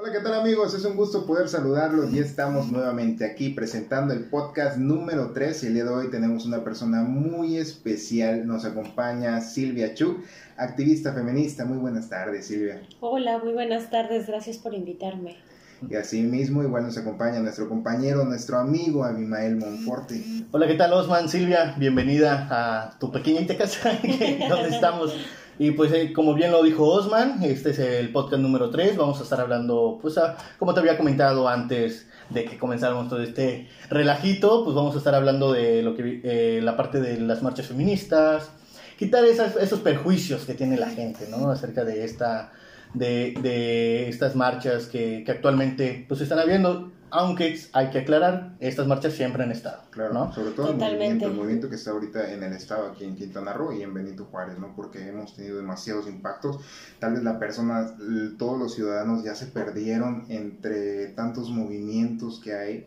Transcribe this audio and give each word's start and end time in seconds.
Hola, 0.00 0.12
¿qué 0.12 0.20
tal 0.20 0.32
amigos? 0.32 0.72
Es 0.72 0.86
un 0.86 0.96
gusto 0.96 1.26
poder 1.26 1.50
saludarlos 1.50 2.10
y 2.14 2.20
estamos 2.20 2.72
nuevamente 2.72 3.26
aquí 3.26 3.50
presentando 3.50 4.14
el 4.14 4.24
podcast 4.24 4.78
número 4.78 5.32
3 5.32 5.62
y 5.62 5.66
el 5.66 5.74
día 5.74 5.84
de 5.84 5.90
hoy 5.90 6.10
tenemos 6.10 6.46
una 6.46 6.64
persona 6.64 7.02
muy 7.02 7.58
especial. 7.58 8.46
Nos 8.46 8.64
acompaña 8.64 9.38
Silvia 9.42 9.92
Chu, 9.92 10.22
activista 10.56 11.12
feminista. 11.12 11.66
Muy 11.66 11.76
buenas 11.76 12.08
tardes, 12.08 12.46
Silvia. 12.46 12.80
Hola, 13.00 13.40
muy 13.44 13.52
buenas 13.52 13.90
tardes. 13.90 14.26
Gracias 14.26 14.56
por 14.56 14.72
invitarme. 14.72 15.36
Y 15.86 15.94
así 15.96 16.22
mismo, 16.22 16.62
igual 16.62 16.84
nos 16.84 16.96
acompaña 16.96 17.40
nuestro 17.40 17.68
compañero, 17.68 18.24
nuestro 18.24 18.58
amigo 18.58 19.04
Abimael 19.04 19.56
Monforte. 19.56 20.24
Hola, 20.50 20.66
¿qué 20.66 20.76
tal 20.76 20.94
Osman? 20.94 21.28
Silvia, 21.28 21.74
bienvenida 21.76 22.48
a 22.50 22.98
tu 22.98 23.12
pequeñita 23.12 23.54
casa 23.58 23.90
donde 24.48 24.68
estamos. 24.70 25.14
Y 25.60 25.72
pues 25.72 25.92
eh, 25.92 26.14
como 26.14 26.32
bien 26.32 26.52
lo 26.52 26.62
dijo 26.62 26.86
Osman, 26.88 27.42
este 27.42 27.72
es 27.72 27.78
el 27.80 28.10
podcast 28.12 28.40
número 28.40 28.70
3, 28.70 28.96
vamos 28.96 29.20
a 29.20 29.24
estar 29.24 29.42
hablando, 29.42 29.98
pues 30.00 30.18
como 30.58 30.72
te 30.72 30.80
había 30.80 30.96
comentado 30.96 31.46
antes 31.46 32.08
de 32.30 32.46
que 32.46 32.56
comenzáramos 32.56 33.10
todo 33.10 33.22
este 33.22 33.68
relajito, 33.90 34.64
pues 34.64 34.74
vamos 34.74 34.94
a 34.94 34.98
estar 34.98 35.14
hablando 35.14 35.52
de 35.52 35.82
lo 35.82 35.94
que 35.94 36.22
eh, 36.24 36.60
la 36.62 36.78
parte 36.78 36.98
de 36.98 37.20
las 37.20 37.42
marchas 37.42 37.66
feministas, 37.66 38.50
quitar 38.98 39.22
esas, 39.26 39.54
esos 39.56 39.80
perjuicios 39.80 40.46
que 40.46 40.54
tiene 40.54 40.78
la 40.78 40.88
gente, 40.88 41.28
¿no? 41.28 41.50
Acerca 41.50 41.84
de 41.84 42.06
esta 42.06 42.52
de, 42.94 43.34
de 43.42 44.08
estas 44.08 44.36
marchas 44.36 44.86
que, 44.86 45.24
que, 45.26 45.30
actualmente 45.30 46.06
pues 46.08 46.22
están 46.22 46.38
habiendo, 46.38 46.90
aunque 47.10 47.58
hay 47.72 47.90
que 47.90 47.98
aclarar, 47.98 48.56
estas 48.60 48.86
marchas 48.86 49.14
siempre 49.14 49.42
han 49.42 49.50
estado. 49.50 49.82
Claro, 49.90 50.14
¿no? 50.14 50.32
sobre 50.32 50.52
todo 50.52 50.70
el 50.70 50.76
movimiento, 50.76 51.26
el 51.26 51.34
movimiento 51.34 51.68
que 51.68 51.76
está 51.76 51.90
ahorita 51.90 52.32
en 52.32 52.42
el 52.42 52.52
estado 52.52 52.90
aquí 52.90 53.04
en 53.04 53.16
Quintana 53.16 53.52
Roo 53.52 53.72
y 53.72 53.82
en 53.82 53.92
Benito 53.92 54.26
Juárez, 54.26 54.58
¿no? 54.58 54.74
Porque 54.74 55.06
hemos 55.08 55.34
tenido 55.34 55.56
demasiados 55.56 56.06
impactos. 56.08 56.60
Tal 56.98 57.14
vez 57.14 57.22
la 57.22 57.38
persona, 57.38 57.94
todos 58.38 58.58
los 58.58 58.74
ciudadanos 58.74 59.24
ya 59.24 59.34
se 59.34 59.46
perdieron 59.46 60.26
entre 60.28 61.08
tantos 61.08 61.50
movimientos 61.50 62.40
que 62.40 62.54
hay. 62.54 62.86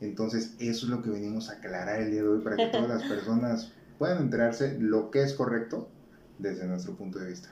Entonces, 0.00 0.54
eso 0.58 0.86
es 0.86 0.90
lo 0.90 1.02
que 1.02 1.10
venimos 1.10 1.50
a 1.50 1.54
aclarar 1.54 2.00
el 2.00 2.10
día 2.10 2.22
de 2.22 2.28
hoy 2.28 2.40
para 2.40 2.56
que 2.56 2.66
todas 2.66 2.88
las 2.88 3.02
personas 3.08 3.72
puedan 3.98 4.18
enterarse 4.18 4.78
lo 4.78 5.10
que 5.10 5.22
es 5.22 5.34
correcto 5.34 5.88
desde 6.38 6.66
nuestro 6.66 6.94
punto 6.94 7.18
de 7.18 7.26
vista. 7.26 7.50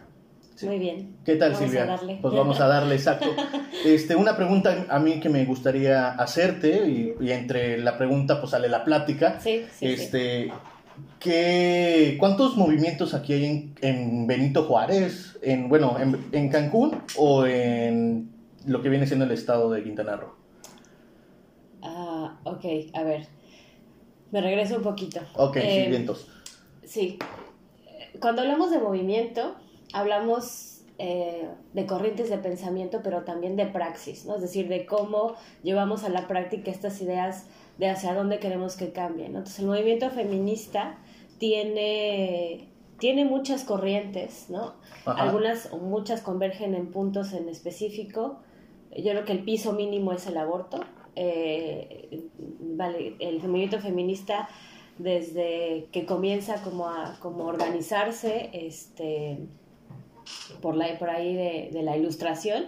Muy 0.63 0.79
bien. 0.79 1.17
¿Qué 1.25 1.37
tal, 1.37 1.55
Silvia? 1.55 1.99
Pues 2.23 2.35
vamos 2.35 2.61
a 2.61 2.67
darle, 2.67 2.95
exacto. 2.95 3.27
Este, 3.85 4.17
una 4.17 4.37
pregunta 4.37 4.87
a 4.89 4.99
mí 4.99 5.21
que 5.21 5.29
me 5.29 5.45
gustaría 5.45 6.09
hacerte, 6.09 7.15
y, 7.21 7.31
entre 7.31 7.79
la 7.79 7.99
pregunta 7.99 8.41
pues 8.41 8.51
sale 8.51 8.69
la 8.69 8.85
plática. 8.85 9.39
Sí, 9.39 9.65
sí. 9.73 9.87
Este, 9.87 10.51
¿qué, 11.21 12.17
¿Cuántos 12.19 12.57
movimientos 12.57 13.15
aquí 13.15 13.35
hay 13.35 13.45
en, 13.45 13.75
en 13.83 14.27
Benito 14.27 14.65
Juárez? 14.65 15.39
En, 15.43 15.69
bueno, 15.69 15.97
en, 16.01 16.27
en, 16.33 16.49
Cancún 16.49 17.01
o 17.17 17.47
en 17.47 18.31
lo 18.67 18.83
que 18.83 18.89
viene 18.89 19.07
siendo 19.07 19.25
el 19.27 19.33
estado 19.33 19.71
de 19.71 19.85
Quintana 19.85 20.17
Roo? 20.17 20.35
Ah, 21.83 22.39
ok, 22.45 22.65
a 22.95 23.03
ver. 23.05 23.29
Me 24.33 24.41
regreso 24.41 24.77
un 24.77 24.83
poquito. 24.83 25.21
Ok, 25.35 25.57
eh, 25.57 25.87
vientos. 25.89 26.27
Sí. 26.85 27.19
Cuando 28.19 28.43
hablamos 28.43 28.71
de 28.71 28.79
movimiento, 28.79 29.55
hablamos 29.93 30.77
eh, 30.99 31.49
de 31.75 31.87
corrientes 31.87 32.31
de 32.31 32.39
pensamiento, 32.39 33.01
pero 33.03 33.23
también 33.25 33.57
de 33.57 33.67
praxis, 33.67 34.25
¿no? 34.25 34.37
Es 34.37 34.41
decir, 34.41 34.69
de 34.69 34.87
cómo 34.87 35.35
llevamos 35.63 36.05
a 36.05 36.09
la 36.09 36.27
práctica 36.27 36.71
estas 36.71 37.03
ideas 37.03 37.47
de 37.77 37.91
hacia 37.91 38.15
dónde 38.15 38.39
queremos 38.39 38.77
que 38.77 38.93
cambien. 38.93 39.37
Entonces, 39.37 39.59
el 39.59 39.67
movimiento 39.67 40.09
feminista 40.11 40.99
tiene, 41.39 42.69
tiene 42.99 43.27
muchas 43.27 43.65
corrientes, 43.65 44.47
¿no? 44.49 44.75
Algunas 45.05 45.71
o 45.71 45.77
muchas 45.77 46.23
convergen 46.23 46.75
en 46.75 46.91
puntos 46.91 47.35
en 47.35 47.49
específico. 47.51 48.39
Yo 48.97 49.11
creo 49.11 49.25
que 49.27 49.33
el 49.33 49.45
piso 49.45 49.75
mínimo 49.75 50.13
es 50.13 50.27
el 50.27 50.39
aborto. 50.39 50.81
Eh, 51.15 52.29
vale, 52.61 53.17
el 53.19 53.37
movimiento 53.43 53.81
feminista 53.81 54.49
desde 54.99 55.89
que 55.93 56.07
comienza 56.07 56.63
como 56.63 56.89
a 56.89 57.19
como 57.21 57.45
organizarse, 57.45 58.49
este, 58.55 59.41
por, 60.61 60.77
la, 60.77 60.99
por 60.99 61.11
ahí 61.11 61.35
de, 61.35 61.83
la 61.83 61.97
ilustración. 61.97 62.67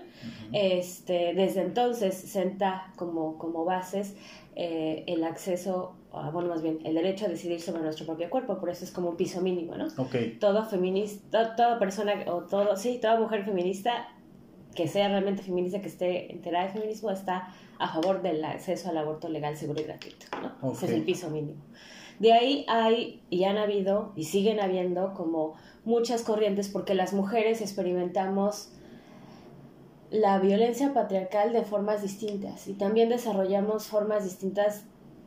este, 0.53 1.35
desde 1.35 1.63
entonces 1.63 2.15
senta 2.15 2.93
como, 2.97 3.39
como 3.39 3.65
bases 3.65 4.15
eh, 4.57 5.05
el 5.07 5.23
acceso, 5.23 5.95
bueno, 6.33 6.49
más 6.49 6.63
bien, 6.63 6.81
el 6.85 6.95
derecho 6.95 7.27
a 7.27 7.29
decidir 7.29 7.61
sobre 7.61 7.83
nuestro 7.83 8.07
propio 8.07 8.29
cuerpo, 8.29 8.59
por 8.59 8.71
eso 8.71 8.85
es 8.85 8.91
como 8.91 9.11
un 9.11 9.17
piso 9.17 9.41
mínimo, 9.41 9.77
¿no? 9.77 9.87
Todo 10.41 10.65
feminista, 10.65 11.55
toda 11.55 11.79
persona, 11.79 12.25
o 12.27 12.43
todo, 12.43 12.77
sí, 12.77 12.99
toda 13.01 13.21
mujer 13.21 13.45
feminista 13.45 14.09
que 14.75 14.87
sea 14.87 15.09
realmente 15.09 15.43
feminista, 15.43 15.81
que 15.81 15.89
esté 15.89 16.33
enterada 16.33 16.67
de 16.67 16.73
feminismo, 16.73 17.11
está 17.11 17.53
a 17.79 17.89
favor 17.89 18.23
del 18.23 18.45
acceso 18.45 18.89
al 18.89 18.99
aborto 18.99 19.29
legal, 19.29 19.57
seguro 19.57 19.81
y 19.81 19.85
gratuito, 19.85 20.27
¿no? 20.41 20.73
Ese 20.73 20.87
es 20.87 20.93
el 20.93 21.03
piso 21.03 21.31
mínimo. 21.31 21.61
De 22.19 22.33
ahí 22.33 22.65
hay, 22.69 23.23
y 23.31 23.45
han 23.45 23.59
habido, 23.59 24.13
y 24.17 24.25
siguen 24.25 24.61
habiendo 24.61 25.15
como 25.15 25.55
muchas 25.85 26.23
corrientes 26.23 26.69
porque 26.69 26.95
las 26.95 27.13
mujeres 27.13 27.61
experimentamos 27.61 28.71
la 30.11 30.39
violencia 30.39 30.95
patriarcal 30.95 31.53
de 31.53 31.63
formas 31.63 32.03
distintas 32.03 32.67
y 32.67 32.73
también 32.73 33.09
desarrollamos 33.09 33.87
formas 33.87 34.25
distintas 34.25 34.85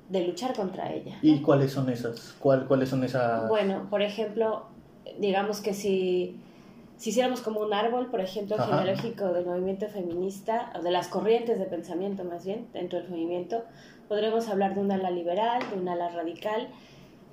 de 0.10 0.28
luchar 0.28 0.56
contra 0.56 0.92
ella. 0.92 1.18
¿Y 1.22 1.42
cuáles 1.42 1.72
son 1.72 1.90
esas? 1.90 2.36
¿Cuál, 2.40 2.68
¿Cuáles 2.68 2.90
son 2.90 3.04
esas? 3.04 3.48
Bueno, 3.48 3.88
por 3.90 4.02
ejemplo, 4.02 4.66
digamos 5.20 5.62
que 5.62 5.74
si, 5.74 6.38
si 6.98 7.12
hiciéramos 7.12 7.42
como 7.42 7.62
un 7.62 7.74
árbol, 7.74 8.08
por 8.12 8.20
ejemplo, 8.20 8.58
genealógico 8.58 9.32
del 9.32 9.46
movimiento 9.46 9.88
feminista, 9.88 10.74
o 10.78 10.82
de 10.82 10.92
las 10.92 11.08
corrientes 11.08 11.60
de 11.60 11.66
pensamiento 11.66 12.24
más 12.24 12.46
bien, 12.46 12.68
dentro 12.74 13.00
del 13.00 13.10
movimiento, 13.10 13.64
podremos 14.12 14.50
hablar 14.50 14.76
de 14.76 14.82
un 14.82 14.92
ala 14.92 15.10
liberal, 15.10 15.62
de 15.72 15.80
un 15.80 15.88
ala 15.88 16.10
radical, 16.10 16.68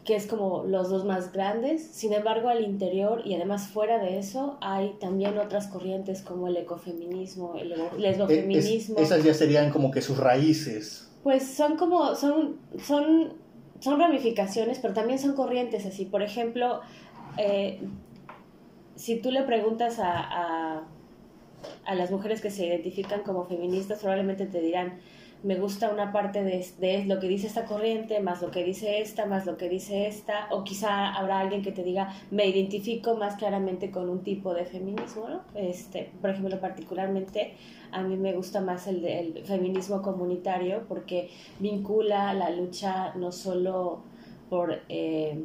que 0.05 0.15
es 0.15 0.29
como 0.29 0.63
los 0.63 0.89
dos 0.89 1.05
más 1.05 1.33
grandes. 1.33 1.85
Sin 1.85 2.13
embargo, 2.13 2.49
al 2.51 2.63
interior 2.63 3.23
y 3.25 3.35
además 3.35 3.67
fuera 3.67 3.99
de 3.99 4.21
eso, 4.21 4.59
hay 4.61 4.95
también 5.01 5.37
otras 5.39 5.67
corrientes 5.67 6.23
como 6.23 6.47
el 6.47 6.57
ecofeminismo, 6.57 7.57
el 7.57 7.75
lesbofeminismo. 7.97 8.97
esas 8.97 9.25
ya 9.25 9.35
serían 9.35 9.73
como 9.73 9.91
que 9.91 10.01
sus 10.01 10.19
raíces. 10.19 11.11
Pues 11.25 11.43
son 11.43 11.77
como, 11.77 12.15
son, 12.15 12.59
son, 12.81 13.33
son 13.81 13.99
ramificaciones, 13.99 14.79
pero 14.79 14.95
también 14.95 15.19
son 15.19 15.35
corrientes 15.35 15.85
así. 15.85 16.05
Por 16.05 16.23
ejemplo, 16.23 16.81
eh, 17.39 17.81
si 18.95 19.17
tú 19.17 19.33
le 19.33 19.43
preguntas 19.43 19.99
a, 19.99 20.13
a, 20.13 20.85
a 21.87 21.95
las 21.97 22.13
mujeres 22.13 22.41
que 22.41 22.53
se 22.53 22.67
identifican 22.67 23.25
como 23.25 23.47
feministas, 23.47 23.99
probablemente 23.99 24.47
te 24.47 24.61
dirán, 24.61 25.01
me 25.43 25.57
gusta 25.57 25.91
una 25.91 26.13
parte 26.13 26.43
de, 26.43 26.67
de, 26.79 27.05
lo 27.05 27.21
que 27.21 27.29
dice 27.29 27.47
esta 27.47 27.65
corriente, 27.65 28.21
más 28.21 28.43
lo 28.43 28.51
que 28.51 28.65
dice 28.65 29.01
esta, 29.01 29.27
más 29.27 29.47
lo 29.47 29.57
que 29.57 29.69
dice 29.69 30.09
esta, 30.09 30.49
o 30.51 30.65
quizá 30.65 31.15
habrá 31.15 31.41
alguien 31.41 31.63
que 31.63 31.73
te 31.73 31.85
diga, 31.85 32.13
me 32.31 32.47
identifico 32.47 33.17
más 33.17 33.37
claramente 33.37 33.91
con 33.91 34.09
un 34.09 34.23
tipo 34.23 34.53
de 34.55 34.65
feminismo, 34.65 35.29
¿no? 35.29 35.43
Este, 35.55 36.11
por 36.21 36.31
ejemplo, 36.31 36.59
particularmente 36.61 37.55
a 37.93 38.03
mí 38.03 38.17
me 38.17 38.33
gusta 38.33 38.61
más 38.61 38.87
el, 38.87 39.05
el 39.05 39.45
feminismo 39.45 40.03
comunitario 40.03 40.85
porque 40.89 41.31
vincula 41.59 42.35
la 42.35 42.51
lucha 42.51 43.15
no 43.15 43.33
solo 43.33 44.03
por... 44.51 44.81
Eh, 44.89 45.45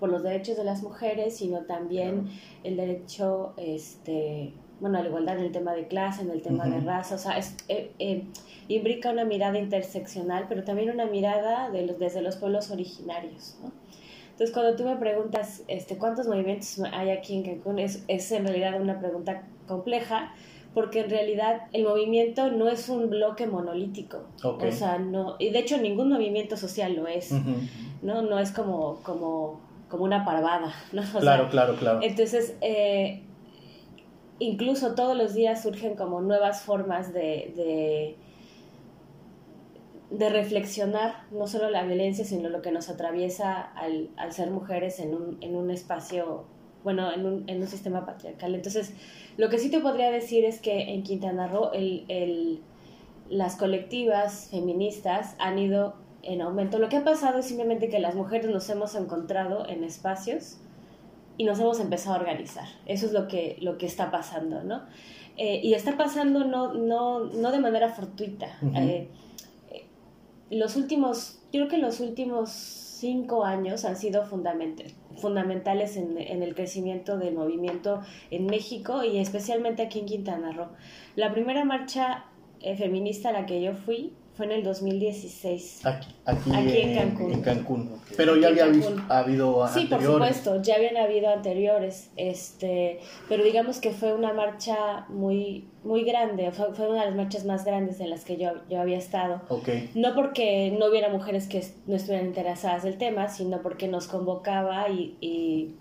por 0.00 0.10
los 0.10 0.22
derechos 0.22 0.56
de 0.58 0.64
las 0.64 0.82
mujeres, 0.82 1.36
sino 1.36 1.60
también 1.64 2.28
el 2.62 2.76
derecho 2.76 3.54
este, 3.56 4.52
bueno, 4.80 5.00
la 5.00 5.08
igualdad 5.08 5.38
en 5.38 5.44
el 5.44 5.52
tema 5.52 5.72
de 5.72 5.86
clase, 5.86 6.22
en 6.22 6.30
el 6.30 6.42
tema 6.42 6.66
de 6.66 6.80
raza, 6.80 7.14
o 7.14 7.18
sea, 7.18 7.38
es, 7.38 7.56
eh, 7.68 7.92
eh, 7.98 8.24
imbrica 8.68 9.10
una 9.10 9.24
mirada 9.24 9.58
interseccional, 9.58 10.46
pero 10.48 10.64
también 10.64 10.90
una 10.90 11.06
mirada 11.06 11.70
de 11.70 11.86
los, 11.86 11.98
desde 11.98 12.22
los 12.22 12.36
pueblos 12.36 12.70
originarios, 12.70 13.56
¿no? 13.62 13.72
Entonces, 14.30 14.52
cuando 14.52 14.74
tú 14.74 14.84
me 14.84 14.96
preguntas 14.96 15.62
este, 15.68 15.96
cuántos 15.96 16.26
movimientos 16.26 16.80
hay 16.92 17.10
aquí 17.10 17.36
en 17.36 17.44
Cancún, 17.44 17.78
es, 17.78 18.02
es 18.08 18.32
en 18.32 18.44
realidad 18.44 18.80
una 18.80 18.98
pregunta 18.98 19.44
compleja, 19.68 20.32
porque 20.74 21.00
en 21.00 21.10
realidad 21.10 21.68
el 21.72 21.84
movimiento 21.84 22.50
no 22.50 22.68
es 22.68 22.88
un 22.88 23.08
bloque 23.08 23.46
monolítico. 23.46 24.24
O 24.42 24.72
sea, 24.72 24.98
no, 24.98 25.36
y 25.38 25.50
de 25.50 25.60
hecho 25.60 25.78
ningún 25.78 26.10
movimiento 26.10 26.56
social 26.56 26.96
lo 26.96 27.06
es, 27.06 27.30
¿no? 28.02 28.22
No 28.22 28.40
es 28.40 28.50
como, 28.50 28.96
como, 29.04 29.60
como 29.88 30.02
una 30.02 30.24
parvada, 30.24 30.74
¿no? 30.92 31.02
claro, 31.20 31.48
claro, 31.48 31.76
claro. 31.76 32.00
Entonces, 32.02 32.56
eh, 32.60 33.22
incluso 34.38 34.94
todos 34.94 35.16
los 35.16 35.34
días 35.34 35.62
surgen 35.62 35.96
como 35.96 36.20
nuevas 36.20 36.62
formas 36.62 37.12
de, 37.12 38.16
de, 40.10 40.30
reflexionar 40.30 41.24
no 41.32 41.46
solo 41.46 41.70
la 41.70 41.84
violencia, 41.84 42.24
sino 42.24 42.48
lo 42.48 42.62
que 42.62 42.70
nos 42.70 42.88
atraviesa 42.88 43.60
al, 43.60 44.10
ser 44.30 44.50
mujeres 44.50 45.00
en 45.00 45.14
un, 45.14 45.38
en 45.40 45.56
un 45.56 45.70
espacio, 45.70 46.44
bueno, 46.82 47.12
en 47.12 47.26
un, 47.26 47.44
en 47.48 47.60
un, 47.60 47.66
sistema 47.66 48.06
patriarcal. 48.06 48.54
Entonces, 48.54 48.94
lo 49.36 49.48
que 49.48 49.58
sí 49.58 49.70
te 49.70 49.80
podría 49.80 50.10
decir 50.10 50.44
es 50.44 50.60
que 50.60 50.94
en 50.94 51.02
Quintana 51.02 51.48
Roo 51.48 51.72
el, 51.72 52.04
el, 52.08 52.62
las 53.28 53.56
colectivas 53.56 54.48
feministas 54.50 55.34
han 55.38 55.58
ido 55.58 55.94
en 56.22 56.42
aumento. 56.42 56.78
Lo 56.78 56.88
que 56.88 56.96
ha 56.96 57.04
pasado 57.04 57.38
es 57.38 57.46
simplemente 57.46 57.88
que 57.88 57.98
las 57.98 58.14
mujeres 58.14 58.50
nos 58.50 58.68
hemos 58.70 58.94
encontrado 58.94 59.68
en 59.68 59.84
espacios 59.84 60.58
y 61.36 61.44
nos 61.44 61.58
hemos 61.58 61.80
empezado 61.80 62.16
a 62.16 62.20
organizar. 62.20 62.66
Eso 62.86 63.06
es 63.06 63.12
lo 63.12 63.26
que, 63.28 63.56
lo 63.60 63.76
que 63.78 63.86
está 63.86 64.10
pasando, 64.10 64.62
¿no? 64.62 64.82
Eh, 65.36 65.60
y 65.62 65.74
está 65.74 65.96
pasando 65.96 66.44
no, 66.44 66.74
no, 66.74 67.24
no 67.24 67.50
de 67.50 67.58
manera 67.58 67.88
fortuita. 67.88 68.56
Eh, 68.74 69.08
eh, 69.70 69.84
los 70.50 70.76
últimos, 70.76 71.40
yo 71.52 71.60
creo 71.60 71.68
que 71.68 71.78
los 71.78 72.00
últimos 72.00 72.50
cinco 72.50 73.44
años 73.44 73.84
han 73.84 73.96
sido 73.96 74.24
fundamental- 74.24 74.92
fundamentales 75.16 75.96
en, 75.96 76.18
en 76.18 76.42
el 76.42 76.54
crecimiento 76.54 77.18
del 77.18 77.34
movimiento 77.34 78.00
en 78.30 78.46
México 78.46 79.02
y 79.02 79.18
especialmente 79.18 79.82
aquí 79.82 80.00
en 80.00 80.06
Quintana 80.06 80.52
Roo. 80.52 80.68
La 81.16 81.32
primera 81.32 81.64
marcha 81.64 82.26
eh, 82.60 82.76
feminista 82.76 83.30
a 83.30 83.32
la 83.32 83.44
que 83.44 83.60
yo 83.60 83.74
fui 83.74 84.12
fue 84.36 84.46
en 84.46 84.52
el 84.52 84.64
2016. 84.64 85.86
Aquí, 85.86 86.08
aquí, 86.24 86.50
Aquí 86.52 86.76
en 86.78 86.88
en, 86.90 86.98
Cancún. 86.98 87.32
en 87.32 87.40
Cancún. 87.42 87.92
Ok. 87.94 88.12
Pero 88.16 88.32
Aquí 88.32 88.40
ya 88.42 88.48
había 88.48 88.66
vis- 88.66 88.84
Cancún. 88.86 89.04
habido 89.12 89.68
Sí, 89.68 89.86
por 89.86 89.94
anteriores. 89.98 90.36
supuesto, 90.36 90.62
ya 90.62 90.74
habían 90.76 90.96
habido 90.96 91.28
anteriores, 91.30 92.10
este, 92.16 92.98
pero 93.28 93.44
digamos 93.44 93.78
que 93.80 93.90
fue 93.90 94.12
una 94.12 94.32
marcha 94.32 95.06
muy, 95.08 95.68
muy 95.84 96.02
grande, 96.04 96.50
fue, 96.50 96.74
fue 96.74 96.88
una 96.90 97.00
de 97.00 97.06
las 97.06 97.14
marchas 97.16 97.44
más 97.44 97.64
grandes 97.64 98.00
en 98.00 98.10
las 98.10 98.24
que 98.24 98.36
yo, 98.36 98.50
yo 98.68 98.80
había 98.80 98.98
estado. 98.98 99.42
Ok, 99.48 99.68
No 99.94 100.14
porque 100.14 100.74
no 100.78 100.86
hubiera 100.86 101.08
mujeres 101.10 101.46
que 101.46 101.64
no 101.86 101.94
estuvieran 101.94 102.26
interesadas 102.26 102.82
del 102.82 102.98
tema, 102.98 103.28
sino 103.28 103.62
porque 103.62 103.86
nos 103.88 104.08
convocaba 104.08 104.88
y, 104.88 105.16
y, 105.20 105.74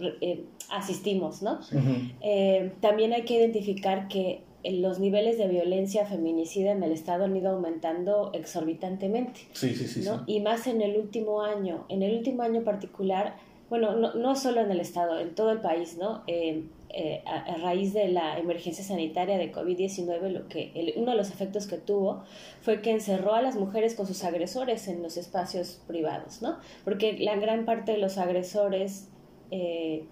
eh, 0.00 0.44
asistimos, 0.70 1.40
¿no? 1.42 1.62
Sí. 1.62 1.76
Eh, 2.20 2.72
también 2.80 3.12
hay 3.12 3.22
que 3.24 3.34
identificar 3.34 4.08
que 4.08 4.42
los 4.64 4.98
niveles 4.98 5.38
de 5.38 5.46
violencia 5.48 6.06
feminicida 6.06 6.72
en 6.72 6.82
el 6.82 6.92
Estado 6.92 7.24
han 7.24 7.36
ido 7.36 7.50
aumentando 7.50 8.30
exorbitantemente. 8.34 9.40
sí, 9.52 9.74
sí, 9.74 9.86
sí. 9.86 10.08
Y 10.26 10.40
más 10.40 10.66
en 10.66 10.82
el 10.82 10.96
último 10.98 11.42
año. 11.42 11.84
En 11.88 12.02
el 12.02 12.16
último 12.16 12.42
año 12.42 12.62
particular, 12.64 13.36
bueno, 13.70 13.96
no, 13.96 14.14
no 14.14 14.34
solo 14.36 14.60
en 14.60 14.70
el 14.70 14.80
Estado, 14.80 15.18
en 15.20 15.34
todo 15.34 15.50
el 15.52 15.60
país, 15.60 15.96
¿no? 15.98 16.22
Eh, 16.26 16.64
eh, 16.90 17.22
a, 17.26 17.40
a 17.40 17.56
raíz 17.58 17.92
de 17.92 18.08
la 18.08 18.38
emergencia 18.38 18.82
sanitaria 18.84 19.36
de 19.38 19.52
COVID-19, 19.52 20.30
lo 20.30 20.48
que 20.48 20.70
el- 20.74 20.94
uno 20.96 21.10
de 21.10 21.16
los 21.16 21.30
efectos 21.30 21.66
que 21.66 21.76
tuvo 21.76 22.22
fue 22.62 22.80
que 22.80 22.90
encerró 22.92 23.34
a 23.34 23.42
las 23.42 23.56
mujeres 23.56 23.94
con 23.94 24.06
sus 24.06 24.24
agresores 24.24 24.88
en 24.88 25.02
los 25.02 25.16
espacios 25.16 25.80
privados, 25.86 26.40
¿no? 26.42 26.56
Porque 26.84 27.18
la 27.18 27.36
gran 27.36 27.64
parte 27.66 27.92
de 27.92 27.98
los 27.98 28.18
agresores 28.18 29.08
eh, 29.50 30.06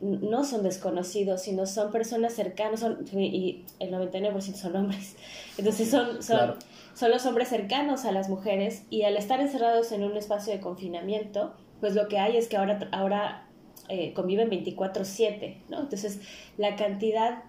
no 0.00 0.44
son 0.44 0.62
desconocidos, 0.62 1.42
sino 1.42 1.66
son 1.66 1.90
personas 1.92 2.32
cercanas, 2.32 2.80
son, 2.80 3.04
y 3.12 3.64
el 3.80 3.90
99% 3.92 4.54
son 4.54 4.76
hombres. 4.76 5.16
Entonces 5.58 5.90
son, 5.90 6.22
son, 6.22 6.36
Claro. 6.38 6.56
son 6.94 7.10
los 7.10 7.26
hombres 7.26 7.48
cercanos 7.48 8.04
a 8.06 8.12
las 8.12 8.28
mujeres 8.30 8.84
y 8.88 9.02
al 9.02 9.16
estar 9.16 9.40
encerrados 9.40 9.92
en 9.92 10.04
un 10.04 10.16
espacio 10.16 10.52
de 10.54 10.60
confinamiento, 10.60 11.54
pues 11.80 11.94
lo 11.94 12.08
que 12.08 12.18
hay 12.18 12.36
es 12.38 12.48
que 12.48 12.56
ahora, 12.56 12.78
ahora 12.92 13.46
eh, 13.88 14.12
conviven 14.14 14.48
24/7, 14.50 15.56
¿no? 15.68 15.80
Entonces 15.80 16.20
la 16.56 16.76
cantidad 16.76 17.42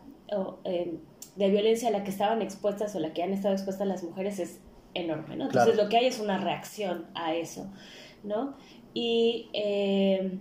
eh, 0.66 0.96
de 1.36 1.50
violencia 1.50 1.88
a 1.90 1.92
la 1.92 2.04
que 2.04 2.10
estaban 2.12 2.42
expuestas 2.42 2.96
o 2.96 3.00
la 3.00 3.14
que 3.14 3.24
han 3.24 3.32
estado 3.34 3.54
expuestas 3.54 3.88
las 3.88 4.04
mujeres 4.04 4.40
es 4.40 4.60
enorme, 4.94 5.38
¿no? 5.38 5.46
Entonces 5.46 5.74
Claro. 5.74 5.84
lo 5.84 5.90
que 5.90 5.98
hay 5.98 6.06
es 6.08 6.20
una 6.20 6.38
reacción 6.38 7.06
a 7.16 7.34
eso, 7.34 7.70
¿no? 8.24 8.56
Y... 8.94 9.50
eh, 9.54 10.38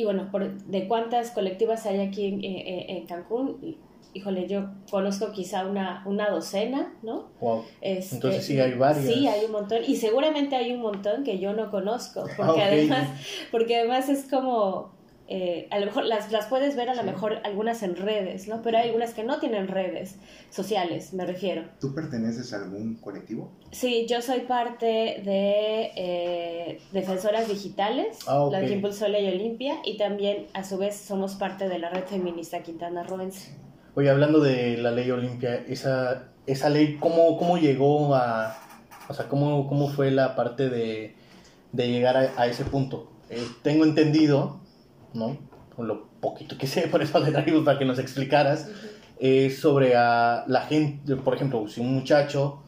y 0.00 0.04
bueno, 0.04 0.28
por, 0.30 0.52
de 0.64 0.88
cuántas 0.88 1.30
colectivas 1.30 1.86
hay 1.86 2.00
aquí 2.00 2.26
en, 2.26 2.44
en- 2.44 2.96
en 2.96 3.06
Cancún, 3.06 3.76
híjole, 4.14 4.48
yo 4.48 4.70
conozco 4.90 5.32
quizá 5.32 5.66
una, 5.66 6.02
una 6.06 6.30
docena, 6.30 6.94
¿no? 7.02 7.28
Wow. 7.40 7.64
Este, 7.82 8.14
Entonces 8.16 8.44
sí 8.46 8.58
hay 8.58 8.72
varias. 8.74 9.04
Sí, 9.06 9.26
hay 9.28 9.44
un 9.44 9.52
montón. 9.52 9.78
Y 9.86 9.96
seguramente 9.96 10.56
hay 10.56 10.72
un 10.72 10.80
montón 10.80 11.22
que 11.22 11.38
yo 11.38 11.52
no 11.52 11.70
conozco. 11.70 12.24
Porque 12.36 12.42
Ah, 12.42 12.52
ok. 12.52 12.72
además, 12.72 13.08
porque 13.50 13.76
además 13.76 14.08
es 14.08 14.24
como. 14.30 14.95
Eh, 15.28 15.66
a 15.70 15.78
lo 15.80 15.86
mejor 15.86 16.04
las, 16.04 16.30
las 16.30 16.46
puedes 16.46 16.76
ver 16.76 16.88
a 16.88 16.94
lo 16.94 17.00
Sí. 17.02 17.06
mejor 17.06 17.40
algunas 17.44 17.82
en 17.82 17.96
redes, 17.96 18.46
¿no? 18.48 18.62
Pero 18.62 18.78
hay 18.78 18.84
algunas 18.88 19.12
que 19.14 19.24
no 19.24 19.38
tienen 19.40 19.66
redes 19.68 20.16
sociales, 20.50 21.12
me 21.14 21.26
refiero. 21.26 21.64
¿Tú 21.80 21.94
perteneces 21.94 22.52
a 22.52 22.62
algún 22.62 22.94
colectivo? 22.96 23.50
Sí, 23.72 24.06
yo 24.08 24.22
soy 24.22 24.40
parte 24.40 24.86
de 25.24 25.90
eh, 25.96 26.80
Defensoras 26.92 27.48
Digitales, 27.48 28.18
Ah, 28.26 28.42
ok. 28.44 28.52
la 28.52 28.60
que 28.60 28.72
impulsó 28.74 29.08
Ley 29.08 29.26
Olimpia, 29.28 29.76
y 29.84 29.96
también 29.96 30.46
a 30.54 30.62
su 30.64 30.78
vez 30.78 30.96
somos 30.96 31.34
parte 31.34 31.68
de 31.68 31.78
la 31.78 31.90
red 31.90 32.04
feminista 32.04 32.62
Quintana 32.62 33.02
Rooense. 33.02 33.50
Oye, 33.94 34.10
hablando 34.10 34.40
de 34.40 34.76
la 34.76 34.90
ley 34.92 35.10
Olimpia, 35.10 35.64
esa, 35.68 36.28
esa 36.46 36.68
ley, 36.68 36.98
¿cómo, 37.00 37.36
cómo 37.38 37.56
llegó 37.58 38.14
a... 38.14 38.56
O 39.08 39.14
sea, 39.14 39.26
¿cómo, 39.28 39.68
cómo 39.68 39.88
fue 39.88 40.10
la 40.10 40.34
parte 40.36 40.68
de, 40.68 41.14
de 41.72 41.88
llegar 41.88 42.16
a, 42.16 42.32
a 42.36 42.46
ese 42.46 42.64
punto? 42.64 43.10
Eh, 43.30 43.42
tengo 43.62 43.84
entendido, 43.84 44.60
¿no? 45.16 45.36
Con 45.74 45.88
lo 45.88 46.08
poquito 46.20 46.56
que 46.56 46.66
sé, 46.66 46.82
por 46.90 47.02
eso 47.02 47.22
te 47.22 47.32
traigo 47.32 47.64
para 47.64 47.78
que 47.78 47.84
nos 47.84 47.98
explicaras, 47.98 48.70
eh, 49.18 49.50
sobre 49.50 49.96
a 49.96 50.44
la 50.46 50.62
gente, 50.62 51.16
por 51.16 51.34
ejemplo, 51.34 51.66
si 51.68 51.80
un 51.80 51.94
muchacho 51.94 52.62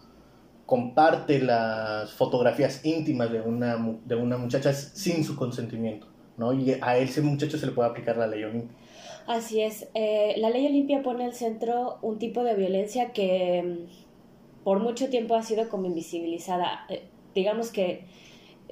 comparte 0.66 1.40
las 1.40 2.12
fotografías 2.12 2.84
íntimas 2.84 3.30
de 3.30 3.40
una, 3.40 3.76
de 4.04 4.14
una 4.14 4.36
muchacha 4.36 4.72
sin 4.72 5.24
su 5.24 5.36
consentimiento, 5.36 6.06
¿no? 6.36 6.52
Y 6.52 6.72
a 6.80 6.98
ese 6.98 7.22
muchacho 7.22 7.56
se 7.56 7.66
le 7.66 7.72
puede 7.72 7.88
aplicar 7.88 8.16
la 8.16 8.26
ley 8.26 8.44
Olimpia. 8.44 8.76
Así 9.26 9.60
es. 9.60 9.88
Eh, 9.94 10.34
la 10.38 10.50
ley 10.50 10.66
Olimpia 10.66 11.02
pone 11.02 11.24
al 11.24 11.34
centro 11.34 11.98
un 12.00 12.18
tipo 12.18 12.44
de 12.44 12.54
violencia 12.54 13.12
que 13.12 13.62
mm, 13.62 14.64
por 14.64 14.80
mucho 14.80 15.08
tiempo 15.08 15.34
ha 15.34 15.42
sido 15.42 15.68
como 15.68 15.86
invisibilizada. 15.86 16.86
Eh, 16.88 17.04
digamos 17.34 17.70
que 17.70 18.04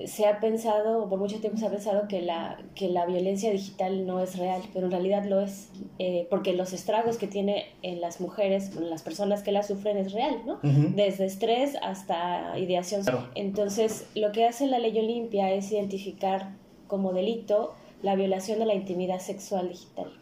se 0.05 0.27
ha 0.27 0.41
pensado, 0.41 1.03
o 1.05 1.09
por 1.09 1.19
mucho 1.19 1.41
tiempo 1.41 1.59
se 1.59 1.67
ha 1.67 1.71
pensado 1.71 2.07
que 2.07 2.21
la, 2.21 2.59
que 2.75 2.89
la 2.89 3.07
violencia 3.07 3.51
digital 3.51 4.07
no 4.07 4.21
es 4.21 4.37
real, 4.37 4.61
pero 4.75 4.87
en 4.87 4.93
realidad 4.93 5.25
lo 5.25 5.41
es, 5.41 5.71
eh, 5.99 6.27
porque 6.29 6.53
los 6.53 6.75
estragos 6.75 7.17
que 7.17 7.27
tiene 7.27 7.67
en 7.83 8.03
las 8.03 8.21
mujeres, 8.21 8.77
en 8.77 8.91
las 8.91 9.03
personas 9.03 9.43
que 9.43 9.53
la 9.53 9.63
sufren 9.63 9.97
es 9.97 10.13
real, 10.13 10.43
¿no? 10.45 10.59
Desde 10.63 11.25
estrés 11.25 11.77
hasta 11.83 12.59
ideación. 12.59 13.03
Claro. 13.03 13.29
Entonces, 13.35 14.07
lo 14.15 14.33
que 14.33 14.45
hace 14.45 14.67
la 14.67 14.79
ley 14.79 14.99
Olimpia 14.99 15.51
es 15.53 15.73
identificar 15.73 16.51
como 16.89 17.13
delito 17.13 17.75
la 18.03 18.15
violación 18.17 18.59
de 18.59 18.67
la 18.67 18.75
intimidad 18.75 19.21
sexual 19.21 19.69
digital 19.69 20.13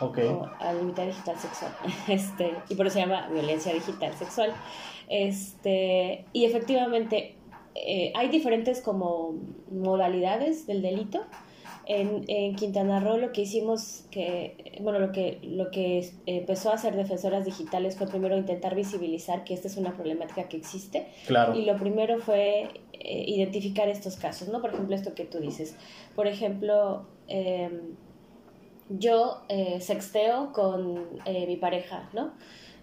Ok. 0.00 0.18
o 0.18 0.48
a 0.60 0.72
la 0.72 0.80
intimidad 0.80 1.06
digital 1.06 1.36
sexual. 1.36 1.72
Este, 2.08 2.54
y 2.68 2.76
por 2.76 2.86
eso 2.86 2.94
se 2.94 3.00
llama 3.00 3.28
violencia 3.28 3.72
digital 3.72 4.14
sexual. 4.14 4.52
Este, 5.08 6.24
y 6.32 6.44
efectivamente 6.44 7.34
eh, 7.74 8.12
hay 8.14 8.28
diferentes 8.28 8.80
como 8.80 9.34
modalidades 9.70 10.66
del 10.66 10.82
delito. 10.82 11.20
En, 11.86 12.24
en 12.28 12.54
Quintana 12.54 13.00
Roo 13.00 13.16
lo 13.16 13.32
que 13.32 13.40
hicimos 13.40 14.04
que 14.12 14.78
bueno 14.80 15.00
lo 15.00 15.10
que 15.10 15.40
lo 15.42 15.70
que 15.72 16.08
empezó 16.26 16.70
a 16.70 16.74
hacer 16.74 16.94
defensoras 16.94 17.44
digitales 17.44 17.96
fue 17.96 18.06
primero 18.06 18.36
intentar 18.36 18.76
visibilizar 18.76 19.42
que 19.42 19.54
esta 19.54 19.66
es 19.66 19.76
una 19.76 19.96
problemática 19.96 20.46
que 20.48 20.56
existe 20.56 21.08
Claro. 21.26 21.56
y 21.58 21.64
lo 21.64 21.76
primero 21.78 22.20
fue 22.20 22.68
eh, 22.92 23.24
identificar 23.26 23.88
estos 23.88 24.16
casos, 24.16 24.48
¿no? 24.48 24.60
Por 24.60 24.70
ejemplo, 24.72 24.94
esto 24.94 25.14
que 25.14 25.24
tú 25.24 25.38
dices. 25.40 25.74
Por 26.14 26.28
ejemplo, 26.28 27.06
eh, 27.26 27.70
yo 28.90 29.42
eh, 29.48 29.80
sexteo 29.80 30.52
con 30.52 31.08
eh, 31.24 31.46
mi 31.46 31.56
pareja, 31.56 32.08
¿no? 32.12 32.32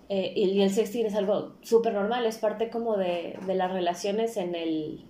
Eh, 0.09 0.33
y, 0.35 0.43
y 0.51 0.61
el 0.61 0.69
sexting 0.71 1.05
es 1.05 1.15
algo 1.15 1.55
súper 1.61 1.93
normal, 1.93 2.25
es 2.25 2.37
parte 2.37 2.69
como 2.69 2.95
de, 2.97 3.37
de 3.45 3.55
las 3.55 3.71
relaciones 3.71 4.37
en 4.37 4.55
el... 4.55 5.05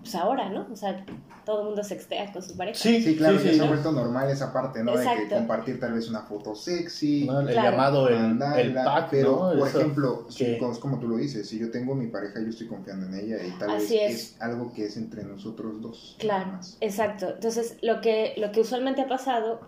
Pues 0.00 0.14
ahora, 0.16 0.48
¿no? 0.48 0.66
O 0.72 0.76
sea, 0.76 1.04
todo 1.44 1.60
el 1.60 1.66
mundo 1.68 1.82
sextea 1.84 2.32
con 2.32 2.42
su 2.42 2.56
pareja. 2.56 2.76
Sí, 2.78 3.00
Sí, 3.02 3.16
claro, 3.16 3.38
sí, 3.38 3.48
sí, 3.50 3.54
se 3.54 3.60
ha 3.60 3.64
¿no? 3.64 3.70
vuelto 3.70 3.92
normal 3.92 4.28
esa 4.30 4.52
parte, 4.52 4.82
¿no? 4.82 4.96
De 4.96 5.04
que 5.04 5.28
compartir 5.34 5.78
tal 5.80 5.92
vez 5.92 6.08
una 6.08 6.22
foto 6.22 6.54
sexy, 6.56 7.24
¿no? 7.24 7.40
El 7.40 7.48
Claro. 7.50 7.70
llamado 7.70 8.08
el, 8.08 8.40
el 8.58 8.74
pack, 8.74 9.08
pero 9.10 9.30
¿no? 9.52 9.58
por 9.58 9.68
Eso, 9.68 9.78
ejemplo, 9.80 10.26
si- 10.28 10.44
que- 10.44 10.58
como, 10.58 10.78
como 10.80 10.98
tú 10.98 11.08
lo 11.08 11.16
dices, 11.16 11.48
si 11.48 11.58
yo 11.60 11.70
tengo 11.70 11.94
mi 11.94 12.08
pareja, 12.08 12.40
yo 12.40 12.48
estoy 12.48 12.66
confiando 12.66 13.06
en 13.06 13.14
ella 13.14 13.36
y 13.44 13.50
tal 13.58 13.70
Así 13.70 13.94
vez 13.96 14.12
es. 14.14 14.32
es. 14.34 14.42
algo 14.42 14.72
que 14.72 14.86
es 14.86 14.96
entre 14.96 15.22
nosotros 15.24 15.80
dos. 15.80 16.16
Claro, 16.18 16.58
exacto. 16.80 17.28
Entonces, 17.34 17.76
lo 17.82 18.00
que, 18.00 18.34
lo 18.38 18.50
que 18.52 18.60
usualmente 18.60 19.02
ha 19.02 19.08
pasado, 19.08 19.60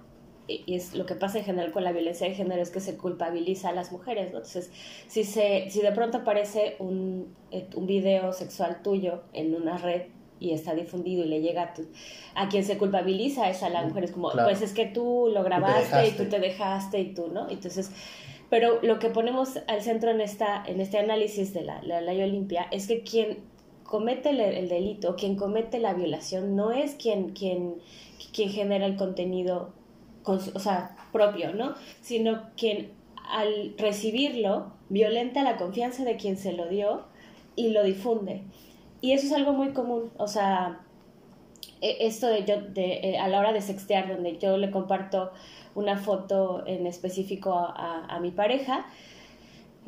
y 0.49 0.75
es 0.75 0.95
lo 0.95 1.05
que 1.07 1.15
pasa 1.15 1.39
en 1.39 1.45
general 1.45 1.71
con 1.73 1.85
la 1.85 1.93
violencia 1.93 2.27
de 2.29 2.35
género, 2.35 2.63
es 2.63 2.71
que 2.71 2.81
se 2.81 2.97
culpabiliza 2.97 3.69
a 3.69 3.73
las 3.73 3.93
mujeres, 3.93 4.33
¿no? 4.33 4.39
Entonces, 4.39 4.71
si, 5.07 5.25
se, 5.25 5.69
si 5.71 5.81
de 5.83 5.93
pronto 5.93 6.19
aparece 6.19 6.77
un, 6.79 7.35
eh, 7.51 7.67
un 7.77 7.87
video 7.87 8.33
sexual 8.33 8.81
tuyo 8.83 9.23
en 9.35 9.55
una 9.55 9.77
red 9.79 10.03
y 10.41 10.53
está 10.53 10.75
difundido 10.75 11.25
y 11.25 11.29
le 11.29 11.41
llega 11.41 11.63
a, 11.65 11.75
tu- 11.75 11.89
a 12.35 12.49
quien 12.49 12.65
se 12.65 12.79
culpabiliza 12.79 13.51
es 13.51 13.63
a 13.63 13.69
la 13.69 13.83
mujer, 13.83 14.05
es 14.05 14.13
como, 14.13 14.31
Claro. 14.31 14.49
pues 14.49 14.63
es 14.63 14.73
que 14.73 14.87
tú 14.87 15.29
lo 15.35 15.43
grabaste 15.43 16.09
y 16.09 16.13
tú 16.13 16.25
te 16.31 16.39
dejaste 16.39 17.01
y 17.01 17.13
tú, 17.13 17.29
¿no? 17.29 17.51
Entonces, 17.51 17.91
pero 18.49 18.79
lo 18.83 18.99
que 18.99 19.11
ponemos 19.11 19.59
al 19.67 19.83
centro 19.83 20.11
en, 20.11 20.21
esta, 20.23 20.63
en 20.67 20.81
este 20.81 20.97
análisis 20.99 21.53
de 21.53 21.63
la, 21.63 21.83
la 21.83 22.01
ley 22.01 22.23
Olimpia 22.23 22.67
es 22.71 22.87
que 22.87 23.03
quien 23.03 23.39
comete 23.85 24.31
el, 24.31 24.41
el 24.41 24.69
delito, 24.69 25.17
quien 25.17 25.35
comete 25.37 25.79
la 25.79 25.93
violación, 25.93 26.57
no 26.57 26.71
es 26.73 26.95
quien, 26.95 27.31
quien, 27.31 27.75
quien 28.33 28.49
genera 28.51 28.87
el 28.87 28.97
contenido, 28.97 29.73
o 30.33 30.59
sea, 30.61 30.97
propio, 31.13 31.55
¿no? 31.55 31.75
Sino 32.01 32.51
quien 32.57 32.93
al 33.31 33.75
recibirlo 33.77 34.73
violenta 34.89 35.43
la 35.43 35.57
confianza 35.57 36.05
de 36.05 36.17
quien 36.17 36.37
se 36.37 36.53
lo 36.53 36.69
dio 36.69 37.05
y 37.57 37.71
lo 37.71 37.83
difunde. 37.83 38.43
Y 39.01 39.13
eso 39.13 39.27
es 39.27 39.33
algo 39.33 39.53
muy 39.53 39.73
común, 39.73 40.11
o 40.17 40.27
sea, 40.27 40.81
e- 41.81 42.07
esto 42.07 42.27
de 42.27 42.45
yo, 42.45 42.61
de, 42.61 43.01
eh, 43.03 43.19
a 43.19 43.29
la 43.29 43.39
hora 43.39 43.53
de 43.53 43.61
sextear, 43.61 44.09
donde 44.09 44.39
yo 44.39 44.57
le 44.57 44.71
comparto 44.71 45.33
una 45.75 45.97
foto 45.97 46.67
en 46.67 46.87
específico 46.87 47.53
a, 47.55 48.19
mi 48.21 48.33
pareja. 48.33 48.87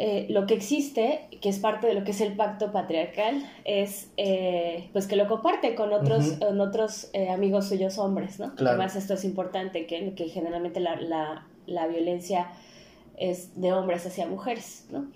Eh, 0.02 0.24
lo 0.30 0.46
que 0.46 0.54
existe, 0.54 1.28
que 1.42 1.50
es 1.50 1.58
parte 1.58 1.86
de 1.86 1.92
lo 1.92 2.04
que 2.04 2.12
es 2.12 2.22
el 2.22 2.34
pacto 2.34 2.72
patriarcal, 2.72 3.44
es 3.66 4.08
eh, 4.16 4.88
pues 4.94 5.06
que 5.06 5.14
lo 5.14 5.28
comparte 5.28 5.74
con 5.74 5.92
otros, 5.92 6.38
otros 6.40 7.10
eh, 7.12 7.28
amigos 7.28 7.68
suyos 7.68 7.98
hombres, 7.98 8.40
¿no? 8.40 8.54
Además 8.56 8.96
esto 8.96 9.12
es 9.12 9.26
importante, 9.26 9.86
que, 9.86 10.14
que 10.14 10.28
generalmente 10.30 10.80
la, 10.80 10.96
la, 10.96 11.46
la, 11.66 11.86
violencia 11.86 12.50
es 13.18 13.60
de 13.60 13.74
hombres 13.74 14.06
hacia 14.06 14.26
mujeres, 14.26 14.86
¿no? 14.90 15.06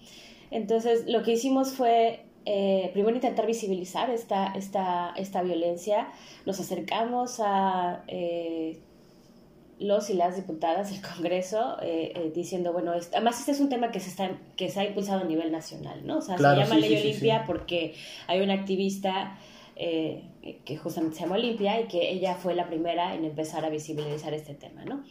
Entonces 0.51 1.07
lo 1.07 1.23
que 1.23 1.33
hicimos 1.33 1.73
fue 1.73 2.21
primero 2.45 3.15
intentar 3.15 3.47
visibilizar 3.47 4.11
esta, 4.11 4.49
esta, 4.49 5.15
esta 5.17 5.43
violencia, 5.43 6.09
nos 6.45 6.61
acercamos 6.61 7.41
a 7.43 8.05
los 9.79 10.11
y 10.11 10.15
las 10.15 10.37
diputadas 10.37 10.91
del 10.91 11.01
Congreso 11.03 11.77
eh, 11.83 12.13
eh, 12.15 12.33
diciendo, 12.35 12.73
bueno, 12.73 12.93
además 12.93 13.41
este 13.41 13.53
es 13.53 13.61
un 13.61 13.69
tema 13.69 13.91
que 13.91 14.01
se, 14.01 14.11
está, 14.11 14.31
que 14.57 14.69
se 14.69 14.81
ha 14.81 14.85
impulsado 14.85 15.21
a 15.21 15.25
nivel 15.25 15.51
nacional, 15.51 16.07
¿no? 16.07 16.19
O 16.19 16.21
sea, 16.21 16.37
se 16.37 16.43
llama 16.43 16.77
Ley 16.77 16.97
Olimpia 16.97 17.45
porque 17.47 17.95
hay 18.27 18.41
una 18.41 18.55
activista 18.55 19.39
eh, 19.77 20.23
que 20.65 20.77
justamente 20.77 21.17
se 21.17 21.23
llama 21.23 21.37
Olimpia 21.37 21.81
y 21.81 21.89
que 21.89 22.11
ella 22.11 22.35
fue 22.37 22.55
la 22.55 22.67
primera 22.67 23.15
en 23.15 23.25
empezar 23.25 23.65
a 23.65 23.71
visibilizar 23.71 24.33
este 24.35 24.55
tema, 24.55 24.85
¿no? 24.85 25.05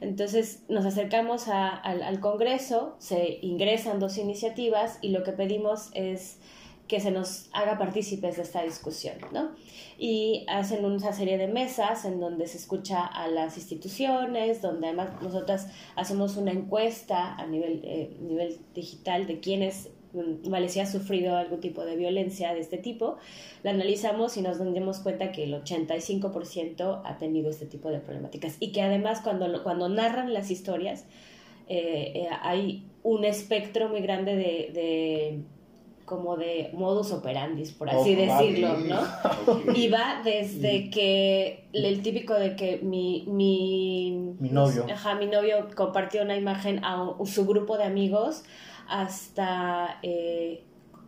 Entonces 0.00 0.62
nos 0.68 0.84
acercamos 0.84 1.48
al, 1.48 2.02
al 2.02 2.20
Congreso, 2.20 2.96
se 2.98 3.38
ingresan 3.42 4.00
dos 4.00 4.18
iniciativas 4.18 4.98
y 5.00 5.08
lo 5.08 5.22
que 5.22 5.32
pedimos 5.32 5.90
es 5.94 6.38
que 6.88 7.00
se 7.00 7.10
nos 7.10 7.48
haga 7.52 7.78
partícipes 7.78 8.36
de 8.36 8.42
esta 8.42 8.62
discusión, 8.62 9.16
¿no? 9.32 9.52
Y 9.98 10.44
hacen 10.48 10.84
una 10.84 11.12
serie 11.12 11.38
de 11.38 11.48
mesas 11.48 12.04
en 12.04 12.20
donde 12.20 12.46
se 12.46 12.58
escucha 12.58 13.06
a 13.06 13.28
las 13.28 13.56
instituciones, 13.56 14.60
donde 14.60 14.88
además 14.88 15.10
nosotras 15.22 15.68
hacemos 15.96 16.36
una 16.36 16.52
encuesta 16.52 17.34
a 17.36 17.46
nivel, 17.46 17.80
eh, 17.84 18.16
nivel 18.20 18.58
digital 18.74 19.26
de 19.26 19.40
quienes 19.40 19.90
vale, 20.44 20.68
si 20.68 20.78
ha 20.78 20.86
sufrido 20.86 21.36
algún 21.36 21.60
tipo 21.60 21.84
de 21.84 21.96
violencia 21.96 22.54
de 22.54 22.60
este 22.60 22.78
tipo, 22.78 23.16
la 23.64 23.72
analizamos 23.72 24.36
y 24.36 24.42
nos 24.42 24.58
damos 24.58 25.00
cuenta 25.00 25.32
que 25.32 25.42
el 25.42 25.54
85% 25.54 27.02
ha 27.04 27.18
tenido 27.18 27.50
este 27.50 27.66
tipo 27.66 27.90
de 27.90 27.98
problemáticas 27.98 28.56
y 28.60 28.70
que 28.70 28.80
además 28.80 29.22
cuando, 29.22 29.64
cuando 29.64 29.88
narran 29.88 30.32
las 30.32 30.52
historias 30.52 31.04
eh, 31.68 32.12
eh, 32.14 32.28
hay 32.42 32.84
un 33.02 33.24
espectro 33.24 33.88
muy 33.88 34.02
grande 34.02 34.36
de 34.36 35.42
como 36.04 36.36
de 36.36 36.70
modus 36.74 37.12
operandis, 37.12 37.72
por 37.72 37.88
así 37.88 38.14
decirlo, 38.14 38.76
¿no? 38.76 39.72
Y 39.74 39.88
va 39.88 40.20
desde 40.22 40.90
que 40.90 41.66
el 41.72 42.02
típico 42.02 42.34
de 42.34 42.56
que 42.56 42.78
mi, 42.82 43.24
mi, 43.26 44.34
mi 44.38 44.50
novio. 44.50 44.86
Ajá, 44.92 45.14
mi 45.14 45.26
novio 45.26 45.68
compartió 45.74 46.22
una 46.22 46.36
imagen 46.36 46.84
a 46.84 47.14
su 47.24 47.46
grupo 47.46 47.78
de 47.78 47.84
amigos 47.84 48.44
hasta 48.88 49.98
eh, 50.02 50.62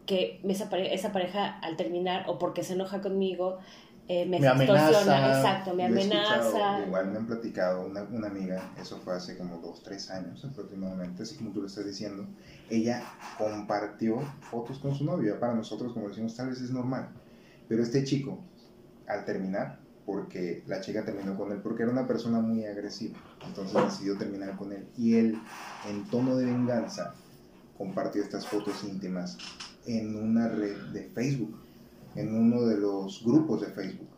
que 0.06 0.40
esa, 0.48 0.74
esa 0.78 1.12
pareja 1.12 1.58
al 1.62 1.76
terminar 1.76 2.24
o 2.28 2.38
porque 2.38 2.62
se 2.62 2.74
enoja 2.74 3.00
conmigo 3.02 3.58
eh, 4.08 4.24
me, 4.24 4.36
amenaza. 4.46 5.36
Exacto, 5.38 5.74
me 5.74 5.84
amenaza. 5.84 6.84
igual 6.86 7.10
me 7.10 7.18
han 7.18 7.26
platicado 7.26 7.86
una, 7.86 8.02
una, 8.04 8.28
amiga, 8.28 8.72
eso 8.80 8.98
fue 8.98 9.14
hace 9.14 9.36
como 9.36 9.58
dos, 9.58 9.82
tres 9.82 10.10
años 10.10 10.44
aproximadamente, 10.44 11.24
así 11.24 11.36
como 11.36 11.50
tú 11.50 11.60
lo 11.60 11.66
estás 11.66 11.86
diciendo. 11.86 12.24
Ella 12.70 13.02
compartió 13.36 14.20
fotos 14.42 14.78
con 14.78 14.94
su 14.94 15.04
novio. 15.04 15.40
Para 15.40 15.54
nosotros, 15.54 15.92
como 15.92 16.08
decimos, 16.08 16.36
tal 16.36 16.50
vez 16.50 16.60
es 16.60 16.70
normal. 16.70 17.08
Pero 17.68 17.82
este 17.82 18.04
chico, 18.04 18.38
al 19.08 19.24
terminar, 19.24 19.80
porque 20.04 20.62
la 20.68 20.80
chica 20.80 21.04
terminó 21.04 21.36
con 21.36 21.50
él, 21.50 21.58
porque 21.60 21.82
era 21.82 21.90
una 21.90 22.06
persona 22.06 22.40
muy 22.40 22.64
agresiva, 22.64 23.18
entonces 23.44 23.82
decidió 23.82 24.16
terminar 24.16 24.56
con 24.56 24.72
él. 24.72 24.86
Y 24.96 25.16
él, 25.16 25.36
en 25.88 26.04
tono 26.04 26.36
de 26.36 26.44
venganza, 26.44 27.14
compartió 27.76 28.22
estas 28.22 28.46
fotos 28.46 28.84
íntimas 28.84 29.36
en 29.84 30.16
una 30.16 30.48
red 30.48 30.76
de 30.92 31.02
Facebook 31.10 31.65
en 32.16 32.34
uno 32.34 32.66
de 32.66 32.78
los 32.78 33.22
grupos 33.24 33.60
de 33.60 33.68
Facebook. 33.68 34.08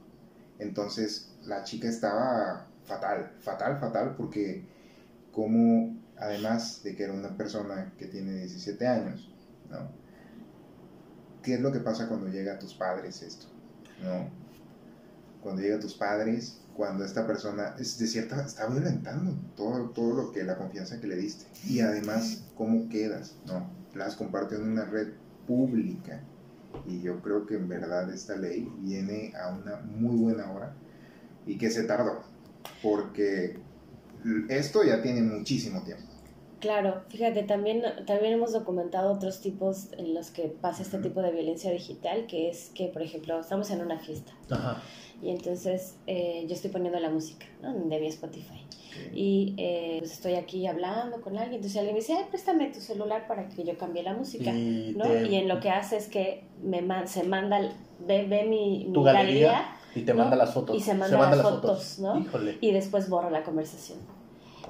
Entonces 0.59 1.33
la 1.45 1.65
chica 1.65 1.89
estaba 1.89 2.67
fatal, 2.85 3.33
fatal, 3.41 3.79
fatal, 3.79 4.15
porque 4.17 4.65
como 5.33 5.97
además 6.17 6.83
de 6.83 6.97
que 6.97 7.05
era 7.05 7.13
una 7.13 7.37
persona 7.37 7.93
que 7.99 8.07
tiene 8.07 8.35
17 8.35 8.87
años, 8.87 9.31
¿no? 9.71 9.91
¿Qué 11.43 11.55
es 11.55 11.61
lo 11.61 11.73
que 11.73 11.81
pasa 11.81 12.09
cuando 12.09 12.29
llega 12.29 12.55
a 12.55 12.59
tus 12.59 12.75
padres 12.75 13.23
esto? 13.23 13.47
¿No? 14.03 14.29
Cuando 15.41 15.63
llega 15.63 15.77
a 15.77 15.81
tus 15.81 15.95
padres, 15.95 16.61
cuando 16.77 17.05
esta 17.05 17.27
persona 17.27 17.75
es 17.79 17.99
de 17.99 18.07
cierta 18.07 18.45
está 18.45 18.67
violentando 18.67 19.37
todo, 19.57 19.91
todo 19.91 20.15
lo 20.15 20.33
que 20.33 20.45
la 20.45 20.57
confianza 20.57 21.01
que 21.01 21.07
le 21.07 21.17
diste 21.17 21.47
y 21.67 21.81
además 21.81 22.45
cómo 22.57 22.89
quedas, 22.89 23.37
¿no? 23.47 23.71
Las 23.95 24.17
compartió 24.17 24.59
en 24.59 24.73
una 24.73 24.85
red 24.85 25.13
pública 25.47 26.21
y 26.87 27.03
yo 27.03 27.21
creo 27.21 27.47
que 27.47 27.55
en 27.55 27.69
verdad 27.69 28.13
esta 28.13 28.37
ley 28.37 28.69
viene 28.79 29.33
a 29.37 29.51
una 29.51 29.77
muy 29.81 30.17
buena 30.17 30.53
hora 30.53 30.75
y 31.47 31.57
que 31.59 31.71
se 31.71 31.85
tardó, 31.85 32.23
porque 32.83 33.59
esto 34.49 34.85
ya 34.85 35.01
tiene 35.03 35.23
muchísimo 35.23 35.83
tiempo. 35.83 36.05
Claro, 36.61 37.03
fíjate, 37.09 37.45
también, 37.45 37.83
también 38.05 38.33
hemos 38.33 38.53
documentado 38.53 39.13
otros 39.13 39.41
tipos 39.41 39.93
en 39.93 40.13
los 40.13 40.31
que 40.31 40.49
pasa 40.61 40.83
este 40.83 40.99
tipo 40.99 41.23
de 41.23 41.31
violencia 41.31 41.71
digital, 41.71 42.27
que 42.27 42.51
es 42.51 42.71
que, 42.75 42.89
por 42.89 43.03
ejemplo, 43.03 43.39
estamos 43.39 43.71
en 43.71 43.81
una 43.81 43.99
fiesta. 44.01 44.33
Y 45.23 45.31
entonces 45.31 45.97
eh, 46.07 46.45
yo 46.49 46.55
estoy 46.55 46.71
poniendo 46.71 46.99
la 47.01 47.11
música 47.11 47.47
¿no? 47.63 47.73
de 47.73 48.01
mi 48.01 48.07
Spotify. 48.07 48.65
Y 49.15 49.55
eh, 49.59 49.97
pues 50.01 50.13
estoy 50.13 50.35
aquí 50.35 50.67
hablando 50.67 51.21
con 51.21 51.37
alguien, 51.37 51.57
entonces 51.57 51.79
alguien 51.79 51.95
me 51.95 52.01
dice, 52.01 52.17
préstame 52.31 52.67
tu 52.71 52.81
celular 52.81 53.29
para 53.29 53.49
que 53.49 53.63
yo 53.63 53.79
cambie 53.79 54.03
la 54.03 54.13
música, 54.15 54.51
y, 54.51 54.95
¿no? 54.97 55.25
y 55.25 55.37
en 55.37 55.47
lo 55.47 55.61
que 55.61 55.71
hace 55.71 55.97
es 55.97 56.09
que 56.09 56.45
me 56.63 56.83
se 57.07 57.23
manda, 57.23 57.61
ve, 58.01 58.27
ve 58.27 58.45
mi, 58.45 58.91
galería, 58.93 59.77
y 59.95 60.03
te 60.03 60.15
manda 60.15 60.37
las 60.37 60.53
fotos. 60.53 60.77
Y 60.77 60.81
se 60.81 60.95
manda, 60.95 61.17
las, 61.17 61.43
fotos, 61.43 61.99
¿no? 62.01 62.25
Y 62.61 62.73
después 62.73 63.09
borra 63.09 63.31
la 63.31 63.43
conversación. 63.43 63.99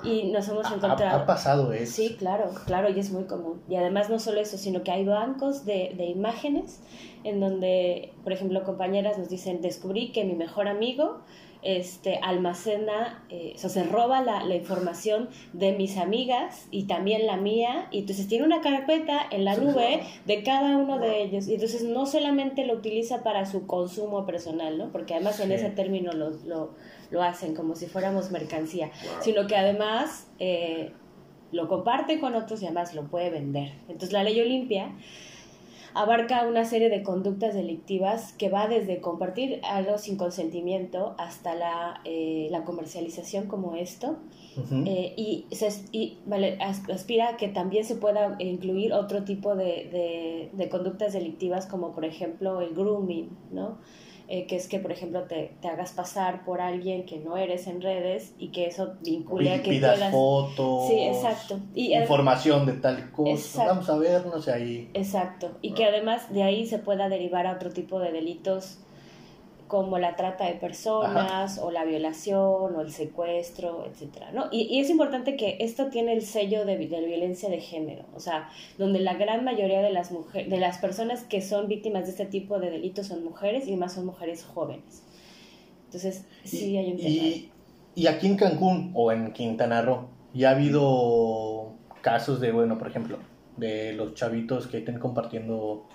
Y 0.04 0.24
nos 0.30 0.48
hemos 0.48 0.66
encontrado... 0.70 1.22
Ha, 1.22 1.26
pasado 1.26 1.72
eso. 1.72 1.92
Sí, 1.92 2.16
claro, 2.18 2.50
claro, 2.66 2.90
y 2.90 2.98
es 2.98 3.10
muy 3.10 3.24
común. 3.24 3.60
Y 3.68 3.76
además 3.76 4.10
no 4.10 4.18
solo 4.18 4.40
eso, 4.40 4.56
sino 4.58 4.82
que 4.82 4.90
hay 4.90 5.04
bancos 5.04 5.64
de, 5.64 5.94
de 5.96 6.06
imágenes 6.06 6.80
en 7.24 7.40
donde, 7.40 8.12
por 8.22 8.32
ejemplo, 8.32 8.62
compañeras 8.64 9.18
nos 9.18 9.28
dicen, 9.28 9.60
descubrí 9.60 10.12
que 10.12 10.24
mi 10.24 10.34
mejor 10.34 10.68
amigo 10.68 11.20
este, 11.62 12.18
almacena, 12.22 13.24
eh, 13.30 13.52
o 13.56 13.58
sea, 13.58 13.70
se 13.70 13.82
roba 13.82 14.22
la, 14.22 14.44
la, 14.44 14.54
información 14.54 15.28
de 15.52 15.72
mis 15.72 15.96
amigas 15.96 16.68
y 16.70 16.84
también 16.84 17.26
la 17.26 17.36
mía, 17.36 17.88
y 17.90 18.00
entonces 18.00 18.28
tiene 18.28 18.44
una 18.44 18.60
carpeta 18.60 19.20
en 19.30 19.44
la 19.44 19.56
nube 19.56 20.02
de 20.24 20.42
cada 20.42 20.76
uno 20.76 20.98
de 20.98 21.22
ellos, 21.22 21.48
y 21.48 21.54
entonces 21.54 21.82
no 21.82 22.06
solamente 22.06 22.64
lo 22.64 22.74
utiliza 22.74 23.22
para 23.22 23.44
su 23.44 23.66
consumo 23.66 24.24
personal, 24.24 24.78
¿no? 24.78 24.92
Porque 24.92 25.14
además 25.14 25.40
en 25.40 25.52
ese 25.52 25.70
término 25.70 26.12
lo, 26.12 26.30
lo, 26.46 26.70
lo, 27.10 27.22
hacen 27.22 27.54
como 27.54 27.74
si 27.74 27.86
fuéramos 27.86 28.30
mercancía, 28.30 28.90
sino 29.20 29.46
que 29.46 29.56
además 29.56 30.28
eh, 30.38 30.92
lo 31.52 31.68
comparte 31.68 32.20
con 32.20 32.34
otros 32.34 32.62
y 32.62 32.66
además 32.66 32.94
lo 32.94 33.04
puede 33.04 33.30
vender. 33.30 33.72
Entonces 33.88 34.12
la 34.12 34.22
ley 34.22 34.40
Olimpia 34.40 34.92
abarca 35.94 36.46
una 36.46 36.64
serie 36.64 36.90
de 36.90 37.02
conductas 37.02 37.54
delictivas 37.54 38.32
que 38.34 38.48
va 38.48 38.68
desde 38.68 39.00
compartir 39.00 39.60
algo 39.64 39.98
sin 39.98 40.16
consentimiento 40.16 41.14
hasta 41.18 41.54
la, 41.54 42.00
eh, 42.04 42.48
la 42.50 42.64
comercialización 42.64 43.46
como 43.46 43.74
esto. 43.74 44.16
Eh, 44.86 45.14
y, 45.16 45.46
se, 45.52 45.68
y 45.92 46.18
vale, 46.26 46.58
aspira 46.60 47.30
a 47.30 47.36
que 47.36 47.46
también 47.48 47.84
se 47.84 47.94
pueda 47.94 48.36
incluir 48.40 48.92
otro 48.92 49.22
tipo 49.22 49.54
de, 49.54 49.88
de, 49.90 50.50
de 50.52 50.68
conductas 50.68 51.12
delictivas 51.12 51.66
como 51.66 51.92
por 51.92 52.04
ejemplo 52.04 52.60
el 52.60 52.74
grooming, 52.74 53.28
¿no? 53.52 53.78
Eh, 54.30 54.46
que 54.46 54.56
es 54.56 54.68
que, 54.68 54.78
por 54.78 54.92
ejemplo, 54.92 55.22
te, 55.22 55.54
te, 55.62 55.68
hagas 55.68 55.92
pasar 55.92 56.44
por 56.44 56.60
alguien 56.60 57.06
que 57.06 57.18
no 57.18 57.38
eres 57.38 57.66
en 57.66 57.80
redes 57.80 58.34
y 58.38 58.48
que 58.48 58.66
eso 58.66 58.92
vincule 59.00 59.54
a 59.54 59.62
que 59.62 59.70
pidas 59.70 60.10
fotos, 60.10 60.86
sí, 60.86 61.00
exacto. 61.00 61.58
Y, 61.74 61.94
información 61.94 62.66
de 62.66 62.74
tal 62.74 63.10
cosa, 63.10 63.64
vamos 63.64 63.88
a 63.88 63.96
vernos 63.96 64.46
ahí. 64.48 64.90
Exacto, 64.92 65.52
y 65.62 65.72
que 65.72 65.86
además 65.86 66.30
de 66.30 66.42
ahí 66.42 66.66
se 66.66 66.78
pueda 66.78 67.08
derivar 67.08 67.46
a 67.46 67.54
otro 67.54 67.70
tipo 67.70 68.00
de 68.00 68.12
delitos 68.12 68.80
como 69.68 69.98
la 69.98 70.16
trata 70.16 70.46
de 70.46 70.54
personas 70.54 71.58
o 71.58 71.70
la 71.70 71.84
violación 71.84 72.74
o 72.74 72.80
el 72.80 72.90
secuestro, 72.90 73.86
etcétera, 73.86 74.32
¿no? 74.32 74.46
Y, 74.50 74.62
y, 74.62 74.80
es 74.80 74.90
importante 74.90 75.36
que 75.36 75.58
esto 75.60 75.86
tiene 75.86 76.14
el 76.14 76.22
sello 76.22 76.64
de, 76.64 76.76
de, 76.78 77.06
violencia 77.06 77.48
de 77.50 77.60
género, 77.60 78.06
o 78.14 78.20
sea, 78.20 78.48
donde 78.78 78.98
la 78.98 79.14
gran 79.14 79.44
mayoría 79.44 79.82
de 79.82 79.90
las 79.90 80.10
mujeres, 80.10 80.50
de 80.50 80.58
las 80.58 80.78
personas 80.78 81.22
que 81.22 81.42
son 81.42 81.68
víctimas 81.68 82.04
de 82.04 82.10
este 82.10 82.26
tipo 82.26 82.58
de 82.58 82.70
delitos 82.70 83.06
son 83.06 83.22
mujeres 83.22 83.68
y 83.68 83.76
más 83.76 83.92
son 83.92 84.06
mujeres 84.06 84.44
jóvenes. 84.44 85.04
Entonces, 85.84 86.24
sí 86.44 86.76
hay 86.76 86.92
un 86.92 86.96
tema. 86.96 87.08
Y, 87.08 87.50
y 87.94 88.06
aquí 88.06 88.26
en 88.26 88.36
Cancún 88.36 88.92
o 88.94 89.12
en 89.12 89.32
Quintana 89.32 89.82
Roo, 89.82 90.08
ya 90.32 90.50
ha 90.50 90.52
habido 90.52 91.74
casos 92.00 92.40
de, 92.40 92.52
bueno, 92.52 92.78
por 92.78 92.88
ejemplo, 92.88 93.18
de 93.58 93.92
los 93.92 94.14
chavitos 94.14 94.66
que 94.66 94.78
estén 94.78 94.98
compartiendo, 94.98 95.86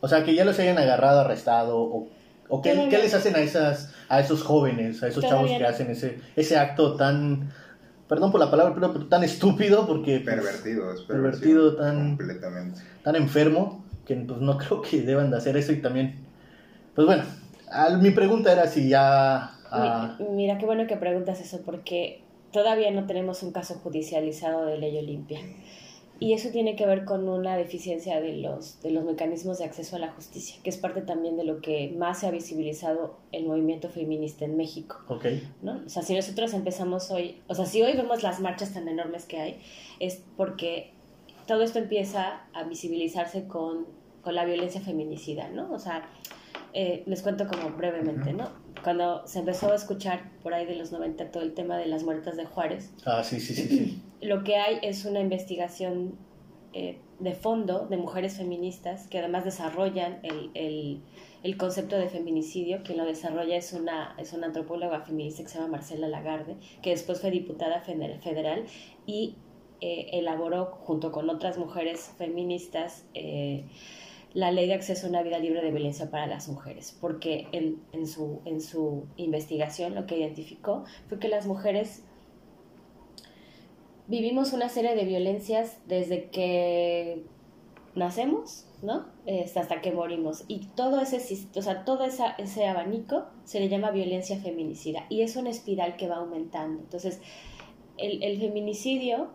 o 0.00 0.08
sea, 0.08 0.24
que 0.24 0.34
ya 0.34 0.44
los 0.44 0.58
hayan 0.58 0.78
agarrado, 0.78 1.20
arrestado 1.20 1.80
o 1.80 2.08
¿O 2.50 2.60
qué, 2.60 2.74
les 2.74 3.14
hacen 3.14 3.36
a, 3.36 3.40
esas, 3.40 3.94
a 4.08 4.20
esos 4.20 4.42
jóvenes, 4.42 5.02
a 5.02 5.08
esos 5.08 5.24
chavos 5.24 5.50
que 5.50 5.64
hacen 5.64 5.90
ese, 5.90 6.20
ese 6.36 6.58
acto 6.58 6.96
tan 6.96 7.50
perdón 8.10 8.32
por 8.32 8.40
la 8.40 8.50
palabra, 8.50 8.74
pero, 8.74 9.06
tan 9.06 9.22
estúpido 9.22 9.86
porque... 9.86 10.18
Pues, 10.18 10.34
pervertido, 10.34 10.92
es 10.92 11.02
pervertido, 11.02 11.76
tan... 11.76 12.16
Completamente. 12.16 12.80
Tan 13.04 13.14
enfermo 13.14 13.84
que 14.04 14.16
pues 14.16 14.40
no 14.40 14.58
creo 14.58 14.82
que 14.82 15.02
deban 15.02 15.30
de 15.30 15.36
hacer 15.36 15.56
eso 15.56 15.72
y 15.72 15.80
también... 15.80 16.16
Pues 16.96 17.06
bueno, 17.06 17.22
mi 18.00 18.10
pregunta 18.10 18.52
era 18.52 18.66
si 18.66 18.88
ya... 18.88 19.52
Ah, 19.70 20.18
mira, 20.32 20.58
qué 20.58 20.66
bueno 20.66 20.88
que 20.88 20.96
preguntas 20.96 21.40
eso 21.40 21.60
porque 21.64 22.24
todavía 22.52 22.90
no 22.90 23.06
tenemos 23.06 23.44
un 23.44 23.52
caso 23.52 23.74
judicializado 23.74 24.66
de 24.66 24.78
ley 24.78 24.98
Olimpia. 24.98 25.38
Y 26.20 26.34
eso 26.34 26.50
tiene 26.50 26.76
que 26.76 26.84
ver 26.84 27.06
con 27.06 27.26
una 27.30 27.56
deficiencia 27.56 28.20
de 28.20 28.36
los, 28.36 28.82
de 28.82 28.90
los 28.90 29.04
mecanismos 29.04 29.56
de 29.56 29.64
acceso 29.64 29.96
a 29.96 29.98
la 29.98 30.12
justicia, 30.12 30.60
que 30.62 30.68
es 30.68 30.76
parte 30.76 31.00
también 31.00 31.38
de 31.38 31.44
lo 31.44 31.62
que 31.62 31.94
más 31.96 32.20
se 32.20 32.26
ha 32.26 32.30
visibilizado 32.30 33.16
el 33.32 33.46
movimiento 33.46 33.88
feminista 33.88 34.44
en 34.44 34.58
México. 34.58 35.00
Okay. 35.08 35.50
¿no? 35.62 35.80
O 35.86 35.88
sea, 35.88 36.02
si 36.02 36.14
nosotros 36.14 36.52
empezamos 36.52 37.10
hoy, 37.10 37.40
o 37.48 37.54
sea, 37.54 37.64
si 37.64 37.80
hoy 37.80 37.94
vemos 37.94 38.22
las 38.22 38.38
marchas 38.38 38.74
tan 38.74 38.86
enormes 38.86 39.24
que 39.24 39.40
hay, 39.40 39.60
es 39.98 40.22
porque 40.36 40.92
todo 41.46 41.62
esto 41.62 41.78
empieza 41.78 42.42
a 42.52 42.64
visibilizarse 42.64 43.46
con, 43.48 43.86
con 44.20 44.34
la 44.34 44.44
violencia 44.44 44.82
feminicida, 44.82 45.48
¿no? 45.48 45.72
O 45.72 45.78
sea, 45.78 46.06
eh, 46.74 47.02
les 47.06 47.22
cuento 47.22 47.48
como 47.48 47.70
brevemente, 47.70 48.34
¿no? 48.34 48.50
Cuando 48.84 49.26
se 49.26 49.38
empezó 49.38 49.72
a 49.72 49.74
escuchar 49.74 50.30
por 50.42 50.52
ahí 50.52 50.66
de 50.66 50.76
los 50.76 50.92
90 50.92 51.30
todo 51.30 51.42
el 51.42 51.54
tema 51.54 51.78
de 51.78 51.86
las 51.86 52.02
muertas 52.02 52.36
de 52.36 52.44
Juárez. 52.44 52.90
Ah, 53.06 53.24
sí, 53.24 53.40
sí, 53.40 53.54
sí. 53.54 53.66
sí. 53.66 54.02
Lo 54.20 54.44
que 54.44 54.56
hay 54.56 54.78
es 54.82 55.04
una 55.04 55.20
investigación 55.20 56.18
eh, 56.72 56.98
de 57.18 57.34
fondo 57.34 57.86
de 57.86 57.96
mujeres 57.96 58.36
feministas 58.36 59.08
que 59.08 59.18
además 59.18 59.44
desarrollan 59.44 60.20
el, 60.22 60.50
el, 60.54 61.02
el, 61.42 61.56
concepto 61.56 61.96
de 61.96 62.08
feminicidio. 62.08 62.82
Quien 62.82 62.98
lo 62.98 63.04
desarrolla 63.04 63.56
es 63.56 63.72
una, 63.72 64.14
es 64.18 64.32
una 64.32 64.46
antropóloga 64.46 65.00
feminista 65.00 65.42
que 65.42 65.48
se 65.48 65.58
llama 65.58 65.72
Marcela 65.72 66.08
Lagarde, 66.08 66.56
que 66.82 66.90
después 66.90 67.20
fue 67.20 67.30
diputada 67.30 67.80
federal 67.80 68.64
y 69.06 69.36
eh, 69.80 70.10
elaboró 70.12 70.66
junto 70.66 71.12
con 71.12 71.28
otras 71.28 71.58
mujeres 71.58 72.12
feministas 72.16 73.04
la 74.32 74.52
ley 74.52 74.66
de 74.66 74.74
acceso 74.74 75.06
a 75.06 75.10
una 75.10 75.22
vida 75.22 75.38
libre 75.38 75.62
de 75.62 75.70
violencia 75.70 76.10
para 76.10 76.26
las 76.26 76.48
mujeres, 76.48 76.96
porque 77.00 77.48
en, 77.52 77.82
en, 77.92 78.06
su, 78.06 78.40
en 78.44 78.60
su 78.60 79.06
investigación 79.16 79.94
lo 79.94 80.06
que 80.06 80.18
identificó 80.18 80.84
fue 81.08 81.18
que 81.18 81.28
las 81.28 81.46
mujeres 81.46 82.04
vivimos 84.10 84.52
una 84.52 84.68
serie 84.68 84.94
de 84.96 85.04
violencias 85.04 85.78
desde 85.86 86.28
que 86.30 87.24
nacemos, 87.94 88.66
¿no? 88.82 89.06
Hasta 89.56 89.80
que 89.80 89.92
morimos. 89.92 90.44
Y 90.48 90.66
todo 90.74 91.00
ese, 91.00 91.18
o 91.54 91.62
sea, 91.62 91.84
todo 91.84 92.04
ese 92.04 92.66
abanico 92.66 93.26
se 93.44 93.60
le 93.60 93.68
llama 93.68 93.92
violencia 93.92 94.38
feminicida 94.38 95.06
y 95.08 95.22
es 95.22 95.36
una 95.36 95.50
espiral 95.50 95.96
que 95.96 96.08
va 96.08 96.16
aumentando. 96.16 96.82
Entonces, 96.82 97.20
el, 97.96 98.38
feminicidio 98.38 99.28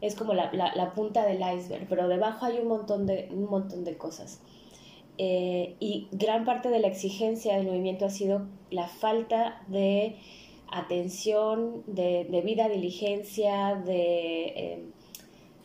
es 0.00 0.16
como 0.16 0.34
la, 0.34 0.92
punta 0.94 1.24
del 1.24 1.40
iceberg, 1.56 1.86
pero 1.88 2.08
debajo 2.08 2.46
hay 2.46 2.58
un 2.58 2.68
montón 2.68 3.06
de, 3.06 3.28
montón 3.30 3.84
de 3.84 3.96
cosas. 3.96 4.40
Eh, 5.18 5.76
y 5.80 6.08
gran 6.12 6.44
parte 6.44 6.68
de 6.68 6.80
la 6.80 6.88
exigencia 6.88 7.56
del 7.56 7.66
movimiento 7.66 8.04
ha 8.04 8.10
sido 8.10 8.46
la 8.70 8.88
falta 8.88 9.62
de 9.68 10.16
atención, 10.70 11.82
de 11.86 12.26
debida 12.30 12.68
diligencia, 12.68 13.74
de... 13.74 14.44
Eh, 14.56 14.84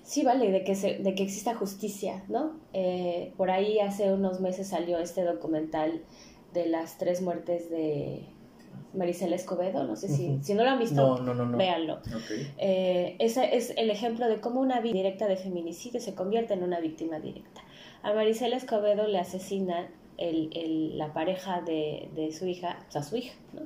sí, 0.03 0.24
vale, 0.24 0.51
de 0.51 0.63
que, 0.63 0.75
se, 0.75 1.00
de 1.00 1.15
que 1.15 1.24
exista 1.24 1.55
justicia, 1.55 2.24
¿no? 2.27 2.60
Eh, 2.74 3.34
por 3.38 3.51
ahí 3.51 3.79
hace 3.79 4.13
unos 4.13 4.39
meses 4.39 4.67
salió 4.67 5.00
este 5.00 5.24
documental 5.24 6.01
de 6.53 6.67
las 6.67 6.98
tres 6.98 7.22
muertes 7.22 7.70
de 7.70 8.25
Marisela 8.93 9.36
Escobedo, 9.36 9.86
no 9.86 9.96
sé 9.96 10.10
si, 10.10 10.39
si 10.41 10.53
no 10.53 10.63
lo 10.63 10.70
han 10.70 10.79
visto, 10.79 11.17
véanlo. 11.55 12.00
Eh, 12.58 13.15
ese 13.20 13.55
es 13.55 13.74
el 13.77 13.89
ejemplo 13.89 14.27
de 14.27 14.41
cómo 14.41 14.60
una 14.60 14.81
víctima 14.81 15.03
directa 15.03 15.27
de 15.27 15.38
feminicidio 15.38 16.01
se 16.01 16.13
convierte 16.13 16.53
en 16.53 16.63
una 16.63 16.79
víctima 16.79 17.20
directa. 17.20 17.62
A 18.03 18.13
Marisela 18.13 18.58
Escobedo 18.58 19.08
le 19.08 19.20
asesina 19.20 19.89
el, 20.17 20.98
la 20.98 21.14
pareja 21.14 21.61
de, 21.61 22.09
de, 22.16 22.31
su 22.31 22.46
hija, 22.46 22.85
o 22.87 22.92
sea, 22.92 23.03
su 23.03 23.16
hija, 23.16 23.33
¿no? 23.53 23.61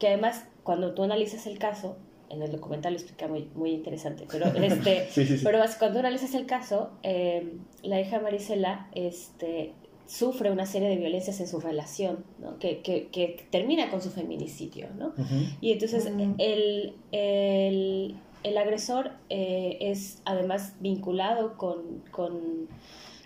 Que 0.00 0.08
además 0.08 0.44
cuando 0.64 0.94
tú 0.94 1.04
analizas 1.04 1.46
el 1.46 1.58
caso, 1.58 1.96
en 2.30 2.42
el 2.42 2.50
documental 2.50 2.94
lo 2.94 2.98
explica 2.98 3.28
muy, 3.28 3.48
muy 3.54 3.70
interesante, 3.70 4.26
pero, 4.30 4.46
este, 4.46 5.08
pero 5.44 5.60
cuando 5.78 6.00
tú 6.00 6.06
analizas 6.06 6.34
el 6.34 6.46
caso, 6.46 6.90
eh, 7.02 7.52
la 7.82 8.00
hija 8.00 8.18
de 8.18 8.24
Marisela 8.24 8.88
este, 8.94 9.74
sufre 10.06 10.50
una 10.50 10.64
serie 10.64 10.88
de 10.88 10.96
violencias 10.96 11.38
en 11.40 11.48
su 11.48 11.60
relación, 11.60 12.24
¿no? 12.38 12.58
que, 12.58 12.80
que, 12.80 13.08
que, 13.08 13.46
termina 13.50 13.90
con 13.90 14.00
su 14.00 14.10
feminicidio. 14.10 14.88
¿no? 14.96 15.12
Y 15.60 15.72
entonces 15.72 16.06
el, 16.06 16.94
el, 17.12 18.16
el, 18.42 18.58
agresor 18.58 19.12
eh, 19.28 19.78
es 19.80 20.22
además 20.24 20.74
vinculado 20.80 21.58
con, 21.58 22.02
con, 22.10 22.68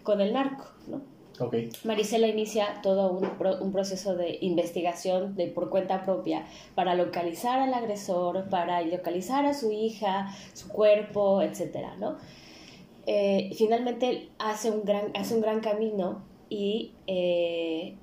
con 0.03 0.21
el 0.21 0.33
narco. 0.33 0.67
¿no? 0.89 1.14
Okay. 1.39 1.71
Marisela 1.83 2.29
inicia 2.29 2.81
todo 2.81 3.11
un, 3.11 3.29
un, 3.61 3.73
proceso 3.73 4.15
de 4.15 4.39
investigación 4.41 5.35
de, 5.35 5.49
por 5.49 5.69
cuenta 5.69 6.05
propia 6.05 6.47
para 6.77 6.95
localizar 6.95 7.59
al 7.59 7.75
agresor, 7.75 8.49
para 8.51 8.81
localizar 8.83 9.45
a 9.45 9.53
su 9.53 9.73
hija, 9.73 10.29
su 10.53 10.69
cuerpo, 10.69 11.43
etc. 11.43 11.89
¿no? 11.99 12.19
Eh, 13.07 13.51
finalmente 13.57 14.29
hace 14.39 14.71
un, 14.71 14.85
gran, 14.85 15.11
hace 15.17 15.35
un 15.35 15.41
gran 15.41 15.61
camino 15.61 16.23
y 16.49 16.93
eh, 17.09 17.97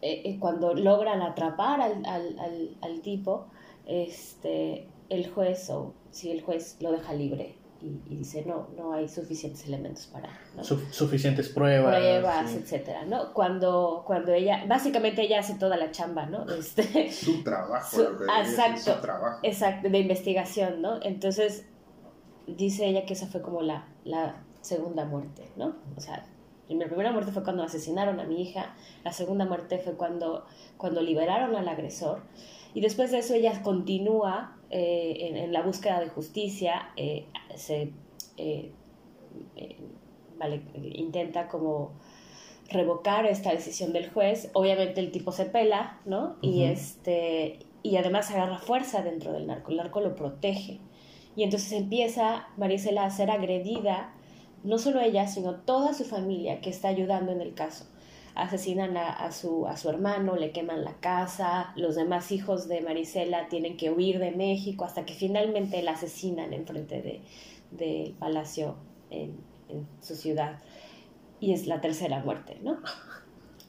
eh, 0.00 0.36
cuando 0.38 0.74
logran 0.74 1.20
atrapar 1.20 1.80
al, 1.80 3.00
tipo, 3.02 3.46
este, 3.86 4.86
el 5.08 5.28
juez 5.28 5.68
o 5.68 5.94
si 6.12 6.30
el 6.30 6.42
juez 6.42 6.76
lo 6.80 6.92
deja 6.92 7.12
libre 7.12 7.56
y, 7.82 8.16
dice 8.16 8.44
no, 8.46 8.68
no 8.76 8.92
hay 8.92 9.08
suficientes 9.08 9.66
elementos 9.66 10.06
para... 10.06 10.28
suficientes 10.62 11.48
pruebas. 11.48 11.96
Pruebas, 11.96 12.54
etcétera, 12.54 13.04
¿no? 13.04 13.32
Cuando, 13.32 14.04
cuando 14.06 14.32
ella, 14.32 14.64
básicamente 14.66 15.22
ella 15.22 15.40
hace 15.40 15.54
toda 15.54 15.76
la 15.76 15.90
chamba, 15.90 16.26
¿no? 16.26 16.46
Este, 16.48 17.10
su 17.12 17.42
trabajo. 17.42 18.00
exacto, 18.38 18.94
su 18.94 19.00
trabajo. 19.00 19.40
Exacto, 19.42 19.88
de 19.88 19.98
investigación, 19.98 20.80
¿no? 20.80 21.00
Entonces, 21.02 21.66
dice 22.46 22.86
ella 22.86 23.04
que 23.04 23.14
esa 23.14 23.26
fue 23.26 23.42
como 23.42 23.62
la, 23.62 23.88
la 24.04 24.42
segunda 24.60 25.04
muerte, 25.04 25.50
¿no? 25.56 25.76
O 25.96 26.00
sea, 26.00 26.24
mi 26.68 26.84
primera 26.84 27.12
muerte 27.12 27.32
fue 27.32 27.42
cuando 27.42 27.62
asesinaron 27.62 28.20
a 28.20 28.24
mi 28.24 28.42
hija, 28.42 28.74
la 29.04 29.12
segunda 29.12 29.44
muerte 29.44 29.78
fue 29.78 29.94
cuando, 29.94 30.46
cuando 30.76 31.02
liberaron 31.02 31.56
al 31.56 31.68
agresor 31.68 32.22
y 32.74 32.80
después 32.80 33.10
de 33.10 33.18
eso 33.18 33.34
ella 33.34 33.62
continúa 33.62 34.56
eh, 34.72 35.28
en, 35.44 35.52
la 35.52 35.60
búsqueda 35.60 36.00
de 36.00 36.08
justicia, 36.08 36.90
eh, 36.96 37.26
se 37.54 37.90
eh, 38.38 38.72
vale, 40.38 40.62
intenta 40.94 41.46
como 41.48 41.92
revocar 42.70 43.26
esta 43.26 43.50
decisión 43.50 43.92
del 43.92 44.08
juez, 44.08 44.50
obviamente 44.54 45.00
el 45.00 45.10
tipo 45.10 45.30
se 45.30 45.44
pela, 45.44 46.00
¿no? 46.06 46.36
Y 46.40 46.64
este 46.64 47.58
y 47.82 47.96
además 47.96 48.30
agarra 48.30 48.58
fuerza 48.58 49.02
dentro 49.02 49.32
del 49.32 49.46
narco, 49.46 49.72
el 49.72 49.76
narco 49.76 50.00
lo 50.00 50.16
protege. 50.16 50.80
Y 51.36 51.42
entonces 51.42 51.72
empieza 51.72 52.48
Marisela 52.56 53.04
a 53.04 53.10
ser 53.10 53.30
agredida 53.30 54.14
no 54.64 54.78
solo 54.78 55.00
ella, 55.00 55.26
sino 55.26 55.56
toda 55.56 55.92
su 55.92 56.04
familia 56.04 56.62
que 56.62 56.70
está 56.70 56.88
ayudando 56.88 57.30
en 57.32 57.42
el 57.42 57.52
caso. 57.52 57.86
Asesinan 58.34 58.96
a, 58.96 59.30
su, 59.30 59.66
a 59.66 59.76
su 59.76 59.90
hermano, 59.90 60.36
le 60.36 60.52
queman 60.52 60.84
la 60.84 60.94
casa, 61.00 61.72
los 61.76 61.94
demás 61.94 62.32
hijos 62.32 62.66
de 62.66 62.80
Marisela 62.80 63.48
tienen 63.48 63.76
que 63.76 63.90
huir 63.90 64.18
de 64.18 64.30
México 64.30 64.84
hasta 64.84 65.04
que 65.04 65.14
finalmente 65.14 65.82
la 65.82 65.92
asesinan 65.92 66.52
enfrente 66.52 67.02
del 67.02 67.20
de 67.70 68.14
palacio 68.18 68.76
en, 69.10 69.36
su 70.00 70.16
ciudad. 70.16 70.58
Y 71.40 71.52
es 71.52 71.66
la 71.66 71.80
tercera 71.80 72.22
muerte, 72.22 72.58
¿no? 72.62 72.78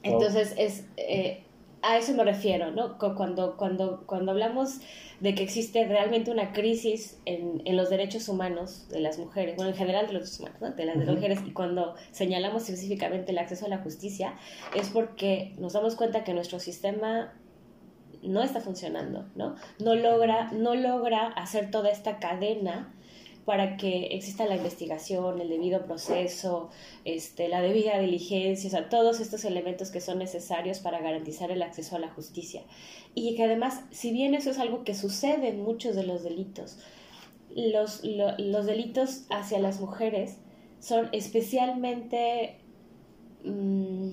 Entonces 0.02 0.54
es... 0.58 0.86
Eh, 0.96 1.43
a 1.84 1.98
eso 1.98 2.14
me 2.14 2.24
refiero, 2.24 2.70
¿no? 2.70 2.98
Cuando, 2.98 3.56
cuando, 3.56 4.04
cuando 4.06 4.32
hablamos 4.32 4.80
de 5.20 5.34
que 5.34 5.42
existe 5.42 5.86
realmente 5.86 6.30
una 6.30 6.52
crisis 6.52 7.20
en, 7.26 7.62
en, 7.64 7.76
los 7.76 7.90
derechos 7.90 8.28
humanos 8.28 8.88
de 8.88 9.00
las 9.00 9.18
mujeres, 9.18 9.56
bueno, 9.56 9.70
en 9.70 9.76
general 9.76 10.06
de 10.06 10.14
los 10.14 10.22
derechos 10.22 10.40
humanos, 10.40 10.60
¿no? 10.60 10.70
de 10.70 10.84
las 10.86 10.96
mujeres, 10.96 11.40
y 11.46 11.52
cuando 11.52 11.94
señalamos 12.10 12.64
específicamente 12.64 13.32
el 13.32 13.38
acceso 13.38 13.66
a 13.66 13.68
la 13.68 13.78
justicia, 13.78 14.34
es 14.74 14.88
porque 14.88 15.54
nos 15.58 15.74
damos 15.74 15.94
cuenta 15.94 16.24
que 16.24 16.32
nuestro 16.32 16.58
sistema 16.58 17.34
no 18.22 18.42
está 18.42 18.60
funcionando, 18.60 19.26
¿no? 19.34 19.54
No 19.78 19.94
logra, 19.94 20.50
no 20.52 20.74
logra 20.74 21.26
hacer 21.28 21.70
toda 21.70 21.90
esta 21.90 22.18
cadena 22.18 22.94
para 23.44 23.76
que 23.76 24.06
exista 24.06 24.46
la 24.46 24.56
investigación, 24.56 25.40
el 25.40 25.48
debido 25.48 25.84
proceso, 25.84 26.70
este, 27.04 27.48
la 27.48 27.60
debida 27.60 27.98
diligencia, 27.98 28.68
o 28.68 28.70
sea, 28.70 28.88
todos 28.88 29.20
estos 29.20 29.44
elementos 29.44 29.90
que 29.90 30.00
son 30.00 30.18
necesarios 30.18 30.78
para 30.78 31.00
garantizar 31.00 31.50
el 31.50 31.62
acceso 31.62 31.96
a 31.96 31.98
la 31.98 32.08
justicia. 32.08 32.62
Y 33.14 33.36
que 33.36 33.44
además, 33.44 33.82
si 33.90 34.12
bien 34.12 34.34
eso 34.34 34.50
es 34.50 34.58
algo 34.58 34.84
que 34.84 34.94
sucede 34.94 35.48
en 35.48 35.62
muchos 35.62 35.94
de 35.94 36.04
los 36.04 36.22
delitos, 36.22 36.78
los, 37.54 38.02
los 38.04 38.66
delitos 38.66 39.24
hacia 39.30 39.58
las 39.58 39.80
mujeres 39.80 40.38
son 40.80 41.08
especialmente... 41.12 42.56
Mm, 43.44 44.10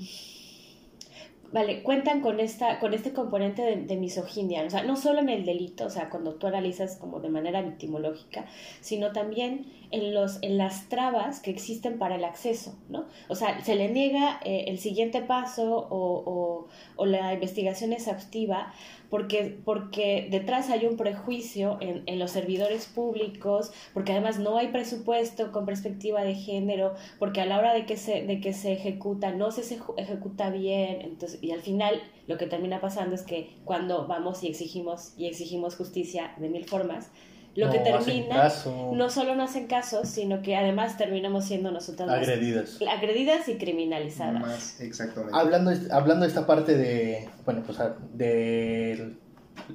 vale, 1.51 1.83
cuentan 1.83 2.21
con, 2.21 2.39
esta, 2.39 2.79
con 2.79 2.93
este 2.93 3.13
componente 3.13 3.61
de, 3.61 3.75
de, 3.77 3.97
misoginia, 3.97 4.63
o 4.63 4.69
sea, 4.69 4.83
no 4.83 4.95
solo 4.95 5.19
en 5.19 5.29
el 5.29 5.45
delito, 5.45 5.85
o 5.85 5.89
sea, 5.89 6.09
cuando 6.09 6.35
tú 6.35 6.47
analizas 6.47 6.95
como 6.97 7.19
de 7.19 7.29
manera 7.29 7.61
victimológica, 7.61 8.45
sino 8.79 9.11
también 9.11 9.65
en, 9.91 10.13
los, 10.13 10.39
en 10.41 10.57
las 10.57 10.87
trabas 10.89 11.39
que 11.39 11.51
existen 11.51 11.99
para 11.99 12.15
el 12.15 12.23
acceso, 12.23 12.75
¿no? 12.89 13.05
O 13.27 13.35
sea, 13.35 13.63
se 13.63 13.75
le 13.75 13.89
niega 13.89 14.39
eh, 14.45 14.65
el 14.67 14.79
siguiente 14.79 15.21
paso 15.21 15.77
o, 15.77 16.23
o, 16.25 16.67
o 16.95 17.05
la 17.05 17.33
investigación 17.33 17.93
exhaustiva 17.93 18.73
porque, 19.11 19.59
porque 19.65 20.29
detrás 20.31 20.69
hay 20.69 20.85
un 20.85 20.95
prejuicio 20.95 21.77
en, 21.81 22.03
en, 22.05 22.17
los 22.17 22.31
servidores 22.31 22.87
públicos, 22.87 23.71
porque 23.93 24.13
además 24.13 24.39
no 24.39 24.57
hay 24.57 24.69
presupuesto 24.69 25.51
con 25.51 25.65
perspectiva 25.65 26.23
de 26.23 26.33
género, 26.33 26.95
porque 27.19 27.41
a 27.41 27.45
la 27.45 27.59
hora 27.59 27.73
de 27.73 27.85
que 27.85 27.97
se, 27.97 28.23
de 28.25 28.39
que 28.39 28.53
se 28.53 28.71
ejecuta 28.71 29.33
no 29.33 29.51
se, 29.51 29.61
ejecuta 29.97 30.49
bien, 30.49 31.01
entonces, 31.01 31.43
y 31.43 31.51
al 31.51 31.61
final 31.61 32.01
lo 32.27 32.37
que 32.37 32.47
termina 32.47 32.79
pasando 32.79 33.13
es 33.13 33.23
que 33.23 33.57
cuando 33.65 34.07
vamos 34.07 34.43
y 34.43 34.47
exigimos, 34.47 35.13
y 35.17 35.27
exigimos 35.27 35.75
justicia 35.75 36.33
de 36.37 36.47
mil 36.47 36.63
formas, 36.63 37.11
lo 37.55 37.65
No 37.67 37.71
que 37.73 37.79
hacen 37.79 38.05
termina, 38.05 38.35
caso. 38.35 38.91
no 38.93 39.09
solo 39.09 39.35
no 39.35 39.43
hacen 39.43 39.67
caso, 39.67 40.05
sino 40.05 40.41
que 40.41 40.55
además 40.55 40.97
terminamos 40.97 41.45
siendo 41.45 41.69
nosotras 41.71 42.07
las- 42.07 42.17
Agredidas. 42.19 42.79
agredidas 42.89 43.47
y 43.49 43.57
criminalizadas. 43.57 44.39
Más 44.41 44.79
exactamente. 44.81 45.37
Hablando, 45.37 45.71
hablando 45.91 46.23
de 46.23 46.29
esta 46.29 46.47
parte 46.47 46.77
de, 46.77 47.27
bueno, 47.45 47.61
pues 47.65 47.79
a- 47.81 47.95
de, 48.13 49.15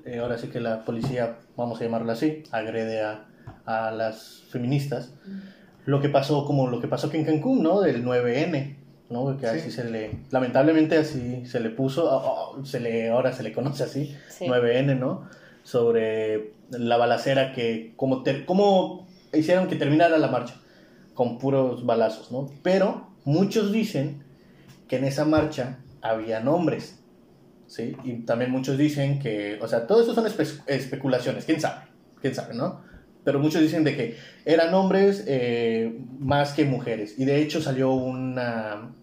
eh, 0.06 0.18
ahora 0.18 0.38
sí 0.38 0.48
que 0.48 0.60
la 0.60 0.84
policía, 0.84 1.36
vamos 1.56 1.80
a 1.80 1.84
llamarlo 1.84 2.10
así, 2.12 2.44
agrede 2.50 3.02
a, 3.02 3.26
a 3.66 3.90
las 3.90 4.42
feministas, 4.50 5.12
lo 5.84 6.00
que 6.00 6.08
pasó, 6.08 6.44
como 6.46 6.68
lo 6.68 6.80
que 6.80 6.88
pasó 6.88 7.08
aquí 7.08 7.18
en 7.18 7.24
Cancún, 7.26 7.62
¿no? 7.62 7.80
Del 7.82 8.02
9N, 8.04 8.76
¿no? 9.10 9.36
Que 9.36 9.46
Sí. 9.48 9.58
así 9.58 9.70
se 9.70 9.84
le, 9.90 10.10
lamentablemente 10.30 10.96
así 10.96 11.44
se 11.46 11.60
le 11.60 11.70
puso, 11.70 12.06
oh, 12.10 12.56
oh, 12.58 12.64
se 12.64 12.80
le, 12.80 13.10
ahora 13.10 13.32
se 13.32 13.42
le 13.42 13.52
conoce 13.52 13.84
así, 13.84 14.16
Sí. 14.30 14.46
9N, 14.48 14.94
¿no? 14.98 15.28
Sobre 15.66 16.52
la 16.70 16.96
balacera 16.96 17.52
que, 17.52 17.92
como, 17.96 18.22
ter- 18.22 18.44
cómo 18.44 19.08
hicieron 19.32 19.66
que 19.66 19.74
terminara 19.74 20.16
la 20.16 20.28
marcha, 20.28 20.54
con 21.12 21.38
puros 21.38 21.84
balazos, 21.84 22.30
¿no? 22.30 22.48
Pero 22.62 23.08
muchos 23.24 23.72
dicen 23.72 24.22
que 24.86 24.98
en 24.98 25.04
esa 25.04 25.24
marcha 25.24 25.80
habían 26.02 26.46
hombres, 26.46 27.02
¿sí? 27.66 27.96
Y 28.04 28.12
también 28.24 28.52
muchos 28.52 28.78
dicen 28.78 29.18
que, 29.18 29.58
o 29.60 29.66
sea, 29.66 29.88
todo 29.88 30.02
eso 30.02 30.14
son 30.14 30.26
espe- 30.26 30.62
especulaciones, 30.68 31.44
quién 31.44 31.60
sabe, 31.60 31.86
quién 32.20 32.32
sabe, 32.32 32.54
¿no? 32.54 32.82
Pero 33.24 33.40
muchos 33.40 33.60
dicen 33.60 33.82
de 33.82 33.96
que 33.96 34.16
eran 34.44 34.72
hombres 34.72 35.24
eh, 35.26 35.98
más 36.20 36.52
que 36.52 36.64
mujeres. 36.64 37.18
Y 37.18 37.24
de 37.24 37.42
hecho 37.42 37.60
salió 37.60 37.90
una, 37.90 38.94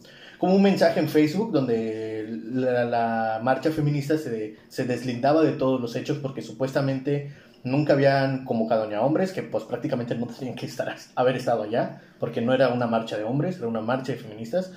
como 0.44 0.56
un 0.56 0.62
mensaje 0.62 1.00
en 1.00 1.08
Facebook 1.08 1.54
donde 1.54 2.28
la, 2.52 3.40
marcha 3.42 3.72
feminista 3.72 4.18
se, 4.18 4.58
se 4.68 4.84
deslindaba 4.84 5.42
de 5.42 5.54
todos 5.54 5.80
los 5.80 5.96
hechos 5.96 6.18
porque 6.18 6.42
supuestamente 6.42 7.32
nunca 7.64 7.94
habían 7.94 8.44
convocado 8.44 8.86
ni 8.86 8.94
a 8.94 9.02
hombres, 9.04 9.32
que 9.32 9.42
pues 9.42 9.64
prácticamente 9.64 10.16
no 10.16 10.28
tenían 10.40 10.58
que 10.58 10.66
estar, 10.66 10.94
haber 11.16 11.38
estado 11.38 11.64
allá, 11.64 12.02
porque 12.20 12.42
no 12.42 12.54
era 12.54 12.74
una 12.74 12.88
marcha 12.88 13.16
de 13.18 13.24
hombres, 13.24 13.56
era 13.56 13.70
una 13.70 13.80
marcha 13.80 14.12
de 14.12 14.18
feministas. 14.18 14.74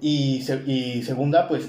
Y, 0.00 0.40
se- 0.40 1.02
segunda, 1.02 1.46
pues, 1.46 1.68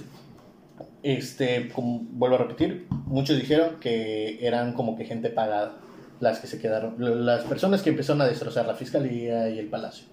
este, 1.03 1.69
vuelvo 1.75 2.35
a 2.37 2.39
repetir, 2.39 2.87
muchos 3.07 3.37
dijeron 3.37 3.77
que 3.81 4.37
eran 4.47 4.71
como 4.71 4.95
que 4.95 5.03
gente 5.03 5.29
pagada 5.29 5.79
las 6.21 6.39
que 6.39 6.47
se 6.47 6.59
quedaron, 6.59 6.95
las 7.25 7.43
personas 7.43 7.81
que 7.81 7.89
empezaron 7.89 8.21
a 8.21 8.25
destrozar 8.25 8.65
la 8.65 8.75
fiscalía 8.75 9.49
y 9.49 9.59
el 9.59 9.67
palacio. 9.67 10.05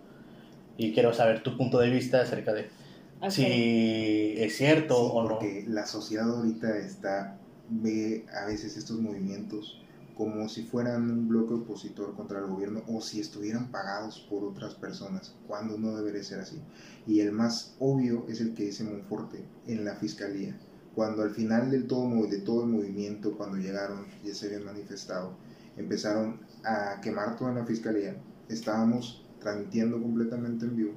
Y 0.76 0.92
quiero 0.94 1.14
saber 1.14 1.44
tu 1.44 1.56
punto 1.56 1.78
de 1.78 1.90
vista 1.90 2.22
acerca 2.22 2.52
de 2.52 2.79
Ok. 3.20 3.30
si 3.30 4.34
es 4.38 4.56
cierto 4.56 4.94
Sí, 4.94 5.10
o 5.14 5.22
no. 5.24 5.38
porque 5.38 5.64
la 5.68 5.86
sociedad 5.86 6.28
ahorita 6.30 6.78
está 6.78 7.38
ve 7.68 8.26
a 8.34 8.46
veces 8.46 8.76
estos 8.76 9.00
movimientos 9.00 9.80
como 10.14 10.48
si 10.48 10.64
fueran 10.64 11.10
un 11.10 11.28
bloque 11.28 11.54
opositor 11.54 12.14
contra 12.14 12.40
el 12.40 12.46
gobierno 12.46 12.82
o 12.88 13.00
si 13.00 13.20
estuvieran 13.20 13.70
pagados 13.70 14.20
por 14.28 14.44
otras 14.44 14.74
personas, 14.74 15.34
cuando 15.46 15.78
no 15.78 15.96
debería 15.96 16.22
ser 16.22 16.40
así. 16.40 16.60
Y 17.06 17.20
el 17.20 17.32
más 17.32 17.74
obvio 17.78 18.26
es 18.28 18.40
el 18.40 18.54
que 18.54 18.64
dice 18.64 18.84
Monforte 18.84 19.44
en 19.66 19.84
la 19.84 19.94
fiscalía, 19.96 20.58
cuando 20.94 21.22
al 21.22 21.30
final 21.30 21.70
del 21.70 21.86
todo, 21.86 22.26
de 22.26 22.38
todo 22.40 22.64
el 22.64 22.70
movimiento, 22.70 23.36
cuando 23.36 23.56
llegaron, 23.56 24.06
ya 24.22 24.34
se 24.34 24.46
habían 24.46 24.64
manifestado, 24.66 25.38
empezaron 25.76 26.40
a 26.64 27.00
quemar 27.00 27.36
toda 27.36 27.54
la 27.54 27.64
fiscalía, 27.64 28.16
estábamos 28.48 29.24
transmitiendo 29.38 30.02
completamente 30.02 30.66
en 30.66 30.76
vivo 30.76 30.94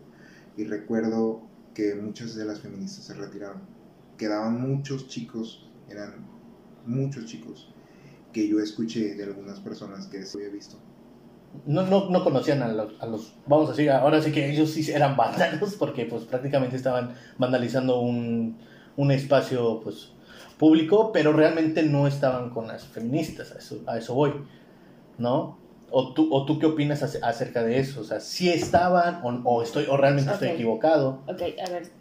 y 0.57 0.65
recuerdo 0.65 1.43
que 1.73 1.95
muchas 1.95 2.35
de 2.35 2.45
las 2.45 2.59
feministas 2.59 3.05
se 3.05 3.13
retiraron. 3.13 3.61
Quedaban 4.17 4.61
muchos 4.61 5.07
chicos, 5.07 5.69
eran 5.89 6.25
muchos 6.85 7.25
chicos, 7.25 7.73
que 8.31 8.47
yo 8.47 8.59
escuché 8.59 9.15
de 9.15 9.23
algunas 9.23 9.59
personas 9.59 10.07
que 10.07 10.23
había 10.35 10.49
visto. 10.49 10.77
No, 11.65 11.83
no, 11.83 12.09
no 12.09 12.23
conocían 12.23 12.63
a 12.63 12.67
los, 12.69 12.99
a 12.99 13.05
los, 13.05 13.35
vamos 13.45 13.69
a 13.69 13.71
decir, 13.71 13.91
ahora 13.91 14.21
sí 14.21 14.31
que 14.31 14.51
ellos 14.51 14.71
sí 14.71 14.91
eran 14.91 15.15
vándalos 15.15 15.75
porque 15.79 16.05
pues 16.05 16.23
prácticamente 16.23 16.75
estaban 16.75 17.13
vandalizando 17.37 17.99
un, 17.99 18.57
un 18.97 19.11
espacio 19.11 19.79
pues 19.83 20.13
público, 20.57 21.11
pero 21.11 21.31
realmente 21.31 21.83
no 21.83 22.07
estaban 22.07 22.49
con 22.49 22.67
las 22.67 22.87
feministas, 22.87 23.51
a 23.51 23.59
eso, 23.59 23.81
a 23.85 23.97
eso 23.97 24.15
voy, 24.15 24.33
¿no? 25.17 25.59
¿O 25.95 26.13
tú, 26.13 26.27
¿O 26.33 26.45
tú 26.45 26.57
qué 26.57 26.65
opinas 26.65 27.03
ace- 27.03 27.19
acerca 27.21 27.63
de 27.63 27.79
eso? 27.79 28.01
O 28.01 28.03
sea, 28.03 28.19
si 28.19 28.49
estaban 28.49 29.21
o, 29.23 29.29
o 29.45 29.61
estoy, 29.61 29.85
o 29.85 29.95
realmente 29.95 30.31
estoy 30.31 30.49
equivocado. 30.49 31.21
Ok, 31.27 31.41
a 31.65 31.69
ver, 31.69 31.91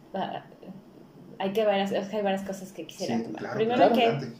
hay 1.38 1.52
que 1.52 1.64
varias, 1.64 1.92
hay 1.92 2.22
varias 2.22 2.42
cosas 2.42 2.72
que 2.72 2.86
quisiera 2.86 3.16
Sí, 3.18 3.22
tomar. 3.24 3.38
claro, 3.40 3.56
Primero 3.56 3.92
claro, 3.92 3.94
que 3.94 4.32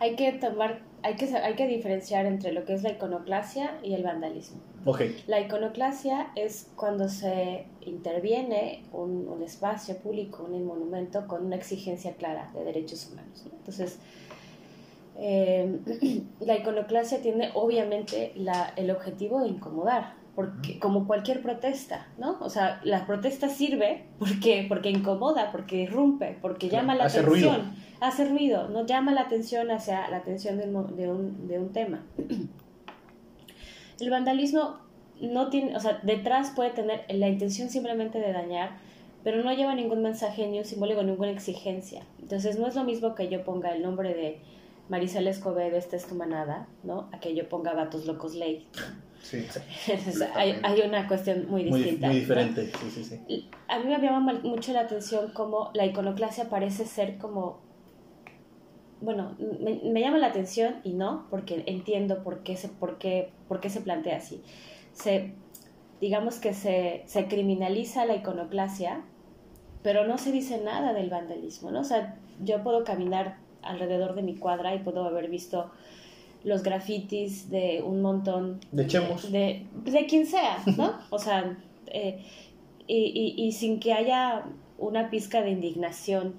hay 0.00 0.16
que 0.16 0.32
tomar, 0.32 0.82
hay 1.02 1.14
que, 1.14 1.26
hay 1.36 1.54
que 1.54 1.68
diferenciar 1.68 2.26
entre 2.26 2.52
lo 2.52 2.64
que 2.64 2.74
es 2.74 2.82
la 2.82 2.90
iconoclasia 2.90 3.78
y 3.84 3.94
el 3.94 4.02
vandalismo. 4.02 4.60
Ok, 4.84 5.02
La 5.28 5.40
iconoclasia 5.40 6.32
es 6.34 6.66
cuando 6.74 7.08
se 7.08 7.66
interviene 7.82 8.82
un, 8.92 9.28
un 9.28 9.42
espacio 9.44 9.96
público, 9.98 10.42
un 10.50 10.66
monumento, 10.66 11.28
con 11.28 11.46
una 11.46 11.54
exigencia 11.56 12.14
clara 12.16 12.50
de 12.54 12.64
derechos 12.64 13.08
humanos. 13.12 13.44
¿no? 13.46 13.52
Entonces, 13.58 13.98
eh, 15.24 15.78
la 16.40 16.58
iconoclasia 16.58 17.22
tiene 17.22 17.52
obviamente 17.54 18.32
la, 18.34 18.72
el 18.74 18.90
objetivo 18.90 19.40
de 19.40 19.50
incomodar, 19.50 20.14
porque, 20.34 20.80
como 20.80 21.06
cualquier 21.06 21.42
protesta, 21.42 22.08
¿no? 22.18 22.38
O 22.40 22.50
sea, 22.50 22.80
la 22.82 23.06
protesta 23.06 23.48
sirve 23.48 24.06
porque, 24.18 24.66
porque 24.68 24.90
incomoda, 24.90 25.52
porque 25.52 25.82
irrumpe, 25.82 26.36
porque 26.42 26.68
llama 26.68 26.96
la 26.96 27.04
hace 27.04 27.20
atención, 27.20 27.54
ruido. 27.54 27.72
hace 28.00 28.24
ruido, 28.24 28.68
no 28.68 28.84
llama 28.84 29.12
la 29.12 29.20
atención 29.20 29.70
hacia 29.70 30.08
la 30.08 30.16
atención 30.16 30.58
de 30.58 30.64
un, 30.64 30.96
de 30.96 31.08
un, 31.08 31.46
de 31.46 31.60
un 31.60 31.72
tema. 31.72 32.04
El 34.00 34.10
vandalismo 34.10 34.78
no 35.20 35.50
tiene, 35.50 35.76
o 35.76 35.80
sea, 35.80 36.00
detrás 36.02 36.50
puede 36.50 36.70
tener 36.70 37.04
la 37.08 37.28
intención 37.28 37.68
simplemente 37.70 38.18
de 38.18 38.32
dañar, 38.32 38.70
pero 39.22 39.44
no 39.44 39.52
lleva 39.52 39.76
ningún 39.76 40.02
mensaje, 40.02 40.48
ni 40.48 40.58
un 40.58 40.64
simbólico, 40.64 41.04
ninguna 41.04 41.30
exigencia. 41.30 42.02
Entonces 42.20 42.58
no 42.58 42.66
es 42.66 42.74
lo 42.74 42.82
mismo 42.82 43.14
que 43.14 43.28
yo 43.28 43.44
ponga 43.44 43.72
el 43.72 43.82
nombre 43.82 44.14
de 44.14 44.40
Marisela 44.92 45.30
Escobedo, 45.30 45.78
esta 45.78 45.96
es 45.96 46.06
tu 46.06 46.14
manada, 46.14 46.68
¿no? 46.82 47.08
A 47.12 47.18
que 47.18 47.34
yo 47.34 47.48
ponga 47.48 47.72
Vatos 47.72 48.04
Locos 48.04 48.34
Ley. 48.34 48.68
Sí. 49.22 49.38
Entonces, 49.88 50.28
hay, 50.34 50.60
hay 50.62 50.82
una 50.82 51.08
cuestión 51.08 51.48
muy 51.48 51.64
muy, 51.64 51.80
distinta. 51.80 52.08
muy 52.08 52.16
¿no? 52.16 52.20
diferente, 52.20 52.70
sí, 52.78 52.90
sí, 52.90 53.04
sí. 53.04 53.48
A 53.68 53.78
mí 53.78 53.86
me 53.86 53.98
llama 53.98 54.34
mucho 54.42 54.74
la 54.74 54.80
atención 54.80 55.32
cómo 55.32 55.70
la 55.72 55.86
iconoclasia 55.86 56.50
parece 56.50 56.84
ser 56.84 57.16
como... 57.16 57.60
Bueno, 59.00 59.34
me, 59.38 59.80
me 59.82 60.00
llama 60.02 60.18
la 60.18 60.26
atención 60.26 60.74
y 60.84 60.92
no, 60.92 61.26
porque 61.30 61.64
entiendo 61.66 62.22
por 62.22 62.42
qué 62.42 62.58
se, 62.58 62.68
por 62.68 62.98
qué, 62.98 63.30
por 63.48 63.60
qué 63.60 63.70
se 63.70 63.80
plantea 63.80 64.18
así. 64.18 64.42
Se, 64.92 65.32
digamos 66.02 66.38
que 66.38 66.52
se, 66.52 67.02
se 67.06 67.28
criminaliza 67.28 68.04
la 68.04 68.16
iconoclasia, 68.16 69.06
pero 69.82 70.06
no 70.06 70.18
se 70.18 70.32
dice 70.32 70.60
nada 70.62 70.92
del 70.92 71.08
vandalismo, 71.08 71.70
¿no? 71.70 71.80
O 71.80 71.84
sea, 71.84 72.18
yo 72.44 72.62
puedo 72.62 72.84
caminar 72.84 73.38
alrededor 73.62 74.14
de 74.14 74.22
mi 74.22 74.34
cuadra 74.36 74.74
y 74.74 74.78
puedo 74.80 75.04
haber 75.04 75.28
visto 75.28 75.70
los 76.44 76.62
grafitis 76.62 77.50
de 77.50 77.82
un 77.86 78.02
montón 78.02 78.58
De 78.72 78.86
chemos. 78.86 79.30
de, 79.30 79.66
de 79.84 80.06
quien 80.06 80.26
sea, 80.26 80.58
¿no? 80.76 80.94
O 81.10 81.18
sea, 81.18 81.56
eh, 81.86 82.24
y, 82.88 83.34
y, 83.36 83.42
y 83.46 83.52
sin 83.52 83.78
que 83.80 83.92
haya 83.92 84.44
una 84.78 85.08
pizca 85.10 85.42
de 85.42 85.50
indignación 85.50 86.34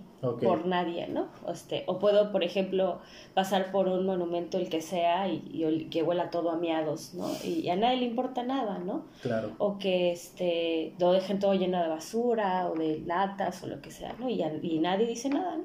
por 0.48 0.66
nadie, 0.66 1.08
¿no? 1.08 1.28
Este, 1.52 1.84
o 1.86 2.00
puedo, 2.00 2.32
por 2.32 2.44
ejemplo, 2.46 3.00
pasar 3.34 3.72
por 3.74 3.90
un 3.90 4.06
monumento, 4.06 4.58
el 4.58 4.70
que 4.70 4.82
sea, 4.82 5.28
y, 5.28 5.88
que 5.92 6.02
huela 6.02 6.30
todo 6.30 6.50
a 6.52 6.56
miados, 6.58 7.14
¿no? 7.14 7.30
Y, 7.44 7.68
a 7.70 7.76
nadie 7.76 7.98
le 7.98 8.06
importa 8.06 8.42
nada, 8.44 8.80
¿no? 8.80 9.04
Claro. 9.22 9.52
O 9.58 9.78
que 9.80 10.12
este, 10.14 10.94
lo 10.98 11.12
dejen 11.12 11.40
todo 11.40 11.54
lleno 11.56 11.82
de 11.82 11.90
basura 11.90 12.70
o 12.70 12.76
de 12.76 13.00
latas 13.06 13.64
o 13.64 13.68
lo 13.68 13.82
que 13.82 13.92
sea, 13.92 14.16
¿no? 14.18 14.30
Y, 14.30 14.42
a- 14.44 14.54
y 14.62 14.80
nadie 14.80 15.08
dice 15.08 15.28
nada, 15.30 15.58
¿no? 15.58 15.64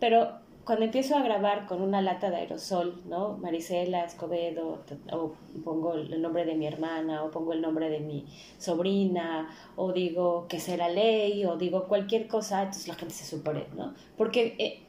Pero 0.00 0.38
cuando 0.64 0.84
empiezo 0.84 1.16
a 1.16 1.22
grabar 1.22 1.66
con 1.66 1.82
una 1.82 2.00
lata 2.00 2.30
de 2.30 2.36
aerosol, 2.36 3.02
¿no? 3.08 3.36
Marisela 3.38 4.04
Escobedo, 4.04 4.84
o 5.12 5.32
pongo 5.64 5.94
el 5.94 6.22
nombre 6.22 6.44
de 6.44 6.54
mi 6.54 6.66
hermana, 6.66 7.24
o 7.24 7.30
pongo 7.30 7.52
el 7.52 7.60
nombre 7.60 7.90
de 7.90 7.98
mi 7.98 8.26
sobrina, 8.58 9.48
o 9.74 9.92
digo 9.92 10.46
que 10.48 10.60
será 10.60 10.88
ley, 10.88 11.44
o 11.44 11.56
digo 11.56 11.88
cualquier 11.88 12.28
cosa, 12.28 12.62
entonces 12.62 12.86
la 12.86 12.94
gente 12.94 13.14
se 13.14 13.24
supone, 13.24 13.66
¿no? 13.76 13.94
Porque 14.16 14.54
eh, 14.58 14.82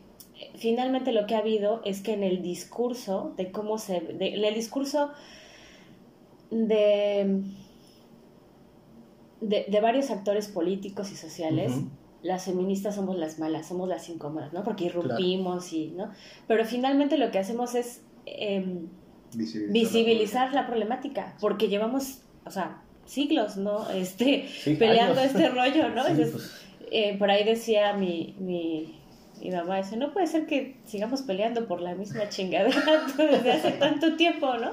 finalmente 0.58 1.12
lo 1.12 1.26
que 1.26 1.36
ha 1.36 1.40
habido 1.40 1.82
es 1.86 2.02
que 2.02 2.14
en 2.14 2.24
el 2.24 2.44
discurso 2.44 3.34
de 3.38 3.52
cómo 3.52 3.80
se... 3.80 4.00
De, 4.00 4.36
en 4.36 4.46
el 4.46 4.54
discurso 4.54 5.10
de, 6.52 7.42
de, 9.42 9.82
varios 9.82 10.12
actores 10.12 10.48
políticos 10.48 11.12
y 11.12 11.16
sociales, 11.16 11.74
las 12.24 12.46
feministas 12.46 12.96
somos 12.96 13.18
las 13.18 13.38
malas, 13.38 13.68
somos 13.68 13.88
las 13.88 14.10
incómodas, 14.10 14.54
¿no? 14.54 14.64
Porque 14.64 14.86
irrumpimos 14.86 15.72
y, 15.74 15.92
¿no? 15.92 16.10
Pero 16.48 16.66
finalmente 16.66 17.18
lo 17.18 17.30
que 17.32 17.40
hacemos 17.40 17.76
es 17.76 18.02
em, 18.26 18.88
visibilizar, 19.34 20.54
la, 20.54 20.66
problemática, 20.66 21.36
porque 21.42 21.68
llevamos, 21.68 22.22
o 22.46 22.50
sea, 22.50 22.82
siglos, 23.06 23.58
¿no? 23.58 23.90
Este, 23.90 24.48
peleando 24.80 25.20
este 25.22 25.50
rollo, 25.50 25.90
¿no? 25.90 26.04
Pues. 26.06 26.64
eh, 26.92 27.18
por 27.18 27.30
ahí 27.30 27.44
decía 27.44 27.94
mi, 27.94 28.36
mi, 28.40 29.00
mi 29.42 29.52
mamá, 29.52 29.78
dice, 29.78 29.98
no 29.98 30.14
puede 30.14 30.28
ser 30.28 30.46
que 30.46 30.78
sigamos 30.86 31.24
peleando 31.24 31.68
por 31.68 31.82
la 31.82 31.94
misma 31.94 32.30
chingadera 32.30 32.82
desde 33.18 33.52
hace 33.52 33.72
tanto 33.72 34.16
tiempo, 34.16 34.56
¿no? 34.56 34.72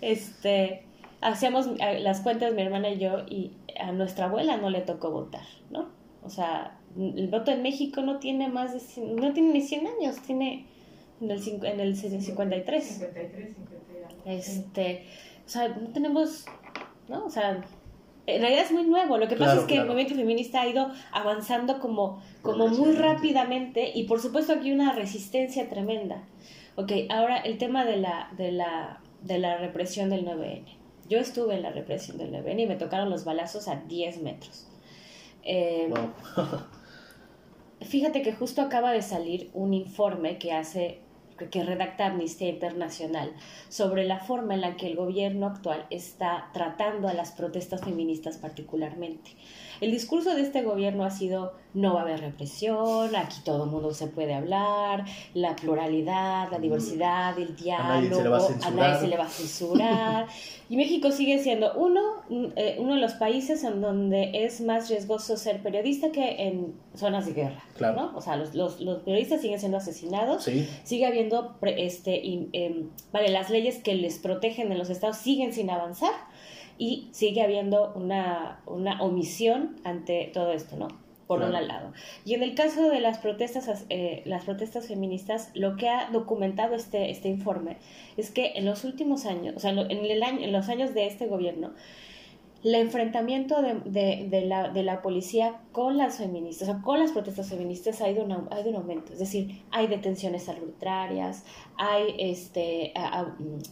Este, 0.00 0.82
hacíamos 1.20 1.68
eh, 1.78 2.00
las 2.00 2.22
cuentas 2.22 2.54
mi 2.54 2.62
hermana 2.62 2.90
y 2.90 2.98
yo 2.98 3.24
y 3.28 3.52
a 3.78 3.92
nuestra 3.92 4.26
abuela 4.26 4.56
no 4.56 4.68
le 4.68 4.80
tocó 4.80 5.12
votar, 5.12 5.44
¿no? 5.70 5.88
O 6.22 6.30
sea, 6.30 6.77
el 6.96 7.28
voto 7.28 7.50
en 7.50 7.62
México 7.62 8.02
no 8.02 8.18
tiene 8.18 8.48
más 8.48 8.72
de, 8.72 9.02
no 9.02 9.32
tiene 9.32 9.52
ni 9.52 9.60
100 9.60 9.86
años, 9.86 10.16
tiene 10.20 10.66
en 11.20 11.30
el, 11.30 11.64
en 11.64 11.80
el 11.80 11.96
53. 11.96 12.84
53, 12.84 13.56
Este, 14.24 15.04
o 15.46 15.48
sea, 15.48 15.68
no 15.68 15.88
tenemos, 15.88 16.46
¿no? 17.08 17.26
O 17.26 17.30
sea, 17.30 17.64
en 18.26 18.40
realidad 18.42 18.64
es 18.64 18.72
muy 18.72 18.84
nuevo. 18.84 19.16
Lo 19.16 19.28
que 19.28 19.36
pasa 19.36 19.60
es 19.60 19.64
que 19.64 19.76
el 19.76 19.86
movimiento 19.86 20.14
feminista 20.14 20.60
ha 20.60 20.68
ido 20.68 20.90
avanzando 21.12 21.80
como, 21.80 22.22
como 22.42 22.68
muy 22.68 22.92
rápidamente 22.92 23.90
y 23.94 24.04
por 24.04 24.20
supuesto 24.20 24.52
aquí 24.52 24.70
una 24.70 24.92
resistencia 24.92 25.68
tremenda. 25.68 26.24
Ok, 26.76 26.92
ahora 27.08 27.38
el 27.38 27.58
tema 27.58 27.84
de 27.84 27.96
la, 27.96 28.30
de 28.36 28.52
la, 28.52 29.00
de 29.22 29.38
la 29.38 29.56
represión 29.56 30.10
del 30.10 30.26
9N. 30.26 30.64
Yo 31.08 31.18
estuve 31.18 31.54
en 31.56 31.62
la 31.62 31.70
represión 31.70 32.18
del 32.18 32.30
9N 32.32 32.60
y 32.60 32.66
me 32.66 32.76
tocaron 32.76 33.08
los 33.08 33.24
balazos 33.24 33.66
a 33.66 33.76
10 33.76 34.20
metros. 34.22 34.66
Eh, 35.42 35.90
Fíjate 37.80 38.22
que 38.22 38.32
justo 38.32 38.62
acaba 38.62 38.92
de 38.92 39.02
salir 39.02 39.50
un 39.54 39.72
informe 39.72 40.38
que 40.38 40.52
hace 40.52 41.00
que 41.46 41.62
redacta 41.62 42.06
Amnistía 42.06 42.48
Internacional 42.48 43.32
sobre 43.68 44.04
la 44.04 44.18
forma 44.18 44.54
en 44.54 44.60
la 44.60 44.76
que 44.76 44.88
el 44.88 44.96
gobierno 44.96 45.46
actual 45.46 45.86
está 45.90 46.50
tratando 46.52 47.08
a 47.08 47.14
las 47.14 47.30
protestas 47.32 47.82
feministas 47.82 48.38
particularmente. 48.38 49.30
El 49.80 49.92
discurso 49.92 50.34
de 50.34 50.42
este 50.42 50.62
gobierno 50.62 51.04
ha 51.04 51.10
sido 51.10 51.54
no 51.74 51.94
va 51.94 52.00
a 52.00 52.02
haber 52.02 52.20
represión, 52.20 53.14
aquí 53.14 53.40
todo 53.44 53.64
el 53.64 53.70
mundo 53.70 53.94
se 53.94 54.08
puede 54.08 54.34
hablar, 54.34 55.04
la 55.34 55.54
pluralidad, 55.54 56.50
la 56.50 56.58
diversidad, 56.58 57.38
el 57.38 57.54
diálogo, 57.54 58.48
a 58.64 58.70
nadie 58.70 59.00
se 59.00 59.06
le 59.06 59.16
va 59.16 59.26
a 59.26 59.28
censurar. 59.28 60.26
y 60.70 60.76
México 60.76 61.10
sigue 61.10 61.38
siendo 61.38 61.72
uno, 61.74 62.00
eh, 62.56 62.76
uno 62.78 62.94
de 62.94 63.00
los 63.00 63.14
países 63.14 63.64
en 63.64 63.80
donde 63.80 64.30
es 64.34 64.60
más 64.60 64.90
riesgoso 64.90 65.36
ser 65.38 65.62
periodista 65.62 66.12
que 66.12 66.46
en 66.46 66.74
zonas 66.94 67.24
de 67.24 67.32
guerra. 67.32 67.64
Claro. 67.76 68.12
O 68.14 68.20
sea, 68.20 68.36
los, 68.36 68.54
los, 68.54 68.80
los, 68.80 68.98
periodistas 68.98 69.40
siguen 69.40 69.58
siendo 69.58 69.78
asesinados, 69.78 70.46
sigue 70.84 71.06
habiendo, 71.06 71.56
este, 71.62 72.20
em, 72.52 72.90
vale, 73.12 73.30
las 73.30 73.48
leyes 73.48 73.78
que 73.78 73.94
les 73.94 74.18
protegen 74.18 74.70
en 74.70 74.78
los 74.78 74.90
estados 74.90 75.16
siguen 75.16 75.54
sin 75.54 75.70
avanzar 75.70 76.12
y 76.76 77.08
sigue 77.12 77.42
habiendo 77.42 77.92
una, 77.94 78.60
una 78.66 79.02
omisión 79.02 79.76
ante 79.84 80.30
todo 80.34 80.52
esto, 80.52 80.76
¿no? 80.76 80.88
Por 81.28 81.42
un 81.42 81.52
lado. 81.52 81.92
Y 82.24 82.32
en 82.32 82.42
el 82.42 82.54
caso 82.54 82.88
de 82.88 83.00
las 83.00 83.18
protestas, 83.18 83.84
eh, 83.90 84.22
las 84.24 84.44
protestas 84.44 84.88
feministas, 84.88 85.50
lo 85.54 85.76
que 85.76 85.88
ha 85.88 86.08
documentado 86.10 86.74
este, 86.74 87.10
este 87.10 87.28
informe 87.28 87.76
es 88.16 88.30
que 88.30 88.52
en 88.56 88.64
los 88.64 88.84
últimos 88.84 89.26
años, 89.26 89.54
o 89.54 89.60
sea, 89.60 89.70
en, 89.70 89.78
el 89.78 90.22
año, 90.22 90.40
en 90.40 90.52
los 90.52 90.70
años 90.70 90.94
de 90.94 91.06
este 91.06 91.26
gobierno, 91.26 91.72
el 92.64 92.74
enfrentamiento 92.74 93.62
de, 93.62 93.74
de, 93.84 94.26
de, 94.28 94.46
la, 94.46 94.68
de, 94.70 94.82
la, 94.82 95.00
policía 95.00 95.60
con 95.70 95.96
las 95.96 96.18
feministas, 96.18 96.68
o 96.68 96.72
sea, 96.72 96.82
con 96.82 96.98
las 96.98 97.12
protestas 97.12 97.50
feministas 97.50 98.00
ha 98.00 98.10
ido, 98.10 98.24
un, 98.24 98.32
ha 98.32 98.60
ido 98.60 98.70
un 98.70 98.76
aumento. 98.76 99.12
Es 99.12 99.20
decir, 99.20 99.62
hay 99.70 99.86
detenciones 99.86 100.48
arbitrarias, 100.48 101.44
hay 101.76 102.14
este, 102.18 102.92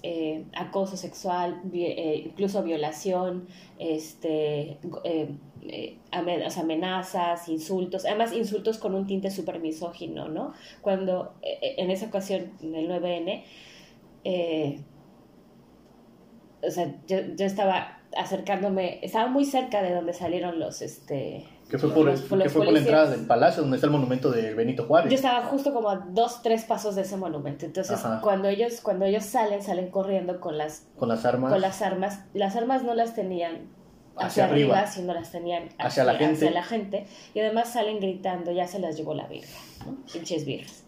eh, 0.03 0.45
acoso 0.55 0.97
sexual, 0.97 1.63
eh, 1.73 2.23
incluso 2.27 2.63
violación, 2.63 3.49
este, 3.79 4.79
eh, 5.05 5.31
amenazas, 6.13 7.49
insultos, 7.49 8.05
además 8.05 8.33
insultos 8.33 8.79
con 8.79 8.95
un 8.95 9.07
tinte 9.07 9.31
súper 9.31 9.61
misógino, 9.61 10.29
¿no? 10.29 10.53
Cuando 10.81 11.35
en 11.43 11.91
esa 11.91 12.07
ocasión, 12.07 12.53
en 12.63 12.75
el 12.75 12.89
9N, 12.89 13.43
o 16.63 16.71
sea, 16.71 16.95
yo, 17.07 17.19
yo 17.37 17.47
estaba 17.47 18.01
acercándome, 18.17 19.01
estaba 19.03 19.29
muy 19.29 19.45
cerca 19.45 19.83
de 19.83 19.95
donde 19.95 20.13
salieron 20.13 20.59
los, 20.59 20.83
este... 20.83 21.47
Que 21.69 21.79
fue 21.79 21.91
por, 21.91 22.09
que 22.09 22.49
fue 22.49 22.65
por 22.65 22.73
la 22.73 22.79
entrada 22.79 23.11
del 23.11 23.27
palacio 23.27 23.63
donde 23.63 23.77
está 23.77 23.89
el 23.89 23.93
monumento 23.93 24.31
de 24.31 24.55
Benito 24.55 24.85
Juárez. 24.85 25.11
Yo 25.11 25.17
estaba 25.17 25.45
justo 25.47 25.75
como 25.75 25.91
a 25.91 25.97
dos, 25.97 26.41
tres 26.41 26.65
pasos 26.65 26.95
de 26.95 27.03
ese 27.03 27.17
monumento. 27.17 27.67
Entonces, 27.67 28.01
cuando 28.23 28.49
ellos, 28.49 28.81
cuando 28.81 29.05
ellos 29.05 29.25
salen, 29.25 29.61
salen 29.63 29.91
corriendo 29.91 30.41
con 30.41 30.57
las, 30.59 30.87
con 30.97 31.09
las 31.09 31.25
armas. 31.25 31.53
Con 31.53 31.61
las 31.61 31.83
armas. 31.83 32.21
Las 32.35 32.55
armas 32.55 32.85
no 32.85 32.95
las 32.95 33.17
tenían 33.17 33.69
hacia, 34.17 34.45
arriba, 34.45 34.87
sino 34.87 35.15
las 35.15 35.31
tenían 35.31 35.69
hacia, 35.79 36.05
la 36.05 36.15
gente. 36.15 36.35
hacia 36.35 36.51
la 36.51 36.63
gente. 36.63 37.07
Y 37.35 37.41
además 37.41 37.73
salen 37.73 38.01
gritando, 38.01 38.53
ya 38.53 38.67
se 38.67 38.79
las 38.79 38.97
llevó 38.97 39.15
la 39.15 39.27
virga, 39.27 39.49
¿no? 39.85 39.97
Pinches 40.13 40.45
virgas. 40.45 40.85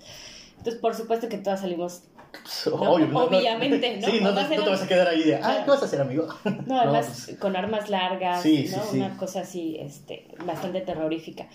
Entonces, 0.59 0.81
por 0.81 0.95
supuesto 0.95 1.29
que 1.29 1.39
todas 1.39 1.61
salimos 1.61 2.03
obviamente, 2.73 3.99
¿no? 3.99 4.07
Sí, 4.11 4.21
no, 4.21 4.35
te 4.35 4.71
vas 4.71 4.83
a 4.83 4.89
quedar 4.89 5.09
ahí 5.09 5.23
de, 5.23 5.37
ah, 5.37 5.63
¿qué 5.65 5.71
vas 5.71 5.83
a 5.83 5.87
hacer, 5.87 6.01
amigo? 6.01 6.29
No, 6.67 6.81
además 6.81 7.25
pues 7.27 7.39
con 7.39 7.57
armas 7.57 7.91
largas. 7.91 8.45
Una 8.93 9.17
cosa 9.17 9.41
así, 9.41 9.77
este, 9.81 10.29
bastante 10.45 10.81
terrorífica. 10.81 11.47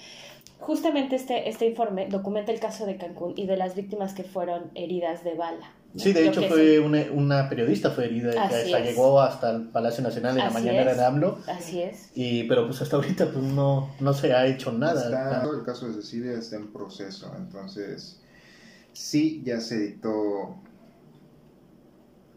Justamente 0.60 1.18
este, 1.18 1.50
este 1.50 1.66
informe 1.66 2.08
documenta 2.08 2.52
el 2.52 2.60
caso 2.60 2.86
de 2.86 2.96
Cancún 2.96 3.34
y 3.36 3.48
de 3.48 3.58
las 3.58 3.76
víctimas 3.76 4.14
que 4.14 4.24
fueron 4.24 4.72
heridas 4.76 5.24
de 5.24 5.34
bala. 5.34 5.74
Sí, 5.96 6.12
de 6.12 6.28
hecho 6.28 6.42
fue 6.44 6.80
una, 6.80 7.04
una, 7.12 7.50
periodista 7.50 7.92
fue 7.92 8.06
herida 8.06 8.50
que 8.50 8.84
llegó 8.84 9.22
hasta 9.22 9.52
el 9.52 9.70
Palacio 9.70 10.04
Nacional 10.04 10.38
en 10.38 10.46
la 10.46 10.50
mañana 10.50 10.94
de 10.94 11.06
AMLO. 11.06 11.40
Así 11.48 11.82
es. 11.82 12.10
Y, 12.16 12.46
pero 12.46 12.66
pues 12.66 12.82
hasta 12.82 12.96
ahorita 12.96 13.32
pues 13.32 13.44
no, 13.44 13.92
no 14.00 14.14
se 14.14 14.34
ha 14.34 14.48
hecho 14.48 14.72
nada. 14.72 15.04
Está, 15.04 15.44
el 15.44 15.64
caso 15.64 15.88
de 15.88 15.94
Cecilia 15.94 16.34
está 16.34 16.56
en 16.56 16.74
proceso, 16.74 17.32
entonces 17.38 18.20
sí 18.92 19.44
ya 19.46 19.60
se 19.60 19.80
dictó. 19.80 20.56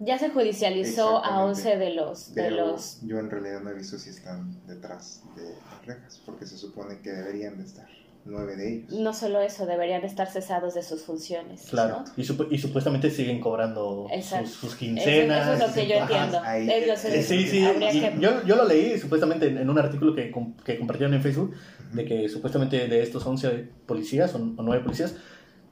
Ya 0.01 0.19
se 0.19 0.29
judicializó 0.29 1.25
a 1.25 1.43
11 1.43 1.79
de 1.79 1.95
los, 1.95 2.35
de 2.35 2.51
los... 2.51 3.01
Yo 3.01 3.19
en 3.19 3.31
realidad 3.31 3.63
no 3.63 3.71
he 3.71 3.75
visto 3.75 3.99
si 3.99 4.11
están 4.11 4.61
detrás 4.67 5.23
de 5.35 5.55
las 5.71 5.87
rejas, 5.87 6.21
porque 6.27 6.45
se 6.45 6.59
supone 6.59 7.01
que 7.01 7.11
deberían 7.11 7.57
de 7.57 7.65
estar 7.65 7.89
nueve 8.27 8.57
de 8.57 8.75
ellos. 8.75 8.93
No 8.93 9.15
solo 9.15 9.41
eso, 9.41 9.67
deberían 9.67 10.05
estar 10.05 10.31
cesados 10.31 10.75
de 10.75 10.83
sus 10.83 11.03
funciones. 11.03 11.67
Claro, 11.71 12.05
y, 12.17 12.23
y, 12.23 12.59
supuestamente 12.59 13.11
siguen 13.11 13.41
cobrando 13.41 14.07
sus, 14.45 14.75
quincenas. 14.75 15.49
Eso, 15.49 15.65
es 15.65 15.69
lo 15.69 15.75
que 15.75 15.89
yo 15.89 15.97
entiendo. 15.97 16.41
Sí, 17.23 17.47
sí, 17.47 17.67
yo, 18.21 18.45
yo, 18.45 18.57
lo 18.57 18.65
leí 18.65 18.99
supuestamente 18.99 19.47
en, 19.47 19.69
un 19.69 19.79
artículo 19.79 20.15
que, 20.15 20.33
que 20.65 20.79
compartieron 20.79 21.15
en 21.15 21.23
Facebook, 21.23 21.55
de 21.93 22.05
que 22.05 22.29
supuestamente 22.29 22.89
de 22.89 23.03
estos 23.03 23.25
11 23.27 23.69
policías 23.87 24.35
o, 24.35 24.39
o 24.39 24.63
9 24.63 24.83
policías 24.83 25.15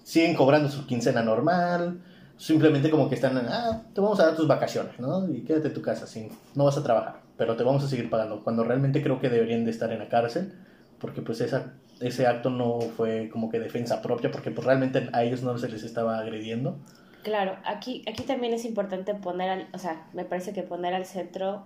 siguen 0.03 0.35
cobrando 0.35 0.71
su 0.71 0.87
quincena 0.87 1.23
normal 1.23 2.01
simplemente 2.37 2.91
como 2.91 3.09
que 3.09 3.15
están, 3.15 3.37
ah, 3.49 3.83
te 3.95 4.01
vamos 4.01 4.19
a 4.21 4.27
dar 4.27 4.37
tus 4.37 4.47
vacaciones, 4.47 4.99
¿no? 4.99 5.29
Y 5.29 5.43
quédate 5.43 5.69
en 5.69 5.75
tu 5.75 5.83
casa, 5.83 6.07
sin, 6.07 6.31
no 6.55 6.65
vas 6.65 6.77
a 6.77 6.83
trabajar, 6.83 7.21
pero 7.37 7.57
te 7.57 7.65
vamos 7.65 7.85
a 7.85 7.89
seguir 7.89 8.11
pagando. 8.11 8.43
Cuando 8.43 8.65
realmente 8.65 9.03
creo 9.03 9.21
que 9.21 9.29
deberían 9.29 9.65
de 9.65 9.71
estar 9.71 9.93
en 9.93 10.01
la 10.01 10.09
cárcel, 10.09 10.53
porque 10.99 11.23
pues 11.23 11.41
esa, 11.41 11.75
ese 12.01 12.27
acto 12.27 12.51
no 12.51 12.81
fue 12.81 13.29
como 13.31 13.51
que 13.51 13.61
defensa 13.61 14.03
propia, 14.03 14.31
porque 14.31 14.51
pues 14.51 14.67
realmente 14.67 15.09
a 15.13 15.23
ellos 15.23 15.43
no 15.43 15.57
se 15.59 15.69
les 15.69 15.83
estaba 15.83 16.19
agrediendo. 16.19 16.77
Claro, 17.23 17.57
aquí, 17.65 18.03
aquí 18.07 18.23
también 18.23 18.53
es 18.53 18.65
importante 18.65 19.15
poner, 19.15 19.49
al, 19.49 19.69
o 19.73 19.79
sea, 19.79 20.07
me 20.13 20.25
parece 20.25 20.53
que 20.53 20.63
poner 20.63 20.93
al 20.95 21.07
centro 21.07 21.65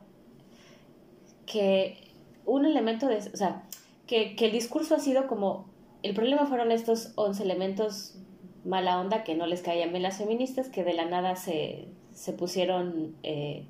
que 1.47 2.13
un 2.45 2.65
elemento 2.65 3.09
de, 3.09 3.17
o 3.17 3.37
sea, 3.37 3.65
que, 4.07 4.37
que 4.37 4.47
el 4.47 4.53
discurso 4.53 4.95
ha 4.95 5.01
sido 5.01 5.27
como, 5.27 5.69
el 6.03 6.15
problema 6.15 6.47
fueron 6.47 6.71
estos 6.71 7.13
11 7.17 7.43
elementos 7.43 8.19
mala 8.65 9.01
onda 9.01 9.25
que 9.25 9.35
no 9.35 9.47
les 9.47 9.63
caían 9.63 9.91
bien 9.91 10.03
las 10.03 10.19
feministas, 10.19 10.69
que 10.69 10.85
de 10.85 10.95
la 10.95 11.07
nada 11.07 11.37
se, 11.37 11.89
se 12.13 12.33
pusieron 12.33 13.17
eh, 13.23 13.67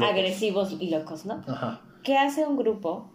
agresivos 0.00 0.76
y 0.78 0.90
locos, 0.90 1.26
¿no? 1.26 1.42
¿Qué 2.02 2.16
hace 2.16 2.46
un 2.46 2.56
grupo 2.56 3.10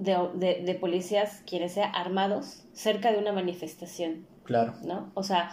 de, 0.00 0.16
de, 0.34 0.62
de 0.64 0.74
policías, 0.74 1.42
quienes 1.46 1.72
sean 1.72 1.94
armados, 1.94 2.64
cerca 2.72 3.12
de 3.12 3.18
una 3.18 3.32
manifestación, 3.32 4.26
Claro. 4.44 4.74
¿no? 4.82 5.12
O 5.14 5.22
sea, 5.22 5.52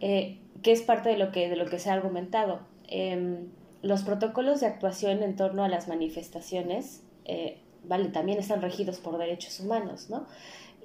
eh, 0.00 0.38
que 0.62 0.72
es 0.72 0.82
parte 0.82 1.10
de 1.10 1.16
lo 1.18 1.30
que, 1.30 1.48
de 1.48 1.56
lo 1.56 1.66
que 1.66 1.78
se 1.78 1.90
ha 1.90 1.92
argumentado. 1.92 2.60
Em, 2.88 3.48
los 3.82 4.02
protocolos 4.02 4.60
de 4.60 4.66
actuación 4.66 5.22
en 5.22 5.36
torno 5.36 5.62
a 5.62 5.68
las 5.68 5.86
manifestaciones, 5.86 7.02
eh, 7.24 7.60
vale, 7.84 8.08
también 8.08 8.38
están 8.38 8.62
regidos 8.62 8.98
por 8.98 9.18
derechos 9.18 9.60
humanos, 9.60 10.10
¿no? 10.10 10.26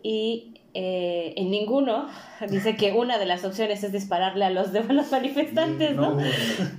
Y 0.03 0.55
eh, 0.73 1.33
en 1.37 1.49
ninguno 1.51 2.09
dice 2.49 2.75
que 2.75 2.91
una 2.91 3.17
de 3.17 3.25
las 3.25 3.43
opciones 3.45 3.83
es 3.83 3.91
dispararle 3.91 4.45
a 4.45 4.49
los 4.49 4.71
demás 4.73 5.11
manifestantes, 5.11 5.95
¿no? 5.95 6.17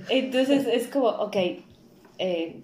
Entonces 0.09 0.67
es 0.67 0.87
como, 0.87 1.07
ok, 1.07 1.35
eh, 2.19 2.61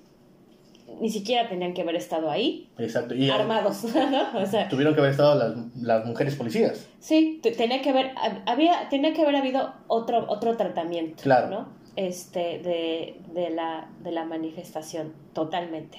ni 1.00 1.10
siquiera 1.10 1.48
tenían 1.48 1.74
que 1.74 1.82
haber 1.82 1.96
estado 1.96 2.30
ahí, 2.32 2.70
Exacto. 2.78 3.16
Y 3.16 3.30
armados, 3.30 3.84
¿no? 3.96 4.40
O 4.42 4.46
sea, 4.46 4.68
tuvieron 4.70 4.94
que 4.94 5.00
haber 5.02 5.12
estado 5.12 5.36
las, 5.36 5.56
las 5.78 6.06
mujeres 6.06 6.36
policías. 6.36 6.88
Sí, 7.00 7.40
te- 7.42 7.52
tenía 7.52 7.82
que 7.82 7.90
haber, 7.90 8.14
hab- 8.16 8.44
había, 8.46 8.90
tenía 8.90 9.14
que 9.14 9.22
haber 9.22 9.36
habido 9.36 9.74
otro, 9.88 10.26
otro 10.30 10.58
tratamiento, 10.58 11.24
Claro. 11.24 11.50
¿no? 11.50 11.80
Este, 11.96 12.60
de, 12.60 13.20
de, 13.34 13.50
la, 13.50 13.90
de 14.04 14.12
la 14.12 14.24
manifestación, 14.26 15.14
totalmente. 15.34 15.98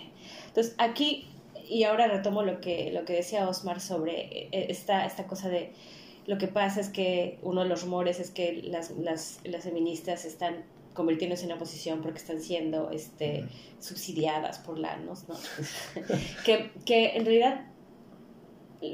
Entonces, 0.48 0.74
aquí, 0.78 1.26
y 1.68 1.84
ahora 1.84 2.08
retomo 2.08 2.42
lo 2.42 2.60
que, 2.60 2.90
lo 2.92 3.04
que 3.04 3.12
decía 3.14 3.48
Osmar 3.48 3.80
sobre 3.80 4.48
eh, 4.50 4.66
esta, 4.70 5.04
esta 5.06 5.26
cosa 5.26 5.48
de 5.48 5.72
lo 6.26 6.38
que 6.38 6.46
pasa 6.48 6.80
es 6.80 6.88
que 6.90 7.38
uno 7.42 7.62
de 7.62 7.68
los 7.68 7.82
rumores 7.82 8.20
es 8.20 8.30
que 8.30 8.62
las, 8.64 8.90
las, 8.92 9.40
las 9.44 9.64
feministas 9.64 10.24
están 10.24 10.56
convirtiéndose 10.94 11.44
en 11.44 11.52
oposición 11.52 12.02
porque 12.02 12.18
están 12.18 12.40
siendo 12.40 12.90
este, 12.90 13.46
subsidiadas 13.78 14.58
por 14.58 14.78
la 14.78 14.96
¿no? 14.96 15.14
¿no? 15.28 15.36
que, 16.44 16.72
que 16.84 17.16
en 17.16 17.24
realidad 17.24 17.69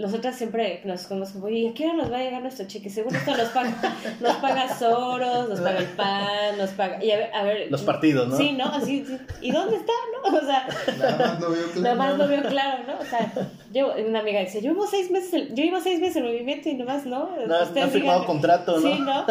nosotras 0.01 0.37
siempre 0.37 0.81
nos 0.85 1.07
conocemos, 1.07 1.45
oye, 1.45 1.69
¿a 1.69 1.73
qué 1.75 1.85
hora 1.87 1.95
nos 1.95 2.11
va 2.13 2.17
a 2.19 2.23
llegar 2.23 2.43
nuestro 2.43 2.67
cheque? 2.67 2.91
Según 2.91 3.15
esto 3.15 3.37
nos 3.37 3.49
paga, 3.51 3.75
nos 4.21 4.37
paga 4.37 4.77
Soros, 4.77 5.49
nos 5.49 5.61
paga 5.61 5.79
el 5.79 5.87
PAN, 5.87 6.59
nos 6.59 6.71
paga... 6.71 7.05
Y 7.05 7.11
a 7.13 7.17
ver, 7.19 7.31
a 7.35 7.43
ver, 7.45 7.71
Los 7.71 7.83
partidos, 7.83 8.29
¿no? 8.29 8.37
Sí, 8.37 8.53
¿no? 8.53 8.65
Así, 8.65 9.05
sí. 9.07 9.17
¿Y 9.41 9.53
dónde 9.53 9.77
está, 9.77 9.93
no? 10.25 10.37
O 10.39 10.41
sea, 10.41 10.67
Nada 10.99 11.17
más 11.19 11.39
no 11.41 11.51
veo 11.51 11.65
claro. 11.67 11.81
nada 11.83 11.95
más 11.95 12.19
lo 12.19 12.29
veo 12.29 12.43
claro, 12.43 12.83
¿no? 12.87 12.99
O 12.99 13.05
sea, 13.05 13.33
yo, 13.73 13.95
una 14.09 14.21
amiga 14.21 14.41
dice, 14.41 14.61
yo 14.61 14.73
llevo 14.73 14.87
seis 14.89 15.11
meses, 15.11 15.33
en- 15.35 15.55
yo 15.55 15.63
llevo 15.65 15.81
seis 15.81 16.01
meses 16.01 16.17
en 16.17 16.25
movimiento 16.25 16.69
y 16.69 16.75
nomás, 16.75 17.07
¿no? 17.07 17.31
No, 17.47 17.55
has- 17.55 17.71
no 17.73 17.83
has 17.85 17.91
firmado 17.91 18.21
digan- 18.23 18.27
contrato, 18.27 18.81
¿no? 18.81 18.93
Sí, 18.95 19.01
¿no? 19.01 19.25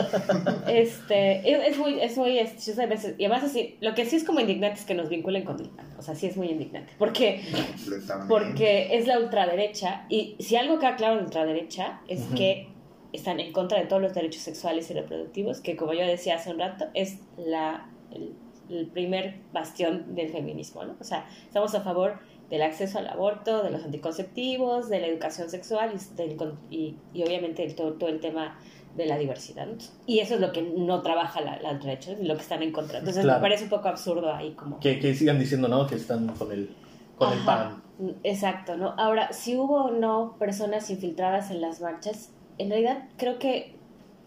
Este, 0.68 1.52
es, 1.52 1.68
es 1.74 1.78
muy, 1.78 2.00
es 2.00 2.18
muy, 2.18 2.38
este, 2.40 2.72
yo 2.72 2.76
sé, 2.76 3.16
y 3.18 3.26
además 3.26 3.44
así, 3.44 3.76
lo 3.82 3.94
que 3.94 4.06
sí 4.06 4.16
es 4.16 4.24
como 4.24 4.40
indignante 4.40 4.80
es 4.80 4.86
que 4.86 4.94
nos 4.94 5.10
vinculen 5.10 5.44
con 5.44 5.60
el 5.60 5.70
PAN, 5.70 5.86
o 5.98 6.02
sea, 6.02 6.16
sí 6.16 6.28
es 6.28 6.38
muy 6.38 6.48
indignante, 6.50 6.94
porque, 6.98 7.42
porque 8.28 8.96
es 8.98 9.08
la 9.08 9.20
ultraderecha, 9.20 10.06
y 10.10 10.36
si 10.46 10.56
algo 10.56 10.80
queda 10.80 10.96
claro 10.96 11.16
de 11.16 11.22
la 11.22 11.26
ultraderecha 11.28 12.02
es 12.08 12.22
Ujú. 12.28 12.36
que 12.36 12.68
están 13.14 13.40
en 13.40 13.52
contra 13.54 13.80
de 13.80 13.86
todos 13.86 14.02
los 14.02 14.14
derechos 14.14 14.42
sexuales 14.42 14.90
y 14.92 14.94
reproductivos, 14.94 15.62
que 15.62 15.76
como 15.76 15.94
yo 15.94 16.06
decía 16.06 16.36
hace 16.36 16.52
un 16.52 16.60
rato, 16.60 16.86
es 16.94 17.20
la, 17.38 17.90
el, 18.12 18.34
el 18.70 18.88
primer 18.88 19.36
bastión 19.54 20.16
del 20.16 20.30
feminismo, 20.30 20.84
¿no? 20.84 20.96
O 21.00 21.04
sea, 21.04 21.28
estamos 21.46 21.74
a 21.76 21.82
favor 21.82 22.20
del 22.50 22.62
acceso 22.62 23.00
al 23.00 23.08
aborto, 23.08 23.64
de 23.64 23.72
los 23.72 23.84
anticonceptivos, 23.84 24.90
de 24.90 25.00
la 25.00 25.08
educación 25.08 25.50
sexual 25.50 25.94
y, 25.96 26.16
del 26.16 26.38
y, 26.70 26.96
y 27.14 27.24
obviamente 27.24 27.64
el, 27.64 27.74
todo, 27.76 27.94
todo 27.94 28.10
el 28.10 28.20
tema 28.20 28.60
de 28.96 29.06
la 29.08 29.18
diversidad. 29.18 29.66
¿no? 29.68 29.76
Y 30.06 30.20
eso 30.20 30.36
es 30.36 30.42
lo 30.42 30.52
que 30.52 30.62
no 30.62 31.02
trabaja 31.02 31.42
la, 31.42 31.60
la 31.62 31.72
ultraderecha, 31.72 32.12
es 32.12 32.20
lo 32.20 32.36
que 32.36 32.42
están 32.42 32.62
en 32.64 32.72
contra. 32.72 33.00
Entonces 33.00 33.24
Claro. 33.24 33.40
me 33.40 33.44
parece 33.44 33.64
un 33.66 33.70
poco 33.70 33.88
absurdo 33.88 34.34
ahí 34.34 34.52
como... 34.54 34.80
Que, 34.80 35.00
que 35.00 35.14
sigan 35.16 35.40
diciendo, 35.40 35.68
¿no? 35.68 35.88
Que 35.88 35.96
están 35.96 36.28
con 36.28 36.52
el, 36.52 36.70
con 37.18 37.34
el 37.34 37.40
pan. 37.46 37.82
Exacto, 38.24 38.76
¿no? 38.78 38.94
Ahora, 38.98 39.32
si 39.34 39.56
hubo 39.56 39.86
o 39.86 39.92
no 39.92 40.36
personas 40.38 40.90
infiltradas 40.90 41.50
en 41.52 41.62
las 41.62 41.80
marchas, 41.82 42.32
en 42.58 42.70
realidad 42.70 43.08
creo 43.18 43.40
que 43.40 43.76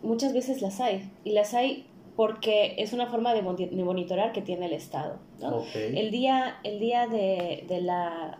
muchas 0.02 0.32
veces 0.32 0.62
las 0.62 0.80
hay. 0.80 1.10
Y 1.24 1.32
las 1.32 1.52
hay 1.54 1.86
porque 2.16 2.74
es 2.78 2.92
una 2.92 3.06
forma 3.06 3.32
de, 3.34 3.42
moni- 3.42 3.68
de 3.68 3.84
monitorar 3.84 4.32
que 4.32 4.42
tiene 4.42 4.66
el 4.66 4.72
Estado, 4.72 5.18
¿no? 5.40 5.58
Ok. 5.58 5.74
El 5.74 6.10
día, 6.10 6.56
el 6.64 6.80
día 6.80 7.06
de, 7.06 7.64
de 7.68 7.80
la, 7.80 8.38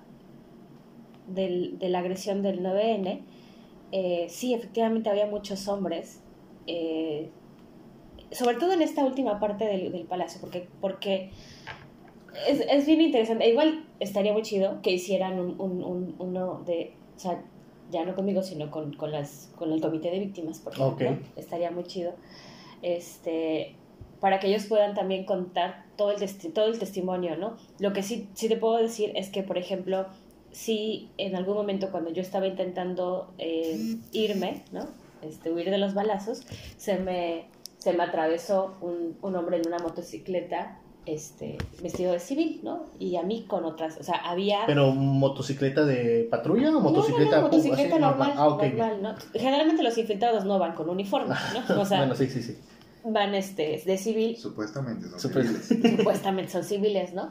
de 1.27 1.89
la 1.89 1.99
agresión 1.99 2.43
del 2.43 2.61
9N, 2.63 3.21
eh, 3.93 4.27
sí, 4.29 4.55
efectivamente 4.55 5.11
había 5.11 5.27
muchos 5.27 5.69
hombres, 5.69 6.21
eh, 6.67 7.31
sobre 8.33 8.57
todo 8.57 8.73
en 8.73 8.83
esta 8.83 9.05
última 9.05 9.39
parte 9.41 9.65
del, 9.65 9.93
del 9.93 10.05
palacio, 10.07 10.41
porque, 10.41 10.69
porque 10.81 11.31
es, 12.47 12.61
es 12.69 12.87
bien 12.87 13.01
interesante. 13.01 13.49
Igual 13.49 13.87
estaría 14.01 14.33
muy 14.33 14.43
chido 14.43 14.81
que 14.83 14.93
hicieran 14.93 15.39
un, 15.41 15.61
un- 15.61 15.83
un- 15.85 16.15
uno 16.19 16.63
de, 16.67 16.93
o 17.17 17.19
sea, 17.19 17.43
ya 17.91 18.05
no 18.05 18.15
conmigo, 18.15 18.43
sino 18.43 18.71
con, 18.71 18.93
con, 18.95 19.11
las, 19.13 19.51
con 19.57 19.73
el 19.73 19.81
comité 19.81 20.11
de 20.11 20.19
víctimas, 20.21 20.59
por 20.61 20.73
ejemplo. 20.75 21.09
Estaría 21.37 21.71
muy 21.71 21.85
chido. 21.85 22.13
Este, 22.83 23.75
para 24.21 24.41
que 24.41 24.49
ellos 24.49 24.67
puedan 24.67 24.95
también 24.95 25.25
contar 25.25 25.85
todo 25.97 26.11
el, 26.11 26.19
testi- 26.19 26.53
todo 26.53 26.67
el 26.67 26.79
testimonio, 26.79 27.37
¿no? 27.37 27.57
Lo 27.79 27.93
que 27.93 28.03
sí, 28.03 28.29
sí 28.35 28.49
te 28.49 28.57
puedo 28.57 28.77
decir 28.77 29.13
es 29.15 29.31
que, 29.31 29.43
por 29.43 29.59
ejemplo, 29.59 30.07
sí, 30.53 31.11
en 31.19 31.37
algún 31.37 31.55
momento 31.55 31.91
cuando 31.91 32.11
yo 32.11 32.23
estaba 32.23 32.47
intentando 32.47 33.33
eh, 33.39 33.97
irme, 34.13 34.63
¿no? 34.73 34.87
Este, 35.23 35.51
huir 35.53 35.71
de 35.71 35.79
los 35.79 35.95
balazos, 35.95 36.43
se 36.77 36.99
me, 36.99 37.47
se 37.79 37.93
me 37.93 38.05
atravesó 38.05 38.77
un, 38.81 39.17
un 39.23 39.37
hombre 39.37 39.57
en 39.57 39.67
una 39.67 39.79
motocicleta 39.79 40.81
este, 41.15 41.59
vestido 41.83 42.13
de 42.13 42.21
civil, 42.21 42.61
¿no? 42.63 42.87
Y 42.99 43.17
a 43.17 43.23
mí 43.23 43.45
con 43.49 43.65
otras, 43.65 43.97
o 43.99 44.03
sea, 44.03 44.17
había... 44.17 44.67
¿Pero 44.67 44.93
motocicleta 44.93 45.85
de 45.85 46.27
patrulla 46.31 46.69
o 46.69 46.73
No, 46.73 46.79
no, 46.79 46.85
no, 46.85 46.91
motocicleta? 46.91 47.41
motocicleta 47.41 47.95
así, 47.95 48.01
normal, 48.01 48.33
Ah, 48.37 48.57
normal, 48.61 49.03
¿no? 49.03 49.15
Generalmente 49.33 49.83
los 49.83 49.97
infiltrados 49.97 50.45
no 50.45 50.59
van 50.59 50.75
con 50.75 50.89
uniforme, 50.91 51.35
¿no? 51.55 51.77
O 51.81 51.85
sea, 51.85 51.99
bueno, 51.99 52.15
sí, 52.15 52.27
sí, 52.29 52.43
sí. 52.43 52.59
van 53.05 53.35
este, 53.35 53.83
de 53.85 53.99
civil, 53.99 54.37
Supuestamente 54.37 55.09
son 55.09 55.33
civiles. 55.33 55.69
supuestamente 55.97 56.53
son 56.53 56.65
civiles, 56.65 57.15
¿no? 57.15 57.31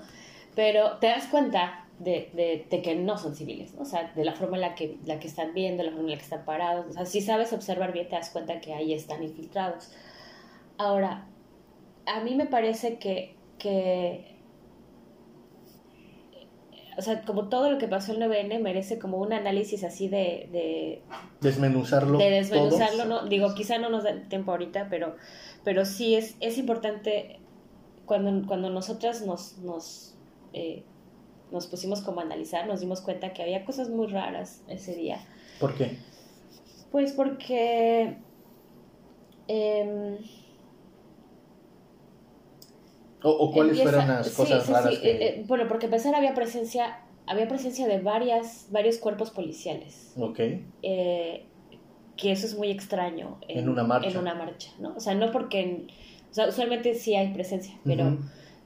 Pero 0.56 0.98
te 0.98 1.08
das 1.08 1.28
cuenta 1.28 1.86
de, 2.00 2.32
de, 2.34 2.66
de 2.70 2.82
que 2.82 2.96
no 2.96 3.18
son 3.18 3.36
civiles, 3.36 3.74
¿no? 3.76 3.84
O 3.84 3.86
sea, 3.86 4.12
de 4.16 4.26
la 4.26 4.34
forma 4.34 4.58
en 4.58 4.62
la 4.62 4.76
que, 4.76 4.98
la 5.06 5.20
que 5.20 5.28
están 5.28 5.54
viendo, 5.54 5.84
la 5.84 5.92
forma 5.92 6.06
en 6.06 6.12
la 6.12 6.18
que 6.18 6.24
están 6.24 6.46
parados. 6.46 6.86
O 6.90 6.94
sea, 6.94 7.06
si 7.06 7.22
sabes 7.22 7.54
observar 7.54 7.94
bien, 7.94 8.08
te 8.10 8.16
das 8.16 8.30
cuenta 8.32 8.60
que 8.60 8.74
ahí 8.74 8.94
están 8.94 9.24
infiltrados. 9.24 9.92
Ahora, 10.78 11.28
a 12.08 12.22
mí 12.22 12.36
me 12.36 12.46
parece 12.46 12.98
que, 12.98 13.36
que 13.58 14.38
o 16.98 17.02
sea, 17.04 17.22
como 17.22 17.48
todo 17.48 17.70
lo 17.70 17.78
que 17.78 17.88
pasó 17.88 18.12
el 18.12 18.20
9N 18.20 18.60
merece 18.60 18.98
como 18.98 19.18
un 19.18 19.32
análisis 19.32 19.84
así 19.84 20.08
de, 20.08 20.50
de, 20.52 21.04
Desmenuzarlo. 21.42 22.18
de 22.18 22.32
desmenuzarlo. 22.32 23.06
¿no? 23.06 23.28
Digo, 23.28 23.54
quizá 23.54 23.78
no 23.78 23.90
nos 23.90 24.04
da 24.04 24.20
tiempo 24.28 24.52
ahorita, 24.52 24.88
pero, 24.90 25.16
pero 25.64 25.86
sí 25.86 26.16
es, 26.16 26.36
es 26.40 26.58
importante 26.58 27.40
cuando, 28.08 28.48
cuando 28.48 28.72
nosotras 28.72 29.22
nos, 29.22 29.60
nos, 29.60 30.16
eh, 30.54 30.84
nos 31.52 31.68
pusimos 31.68 32.02
como 32.02 32.22
a 32.22 32.24
analizar, 32.24 32.66
nos 32.66 32.80
dimos 32.80 33.02
cuenta 33.02 33.32
que 33.32 33.44
había 33.44 33.64
cosas 33.64 33.90
muy 33.90 34.08
raras 34.08 34.64
ese 34.68 34.96
día. 34.96 35.20
¿Por 35.60 35.76
qué? 35.76 36.00
Pues 36.92 37.12
porque... 37.12 38.18
em, 39.48 40.18
¿O, 43.24 43.30
o 43.32 43.52
cuáles 43.52 43.78
empieza- 43.80 43.98
fueron 44.02 44.16
las 44.18 44.30
cosas 44.30 44.64
sí, 44.66 44.72
raras 44.72 44.94
sí, 44.96 45.02
que...? 45.02 45.12
eh, 45.12 45.28
eh, 45.40 45.44
bueno, 45.48 45.68
porque 45.68 45.86
empezar 45.88 46.14
había 46.16 46.34
presencia, 46.36 47.00
había 47.26 47.48
presencia 47.48 47.88
de 47.88 48.00
varias, 48.00 48.68
varios 48.72 48.98
cuerpos 48.98 49.32
policiales. 49.32 50.14
Ok. 50.18 50.40
eh, 50.84 51.46
que 52.16 52.32
eso 52.32 52.48
es 52.48 52.58
muy 52.58 52.72
extraño 52.72 53.38
En 53.48 53.70
una 53.70 53.84
marcha. 53.84 54.10
en 54.10 54.18
una 54.18 54.34
marcha, 54.34 54.72
¿no? 54.80 54.96
O 54.96 55.00
sea, 55.00 55.14
no 55.14 55.32
porque, 55.32 55.62
en- 55.62 55.88
o 56.32 56.34
sea, 56.34 56.48
usualmente 56.48 56.96
sí 56.96 57.16
hay 57.16 57.32
presencia, 57.32 57.76
pero, 57.86 58.18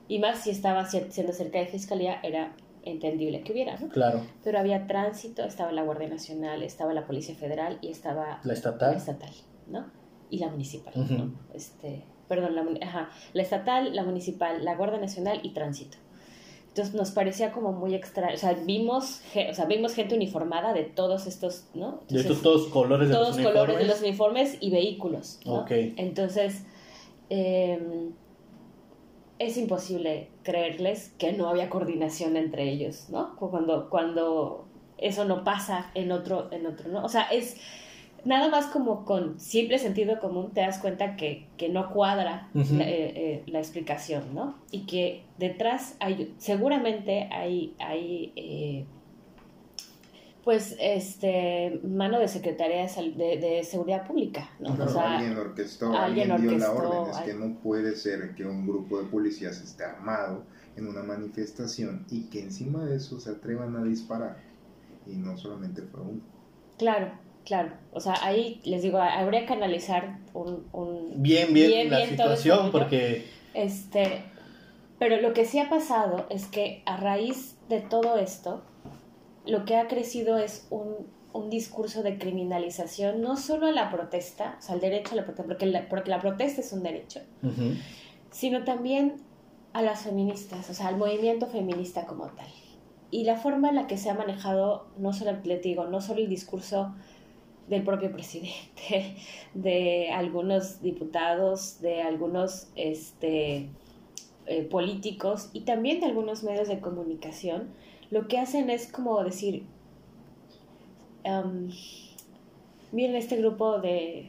y 0.07 0.19
más 0.19 0.39
si 0.39 0.51
estaba 0.51 0.85
siendo 0.85 1.33
cerca 1.33 1.59
de 1.59 1.65
fiscalía, 1.67 2.19
era 2.23 2.55
entendible 2.83 3.41
que 3.41 3.51
hubiera, 3.51 3.77
¿no? 3.77 3.89
Claro. 3.89 4.21
Pero 4.43 4.57
había 4.57 4.87
tránsito, 4.87 5.43
estaba 5.43 5.71
la 5.73 5.83
Guardia 5.83 6.07
Nacional, 6.07 6.63
estaba 6.63 6.93
la 6.93 7.05
Policía 7.05 7.35
Federal 7.35 7.77
y 7.81 7.89
estaba 7.89 8.39
La 8.43 8.53
estatal. 8.53 8.91
la 8.93 8.97
estatal, 8.97 9.31
¿no? 9.67 9.91
Y 10.29 10.39
la 10.39 10.47
municipal. 10.47 10.93
¿no? 10.95 11.33
Este, 11.53 12.05
perdón, 12.31 12.55
la, 12.55 12.65
ajá, 12.87 13.09
la 13.33 13.41
estatal, 13.41 13.93
la 13.93 14.03
municipal, 14.03 14.63
la 14.63 14.73
Guardia 14.77 15.01
Nacional 15.01 15.41
y 15.43 15.49
tránsito. 15.49 15.97
Entonces 16.69 16.95
nos 16.95 17.11
parecía 17.11 17.51
como 17.51 17.73
muy 17.73 17.93
extraño, 17.93 18.33
o 18.33 18.37
sea, 18.37 18.53
vimos, 18.53 19.21
o 19.49 19.53
sea, 19.53 19.65
vimos 19.65 19.93
gente 19.93 20.15
uniformada 20.15 20.71
de 20.71 20.83
todos 20.83 21.27
estos, 21.27 21.65
¿no? 21.73 21.99
De 22.07 22.21
estos 22.21 22.37
Entonces, 22.37 22.41
todos 22.43 22.67
colores 22.69 23.09
de 23.09 23.13
todos 23.13 23.35
los 23.35 23.45
colores 23.45 23.75
de 23.75 23.83
uniformes. 23.83 23.87
los 23.89 24.01
uniformes 24.01 24.57
y 24.61 24.69
vehículos, 24.69 25.39
¿no? 25.45 25.55
Ok. 25.55 25.71
Entonces, 25.97 26.63
eh, 27.29 28.09
es 29.37 29.57
imposible 29.57 30.29
creerles 30.43 31.13
que 31.17 31.33
no 31.33 31.49
había 31.49 31.69
coordinación 31.69 32.37
entre 32.37 32.71
ellos, 32.71 33.09
¿no? 33.09 33.35
Cuando, 33.35 33.89
cuando 33.89 34.63
eso 34.97 35.25
no 35.25 35.43
pasa 35.43 35.91
en 35.95 36.13
otro, 36.13 36.47
en 36.51 36.65
otro, 36.67 36.87
¿no? 36.87 37.03
O 37.03 37.09
sea, 37.09 37.23
es 37.23 37.57
nada 38.25 38.49
más 38.49 38.67
como 38.67 39.05
con 39.05 39.39
simple 39.39 39.79
sentido 39.79 40.19
común 40.19 40.51
te 40.53 40.61
das 40.61 40.79
cuenta 40.79 41.15
que, 41.15 41.47
que 41.57 41.69
no 41.69 41.91
cuadra 41.91 42.23
la, 42.23 42.49
eh, 42.53 42.63
eh, 42.79 43.43
la 43.47 43.59
explicación, 43.59 44.33
¿no? 44.33 44.55
Y 44.71 44.85
que 44.85 45.25
detrás 45.37 45.95
hay, 45.99 46.33
seguramente 46.37 47.29
hay, 47.31 47.75
hay 47.79 48.33
eh, 48.35 48.85
pues 50.43 50.75
este 50.79 51.79
mano 51.83 52.19
de 52.19 52.27
Secretaría 52.27 52.87
de, 52.87 53.37
de, 53.37 53.63
Seguridad 53.63 54.07
Pública, 54.07 54.49
¿no? 54.59 54.73
o 54.73 54.87
sea, 54.87 55.17
alguien 55.17 55.37
orquestó, 55.37 55.95
alguien, 55.95 56.35
dio 56.41 56.57
la 56.57 56.71
orden, 56.71 57.11
es 57.11 57.17
que 57.19 57.33
no 57.33 57.59
puede 57.59 57.95
ser 57.95 58.33
que 58.33 58.45
un 58.45 58.65
grupo 58.65 58.99
de 58.99 59.07
policías 59.07 59.61
esté 59.61 59.83
armado 59.83 60.43
en 60.75 60.87
una 60.87 61.03
manifestación 61.03 62.05
y 62.09 62.23
que 62.23 62.41
encima 62.41 62.85
de 62.85 62.97
eso 62.97 63.19
se 63.19 63.29
atrevan 63.29 63.75
a 63.75 63.83
disparar 63.83 64.37
y 65.05 65.15
no 65.15 65.37
solamente 65.37 65.83
fue 65.83 66.01
uno. 66.01 66.21
Claro, 66.77 67.11
claro, 67.45 67.71
o 67.91 67.99
sea, 67.99 68.15
ahí 68.21 68.61
les 68.63 68.81
digo, 68.81 68.99
habría 68.99 69.45
que 69.45 69.53
analizar 69.53 70.19
un, 70.33 70.67
un 70.71 71.21
bien, 71.21 71.53
bien, 71.53 71.89
la 71.89 72.05
situación 72.05 72.71
porque 72.71 73.25
este 73.53 74.23
pero 74.99 75.19
lo 75.19 75.33
que 75.33 75.45
sí 75.45 75.57
ha 75.57 75.67
pasado 75.67 76.27
es 76.29 76.45
que 76.45 76.83
a 76.85 76.95
raíz 76.95 77.57
de 77.69 77.81
todo 77.81 78.17
esto 78.17 78.61
lo 79.45 79.65
que 79.65 79.75
ha 79.75 79.87
crecido 79.87 80.37
es 80.37 80.67
un, 80.69 81.07
un 81.33 81.49
discurso 81.49 82.03
de 82.03 82.17
criminalización, 82.17 83.21
no 83.21 83.37
solo 83.37 83.67
a 83.67 83.71
la 83.71 83.89
protesta, 83.89 84.57
o 84.59 84.61
sea, 84.61 84.75
al 84.75 84.81
derecho 84.81 85.13
a 85.13 85.15
la 85.15 85.23
protesta, 85.23 85.43
porque 85.47 85.65
la, 85.65 85.89
porque 85.89 86.09
la 86.09 86.19
protesta 86.19 86.61
es 86.61 86.71
un 86.73 86.83
derecho, 86.83 87.21
sino 88.29 88.63
también 88.63 89.15
a 89.73 89.81
las 89.81 90.01
feministas, 90.01 90.69
o 90.69 90.73
sea, 90.73 90.87
al 90.87 90.97
movimiento 90.97 91.47
feminista 91.47 92.05
como 92.05 92.27
tal. 92.27 92.47
Y 93.09 93.23
la 93.25 93.37
forma 93.37 93.69
en 93.69 93.75
la 93.75 93.87
que 93.87 93.97
se 93.97 94.09
ha 94.09 94.13
manejado, 94.13 94.87
no 94.97 95.13
solo, 95.13 95.37
le 95.43 95.57
digo, 95.59 95.87
no 95.87 96.01
solo 96.01 96.21
el 96.21 96.29
discurso 96.29 96.93
del 97.71 97.83
propio 97.83 98.11
presidente, 98.11 99.15
de 99.53 100.11
algunos 100.11 100.81
diputados, 100.81 101.81
de 101.81 102.01
algunos 102.01 102.67
este, 102.75 103.69
eh, 104.45 104.63
políticos 104.69 105.49
y 105.53 105.61
también 105.61 106.01
de 106.01 106.07
algunos 106.07 106.43
medios 106.43 106.67
de 106.67 106.81
comunicación, 106.81 107.69
lo 108.11 108.27
que 108.27 108.37
hacen 108.37 108.69
es 108.69 108.91
como 108.91 109.23
decir, 109.23 109.63
miren 112.91 113.15
este 113.15 113.37
grupo 113.37 113.79
de 113.79 114.27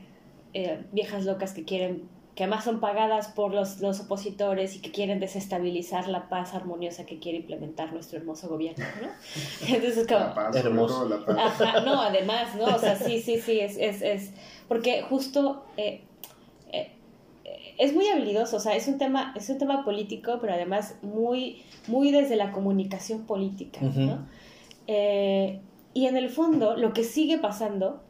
eh, 0.54 0.84
viejas 0.92 1.24
locas 1.24 1.52
que 1.52 1.64
quieren, 1.64 2.08
que 2.34 2.44
además 2.44 2.64
son 2.64 2.80
pagadas 2.80 3.28
por 3.28 3.52
los, 3.52 3.80
los, 3.80 4.00
opositores 4.00 4.74
y 4.74 4.80
que 4.80 4.90
quieren 4.90 5.20
desestabilizar 5.20 6.08
la 6.08 6.30
paz 6.30 6.54
armoniosa 6.54 7.04
que 7.04 7.18
quiere 7.18 7.38
implementar 7.38 7.92
nuestro 7.92 8.18
hermoso 8.18 8.48
gobierno, 8.48 8.84
¿no? 9.02 9.08
Entonces 9.74 10.06
como... 10.06 10.20
La 10.20 10.34
paz, 10.34 10.56
hermoso. 10.56 11.08
La 11.08 11.24
paz. 11.24 11.84
no, 11.84 12.00
además, 12.00 12.54
¿no? 12.56 12.64
O 12.74 12.78
sea, 12.78 12.96
sí, 12.96 13.20
sí, 13.20 13.38
sí, 13.38 13.60
es, 13.60 13.76
es, 13.76 14.00
es 14.02 14.30
porque 14.66 15.02
justo... 15.02 15.64
Eh, 15.76 16.02
eh, 16.72 16.92
es 17.78 17.94
muy 17.94 18.08
habilidoso, 18.08 18.56
o 18.56 18.60
sea, 18.60 18.76
es 18.76 18.88
un 18.88 18.96
tema, 18.96 19.34
es 19.36 19.50
un 19.50 19.58
tema 19.58 19.84
político, 19.84 20.38
pero 20.40 20.54
además 20.54 20.96
muy, 21.02 21.62
muy 21.86 22.12
desde 22.12 22.36
la 22.36 22.52
comunicación 22.52 23.26
política, 23.26 23.80
¿no? 23.80 24.26
Eh, 24.86 25.60
y 25.94 26.06
en 26.06 26.16
el 26.16 26.30
fondo, 26.30 26.76
lo 26.76 26.92
que 26.92 27.04
sigue 27.04 27.38
pasando 27.38 28.02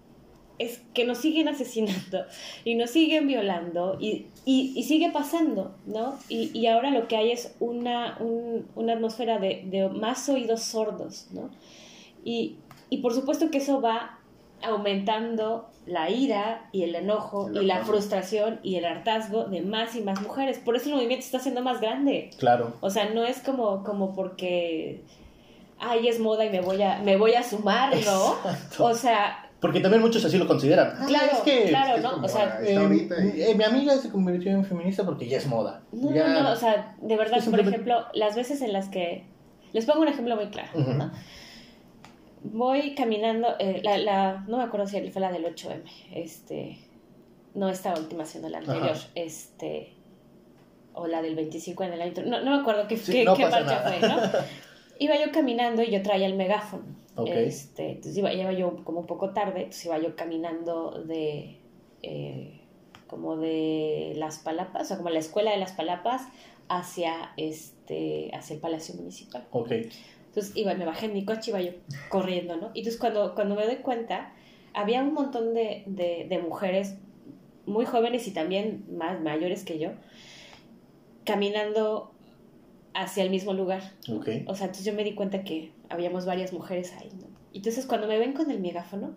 es 0.59 0.83
que 0.95 1.05
nos 1.05 1.19
siguen 1.19 1.49
asesinando 1.49 2.25
y 2.65 2.75
nos 2.75 2.91
siguen 2.91 3.27
violando 3.27 3.97
y, 4.01 4.27
y, 4.45 4.83
sigue 4.85 5.11
pasando, 5.11 5.75
¿no? 5.87 6.19
Y, 6.29 6.51
y, 6.59 6.67
ahora 6.67 6.91
lo 6.91 7.09
que 7.09 7.17
hay 7.17 7.33
es 7.33 7.55
una, 7.61 8.19
una 8.75 8.93
atmósfera 8.95 9.39
de, 9.39 9.63
de, 9.67 9.89
más 9.89 10.29
oídos 10.29 10.63
sordos, 10.63 11.29
¿no? 11.33 11.51
Y, 12.25 12.57
y 12.91 12.99
por 12.99 13.15
supuesto 13.15 13.51
que 13.51 13.59
eso 13.59 13.81
va 13.81 14.19
aumentando 14.63 15.69
la 15.87 16.11
ira 16.11 16.69
y 16.71 16.85
el 16.85 16.95
enojo 16.95 17.51
y 17.51 17.65
la 17.65 17.85
frustración 17.85 18.61
y 18.63 18.77
el 18.77 18.85
hartazgo 18.85 19.45
de 19.45 19.63
más 19.63 19.97
y 19.97 20.01
más 20.01 20.21
mujeres. 20.23 20.59
Por 20.59 20.77
eso 20.77 20.89
el 20.89 20.95
movimiento 20.95 21.25
está 21.25 21.41
siendo 21.41 21.63
más 21.63 21.81
grande. 21.81 22.31
Claro. 22.39 22.75
O 22.81 22.91
sea, 22.91 23.11
no 23.11 23.25
es 23.25 23.39
como, 23.41 23.83
como 23.83 24.15
porque 24.15 25.03
ay, 25.83 26.07
es 26.07 26.21
moda 26.21 26.45
y 26.45 26.51
me 26.51 26.61
voy 26.61 26.81
a, 26.81 27.01
me 27.01 27.17
voy 27.17 27.35
a 27.35 27.43
sumar, 27.43 27.95
¿no? 28.05 28.37
O 28.79 28.95
sea... 28.95 29.42
Porque 29.63 29.81
también 29.81 30.03
muchos 30.03 30.25
así 30.25 30.37
lo 30.37 30.47
consideran. 30.47 30.93
Ah, 30.99 31.07
claro, 31.07 31.33
es 31.33 31.39
que, 31.39 31.69
claro, 31.69 32.03
¿no? 32.03 32.25
O 32.25 32.29
sea, 32.29 32.59
eh, 32.63 33.09
eh, 33.37 33.55
mi 33.55 33.65
amiga 33.65 33.97
se 33.97 34.11
convirtió 34.11 34.51
en 34.51 34.65
feminista 34.65 35.05
porque 35.05 35.29
ya 35.29 35.39
es 35.39 35.47
moda. 35.47 35.83
No, 35.93 36.11
no, 36.11 36.43
no, 36.43 36.53
o 36.53 36.57
sea, 36.57 36.97
de 37.01 37.17
verdad, 37.17 37.39
por 37.49 37.61
ejemplo, 37.61 38.05
las 38.13 38.35
veces 38.35 38.61
en 38.61 38.73
las 38.73 38.89
que... 38.89 39.25
Les 39.73 39.87
pongo 39.87 40.03
un 40.03 40.09
ejemplo 40.09 40.37
muy 40.37 40.49
claro, 40.49 40.71
¿no? 40.75 41.13
voy 42.45 42.95
caminando, 42.95 43.55
eh, 43.59 43.81
la, 43.83 43.99
la, 43.99 44.45
no 44.49 44.59
me 44.59 44.65
acuerdo 44.65 44.87
si 44.87 45.11
fue 45.11 45.21
la 45.21 45.33
del 45.33 45.45
8M, 45.45 45.83
este, 46.13 46.79
no 47.55 47.69
esta 47.69 47.95
última, 47.95 48.25
sino 48.25 48.49
la 48.49 48.59
anterior, 48.59 48.97
este, 49.15 49.95
o 50.93 51.07
la 51.07 51.23
del 51.23 51.35
25 51.37 51.85
en 51.85 51.93
el 51.93 52.03
año, 52.03 52.13
no, 52.27 52.43
no 52.43 52.51
me 52.57 52.61
acuerdo 52.61 52.87
qué, 52.89 52.97
qué, 52.97 53.25
marcha 53.25 53.83
fue, 53.87 54.09
¿no? 54.09 54.17
Iba 54.99 55.17
yo 55.19 55.33
caminando 55.33 55.83
y 55.83 55.91
yo 55.91 56.03
traía 56.03 56.27
el 56.27 56.35
megáfono, 56.35 56.85
este, 57.27 57.91
entonces 57.91 58.17
iba, 58.17 58.33
iba, 58.33 58.53
yo 58.53 58.85
como 58.85 59.01
un 59.01 59.07
poco 59.07 59.31
tarde, 59.31 59.63
entonces 59.63 59.85
iba 59.85 59.99
yo 59.99 60.17
caminando 60.17 61.03
de, 61.05 61.59
eh, 62.03 62.61
como 63.07 63.37
de 63.37 64.15
las 64.17 64.39
Palapas, 64.39 64.83
o 64.83 64.85
sea, 64.87 64.97
como 64.97 65.11
la 65.11 65.19
escuela 65.19 65.51
de 65.51 65.59
las 65.59 65.73
Palapas 65.73 66.23
hacia, 66.69 67.33
este, 67.37 68.31
hacia 68.35 68.55
el 68.55 68.61
Palacio 68.61 68.95
Municipal. 68.95 69.47
Okay. 69.51 69.91
Entonces 70.29 70.57
iba, 70.57 70.73
me 70.75 70.87
bajé 70.87 71.07
en 71.07 71.13
mi 71.13 71.27
coche, 71.27 71.51
iba 71.51 71.61
yo 71.61 71.73
corriendo, 72.09 72.57
¿no? 72.57 72.71
Y 72.73 72.79
entonces 72.79 72.99
cuando, 72.99 73.35
cuando 73.35 73.55
me 73.55 73.67
doy 73.67 73.77
cuenta, 73.77 74.33
había 74.73 75.03
un 75.03 75.13
montón 75.13 75.53
de, 75.53 75.85
de, 75.87 76.39
mujeres 76.39 76.97
muy 77.67 77.85
jóvenes 77.85 78.27
y 78.27 78.31
también 78.31 78.87
más 78.97 79.21
mayores 79.21 79.65
que 79.65 79.79
yo, 79.79 79.91
caminando 81.25 82.12
hacia 82.95 83.25
el 83.25 83.31
mismo 83.31 83.53
lugar. 83.53 83.83
Okay. 84.09 84.45
O 84.47 84.55
sea, 84.55 84.67
entonces 84.67 84.85
yo 84.85 84.93
me 84.95 85.05
di 85.05 85.15
cuenta 85.15 85.45
que 85.45 85.73
habíamos 85.89 86.27
varias 86.27 86.53
mujeres 86.53 86.93
ahí, 86.99 87.11
¿no? 87.19 87.27
Y 87.53 87.59
entonces 87.59 87.87
cuando 87.87 88.07
me 88.07 88.19
ven 88.19 88.33
con 88.33 88.51
el 88.51 88.61
megáfono, 88.61 89.15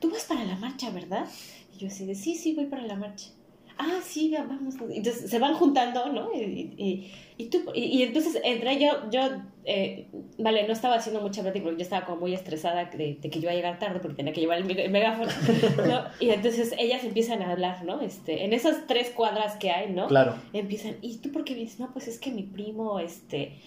tú 0.00 0.10
vas 0.10 0.24
para 0.24 0.44
la 0.44 0.56
marcha, 0.56 0.90
¿verdad? 0.90 1.26
Y 1.74 1.78
yo 1.78 1.88
así 1.88 2.06
de, 2.06 2.14
sí, 2.14 2.34
sí, 2.34 2.54
voy 2.54 2.66
para 2.66 2.82
la 2.82 2.96
marcha 2.96 3.30
ah, 3.78 4.00
sí, 4.02 4.34
vamos. 4.36 4.74
Entonces 4.90 5.30
se 5.30 5.38
van 5.38 5.54
juntando, 5.54 6.12
¿no? 6.12 6.30
Y, 6.34 7.10
y, 7.36 7.46
tú, 7.46 7.62
y, 7.74 8.02
entonces 8.02 8.40
entré 8.44 8.80
yo, 8.80 9.10
yo, 9.10 9.20
eh, 9.64 10.08
vale, 10.38 10.66
no 10.66 10.72
estaba 10.72 10.96
haciendo 10.96 11.20
mucha 11.20 11.42
plática 11.42 11.64
porque 11.64 11.78
yo 11.78 11.82
estaba 11.82 12.06
como 12.06 12.20
muy 12.20 12.34
estresada 12.34 12.84
de, 12.86 13.18
que 13.18 13.30
yo 13.30 13.42
iba 13.42 13.52
a 13.52 13.54
llegar 13.54 13.78
tarde 13.78 14.00
porque 14.00 14.16
tenía 14.16 14.32
que 14.32 14.40
llevar 14.40 14.58
el, 14.58 14.90
megáfono, 14.90 15.30
¿no? 15.88 16.04
Y 16.20 16.30
entonces 16.30 16.74
ellas 16.78 17.04
empiezan 17.04 17.42
a 17.42 17.52
hablar, 17.52 17.84
¿no? 17.84 18.00
Este, 18.00 18.44
en 18.44 18.52
esas 18.52 18.86
tres 18.86 19.10
cuadras 19.10 19.56
que 19.56 19.70
hay, 19.70 19.90
¿no? 19.92 20.06
Claro. 20.06 20.34
Empiezan, 20.52 20.96
¿y 21.02 21.18
tú 21.18 21.32
por 21.32 21.44
qué 21.44 21.54
dices? 21.54 21.80
No, 21.80 21.92
pues 21.92 22.08
es 22.08 22.18
que 22.18 22.30
mi 22.30 22.42
primo, 22.42 23.00
este, 23.00 23.58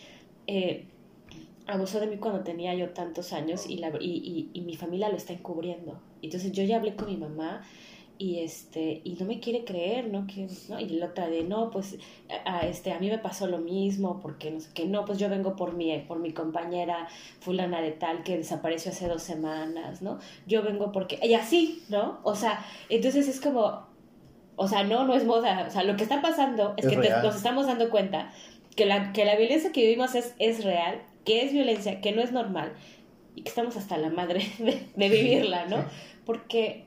eh, 0.47 0.85
abusó 1.67 1.99
de 1.99 2.07
mí 2.07 2.17
cuando 2.17 2.41
tenía 2.41 2.73
yo 2.73 2.89
tantos 2.89 3.33
años 3.33 3.67
y, 3.67 3.77
la, 3.77 3.91
y, 3.99 4.49
y, 4.53 4.61
mi 4.61 4.75
familia 4.75 5.09
lo 5.09 5.17
está 5.17 5.33
encubriendo. 5.33 5.99
Entonces 6.21 6.51
yo 6.53 6.63
ya 6.63 6.77
hablé 6.77 6.95
con 6.95 7.09
mi 7.09 7.17
mamá 7.17 7.61
y 8.17 8.39
este 8.39 9.01
y 9.03 9.15
no 9.19 9.25
me 9.25 9.39
quiere 9.39 9.63
creer 9.63 10.07
no 10.07 10.25
que 10.27 10.47
no 10.69 10.79
y 10.79 10.89
la 10.89 11.07
otra 11.07 11.27
de 11.27 11.43
no 11.43 11.69
pues 11.69 11.97
a, 12.45 12.61
este 12.61 12.91
a 12.91 12.99
mí 12.99 13.09
me 13.09 13.19
pasó 13.19 13.47
lo 13.47 13.59
mismo 13.59 14.19
porque 14.19 14.51
no 14.51 14.59
sé 14.59 14.69
que 14.73 14.85
no 14.85 15.05
pues 15.05 15.19
yo 15.19 15.29
vengo 15.29 15.55
por 15.55 15.73
mi 15.73 15.97
por 15.99 16.19
mi 16.19 16.31
compañera 16.31 17.07
fulana 17.39 17.81
de 17.81 17.91
tal 17.91 18.23
que 18.23 18.37
desapareció 18.37 18.91
hace 18.91 19.07
dos 19.07 19.21
semanas 19.21 20.01
no 20.01 20.19
yo 20.47 20.63
vengo 20.63 20.91
porque 20.91 21.19
y 21.21 21.33
así 21.35 21.83
no 21.89 22.19
o 22.23 22.35
sea 22.35 22.65
entonces 22.89 23.27
es 23.27 23.39
como 23.39 23.85
o 24.55 24.67
sea 24.67 24.83
no 24.83 25.05
no 25.05 25.15
es 25.15 25.25
moda 25.25 25.65
o 25.67 25.71
sea 25.71 25.83
lo 25.83 25.95
que 25.95 26.03
está 26.03 26.21
pasando 26.21 26.73
es, 26.77 26.87
que 26.87 26.97
nos 26.97 27.35
estamos 27.35 27.67
dando 27.67 27.89
cuenta 27.89 28.31
que 28.75 28.85
la 28.85 29.13
que 29.13 29.25
la 29.25 29.35
violencia 29.35 29.71
que 29.71 29.81
vivimos 29.81 30.15
es 30.15 30.33
es 30.39 30.63
real 30.63 31.01
que 31.23 31.43
es 31.43 31.53
violencia 31.53 32.01
que 32.01 32.11
no 32.11 32.21
es 32.21 32.31
normal 32.31 32.73
y 33.35 33.43
que 33.43 33.49
estamos 33.49 33.77
hasta 33.77 33.97
la 33.97 34.09
madre 34.09 34.41
de, 34.57 34.87
de 34.95 35.09
vivirla 35.09 35.67
no 35.67 35.85
porque 36.25 36.86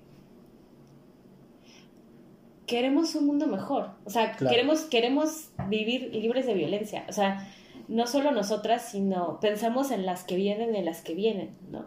queremos 2.71 3.16
un 3.16 3.27
mundo 3.27 3.49
mejor. 3.49 3.91
O 4.05 4.11
sea, 4.11 4.37
queremos, 4.37 4.83
queremos 4.83 5.51
vivir 5.68 6.14
libres 6.14 6.47
de 6.47 6.55
violencia. 6.55 7.05
O 7.09 7.12
sea, 7.12 7.49
no 7.89 8.07
solo 8.07 8.31
nosotras, 8.31 8.91
sino 8.93 9.41
pensamos 9.41 9.91
en 9.91 10.07
las 10.07 10.23
que 10.23 10.37
vienen, 10.37 10.77
en 10.77 10.85
las 10.85 11.03
que 11.03 11.16
vienen, 11.16 11.51
¿no? 11.68 11.87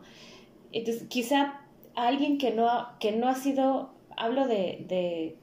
Entonces, 0.74 1.08
quizá 1.08 1.62
alguien 1.96 2.38
que 2.38 2.52
no, 2.52 2.86
que 3.00 3.14
no 3.14 3.30
ha 3.30 3.36
sido, 3.36 3.92
hablo 4.18 4.46
de, 4.46 4.84
de, 4.90 5.38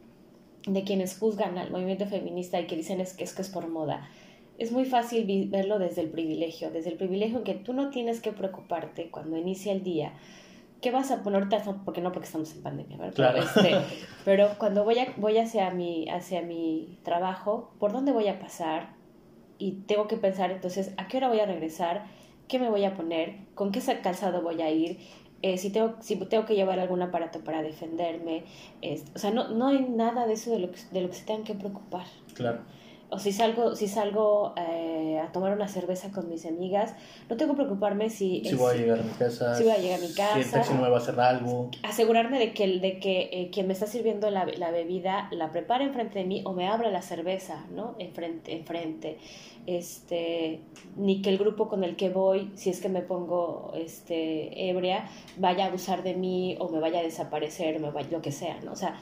de 0.70 0.84
quienes 0.84 1.18
juzgan 1.18 1.56
al 1.56 1.70
movimiento 1.70 2.04
feminista 2.04 2.60
y 2.60 2.66
que 2.66 2.76
dicen 2.76 3.00
es 3.00 3.14
que 3.14 3.24
es, 3.24 3.32
que 3.32 3.40
es 3.40 3.48
por 3.48 3.66
moda. 3.66 4.10
Es 4.58 4.72
muy 4.72 4.84
fácil 4.84 5.48
verlo 5.48 5.78
desde 5.78 6.02
el 6.02 6.10
privilegio, 6.10 6.70
desde 6.70 6.90
el 6.90 6.98
privilegio 6.98 7.38
en 7.38 7.44
que 7.44 7.54
tú 7.54 7.72
no 7.72 7.88
tienes 7.88 8.20
que 8.20 8.32
preocuparte 8.32 9.08
cuando 9.10 9.38
inicia 9.38 9.72
el 9.72 9.82
día 9.82 10.12
¿qué 10.80 10.90
vas 10.90 11.10
a 11.10 11.22
poner? 11.22 11.48
Porque 11.84 12.00
no, 12.00 12.12
porque 12.12 12.26
estamos 12.26 12.54
en 12.54 12.62
pandemia, 12.62 12.96
¿verdad? 12.96 13.14
Claro. 13.14 13.42
Este, 13.42 13.76
pero 14.24 14.50
cuando 14.58 14.84
voy, 14.84 14.98
a, 14.98 15.12
voy 15.16 15.38
hacia, 15.38 15.70
mi, 15.70 16.08
hacia 16.08 16.42
mi 16.42 16.98
trabajo, 17.02 17.72
¿por 17.78 17.92
dónde 17.92 18.12
voy 18.12 18.28
a 18.28 18.38
pasar? 18.38 18.94
Y 19.58 19.72
tengo 19.86 20.08
que 20.08 20.16
pensar, 20.16 20.50
entonces, 20.50 20.92
¿a 20.96 21.06
qué 21.06 21.18
hora 21.18 21.28
voy 21.28 21.40
a 21.40 21.46
regresar? 21.46 22.06
¿Qué 22.48 22.58
me 22.58 22.70
voy 22.70 22.84
a 22.84 22.94
poner? 22.94 23.36
¿Con 23.54 23.72
qué 23.72 23.80
calzado 24.02 24.42
voy 24.42 24.62
a 24.62 24.70
ir? 24.70 24.98
Eh, 25.42 25.56
si, 25.56 25.70
tengo, 25.70 25.96
si 26.00 26.16
tengo 26.16 26.44
que 26.44 26.54
llevar 26.54 26.78
algún 26.80 27.00
aparato 27.00 27.40
para 27.40 27.62
defenderme. 27.62 28.44
o 29.14 29.18
sea, 29.18 29.30
no, 29.30 29.48
no 29.48 29.68
hay 29.68 29.80
nada 29.80 30.26
de 30.26 30.34
eso 30.34 30.50
de 30.50 30.58
lo, 30.58 30.70
que, 30.70 30.78
de 30.90 31.00
lo 31.00 31.08
que 31.08 31.14
se 31.14 31.24
tengan 31.24 31.44
que 31.44 31.54
preocupar. 31.54 32.04
Claro. 32.34 32.60
O 33.10 33.18
si 33.18 33.32
salgo, 33.32 33.74
si 33.74 33.88
salgo 33.88 34.54
eh, 34.56 35.20
a 35.22 35.32
tomar 35.32 35.52
una 35.52 35.68
cerveza 35.68 36.10
con 36.10 36.28
mis 36.28 36.46
amigas, 36.46 36.94
no 37.28 37.36
tengo 37.36 37.52
que 37.52 37.62
preocuparme 37.62 38.08
si... 38.08 38.42
Si 38.44 38.54
voy 38.54 38.74
a 38.74 38.76
llegar 38.76 39.00
a 39.00 39.02
mi 39.02 39.10
casa. 39.10 39.54
Si 39.54 39.64
voy 39.64 39.72
a 39.72 39.78
llegar 39.78 39.98
a 39.98 40.02
mi 40.02 40.14
casa. 40.14 40.34
Si 40.34 40.40
el 40.40 40.50
taxi 40.50 40.74
me 40.74 40.88
va 40.88 40.96
a 40.96 41.00
hacer 41.00 41.18
algo. 41.18 41.70
Asegurarme 41.82 42.38
de 42.38 42.52
que, 42.52 42.78
de 42.78 42.98
que 43.00 43.28
eh, 43.32 43.50
quien 43.52 43.66
me 43.66 43.72
está 43.72 43.86
sirviendo 43.86 44.30
la, 44.30 44.46
la, 44.46 44.70
bebida 44.70 45.28
la 45.32 45.50
prepare 45.50 45.84
enfrente 45.84 46.20
de 46.20 46.24
mí 46.24 46.42
o 46.44 46.52
me 46.52 46.68
abra 46.68 46.90
la 46.90 47.02
cerveza, 47.02 47.66
¿no? 47.74 47.96
Enfrente, 47.98 48.56
enfrente. 48.56 49.18
Este, 49.66 50.60
ni 50.96 51.20
que 51.20 51.30
el 51.30 51.38
grupo 51.38 51.68
con 51.68 51.84
el 51.84 51.96
que 51.96 52.08
voy, 52.10 52.50
si 52.54 52.70
es 52.70 52.80
que 52.80 52.88
me 52.88 53.02
pongo 53.02 53.72
este, 53.74 54.70
ebria, 54.70 55.08
vaya 55.36 55.64
a 55.64 55.68
abusar 55.68 56.02
de 56.02 56.14
mí 56.14 56.56
o 56.60 56.68
me 56.68 56.80
vaya 56.80 57.00
a 57.00 57.02
desaparecer, 57.02 57.78
me 57.80 57.90
vaya, 57.90 58.08
lo 58.10 58.22
que 58.22 58.32
sea, 58.32 58.58
¿no? 58.60 58.72
O 58.72 58.76
sea, 58.76 58.98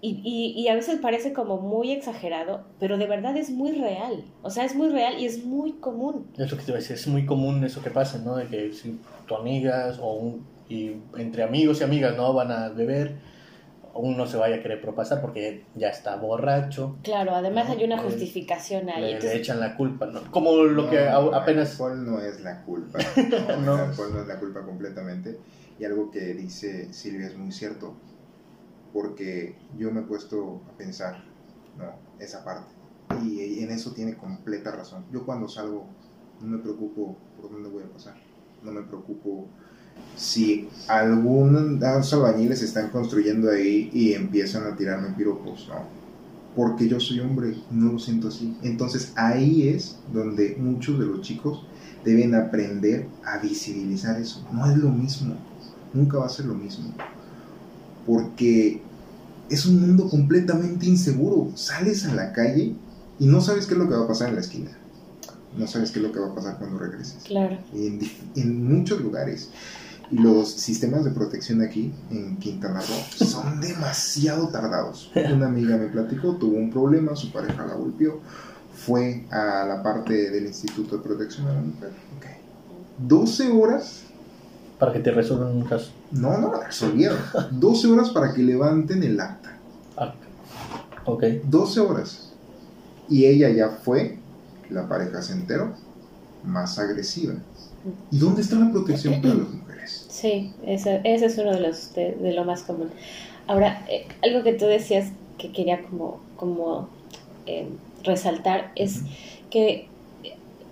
y, 0.00 0.20
y, 0.22 0.60
y, 0.60 0.68
a 0.68 0.74
veces 0.76 1.00
parece 1.00 1.32
como 1.32 1.58
muy 1.58 1.90
exagerado, 1.90 2.64
pero 2.78 2.98
de 2.98 3.08
verdad 3.08 3.36
es 3.36 3.50
muy 3.50 3.72
real. 3.72 4.24
O 4.42 4.50
sea, 4.50 4.64
es 4.64 4.76
muy 4.76 4.90
real 4.90 5.18
y 5.18 5.26
es 5.26 5.44
muy 5.44 5.72
común. 5.72 6.30
Es 6.38 6.50
lo 6.50 6.56
que 6.56 6.64
te 6.64 6.70
iba 6.70 6.78
a 6.78 6.80
decir, 6.80 6.94
es 6.94 7.08
muy 7.08 7.26
común 7.26 7.64
eso 7.64 7.82
que 7.82 7.90
pasa, 7.90 8.18
¿no? 8.18 8.36
De 8.36 8.46
que 8.46 8.72
si 8.72 9.00
tu 9.26 9.34
amigas 9.34 9.98
o 10.00 10.12
un, 10.12 10.46
y 10.68 10.92
entre 11.16 11.42
amigos 11.42 11.80
y 11.80 11.84
amigas, 11.84 12.16
¿no? 12.16 12.32
Van 12.32 12.52
a 12.52 12.68
beber, 12.68 13.16
uno 13.92 14.24
se 14.28 14.36
vaya 14.36 14.56
a 14.56 14.62
querer 14.62 14.80
propasar 14.80 15.20
porque 15.20 15.64
ya 15.74 15.88
está 15.88 16.14
borracho. 16.14 16.96
Claro, 17.02 17.34
además 17.34 17.66
¿no? 17.68 17.74
hay 17.74 17.84
una 17.84 17.98
justificación 17.98 18.88
ahí. 18.90 19.02
Le, 19.02 19.10
entonces... 19.14 19.34
le, 19.34 19.38
echan 19.40 19.58
la 19.58 19.76
culpa, 19.76 20.06
¿no? 20.06 20.30
Como 20.30 20.52
lo 20.62 20.84
no, 20.84 20.90
que 20.90 21.06
no, 21.06 21.34
apenas... 21.34 21.74
El 21.74 21.86
alcohol 21.86 22.06
no 22.06 22.20
es 22.20 22.40
la 22.40 22.62
culpa. 22.62 23.00
No, 23.16 23.56
No. 23.56 23.74
El 23.74 23.80
alcohol 23.90 24.10
no 24.14 24.20
es 24.22 24.28
la 24.28 24.38
culpa 24.38 24.62
completamente. 24.62 25.38
Y 25.80 25.84
algo 25.84 26.10
que 26.12 26.20
dice 26.34 26.92
Silvia 26.92 27.26
es 27.26 27.36
muy 27.36 27.50
cierto 27.50 27.96
porque 28.92 29.56
yo 29.76 29.90
me 29.90 30.00
he 30.00 30.04
puesto 30.04 30.62
a 30.68 30.76
pensar, 30.76 31.24
¿no? 31.76 31.84
Esa 32.18 32.44
parte. 32.44 32.72
Y 33.22 33.60
en 33.60 33.70
eso 33.70 33.92
tiene 33.92 34.16
completa 34.16 34.70
razón. 34.70 35.04
Yo 35.12 35.24
cuando 35.24 35.48
salgo 35.48 35.86
no 36.40 36.46
me 36.46 36.58
preocupo 36.58 37.16
por 37.40 37.50
dónde 37.50 37.68
voy 37.68 37.82
a 37.82 37.92
pasar. 37.92 38.14
No 38.62 38.72
me 38.72 38.82
preocupo 38.82 39.48
si 40.16 40.68
algunos 40.86 42.12
albañiles 42.12 42.62
están 42.62 42.90
construyendo 42.90 43.50
ahí 43.50 43.90
y 43.92 44.12
empiezan 44.12 44.64
a 44.66 44.76
tirarme 44.76 45.14
piropos, 45.16 45.68
¿no? 45.68 45.98
Porque 46.54 46.88
yo 46.88 46.98
soy 46.98 47.20
hombre, 47.20 47.56
no 47.70 47.92
lo 47.92 47.98
siento 47.98 48.28
así. 48.28 48.56
Entonces 48.62 49.12
ahí 49.16 49.68
es 49.68 49.98
donde 50.12 50.56
muchos 50.58 50.98
de 50.98 51.06
los 51.06 51.22
chicos 51.22 51.64
deben 52.04 52.34
aprender 52.34 53.06
a 53.24 53.38
visibilizar 53.38 54.20
eso. 54.20 54.46
No 54.52 54.70
es 54.70 54.76
lo 54.76 54.90
mismo, 54.90 55.36
nunca 55.92 56.18
va 56.18 56.26
a 56.26 56.30
ser 56.30 56.46
lo 56.46 56.54
mismo 56.54 56.94
porque 58.08 58.80
es 59.50 59.66
un 59.66 59.80
mundo 59.86 60.08
completamente 60.08 60.86
inseguro. 60.86 61.52
Sales 61.54 62.06
a 62.06 62.14
la 62.14 62.32
calle 62.32 62.74
y 63.18 63.26
no 63.26 63.42
sabes 63.42 63.66
qué 63.66 63.74
es 63.74 63.78
lo 63.78 63.88
que 63.88 63.94
va 63.94 64.04
a 64.04 64.08
pasar 64.08 64.30
en 64.30 64.36
la 64.36 64.40
esquina. 64.40 64.70
No 65.56 65.66
sabes 65.66 65.90
qué 65.90 65.98
es 65.98 66.06
lo 66.06 66.12
que 66.12 66.18
va 66.18 66.28
a 66.28 66.34
pasar 66.34 66.58
cuando 66.58 66.78
regreses. 66.78 67.22
Claro. 67.24 67.58
En, 67.74 68.00
en 68.34 68.64
muchos 68.64 69.00
lugares. 69.02 69.50
Y 70.10 70.16
los 70.16 70.50
sistemas 70.50 71.04
de 71.04 71.10
protección 71.10 71.60
aquí 71.60 71.92
en 72.10 72.38
Quintana 72.38 72.80
Roo 72.80 73.26
son 73.26 73.60
demasiado 73.60 74.48
tardados. 74.48 75.12
Una 75.34 75.48
amiga 75.48 75.76
me 75.76 75.88
platicó, 75.88 76.36
tuvo 76.36 76.56
un 76.56 76.70
problema, 76.70 77.14
su 77.14 77.30
pareja 77.30 77.66
la 77.66 77.74
golpeó, 77.74 78.20
fue 78.74 79.26
a 79.30 79.66
la 79.66 79.82
parte 79.82 80.30
del 80.30 80.46
Instituto 80.46 80.96
de 80.96 81.02
Protección 81.02 81.46
a 81.48 81.52
la 81.52 81.60
Mujer. 81.60 81.90
Okay. 82.16 82.36
12 83.06 83.50
horas 83.50 84.07
para 84.78 84.92
que 84.92 85.00
te 85.00 85.10
resuelvan 85.10 85.56
un 85.56 85.64
caso. 85.64 85.90
No, 86.12 86.38
no, 86.38 86.52
resolvieron. 86.62 87.18
12 87.50 87.88
horas 87.88 88.10
para 88.10 88.32
que 88.32 88.42
levanten 88.42 89.02
el 89.02 89.18
acta. 89.20 89.56
Ah, 89.96 90.14
ok. 91.04 91.24
12 91.44 91.80
horas. 91.80 92.32
Y 93.08 93.26
ella 93.26 93.50
ya 93.50 93.70
fue, 93.70 94.18
la 94.70 94.88
pareja 94.88 95.22
se 95.22 95.32
enteró, 95.32 95.72
más 96.44 96.78
agresiva. 96.78 97.34
¿Y 98.10 98.18
dónde 98.18 98.42
está 98.42 98.56
la 98.56 98.70
protección 98.70 99.20
para 99.22 99.34
las 99.34 99.48
mujeres? 99.48 100.06
Sí, 100.08 100.52
ese, 100.66 101.00
ese 101.04 101.26
es 101.26 101.38
uno 101.38 101.52
de 101.52 101.60
los 101.60 101.94
de, 101.94 102.12
de 102.12 102.32
lo 102.34 102.44
más 102.44 102.62
común. 102.62 102.90
Ahora, 103.46 103.84
eh, 103.88 104.06
algo 104.22 104.42
que 104.42 104.52
tú 104.52 104.66
decías 104.66 105.10
que 105.38 105.52
quería 105.52 105.82
como, 105.82 106.20
como 106.36 106.88
eh, 107.46 107.68
resaltar 108.04 108.72
es 108.76 108.96
uh 108.96 109.00
-huh. 109.00 109.48
que 109.50 109.88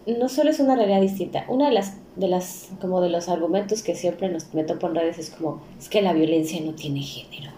no 0.07 0.28
solo 0.28 0.50
es 0.50 0.61
una 0.61 0.76
realidad 0.76 1.00
distinta, 1.00 1.44
una 1.48 1.68
de 1.68 1.74
las 1.74 1.94
de 2.17 2.29
las 2.29 2.71
como 2.81 3.01
de 3.01 3.11
los 3.11 3.29
argumentos 3.29 3.83
que 3.83 3.95
siempre 3.95 4.29
nos 4.29 4.53
me 4.55 4.64
topo 4.64 4.89
en 4.89 4.95
redes 4.95 5.19
es 5.19 5.31
como 5.31 5.61
es 5.79 5.89
que 5.89 6.03
la 6.03 6.12
violencia 6.12 6.61
no 6.62 6.73
tiene 6.73 7.03
género 7.03 7.53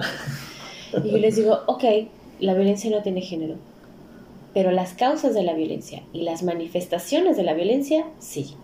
y 1.04 1.10
yo 1.10 1.18
les 1.18 1.36
digo 1.36 1.60
ok 1.66 1.84
la 2.40 2.54
violencia 2.54 2.90
no 2.90 3.02
tiene 3.02 3.20
género 3.20 3.54
pero 4.54 4.72
las 4.72 4.94
causas 4.94 5.34
de 5.34 5.44
la 5.44 5.54
violencia 5.54 6.02
y 6.12 6.22
las 6.22 6.42
manifestaciones 6.42 7.36
de 7.36 7.44
la 7.44 7.54
violencia 7.54 8.06
sí 8.18 8.54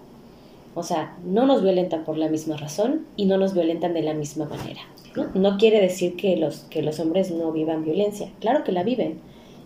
o 0.74 0.82
sea 0.82 1.16
no 1.24 1.46
nos 1.46 1.62
violentan 1.62 2.04
por 2.04 2.18
la 2.18 2.28
misma 2.28 2.56
razón 2.56 3.06
y 3.16 3.26
no 3.26 3.38
nos 3.38 3.54
violentan 3.54 3.94
de 3.94 4.02
la 4.02 4.14
misma 4.14 4.46
manera 4.46 4.80
no, 5.16 5.28
no 5.34 5.58
quiere 5.58 5.80
decir 5.80 6.16
que 6.16 6.36
los 6.36 6.60
que 6.70 6.82
los 6.82 6.98
hombres 6.98 7.30
no 7.30 7.52
vivan 7.52 7.84
violencia 7.84 8.30
claro 8.40 8.64
que 8.64 8.72
la 8.72 8.82
viven 8.82 9.20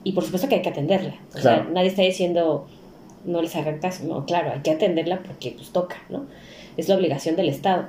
y 0.05 0.13
por 0.13 0.25
supuesto 0.25 0.49
que 0.49 0.57
hay 0.57 0.63
que 0.63 0.69
atenderla 0.69 1.15
o 1.31 1.39
claro. 1.39 1.65
sea 1.65 1.73
nadie 1.73 1.89
está 1.89 2.03
diciendo 2.03 2.67
no 3.29 3.43
les 3.43 3.55
hagan 3.57 3.79
caso, 3.79 4.05
no, 4.05 4.25
claro, 4.27 4.53
hay 4.53 4.61
que 4.61 4.71
atenderla 4.71 5.23
porque 5.23 5.53
pues 5.53 5.71
toca, 5.71 5.97
¿no? 6.09 6.27
Es 6.77 6.89
la 6.89 6.97
obligación 6.97 7.37
del 7.37 7.49
Estado. 7.49 7.87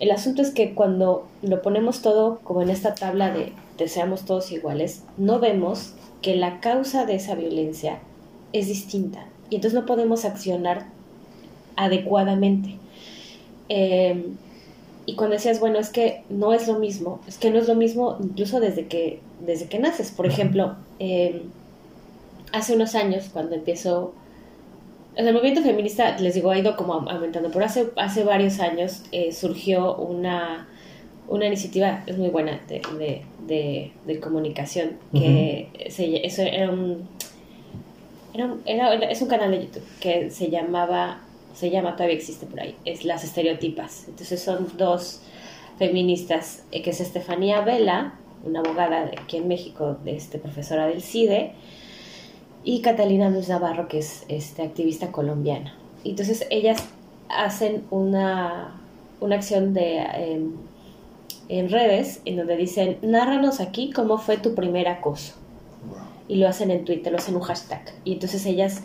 El 0.00 0.10
asunto 0.10 0.42
es 0.42 0.50
que 0.50 0.74
cuando 0.74 1.26
lo 1.42 1.62
ponemos 1.62 2.02
todo 2.02 2.40
como 2.40 2.62
en 2.62 2.70
esta 2.70 2.94
tabla 2.94 3.30
de, 3.30 3.52
de 3.78 3.88
seamos 3.88 4.24
todos 4.24 4.50
iguales, 4.52 5.04
no 5.16 5.38
vemos 5.38 5.94
que 6.20 6.36
la 6.36 6.60
causa 6.60 7.06
de 7.06 7.14
esa 7.14 7.34
violencia 7.34 7.98
es 8.52 8.68
distinta 8.68 9.26
y 9.50 9.56
entonces 9.56 9.78
no 9.78 9.86
podemos 9.86 10.24
accionar 10.24 10.86
adecuadamente. 11.76 12.78
Eh, 13.68 14.30
y 15.06 15.16
cuando 15.16 15.34
decías, 15.34 15.60
bueno, 15.60 15.78
es 15.78 15.90
que 15.90 16.24
no 16.30 16.54
es 16.54 16.66
lo 16.66 16.78
mismo, 16.78 17.20
es 17.28 17.36
que 17.36 17.50
no 17.50 17.58
es 17.58 17.68
lo 17.68 17.74
mismo 17.74 18.16
incluso 18.20 18.58
desde 18.60 18.86
que, 18.86 19.20
desde 19.40 19.66
que 19.66 19.78
naces. 19.78 20.10
Por 20.10 20.26
ejemplo, 20.26 20.76
eh, 20.98 21.42
hace 22.52 22.74
unos 22.74 22.94
años, 22.94 23.28
cuando 23.32 23.54
empezó 23.54 24.14
el 25.16 25.32
movimiento 25.32 25.62
feminista, 25.62 26.16
les 26.18 26.34
digo, 26.34 26.50
ha 26.50 26.58
ido 26.58 26.76
como 26.76 26.94
aumentando, 26.94 27.50
pero 27.52 27.64
hace, 27.64 27.90
hace 27.96 28.24
varios 28.24 28.60
años 28.60 29.02
eh, 29.12 29.32
surgió 29.32 29.96
una, 29.96 30.68
una 31.28 31.46
iniciativa, 31.46 32.02
es 32.06 32.18
muy 32.18 32.28
buena, 32.28 32.60
de, 32.68 32.82
de, 32.98 33.22
de, 33.46 33.92
de 34.06 34.20
comunicación, 34.20 34.96
que 35.12 35.68
uh 35.72 35.78
-huh. 35.78 35.90
se, 35.90 36.26
eso 36.26 36.42
era 36.42 36.70
un, 36.70 37.08
era, 38.34 38.44
un, 38.46 38.62
era, 38.66 38.94
es 39.10 39.22
un 39.22 39.28
canal 39.28 39.50
de 39.52 39.64
YouTube 39.64 39.84
que 40.00 40.30
se 40.30 40.50
llamaba, 40.50 41.20
se 41.54 41.70
llama, 41.70 41.94
todavía 41.94 42.16
existe 42.16 42.46
por 42.46 42.60
ahí, 42.60 42.74
es 42.84 43.04
Las 43.04 43.22
Estereotipas. 43.24 44.08
Entonces 44.08 44.42
son 44.42 44.66
dos 44.76 45.20
feministas, 45.78 46.64
eh, 46.72 46.82
que 46.82 46.90
es 46.90 47.00
Estefanía 47.00 47.60
Vela, 47.60 48.14
una 48.44 48.60
abogada 48.60 49.06
de 49.06 49.18
aquí 49.18 49.36
en 49.38 49.48
México, 49.48 49.96
de 50.04 50.16
este, 50.16 50.38
profesora 50.38 50.86
del 50.86 51.00
CIDE, 51.00 51.52
y 52.64 52.80
Catalina 52.80 53.28
Luz 53.28 53.48
Navarro, 53.48 53.88
que 53.88 53.98
es 53.98 54.24
este, 54.28 54.62
activista 54.62 55.12
colombiana. 55.12 55.76
Entonces 56.02 56.46
ellas 56.50 56.82
hacen 57.28 57.84
una, 57.90 58.80
una 59.20 59.36
acción 59.36 59.74
de, 59.74 59.98
eh, 59.98 60.42
en 61.48 61.70
redes 61.70 62.22
en 62.24 62.36
donde 62.36 62.56
dicen, 62.56 62.98
nárranos 63.02 63.60
aquí 63.60 63.90
cómo 63.92 64.18
fue 64.18 64.38
tu 64.38 64.54
primer 64.54 64.88
acoso. 64.88 65.34
Wow. 65.88 65.98
Y 66.26 66.36
lo 66.36 66.48
hacen 66.48 66.70
en 66.70 66.84
Twitter, 66.84 67.12
lo 67.12 67.18
hacen 67.18 67.36
un 67.36 67.42
hashtag. 67.42 67.82
Y 68.04 68.14
entonces 68.14 68.46
ellas, 68.46 68.80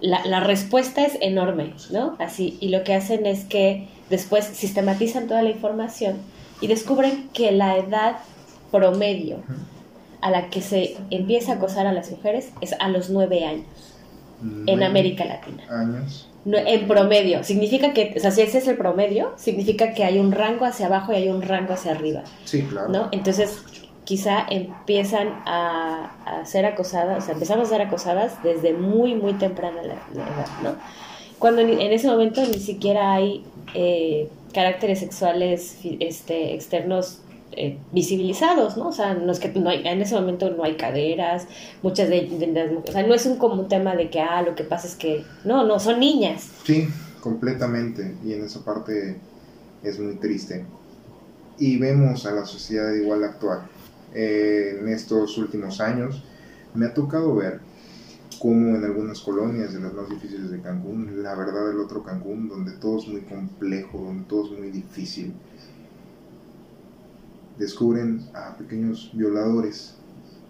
la, 0.00 0.24
la, 0.24 0.40
respuesta 0.40 1.04
es 1.04 1.18
enorme, 1.20 1.74
¿no? 1.90 2.16
Así, 2.18 2.56
y 2.60 2.68
lo 2.68 2.82
que 2.82 2.94
hacen 2.94 3.26
es 3.26 3.44
que 3.44 3.88
después 4.08 4.46
sistematizan 4.46 5.28
toda 5.28 5.42
la 5.42 5.50
información 5.50 6.16
y 6.62 6.66
descubren 6.66 7.28
que 7.34 7.52
la 7.52 7.76
edad 7.76 8.16
promedio 8.70 9.36
uh 9.36 9.40
-huh 9.40 9.71
a 10.22 10.30
la 10.30 10.48
que 10.48 10.62
se 10.62 10.96
empieza 11.10 11.52
a 11.52 11.54
acosar 11.56 11.86
a 11.86 11.92
las 11.92 12.10
mujeres 12.10 12.50
es 12.60 12.74
a 12.78 12.88
los 12.88 13.10
nueve 13.10 13.44
años 13.44 13.66
nueve 14.40 14.72
en 14.72 14.82
América 14.82 15.24
Latina. 15.24 15.62
Años. 15.68 16.28
No, 16.44 16.58
en 16.58 16.88
promedio. 16.88 17.44
Significa 17.44 17.92
que, 17.92 18.14
o 18.16 18.20
sea, 18.20 18.32
si 18.32 18.40
ese 18.40 18.58
es 18.58 18.66
el 18.66 18.76
promedio, 18.76 19.32
significa 19.36 19.94
que 19.94 20.04
hay 20.04 20.18
un 20.18 20.32
rango 20.32 20.64
hacia 20.64 20.86
abajo 20.86 21.12
y 21.12 21.16
hay 21.16 21.28
un 21.28 21.42
rango 21.42 21.74
hacia 21.74 21.92
arriba. 21.92 22.22
Sí, 22.44 22.62
claro. 22.62 22.88
¿no? 22.88 23.08
Entonces, 23.12 23.62
quizá 24.04 24.44
empiezan 24.50 25.28
a, 25.46 26.10
a, 26.26 26.44
ser 26.44 26.66
acosadas, 26.66 27.22
o 27.22 27.26
sea, 27.26 27.34
empezamos 27.34 27.68
a 27.68 27.70
ser 27.70 27.82
acosadas 27.82 28.42
desde 28.42 28.72
muy, 28.72 29.14
muy 29.14 29.34
temprana 29.34 29.82
la, 29.82 29.94
la 30.14 30.22
edad, 30.22 30.46
¿no? 30.62 30.74
Cuando 31.38 31.62
en 31.62 31.92
ese 31.92 32.06
momento 32.06 32.40
ni 32.44 32.60
siquiera 32.60 33.14
hay 33.14 33.44
eh, 33.74 34.28
caracteres 34.52 35.00
sexuales 35.00 35.78
este, 35.98 36.54
externos 36.54 37.20
eh, 37.56 37.78
visibilizados, 37.92 38.76
¿no? 38.76 38.88
O 38.88 38.92
sea, 38.92 39.14
no 39.14 39.32
es 39.32 39.38
que 39.38 39.48
no 39.48 39.70
hay, 39.70 39.86
en 39.86 40.00
ese 40.00 40.14
momento 40.14 40.50
no 40.50 40.64
hay 40.64 40.76
caderas, 40.76 41.46
muchas 41.82 42.08
de, 42.08 42.28
de, 42.28 42.46
de, 42.46 42.76
o 42.76 42.92
sea, 42.92 43.06
no 43.06 43.14
es 43.14 43.26
un 43.26 43.36
como 43.36 43.66
tema 43.66 43.94
de 43.94 44.10
que, 44.10 44.20
ah, 44.20 44.42
lo 44.42 44.54
que 44.54 44.64
pasa 44.64 44.86
es 44.86 44.94
que, 44.94 45.24
no, 45.44 45.64
no, 45.64 45.78
son 45.78 46.00
niñas. 46.00 46.48
Sí, 46.64 46.88
completamente, 47.20 48.14
y 48.24 48.32
en 48.32 48.44
esa 48.44 48.64
parte 48.64 49.18
es 49.82 49.98
muy 49.98 50.16
triste. 50.16 50.64
Y 51.58 51.78
vemos 51.78 52.26
a 52.26 52.32
la 52.32 52.44
sociedad 52.44 52.92
igual 52.92 53.24
actual. 53.24 53.68
Eh, 54.14 54.78
en 54.80 54.88
estos 54.88 55.38
últimos 55.38 55.80
años 55.80 56.22
me 56.74 56.86
ha 56.86 56.94
tocado 56.94 57.34
ver 57.34 57.60
como 58.42 58.76
en 58.76 58.84
algunas 58.84 59.20
colonias 59.20 59.72
de 59.72 59.80
las 59.80 59.94
más 59.94 60.08
difíciles 60.10 60.50
de 60.50 60.60
Cancún, 60.60 61.22
la 61.22 61.34
verdad 61.36 61.68
del 61.68 61.78
otro 61.78 62.02
Cancún, 62.02 62.48
donde 62.48 62.72
todo 62.72 62.98
es 62.98 63.06
muy 63.06 63.20
complejo, 63.20 63.98
donde 63.98 64.24
todo 64.24 64.46
es 64.46 64.58
muy 64.58 64.70
difícil, 64.70 65.32
descubren 67.58 68.24
a 68.34 68.56
pequeños 68.56 69.10
violadores 69.14 69.94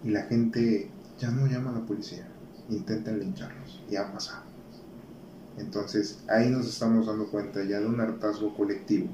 y 0.03 0.09
la 0.09 0.23
gente 0.23 0.89
ya 1.19 1.31
no 1.31 1.47
llama 1.47 1.71
a 1.71 1.79
la 1.79 1.85
policía, 1.85 2.27
intentan 2.69 3.19
lincharlos, 3.19 3.81
y 3.89 3.95
ha 3.95 4.11
pasado. 4.11 4.43
Entonces 5.57 6.19
ahí 6.27 6.49
nos 6.49 6.67
estamos 6.67 7.05
dando 7.07 7.27
cuenta 7.27 7.63
ya 7.63 7.79
de 7.79 7.85
un 7.85 7.99
hartazgo 7.99 8.55
colectivo, 8.55 9.07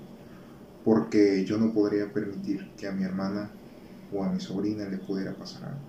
porque 0.86 1.44
yo 1.46 1.58
no 1.58 1.74
podría 1.74 2.12
permitir 2.12 2.72
que 2.78 2.88
a 2.88 2.92
mi 2.92 3.04
hermana 3.04 3.52
o 4.14 4.24
a 4.24 4.30
mi 4.32 4.40
sobrina 4.40 4.86
le 4.86 4.98
pudiera 4.98 5.34
pasar 5.36 5.66
algo. 5.66 5.80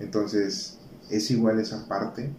Entonces 0.00 0.78
es 1.10 1.30
igual 1.30 1.60
esa 1.60 1.86
parte 1.88 2.30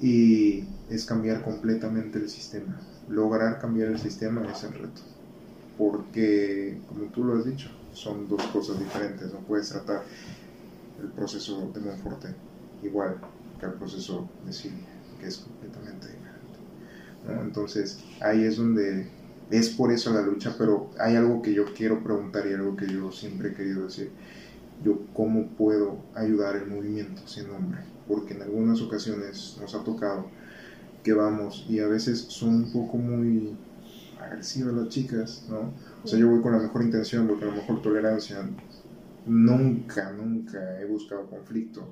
y 0.00 0.64
es 0.88 1.04
cambiar 1.04 1.42
completamente 1.42 2.18
el 2.18 2.28
sistema. 2.28 2.80
Lograr 3.08 3.58
cambiar 3.60 3.88
el 3.88 3.98
sistema 3.98 4.50
es 4.50 4.64
el 4.64 4.72
reto, 4.72 5.02
porque 5.78 6.76
como 6.88 7.04
tú 7.06 7.24
lo 7.24 7.38
has 7.38 7.44
dicho, 7.44 7.70
son 7.92 8.28
dos 8.28 8.42
cosas 8.48 8.78
diferentes. 8.78 9.32
No 9.32 9.38
puedes 9.40 9.70
tratar 9.70 10.02
el 11.00 11.08
proceso 11.10 11.70
de 11.72 11.80
Monforte 11.80 12.28
igual 12.82 13.16
que 13.58 13.66
el 13.66 13.72
proceso 13.74 14.28
de 14.44 14.52
Silvia, 14.52 14.86
que 15.20 15.26
es 15.28 15.38
completamente 15.38 16.06
diferente. 16.08 17.42
Entonces 17.42 18.00
ahí 18.20 18.44
es 18.44 18.56
donde 18.56 19.08
es 19.50 19.68
por 19.70 19.92
eso 19.92 20.12
la 20.12 20.22
lucha, 20.22 20.54
pero 20.58 20.90
hay 20.98 21.16
algo 21.16 21.40
que 21.42 21.54
yo 21.54 21.72
quiero 21.74 22.02
preguntar 22.02 22.46
y 22.46 22.54
algo 22.54 22.76
que 22.76 22.86
yo 22.86 23.10
siempre 23.12 23.50
he 23.50 23.54
querido 23.54 23.84
decir. 23.84 24.10
Yo 24.84 25.00
cómo 25.12 25.48
puedo 25.56 25.98
ayudar 26.14 26.54
el 26.56 26.66
movimiento 26.66 27.26
sin 27.26 27.48
nombre, 27.48 27.80
porque 28.06 28.34
en 28.34 28.42
algunas 28.42 28.80
ocasiones 28.80 29.56
nos 29.60 29.74
ha 29.74 29.82
tocado 29.82 30.26
que 31.02 31.12
vamos 31.12 31.66
y 31.68 31.80
a 31.80 31.88
veces 31.88 32.26
son 32.28 32.54
un 32.54 32.72
poco 32.72 32.96
muy 32.96 33.56
agresivas 34.28 34.74
las 34.74 34.88
chicas, 34.88 35.46
¿no? 35.48 35.72
O 36.04 36.06
sea, 36.06 36.18
yo 36.18 36.28
voy 36.28 36.40
con 36.40 36.52
la 36.52 36.58
mejor 36.58 36.82
intención, 36.82 37.26
porque 37.26 37.44
a 37.44 37.48
lo 37.48 37.54
mejor 37.54 37.82
tolerancia, 37.82 38.48
nunca, 39.26 40.12
nunca 40.12 40.80
he 40.80 40.84
buscado 40.84 41.26
conflicto, 41.26 41.82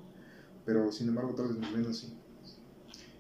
pero 0.65 0.91
sin 0.91 1.09
embargo 1.09 1.35
tal 1.35 1.49
vez 1.49 1.59
nos 1.59 1.73
ven 1.73 1.87
así. 1.87 2.15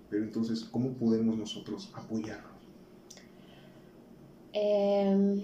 Pero 0.08 0.22
entonces, 0.22 0.64
¿cómo 0.64 0.92
podemos 0.92 1.36
nosotros 1.36 1.92
apoyarlos? 1.94 2.52
Em, 4.52 5.42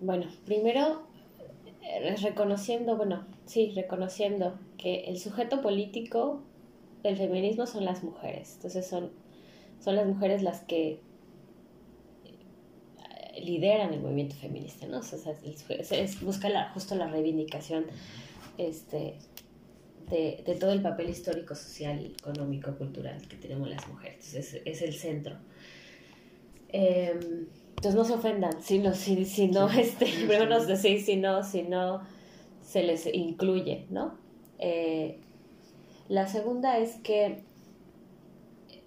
bueno, 0.00 0.26
primero 0.44 1.02
eh, 1.82 2.16
reconociendo, 2.16 2.96
bueno, 2.96 3.24
sí, 3.46 3.72
reconociendo 3.74 4.58
que 4.76 5.04
el 5.04 5.18
sujeto 5.18 5.62
político 5.62 6.42
del 7.02 7.16
feminismo 7.16 7.66
son 7.66 7.84
las 7.84 8.02
mujeres. 8.02 8.54
Entonces 8.56 8.86
son, 8.86 9.10
son 9.80 9.96
las 9.96 10.06
mujeres 10.06 10.42
las 10.42 10.60
que 10.60 11.00
lideran 13.40 13.92
el 13.92 14.00
movimiento 14.00 14.36
feminista, 14.36 14.86
¿no? 14.86 14.98
O 14.98 15.02
sea, 15.02 15.34
es, 15.42 16.20
busca 16.22 16.48
la, 16.48 16.70
justo 16.72 16.94
la 16.94 17.08
reivindicación 17.08 17.86
este, 18.58 19.16
de, 20.08 20.42
de, 20.44 20.54
todo 20.56 20.72
el 20.72 20.82
papel 20.82 21.10
histórico, 21.10 21.54
social, 21.54 22.14
económico, 22.18 22.76
cultural 22.76 23.26
que 23.28 23.36
tenemos 23.36 23.68
las 23.68 23.86
mujeres. 23.88 24.26
Entonces 24.28 24.62
es, 24.64 24.82
el 24.82 24.94
centro. 24.94 25.36
Eh, 26.68 27.18
entonces 27.80 27.94
no 27.94 28.04
se 28.04 28.12
ofendan, 28.12 28.62
si 28.62 28.78
no, 28.78 28.94
si, 28.94 29.24
si 29.24 29.48
no, 29.48 29.70
este, 29.70 30.06
primero 30.06 30.46
nos 30.46 30.66
decís 30.66 31.06
si 31.06 31.16
no, 31.16 31.42
si 31.42 31.62
no 31.62 32.02
se 32.62 32.82
les 32.82 33.06
incluye, 33.06 33.86
¿no? 33.90 34.18
Eh, 34.58 35.18
la 36.08 36.28
segunda 36.28 36.78
es 36.78 36.96
que 36.96 37.42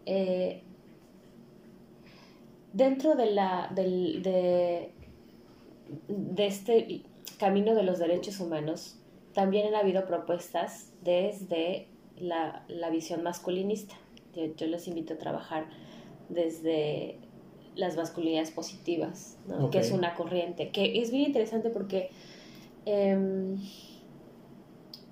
eh, 0.06 0.62
dentro 2.74 3.16
de, 3.16 3.32
la, 3.32 3.72
del, 3.74 4.22
de, 4.22 4.92
de 6.08 6.46
este 6.46 7.04
camino 7.38 7.76
de 7.76 7.84
los 7.84 8.00
derechos 8.00 8.40
humanos, 8.40 9.00
también 9.34 9.68
han 9.68 9.76
habido 9.76 10.06
propuestas 10.06 10.92
desde 11.02 11.88
la, 12.18 12.66
la 12.68 12.90
visión 12.90 13.24
masculinista. 13.24 13.96
Yo, 14.36 14.46
yo, 14.56 14.68
les 14.68 14.88
invito 14.88 15.14
a 15.14 15.18
trabajar 15.18 15.66
desde 16.30 17.18
las 17.76 17.96
masculinidades 17.96 18.52
positivas, 18.52 19.38
que 19.72 19.80
es 19.80 19.92
una 19.92 20.16
corriente, 20.16 20.70
que 20.70 21.02
es 21.02 21.12
bien 21.12 21.26
interesante 21.26 21.70
porque 21.70 22.12
em, 22.86 23.58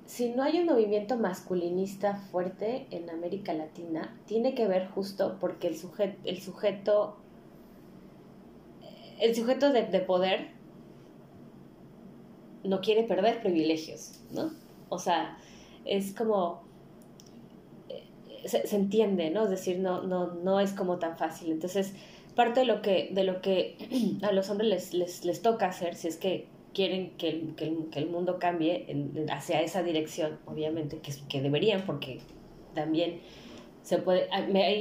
si 0.06 0.30
no 0.30 0.44
hay 0.44 0.60
un 0.60 0.68
movimiento 0.68 1.18
masculinista 1.18 2.16
fuerte 2.16 2.86
en 2.92 3.10
América 3.10 3.54
Latina, 3.54 4.16
tiene 4.26 4.54
que 4.54 4.68
ver 4.68 4.90
justo 4.90 5.38
porque 5.40 5.68
el, 5.68 5.78
sujeto, 5.78 6.18
el 6.26 6.42
sujeto, 6.42 7.18
el 9.22 9.36
sujeto 9.36 9.72
de, 9.72 9.84
poder 10.02 10.50
no 12.64 12.82
quiere 12.82 13.04
perder 13.04 13.42
privilegios, 13.42 14.20
¿no? 14.32 14.52
O 14.90 15.00
sea, 15.00 15.38
es 15.86 16.14
como 16.14 16.64
eh, 17.88 18.04
se, 18.46 18.68
se, 18.68 18.76
entiende, 18.76 19.30
¿no? 19.30 19.44
Es 19.44 19.52
decir, 19.52 19.80
no, 19.80 20.02
no, 20.02 20.34
no 20.34 20.60
es 20.60 20.74
como 20.74 20.98
tan 20.98 21.18
fácil. 21.18 21.52
Entonces, 21.52 21.94
parte 22.36 22.62
de 22.62 22.66
lo 22.66 22.82
que, 22.82 23.10
de 23.12 23.24
lo 23.24 23.42
que 23.42 23.78
a 24.24 24.32
los 24.32 24.50
hombres 24.50 24.70
les, 24.70 24.94
les, 24.94 25.24
les 25.24 25.42
toca 25.42 25.68
hacer, 25.68 25.96
si 25.96 26.08
es 26.08 26.18
que 26.18 26.48
quieren 26.74 27.12
que 27.18 27.30
el, 27.30 27.56
que 27.56 28.00
el, 28.00 28.10
mundo 28.10 28.40
cambie 28.40 28.88
hacia 29.30 29.62
esa 29.62 29.84
dirección, 29.84 30.40
obviamente, 30.46 30.98
que, 31.00 31.14
que 31.30 31.42
deberían, 31.42 31.86
porque 31.86 32.22
también 32.74 33.20
se 33.84 33.98
puede, 33.98 34.28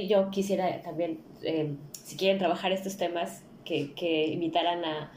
yo 0.07 0.29
quisiera 0.31 0.81
también, 0.81 1.19
eh, 1.43 1.75
si 1.91 2.17
quieren 2.17 2.37
trabajar 2.37 2.71
estos 2.71 2.97
temas, 2.97 3.43
que, 3.63 3.93
que 3.93 4.27
invitaran 4.27 4.83
a, 4.85 5.11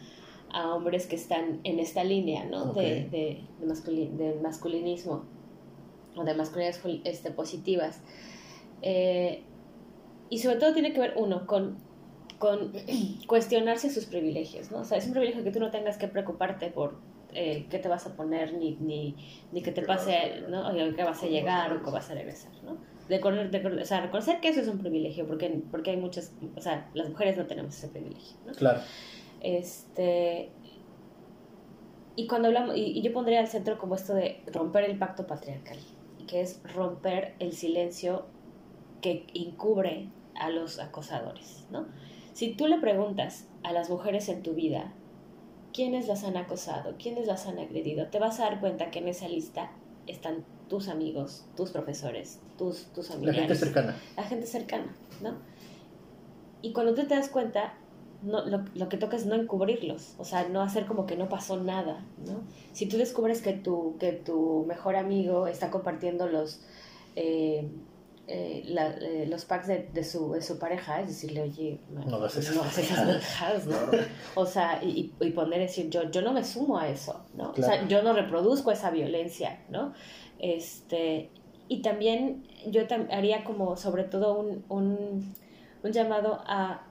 a, 0.51 0.75
hombres 0.75 1.07
que 1.07 1.17
están 1.17 1.61
en 1.65 1.79
esta 1.79 2.05
línea, 2.05 2.45
¿no? 2.45 2.73
De, 2.73 3.09
de, 3.11 3.43
de, 3.61 4.39
masculinismo 4.43 5.25
o 6.17 6.25
de 6.25 6.35
masculinidades 6.35 6.81
este, 7.05 7.31
positivas. 7.31 8.03
Eh, 8.83 9.43
y 10.31 10.39
sobre 10.39 10.57
todo 10.57 10.73
tiene 10.73 10.93
que 10.93 11.01
ver, 11.01 11.15
uno, 11.17 11.47
con 11.47 11.77
con 12.39 12.73
cuestionarse 13.27 13.91
sus 13.91 14.07
privilegios, 14.07 14.71
¿no? 14.71 14.81
O 14.81 14.85
sea, 14.85 14.99
es 14.99 15.07
un 15.07 15.13
privilegio 15.13 15.43
que 15.45 15.51
tú 15.51 15.61
no 15.61 15.71
tengas 15.71 15.97
que 15.97 16.09
preocuparte 16.09 16.71
por 16.71 16.99
eh, 17.33 17.67
qué 17.71 17.79
te 17.79 17.89
vas 17.89 18.07
a 18.07 18.17
poner, 18.17 18.55
ni, 18.55 18.77
ni, 18.77 19.17
ni 19.51 19.63
que 19.63 19.73
te 19.73 19.83
pase, 19.83 20.43
¿no? 20.51 20.69
O 20.69 20.95
que 20.95 21.05
vas 21.05 21.23
a 21.23 21.27
llegar 21.27 21.73
o 21.73 21.83
que 21.83 21.91
vas 21.91 22.11
a 22.11 22.15
regresar, 22.15 22.53
¿no? 22.63 22.77
De, 23.09 23.19
de, 23.19 23.83
o 23.83 23.85
sea, 23.85 24.01
reconocer 24.01 24.41
que 24.41 24.49
eso 24.49 24.61
es 24.61 24.69
un 24.69 24.79
privilegio, 24.79 25.27
porque, 25.27 25.63
porque 25.71 25.91
hay 25.91 25.97
muchas, 25.97 26.33
o 26.57 26.61
sea, 26.61 26.89
las 26.95 27.09
mujeres 27.09 27.37
no 27.37 27.47
tenemos 27.47 27.77
ese 27.77 27.89
privilegio, 27.89 28.37
¿no? 28.47 28.53
Claro. 28.53 28.81
Este, 29.41 30.51
y 32.17 32.27
cuando 32.27 32.49
hablamos, 32.49 32.77
y, 32.77 32.99
y 32.99 33.03
yo 33.03 33.13
pondría 33.13 33.41
al 33.41 33.49
centro 33.49 33.77
como 33.79 33.95
esto 33.95 34.15
de 34.15 34.41
romper 34.47 34.85
el 34.85 34.99
pacto 34.99 35.27
patriarcal, 35.27 35.79
que 36.27 36.41
es 36.41 36.63
romper 36.75 37.35
el 37.41 37.53
silencio 37.53 38.27
que 39.03 39.27
encubre 39.35 40.09
a 40.35 40.49
los 40.49 40.79
acosadores, 40.79 41.67
¿no? 41.71 41.87
Si 42.33 42.55
tú 42.55 42.67
le 42.67 42.79
preguntas 42.79 43.49
a 43.63 43.73
las 43.73 43.91
mujeres 43.91 44.29
en 44.29 44.43
tu 44.43 44.55
vida, 44.55 44.93
¿quiénes 45.73 46.09
las 46.09 46.25
han 46.25 46.37
acosado? 46.37 46.95
¿Quiénes 46.99 47.27
las 47.27 47.47
han 47.47 47.59
agredido? 47.59 48.09
Te 48.09 48.19
vas 48.19 48.41
a 48.41 48.45
dar 48.45 48.61
cuenta 48.61 48.91
que 48.91 49.01
en 49.01 49.09
esa 49.09 49.29
lista 49.29 49.71
están 50.07 50.45
tus 50.69 50.89
amigos, 50.89 51.45
tus 51.57 51.71
profesores, 51.71 52.41
tus, 52.59 52.87
tus 52.93 53.09
familiares. 53.09 53.43
La 53.43 53.47
gente 53.47 53.65
cercana. 53.67 53.97
La 54.17 54.23
gente 54.23 54.47
cercana, 54.47 54.97
¿no? 55.23 55.37
Y 56.63 56.73
cuando 56.73 56.95
tú 56.95 57.07
te 57.07 57.15
das 57.15 57.29
cuenta, 57.29 57.75
no, 58.23 58.47
lo, 58.47 58.65
lo, 58.75 58.89
que 58.89 58.97
toca 58.97 59.17
es 59.17 59.27
no 59.27 59.35
encubrirlos, 59.35 60.15
o 60.19 60.25
sea, 60.25 60.49
no 60.49 60.63
hacer 60.63 60.87
como 60.87 61.07
que 61.07 61.17
no 61.17 61.29
pasó 61.29 61.63
nada, 61.63 62.05
¿no? 62.27 62.43
Si 62.73 62.87
tú 62.87 62.97
descubres 62.97 63.43
que 63.43 63.53
tu, 63.53 63.97
que 63.99 64.13
tu 64.13 64.65
mejor 64.67 64.97
amigo 64.97 65.47
está 65.47 65.71
compartiendo 65.71 66.27
los... 66.29 66.61
Eh, 67.17 67.69
eh, 68.27 68.63
eh, 68.67 69.27
los 69.29 69.45
packs 69.45 69.67
de, 69.67 69.91
de, 69.93 70.03
su, 70.03 70.33
de 70.33 70.41
su 70.41 70.59
pareja, 70.59 71.03
es 71.03 71.09
decirle, 71.09 71.43
oye, 71.43 71.79
no, 71.91 72.07
no 72.07 72.27
esas 72.27 72.55
¿no? 73.67 73.77
O 74.35 74.47
sea, 74.47 74.83
y, 74.83 75.13
y, 75.21 75.31
poner, 75.33 75.61
decir, 75.61 75.91
yo, 75.91 76.11
yo 76.11 76.23
no 76.23 76.33
me 76.33 76.43
sumo 76.43 76.79
a 76.79 76.89
eso, 76.89 77.23
¿no? 77.35 77.51
O 77.51 77.63
sea, 77.63 77.87
yo 77.87 78.03
no 78.03 78.15
reproduzco 78.15 78.73
esa 78.73 78.91
violencia, 78.91 79.63
¿no? 79.69 79.93
Este, 80.45 81.31
y 81.69 81.81
también 81.81 82.47
yo 82.67 82.83
haría 83.11 83.45
como, 83.45 83.79
sobre 83.79 84.05
todo, 84.05 84.39
un, 84.39 84.63
un, 84.69 85.35
un 85.83 85.93
llamado 85.93 86.43
a 86.47 86.87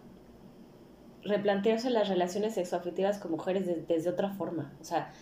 replantearse 1.21 1.91
las 1.91 2.09
relaciones 2.09 2.55
sexoafectivas 2.55 3.19
con 3.19 3.29
mujeres 3.29 3.67
desde 3.87 4.09
otra 4.09 4.31
forma, 4.31 4.73
o 4.81 4.83
sea, 4.83 5.13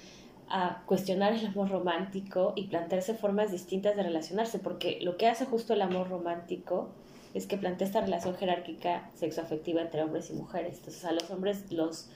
a 0.48 0.82
cuestionar 0.86 1.34
el 1.34 1.46
amor 1.46 1.72
romántico 1.72 2.54
y 2.56 2.68
plantearse 2.68 3.16
formas 3.16 3.52
distintas 3.52 3.98
de 3.98 4.04
relacionarse, 4.04 4.60
porque 4.60 5.00
lo 5.02 5.18
que 5.18 5.28
hace 5.28 5.46
justo 5.46 5.74
el 5.74 5.82
amor 5.82 6.08
romántico 6.08 6.88
es 7.34 7.48
que 7.48 7.58
plantea 7.58 7.86
esta 7.86 8.00
relación 8.00 8.36
jerárquica 8.36 9.10
sexoafectiva 9.14 9.82
entre 9.82 10.04
hombres 10.04 10.30
y 10.30 10.34
mujeres. 10.34 10.78
Entonces 10.78 11.04
a 11.04 11.12
los 11.12 11.30
hombres 11.32 11.70
los, 11.70 12.10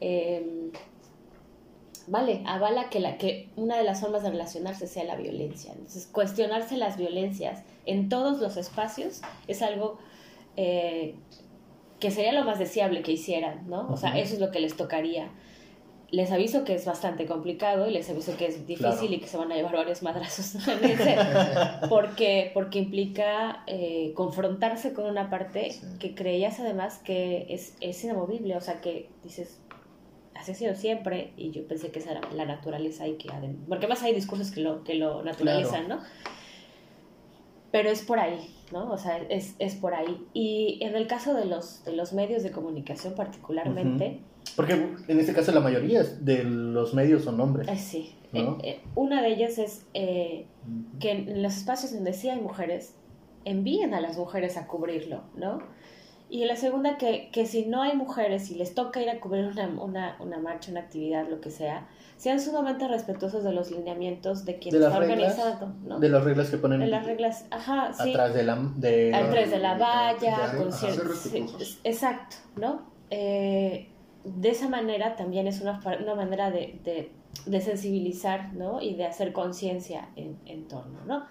em, 0.00 0.70
vale, 2.06 2.42
avala 2.46 2.88
que, 2.90 3.00
la, 3.00 3.18
que 3.18 3.48
una 3.56 3.76
de 3.76 3.84
las 3.84 4.00
formas 4.00 4.22
de 4.22 4.30
relacionarse 4.30 4.86
sea 4.86 5.04
la 5.04 5.16
violencia. 5.16 5.72
Entonces, 5.72 6.06
cuestionarse 6.06 6.76
las 6.76 6.96
violencias 6.96 7.62
en 7.86 8.08
todos 8.08 8.40
los 8.40 8.56
espacios 8.56 9.22
es 9.46 9.62
algo 9.62 9.98
eh, 10.56 11.14
que 12.00 12.10
sería 12.10 12.32
lo 12.32 12.44
más 12.44 12.58
deseable 12.58 13.02
que 13.02 13.12
hicieran, 13.12 13.68
¿no? 13.68 13.88
O 13.90 13.96
sea, 13.96 14.18
eso 14.18 14.34
es 14.34 14.40
lo 14.40 14.50
que 14.50 14.60
les 14.60 14.76
tocaría. 14.76 15.30
Les 16.10 16.30
aviso 16.30 16.62
que 16.62 16.74
es 16.74 16.84
bastante 16.84 17.26
complicado 17.26 17.88
y 17.88 17.92
les 17.92 18.08
aviso 18.10 18.36
que 18.36 18.46
es 18.46 18.66
difícil 18.66 19.14
y 19.14 19.20
que 19.20 19.26
se 19.26 19.36
van 19.36 19.50
a 19.50 19.56
llevar 19.56 19.74
varios 19.74 20.02
madrazos 20.02 20.62
porque, 21.88 22.50
porque 22.54 22.78
implica 22.78 23.64
eh, 23.66 24.12
confrontarse 24.14 24.92
con 24.92 25.06
una 25.06 25.28
parte 25.28 25.74
que 25.98 26.14
creías 26.14 26.60
además 26.60 26.98
que 26.98 27.46
es, 27.48 27.74
es 27.80 28.04
inamovible, 28.04 28.54
o 28.54 28.60
sea, 28.60 28.80
que 28.80 29.08
dices, 29.24 29.58
así 30.44 30.52
ha 30.52 30.54
sido 30.54 30.74
siempre 30.74 31.32
y 31.36 31.50
yo 31.50 31.66
pensé 31.66 31.90
que 31.90 31.98
esa 31.98 32.12
era 32.12 32.20
la 32.32 32.44
naturaleza 32.44 33.08
y 33.08 33.14
que 33.14 33.28
porque 33.68 33.86
más 33.86 34.02
hay 34.02 34.14
discursos 34.14 34.50
que 34.50 34.60
lo, 34.60 34.84
que 34.84 34.94
lo 34.94 35.22
naturalizan, 35.22 35.88
¿no? 35.88 35.98
Pero 37.70 37.90
es 37.90 38.02
por 38.02 38.18
ahí, 38.18 38.54
¿no? 38.72 38.92
O 38.92 38.98
sea, 38.98 39.18
es, 39.30 39.56
es, 39.58 39.74
por 39.74 39.94
ahí. 39.94 40.24
Y 40.32 40.78
en 40.82 40.94
el 40.94 41.08
caso 41.08 41.34
de 41.34 41.46
los, 41.46 41.84
de 41.84 41.92
los 41.92 42.12
medios 42.12 42.42
de 42.42 42.52
comunicación 42.52 43.14
particularmente... 43.14 44.20
Porque 44.54 44.74
en 44.74 45.18
este 45.18 45.32
caso 45.32 45.50
la 45.50 45.60
mayoría 45.60 46.04
de 46.04 46.44
los 46.44 46.94
medios 46.94 47.24
son 47.24 47.40
hombres. 47.40 47.66
Eh, 47.66 47.76
sí. 47.76 48.14
Eh, 48.32 48.46
eh, 48.62 48.80
una 48.94 49.22
de 49.22 49.28
ellas 49.28 49.58
es 49.58 49.86
que 49.92 50.46
en 51.10 51.42
los 51.42 51.56
espacios 51.56 51.92
donde 51.92 52.12
sí 52.12 52.28
hay 52.28 52.40
mujeres, 52.40 52.94
envíen 53.44 53.94
a 53.94 54.00
las 54.00 54.18
mujeres 54.18 54.56
a 54.56 54.66
cubrirlo, 54.68 55.22
¿no? 55.34 55.60
Y 56.34 56.46
la 56.46 56.56
segunda, 56.56 56.98
que, 56.98 57.28
que 57.30 57.46
si 57.46 57.64
no 57.64 57.80
hay 57.80 57.96
mujeres 57.96 58.50
y 58.50 58.56
les 58.56 58.74
toca 58.74 59.00
ir 59.00 59.08
a 59.08 59.20
cubrir 59.20 59.44
una, 59.44 59.68
una, 59.68 60.16
una 60.18 60.38
marcha, 60.40 60.72
una 60.72 60.80
actividad, 60.80 61.28
lo 61.28 61.40
que 61.40 61.52
sea, 61.52 61.86
sean 62.16 62.40
sumamente 62.40 62.88
respetuosos 62.88 63.44
de 63.44 63.52
los 63.52 63.70
lineamientos 63.70 64.44
de 64.44 64.58
quien 64.58 64.74
está 64.74 64.98
organizando, 64.98 65.72
¿no? 65.84 66.00
De 66.00 66.08
las 66.08 66.24
reglas 66.24 66.50
que 66.50 66.56
ponen. 66.56 66.80
De 66.80 66.88
las 66.88 67.06
reglas, 67.06 67.46
ajá, 67.52 67.92
sí. 67.92 68.10
Atrás 68.10 68.34
de 68.34 68.42
la, 68.42 68.56
de, 68.74 69.14
atrás 69.14 69.48
de 69.48 69.58
la 69.60 69.78
valla, 69.78 70.56
con 70.58 70.72
ciertos, 70.72 71.78
Exacto, 71.84 72.34
¿no? 72.56 72.82
Eh, 73.10 73.90
de 74.24 74.48
esa 74.48 74.68
manera 74.68 75.14
también 75.14 75.46
es 75.46 75.60
una, 75.60 75.80
una 76.02 76.16
manera 76.16 76.50
de, 76.50 76.80
de, 76.82 77.12
de, 77.46 77.60
sensibilizar, 77.60 78.54
¿no? 78.54 78.80
Y 78.82 78.96
de 78.96 79.06
hacer 79.06 79.32
conciencia 79.32 80.08
en, 80.16 80.36
en 80.46 80.66
torno, 80.66 80.98
¿no? 81.06 81.26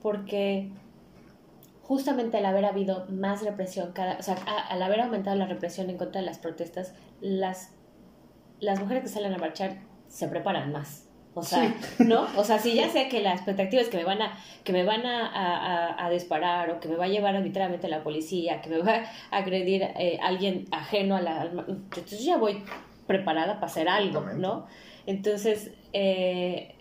Porque 0.00 0.70
justamente 1.84 2.38
al 2.38 2.46
haber 2.46 2.64
habido 2.64 3.06
más 3.08 3.42
represión, 3.42 3.92
cada, 3.92 4.18
o 4.18 4.22
sea, 4.22 4.36
al 4.68 4.82
haber 4.82 5.00
aumentado 5.00 5.36
la 5.36 5.46
represión 5.46 5.90
en 5.90 5.98
contra 5.98 6.20
de 6.20 6.26
las 6.26 6.38
protestas, 6.38 6.94
las, 7.20 7.72
las 8.58 8.80
mujeres 8.80 9.02
que 9.02 9.08
salen 9.08 9.34
a 9.34 9.38
marchar 9.38 9.78
se 10.08 10.26
preparan 10.28 10.72
más. 10.72 11.08
O 11.34 11.42
sea, 11.42 11.74
¿no? 11.98 12.26
O 12.36 12.44
sea, 12.44 12.58
si 12.58 12.74
ya 12.74 12.88
sé 12.88 13.08
que 13.08 13.20
la 13.20 13.32
expectativa 13.32 13.82
es 13.82 13.88
que 13.88 13.98
me 13.98 14.04
van 14.04 14.22
a, 14.22 14.38
que 14.62 14.72
me 14.72 14.84
van 14.84 15.04
a, 15.04 16.06
a, 16.06 16.10
disparar 16.10 16.70
o 16.70 16.80
que 16.80 16.88
me 16.88 16.96
va 16.96 17.04
a 17.04 17.08
llevar 17.08 17.36
arbitrariamente 17.36 17.88
la 17.88 18.02
policía, 18.02 18.62
que 18.62 18.70
me 18.70 18.78
va 18.78 19.02
a 19.30 19.36
agredir 19.36 19.82
eh, 19.82 20.18
alguien 20.22 20.66
ajeno 20.70 21.16
a 21.16 21.20
la... 21.20 21.44
Entonces 21.44 22.24
ya 22.24 22.38
voy 22.38 22.62
preparada 23.06 23.54
para 23.54 23.66
hacer 23.66 23.88
algo, 23.88 24.20
¿no? 24.20 24.66
Entonces, 25.06 25.72
eh, 25.92 26.73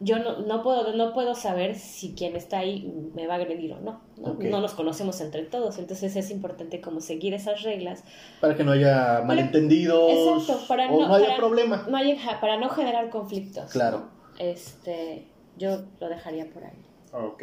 yo 0.00 0.18
no, 0.18 0.40
no, 0.40 0.62
puedo, 0.62 0.94
no 0.94 1.12
puedo 1.12 1.34
saber 1.34 1.76
si 1.76 2.14
quien 2.14 2.34
está 2.34 2.60
ahí 2.60 2.90
me 3.14 3.26
va 3.26 3.34
a 3.34 3.36
agredir 3.36 3.74
o 3.74 3.80
no. 3.80 4.00
¿no? 4.16 4.34
no 4.34 4.60
nos 4.60 4.74
conocemos 4.74 5.20
entre 5.20 5.42
todos, 5.42 5.78
entonces 5.78 6.16
es 6.16 6.30
importante 6.30 6.80
como 6.80 7.00
seguir 7.00 7.34
esas 7.34 7.62
reglas. 7.62 8.02
Para 8.40 8.56
que 8.56 8.64
no 8.64 8.72
haya 8.72 9.22
malentendidos 9.26 10.42
Exacto, 10.42 10.66
para 10.66 10.90
o 10.90 11.06
no, 11.06 11.14
haya 11.14 11.36
problema. 11.36 11.86
No 11.88 11.98
para 12.40 12.58
no 12.58 12.70
generar 12.70 13.10
conflictos. 13.10 13.70
Claro. 13.70 14.08
Este, 14.38 15.26
yo 15.58 15.82
lo 16.00 16.08
dejaría 16.08 16.48
por 16.50 16.64
ahí. 16.64 16.78
Ok. 17.12 17.42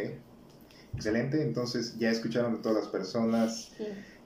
Excelente, 0.96 1.44
entonces 1.44 1.96
ya 2.00 2.10
escucharon 2.10 2.56
de 2.56 2.62
todas 2.64 2.78
las 2.80 2.88
personas 2.88 3.72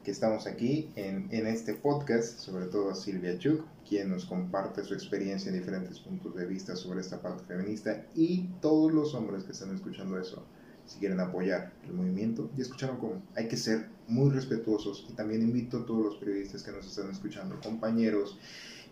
que 0.04 0.12
estamos 0.12 0.48
aquí 0.48 0.90
en, 0.96 1.28
en 1.32 1.48
este 1.48 1.74
podcast, 1.74 2.40
sobre 2.40 2.66
todo 2.66 2.90
a 2.90 2.96
Silvia 2.96 3.38
Chuk, 3.38 3.64
quien 3.88 4.10
nos 4.10 4.26
comparte 4.26 4.84
su 4.84 4.94
experiencia 4.94 5.50
en 5.50 5.60
diferentes 5.60 6.00
puntos 6.00 6.36
de 6.36 6.46
vista 6.46 6.76
sobre 6.76 7.02
esta 7.02 7.22
parte 7.22 7.44
feminista 7.46 8.06
y 8.16 8.48
todos 8.62 8.92
los 8.92 9.14
hombres 9.14 9.44
que 9.44 9.52
están 9.52 9.74
escuchando 9.76 10.20
eso, 10.20 10.46
si 10.86 11.00
quieren 11.00 11.20
apoyar 11.20 11.74
el 11.86 11.94
movimiento, 11.94 12.50
ya 12.56 12.64
escucharon 12.64 12.98
cómo 12.98 13.22
hay 13.36 13.48
que 13.48 13.58
ser 13.58 13.90
muy 14.08 14.32
respetuosos 14.32 15.06
y 15.10 15.14
también 15.14 15.42
invito 15.42 15.80
a 15.80 15.86
todos 15.86 16.04
los 16.04 16.16
periodistas 16.18 16.64
que 16.64 16.72
nos 16.72 16.88
están 16.88 17.12
escuchando, 17.12 17.60
compañeros, 17.62 18.40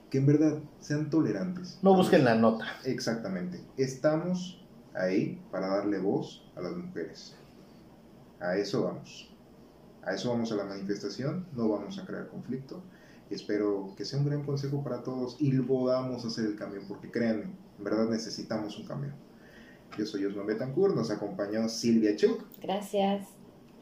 que 0.09 0.19
en 0.19 0.25
verdad 0.25 0.59
sean 0.79 1.09
tolerantes. 1.09 1.79
No 1.81 1.95
busquen 1.95 2.23
la 2.23 2.35
nota. 2.35 2.65
Exactamente. 2.83 3.61
Estamos 3.77 4.63
ahí 4.93 5.41
para 5.51 5.67
darle 5.67 5.99
voz 5.99 6.43
a 6.55 6.61
las 6.61 6.75
mujeres. 6.75 7.35
A 8.39 8.55
eso 8.57 8.83
vamos. 8.83 9.28
A 10.03 10.13
eso 10.13 10.29
vamos 10.29 10.51
a 10.51 10.55
la 10.55 10.63
manifestación, 10.63 11.45
no 11.55 11.69
vamos 11.69 11.97
a 11.99 12.05
crear 12.05 12.27
conflicto 12.27 12.81
espero 13.29 13.93
que 13.95 14.05
sea 14.05 14.19
un 14.19 14.25
gran 14.25 14.43
consejo 14.43 14.83
para 14.83 15.03
todos 15.03 15.35
y 15.39 15.51
podamos 15.59 16.25
hacer 16.25 16.45
el 16.45 16.55
cambio, 16.55 16.81
porque 16.87 17.11
créanme, 17.11 17.43
en 17.77 17.83
verdad 17.83 18.09
necesitamos 18.09 18.77
un 18.77 18.85
cambio. 18.85 19.11
Yo 19.97 20.05
soy 20.05 20.25
Osman 20.25 20.47
Betancourt, 20.47 20.95
nos 20.95 21.11
acompañó 21.11 21.67
Silvia 21.67 22.15
Chuk. 22.15 22.43
Gracias. 22.61 23.27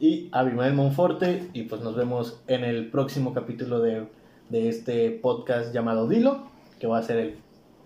Y 0.00 0.28
Abimael 0.32 0.74
Monforte, 0.74 1.50
y 1.52 1.64
pues 1.64 1.82
nos 1.82 1.96
vemos 1.96 2.40
en 2.46 2.64
el 2.64 2.90
próximo 2.90 3.34
capítulo 3.34 3.80
de, 3.80 4.06
de 4.48 4.68
este 4.68 5.10
podcast 5.10 5.74
llamado 5.74 6.08
Dilo, 6.08 6.50
que 6.78 6.86
va 6.86 6.98
a 6.98 7.02
ser 7.02 7.18
el, 7.18 7.36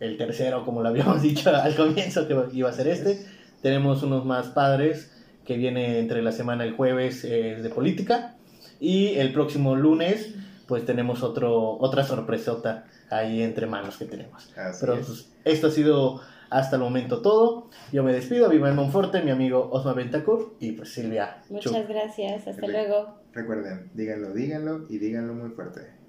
el, 0.01 0.19
tercero, 0.19 0.65
como 0.65 0.83
lo 0.83 0.89
habíamos 0.89 1.23
dicho 1.23 1.51
al 1.51 1.75
comienzo, 1.75 2.29
que 2.29 2.37
iba 2.53 2.69
a 2.69 2.73
ser 2.73 2.89
este. 2.89 3.25
Tenemos 3.63 4.03
unos 4.03 4.25
más 4.25 4.49
padres 4.49 5.12
que 5.45 5.57
viene 5.57 5.99
entre 5.99 6.23
la 6.23 6.33
semana 6.33 6.65
el 6.65 6.73
jueves 6.75 7.25
eh, 7.25 7.59
de 7.63 7.69
política 7.69 8.37
y 8.81 9.15
el 9.17 9.33
próximo 9.33 9.77
lunes 9.77 10.35
pues 10.67 10.87
tenemos 10.87 11.23
otro, 11.23 11.77
otra 11.79 12.05
sorpresota 12.05 12.87
ahí 13.11 13.43
entre 13.43 13.67
manos 13.67 13.99
que 13.99 14.07
tenemos. 14.07 14.51
Pero 14.81 14.95
pues, 14.95 15.31
esto 15.45 15.67
ha 15.67 15.71
sido 15.71 16.23
hasta 16.49 16.77
el 16.77 16.83
momento 16.83 17.21
todo. 17.21 17.71
Yo 17.93 18.03
me 18.03 18.13
despido, 18.13 18.49
Viva 18.49 18.73
Monforte, 18.73 19.23
mi 19.23 19.31
amigo 19.31 19.69
Osma 19.71 19.93
Bentacur 19.93 20.57
y 20.61 20.73
pues 20.73 20.93
Silvia. 20.93 21.43
Muchas 21.51 21.89
gracias, 21.89 22.47
hasta 22.47 22.67
luego. 22.67 23.19
Recuerden, 23.33 23.91
díganlo, 23.95 24.33
díganlo 24.33 24.87
y 24.89 24.99
díganlo 24.99 25.35
muy 25.35 25.51
fuerte. 25.51 26.03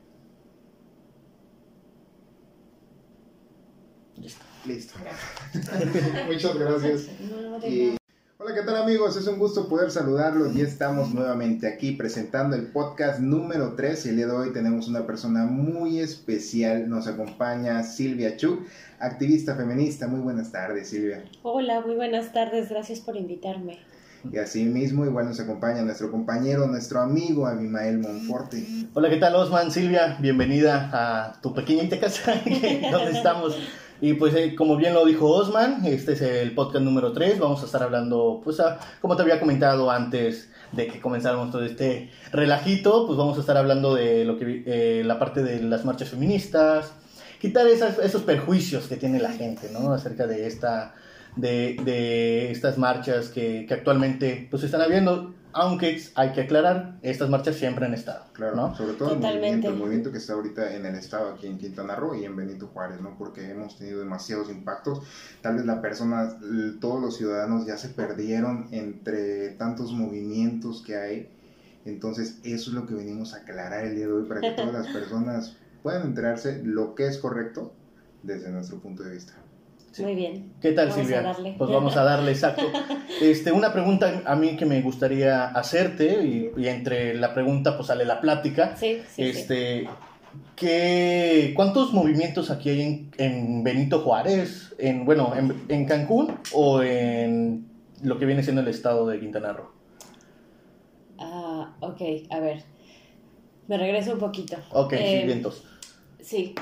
Listo. 4.18 4.46
Listo. 4.66 4.96
Muchas 6.28 6.58
gracias. 6.58 7.10
Hola, 8.44 8.56
¿qué 8.56 8.64
tal 8.64 8.76
amigos? 8.76 9.16
Es 9.16 9.26
un 9.28 9.40
gusto 9.40 9.70
poder 9.70 9.90
saludarlos 9.90 10.54
y 10.54 10.60
estamos 10.60 11.14
nuevamente 11.14 11.66
aquí 11.66 11.94
presentando 11.94 12.58
el 12.58 12.68
podcast 12.68 13.22
número 13.22 13.74
3 13.76 14.06
y 14.06 14.10
el 14.10 14.18
día 14.18 14.28
de 14.28 14.34
hoy 14.34 14.52
tenemos 14.52 14.90
una 14.90 15.08
persona 15.08 15.46
muy 15.46 16.00
especial. 16.00 16.90
Nos 16.90 17.08
acompaña 17.08 17.82
Silvia 17.84 18.36
Chu, 18.36 18.66
activista 19.00 19.56
feminista. 19.56 20.10
Muy 20.10 20.20
buenas 20.20 20.52
tardes, 20.52 20.90
Silvia. 20.90 21.24
Hola, 21.42 21.80
muy 21.86 21.96
buenas 21.96 22.34
tardes. 22.34 22.68
Gracias 22.68 23.00
por 23.00 23.16
invitarme. 23.16 23.80
Y 24.30 24.38
así 24.38 24.66
mismo, 24.66 25.06
igual 25.06 25.28
nos 25.28 25.40
acompaña 25.40 25.82
nuestro 25.82 26.12
compañero, 26.12 26.68
nuestro 26.68 27.00
amigo 27.00 27.48
Abimael 27.48 28.00
Monforte. 28.00 28.66
Hola, 28.94 29.10
¿qué 29.10 29.18
tal 29.18 29.36
Osman? 29.36 29.72
Silvia, 29.72 30.18
bienvenida 30.20 30.90
a 30.92 31.42
tu 31.42 31.54
pequeña 31.54 31.88
casa 32.00 32.34
donde 32.92 33.12
estamos 33.12 33.58
y 34.04 34.16
pues 34.16 34.36
eh, 34.36 34.54
como 34.54 34.76
bien 34.76 34.94
lo 34.94 35.06
dijo 35.06 35.30
Osman, 35.30 35.86
este 35.86 36.12
es 36.12 36.22
el 36.22 36.54
podcast 36.54 36.84
número 36.84 37.14
3, 37.14 37.40
vamos 37.40 37.62
a 37.62 37.66
estar 37.66 37.82
hablando, 37.82 38.42
pues 38.44 38.58
como 39.00 39.16
te 39.16 39.22
había 39.22 39.40
comentado 39.40 39.90
antes 39.90 40.52
de 40.74 40.88
que 40.88 41.00
comenzáramos 41.00 41.52
todo 41.52 41.64
este 41.64 42.12
relajito, 42.34 43.08
pues 43.08 43.18
vamos 43.18 43.38
a 43.38 43.40
estar 43.40 43.56
hablando 43.56 43.96
de 43.96 44.26
lo 44.26 44.38
que 44.38 44.62
eh, 44.66 45.04
la 45.06 45.20
parte 45.20 45.42
de 45.42 45.64
las 45.64 45.86
marchas 45.86 46.10
feministas, 46.10 46.92
quitar 47.40 47.66
esos 47.66 48.24
perjuicios 48.24 48.88
que 48.88 48.98
tiene 48.98 49.20
la 49.20 49.32
gente, 49.32 49.70
¿no? 49.72 49.94
Acerca 49.94 50.28
de 50.28 50.48
esta 50.48 50.96
de, 51.38 51.78
de 51.86 52.52
estas 52.52 52.78
marchas 52.78 53.30
que, 53.30 53.66
que 53.66 53.74
actualmente 53.74 54.50
pues 54.52 54.64
están 54.64 54.82
habiendo 54.82 55.34
aunque 55.54 56.02
hay 56.16 56.32
que 56.34 56.42
aclarar, 56.42 56.98
estas 57.02 57.30
marchas 57.30 57.56
siempre 57.56 57.86
han 57.86 57.94
estado. 57.94 58.26
Claro, 58.34 58.56
¿no? 58.56 58.76
sobre 58.76 58.94
todo 58.94 59.14
el 59.14 59.20
movimiento, 59.20 59.70
el 59.70 59.76
movimiento 59.76 60.12
que 60.12 60.18
está 60.18 60.34
ahorita 60.34 60.76
en 60.76 60.86
el 60.86 60.96
estado, 60.96 61.34
aquí 61.34 61.48
en 61.48 61.58
Quintana 61.58 61.96
Roo 61.96 62.16
y 62.16 62.26
en 62.26 62.36
Benito 62.36 62.68
Juárez, 62.68 63.00
¿no? 63.02 63.16
Porque 63.18 63.50
hemos 63.50 63.78
tenido 63.78 64.00
demasiados 64.00 64.50
impactos. 64.50 65.02
Tal 65.42 65.56
vez 65.56 65.66
la 65.66 65.82
persona, 65.82 66.38
todos 66.82 67.02
los 67.02 67.18
ciudadanos 67.18 67.66
ya 67.66 67.78
se 67.78 67.90
perdieron 67.90 68.68
entre 68.72 69.52
tantos 69.52 69.92
movimientos 69.94 70.82
que 70.82 70.98
hay. 70.98 71.30
Entonces, 71.86 72.40
eso 72.44 72.70
es 72.70 72.76
lo 72.76 72.88
que 72.88 72.96
venimos 72.96 73.34
a 73.34 73.38
aclarar 73.38 73.86
el 73.86 73.96
día 73.96 74.08
de 74.08 74.14
hoy 74.14 74.24
para 74.24 74.42
que 74.42 74.52
todas 74.52 74.74
las 74.74 74.88
personas 74.94 75.58
puedan 75.84 76.04
enterarse 76.04 76.64
lo 76.64 76.96
que 76.96 77.08
es 77.08 77.18
correcto 77.18 77.74
desde 78.24 78.50
nuestro 78.50 78.80
punto 78.80 79.04
de 79.04 79.12
vista. 79.12 79.34
Muy 80.00 80.16
bien. 80.16 80.54
¿Qué 80.62 80.72
tal, 80.72 80.92
Silvia? 80.92 81.36
Pues 81.58 81.70
vamos 81.70 81.96
a 81.98 82.04
darle, 82.04 82.32
exacto. 82.32 82.64
Este, 83.22 83.52
una 83.52 83.72
pregunta 83.72 84.24
a 84.26 84.36
mí 84.36 84.58
que 84.58 84.66
me 84.66 84.82
gustaría 84.82 85.46
hacerte, 85.46 86.24
y, 86.58 86.68
entre 86.68 87.14
la 87.14 87.34
pregunta 87.34 87.78
pues 87.78 87.88
sale 87.88 88.06
la 88.06 88.20
plática. 88.20 88.76
Sí, 88.76 89.02
sí, 89.08 89.24
este, 89.24 89.88
¿qué, 90.56 91.54
¿cuántos 91.56 91.94
movimientos 91.94 92.50
aquí 92.50 92.70
hay 92.70 92.82
en, 92.82 93.12
en 93.18 93.64
Benito 93.64 94.00
Juárez? 94.00 94.74
En, 94.80 95.06
bueno, 95.06 95.34
en, 95.36 95.64
en 95.70 95.86
Cancún 95.86 96.38
o 96.54 96.82
en 96.82 97.68
lo 98.02 98.18
que 98.18 98.26
viene 98.26 98.44
siendo 98.44 98.62
el 98.62 98.68
estado 98.68 99.08
de 99.08 99.20
Quintana 99.20 99.54
Roo. 99.54 99.72
Ah, 101.20 101.76
ok, 101.80 102.02
a 102.32 102.40
ver. 102.40 102.64
Me 103.68 103.78
regreso 103.78 104.14
un 104.14 104.20
poquito. 104.20 104.58
Ok, 104.72 104.94
Eh, 104.94 105.20
sí, 105.22 105.28
vientos. 105.28 105.64
Sí. 106.20 106.56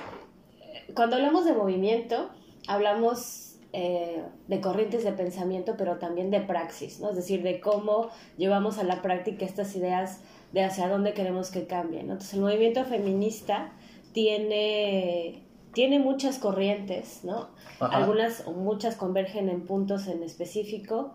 Cuando 0.93 1.15
hablamos 1.15 1.45
de 1.45 1.53
movimiento, 1.53 2.29
hablamos 2.67 3.51
eh, 3.73 4.21
de 4.47 4.59
corrientes 4.59 5.05
de 5.05 5.13
pensamiento, 5.13 5.75
pero 5.77 5.97
también 5.97 6.29
de 6.29 6.41
praxis, 6.41 6.99
¿no? 6.99 7.11
Es 7.11 7.15
decir, 7.15 7.41
de 7.41 7.61
cómo 7.61 8.09
llevamos 8.37 8.77
a 8.77 8.83
la 8.83 9.01
práctica 9.01 9.45
estas 9.45 9.75
ideas 9.75 10.19
de 10.51 10.63
hacia 10.63 10.89
dónde 10.89 11.13
queremos 11.13 11.51
que 11.51 11.67
cambien. 11.67 12.07
¿no? 12.07 12.13
Entonces, 12.13 12.33
el 12.33 12.41
movimiento 12.41 12.83
feminista 12.83 13.71
tiene, 14.11 15.43
tiene 15.73 15.99
muchas 15.99 16.37
corrientes, 16.37 17.21
¿no? 17.23 17.49
Ajá. 17.79 17.97
Algunas 17.97 18.45
o 18.45 18.51
muchas 18.51 18.95
convergen 18.95 19.47
en 19.47 19.65
puntos 19.65 20.07
en 20.07 20.21
específico. 20.23 21.13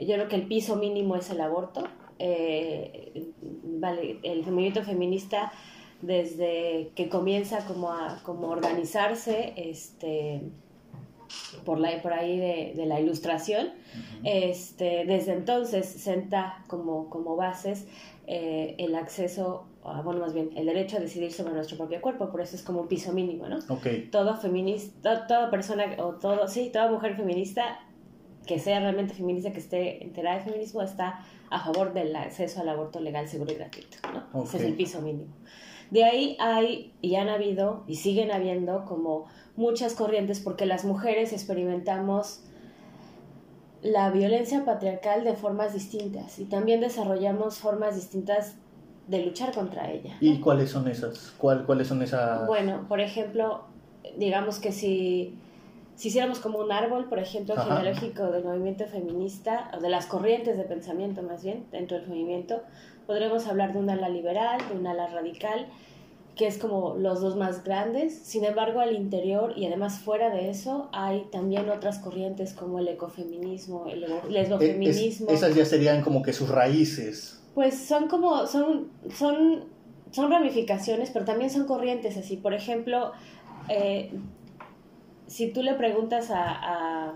Yo 0.00 0.14
creo 0.14 0.28
que 0.28 0.36
el 0.36 0.46
piso 0.46 0.76
mínimo 0.76 1.16
es 1.16 1.28
el 1.28 1.42
aborto. 1.42 1.84
Eh, 2.18 3.30
vale, 3.62 4.20
el 4.22 4.40
movimiento 4.46 4.82
feminista 4.84 5.52
desde 6.00 6.92
que 6.94 7.10
comienza 7.10 7.66
como 7.66 7.92
a 7.92 8.22
como 8.22 8.48
organizarse 8.48 9.52
este 9.56 10.40
por 11.64 11.78
la 11.78 12.00
por 12.02 12.12
ahí 12.12 12.38
de, 12.38 12.72
de 12.76 12.86
la 12.86 13.00
ilustración. 13.00 13.70
Este 14.24 15.04
desde 15.06 15.32
entonces 15.32 15.86
senta 15.86 16.64
como 16.66 17.10
como 17.10 17.36
bases 17.36 17.86
eh, 18.26 18.76
el 18.78 18.94
acceso 18.94 19.66
a, 19.84 20.02
bueno 20.02 20.20
más 20.20 20.34
bien 20.34 20.50
el 20.56 20.66
derecho 20.66 20.98
a 20.98 21.00
decidir 21.00 21.32
sobre 21.32 21.52
nuestro 21.52 21.76
propio 21.76 22.00
cuerpo 22.00 22.30
por 22.30 22.40
eso 22.40 22.54
es 22.54 22.62
como 22.62 22.82
un 22.82 22.86
piso 22.86 23.12
mínimo 23.12 23.48
no 23.48 23.58
Ok, 23.68 23.86
toda 24.12 24.36
feminista, 24.36 25.26
toda 25.26 25.50
persona 25.50 25.84
o 25.98 26.14
todo, 26.14 26.46
sí, 26.46 26.70
toda 26.72 26.90
mujer 26.90 27.16
feminista 27.16 27.80
que 28.46 28.58
sea 28.58 28.80
realmente 28.80 29.14
feminista, 29.14 29.52
que 29.52 29.60
esté 29.60 30.02
enterada 30.02 30.38
de 30.38 30.44
feminismo, 30.44 30.82
está 30.82 31.24
a 31.50 31.60
favor 31.60 31.92
del 31.92 32.14
acceso 32.16 32.60
al 32.60 32.68
aborto 32.68 33.00
legal, 33.00 33.28
seguro 33.28 33.52
y 33.52 33.54
gratuito, 33.54 33.98
¿no? 34.12 34.42
Ese 34.42 34.56
es 34.56 34.62
el 34.64 34.74
piso 34.74 35.00
mínimo. 35.02 35.32
De 35.90 36.04
ahí 36.04 36.36
hay, 36.40 36.92
y 37.00 37.16
han 37.16 37.28
habido, 37.28 37.84
y 37.86 37.96
siguen 37.96 38.32
habiendo, 38.32 38.84
como 38.86 39.26
muchas 39.60 39.94
corrientes, 39.94 40.40
porque 40.40 40.64
las 40.66 40.84
mujeres 40.84 41.32
experimentamos 41.32 42.40
la 43.82 44.10
violencia 44.10 44.64
patriarcal 44.64 45.22
de 45.22 45.34
formas 45.34 45.72
distintas 45.74 46.38
y 46.38 46.44
también 46.46 46.80
desarrollamos 46.80 47.58
formas 47.58 47.94
distintas 47.94 48.54
de 49.06 49.24
luchar 49.24 49.52
contra 49.52 49.90
ella. 49.90 50.16
¿y 50.20 50.40
cuáles 50.40 50.70
son 50.70 50.88
esas? 50.88 51.34
¿Cuál, 51.38 51.66
¿Cuáles 51.66 51.88
son 51.88 52.02
esas? 52.02 52.46
Bueno, 52.46 52.86
por 52.88 53.00
ejemplo, 53.00 53.64
digamos 54.16 54.58
que 54.60 54.72
si, 54.72 55.34
si 55.94 56.08
hiciéramos 56.08 56.38
como 56.38 56.58
un 56.58 56.72
árbol, 56.72 57.08
por 57.08 57.18
ejemplo, 57.18 57.54
Ajá. 57.54 57.76
genealógico 57.76 58.30
del 58.30 58.44
movimiento 58.44 58.86
feminista, 58.86 59.70
o 59.76 59.80
de 59.80 59.88
las 59.88 60.06
corrientes 60.06 60.56
de 60.56 60.64
pensamiento 60.64 61.22
más 61.22 61.42
bien, 61.42 61.66
dentro 61.70 61.98
del 61.98 62.08
movimiento, 62.08 62.62
podremos 63.06 63.46
hablar 63.46 63.72
de 63.72 63.78
un 63.78 63.90
ala 63.90 64.08
liberal, 64.08 64.60
de 64.70 64.78
un 64.78 64.86
ala 64.86 65.06
radical, 65.08 65.66
que 66.36 66.46
es 66.46 66.56
como 66.58 66.94
los 66.96 67.20
dos 67.20 67.36
más 67.36 67.64
grandes. 67.64 68.16
Sin 68.18 68.44
embargo, 68.44 68.80
al 68.80 68.94
interior 68.94 69.52
y 69.56 69.66
además 69.66 69.98
fuera 69.98 70.30
de 70.30 70.48
eso, 70.50 70.88
hay 70.92 71.26
también 71.30 71.68
otras 71.68 71.98
corrientes 71.98 72.54
como 72.54 72.78
el 72.78 72.88
ecofeminismo, 72.88 73.86
el 73.88 74.04
es- 74.04 74.24
lesbofeminismo. 74.30 75.28
esas 75.30 75.54
ya 75.54 75.64
serían 75.64 76.02
como 76.02 76.22
que 76.22 76.32
sus 76.32 76.48
raíces. 76.48 77.42
Pues 77.54 77.74
son 77.76 78.08
como, 78.08 78.46
son, 78.46 78.88
son, 79.12 79.64
son 80.12 80.30
ramificaciones, 80.30 81.10
pero 81.10 81.24
también 81.24 81.50
son 81.50 81.66
corrientes 81.66 82.16
así. 82.16 82.36
Por 82.36 82.54
ejemplo, 82.54 83.12
eh, 83.68 84.12
si 85.26 85.52
tú 85.52 85.62
le 85.62 85.74
preguntas 85.74 86.30
a, 86.30 86.44
a, 86.48 87.14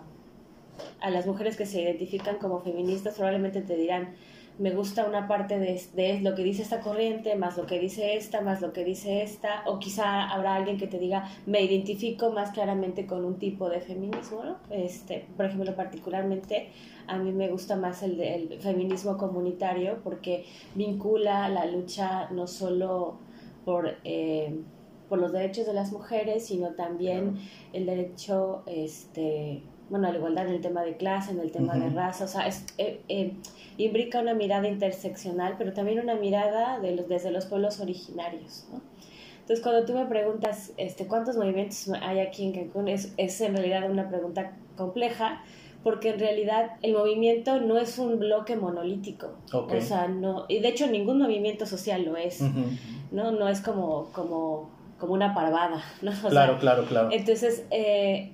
a 1.00 1.10
las 1.10 1.26
mujeres 1.26 1.56
que 1.56 1.66
se 1.66 1.80
identifican 1.82 2.36
como 2.38 2.60
feministas, 2.60 3.14
probablemente 3.14 3.62
te 3.62 3.76
dirán, 3.76 4.14
me 4.58 4.70
gusta 4.70 5.04
una 5.06 5.26
parte 5.26 5.58
de, 5.58 5.82
de 5.94 6.20
lo 6.20 6.34
que 6.34 6.44
dice 6.44 6.62
esta 6.62 6.80
corriente, 6.80 7.34
más 7.34 7.56
lo 7.56 7.66
que 7.66 7.78
dice 7.80 8.16
esta, 8.16 8.40
más 8.40 8.60
lo 8.60 8.72
que 8.72 8.84
dice 8.84 9.22
esta, 9.22 9.64
o 9.66 9.78
quizá 9.80 10.30
habrá 10.30 10.54
alguien 10.54 10.78
que 10.78 10.86
te 10.86 10.98
diga, 10.98 11.28
me 11.46 11.62
identifico 11.62 12.30
más 12.30 12.50
claramente 12.52 13.06
con 13.06 13.24
un 13.24 13.38
tipo 13.38 13.68
de 13.68 13.80
feminismo, 13.80 14.44
¿no? 14.44 14.56
Este, 14.70 15.26
por 15.36 15.46
ejemplo, 15.46 15.74
particularmente 15.74 16.68
a 17.08 17.18
mí 17.18 17.32
me 17.32 17.48
gusta 17.48 17.76
más 17.76 18.02
el, 18.02 18.16
de- 18.16 18.34
el 18.34 18.60
feminismo 18.60 19.16
comunitario 19.18 19.98
porque 20.04 20.44
vincula 20.74 21.48
la 21.48 21.66
lucha 21.66 22.28
no 22.30 22.46
solo 22.46 23.16
por, 23.64 23.96
eh, 24.04 24.60
por 25.08 25.18
los 25.18 25.32
derechos 25.32 25.66
de 25.66 25.74
las 25.74 25.92
mujeres, 25.92 26.46
sino 26.46 26.74
también 26.74 27.38
el 27.72 27.86
derecho, 27.86 28.62
este, 28.66 29.62
bueno, 29.90 30.10
la 30.10 30.16
igualdad 30.16 30.46
en 30.48 30.54
el 30.54 30.60
tema 30.60 30.82
de 30.82 30.96
clase, 30.96 31.32
en 31.32 31.40
el 31.40 31.52
tema 31.52 31.74
de 31.74 31.90
raza, 31.90 32.24
o 32.24 32.28
sea, 32.28 32.46
es, 32.46 32.64
eh, 32.78 33.00
eh, 33.08 33.32
imbrica 33.76 34.20
una 34.20 34.34
mirada 34.34 34.66
interseccional, 34.68 35.56
pero 35.58 35.72
también 35.72 35.98
una 36.00 36.14
mirada 36.14 36.80
de 36.80 36.96
los, 36.96 37.08
desde 37.08 37.30
los 37.30 37.46
pueblos 37.46 37.80
originarios, 37.80 38.66
¿no? 38.72 38.80
Entonces, 39.40 39.62
cuando 39.62 39.84
tú 39.84 39.92
me 39.92 40.06
preguntas 40.06 40.72
este, 40.78 41.06
cuántos 41.06 41.36
movimientos 41.36 41.90
hay 42.00 42.20
aquí 42.20 42.46
en 42.46 42.52
Cancún, 42.52 42.88
es, 42.88 43.12
es 43.18 43.38
en 43.42 43.54
realidad 43.54 43.90
una 43.90 44.08
pregunta 44.08 44.56
compleja, 44.74 45.42
porque 45.82 46.08
en 46.10 46.18
realidad 46.18 46.78
el 46.80 46.94
movimiento 46.94 47.60
no 47.60 47.76
es 47.76 47.98
un 47.98 48.18
bloque 48.18 48.56
monolítico. 48.56 49.34
O 49.52 49.80
sea, 49.82 50.08
no, 50.08 50.46
y 50.48 50.60
de 50.60 50.68
hecho 50.68 50.86
ningún 50.86 51.18
movimiento 51.18 51.66
social 51.66 52.04
lo 52.06 52.16
es. 52.16 52.40
¿no? 53.12 53.32
No 53.32 53.48
es 53.48 53.60
como, 53.60 54.08
como, 54.12 54.70
como 54.98 55.12
una 55.12 55.34
parvada, 55.34 55.84
¿no? 56.02 56.10
O 56.10 56.14
sea, 56.14 56.30
Claro, 56.30 56.58
claro, 56.58 56.86
claro. 56.86 57.08
entonces, 57.12 57.66
eh, 57.70 58.32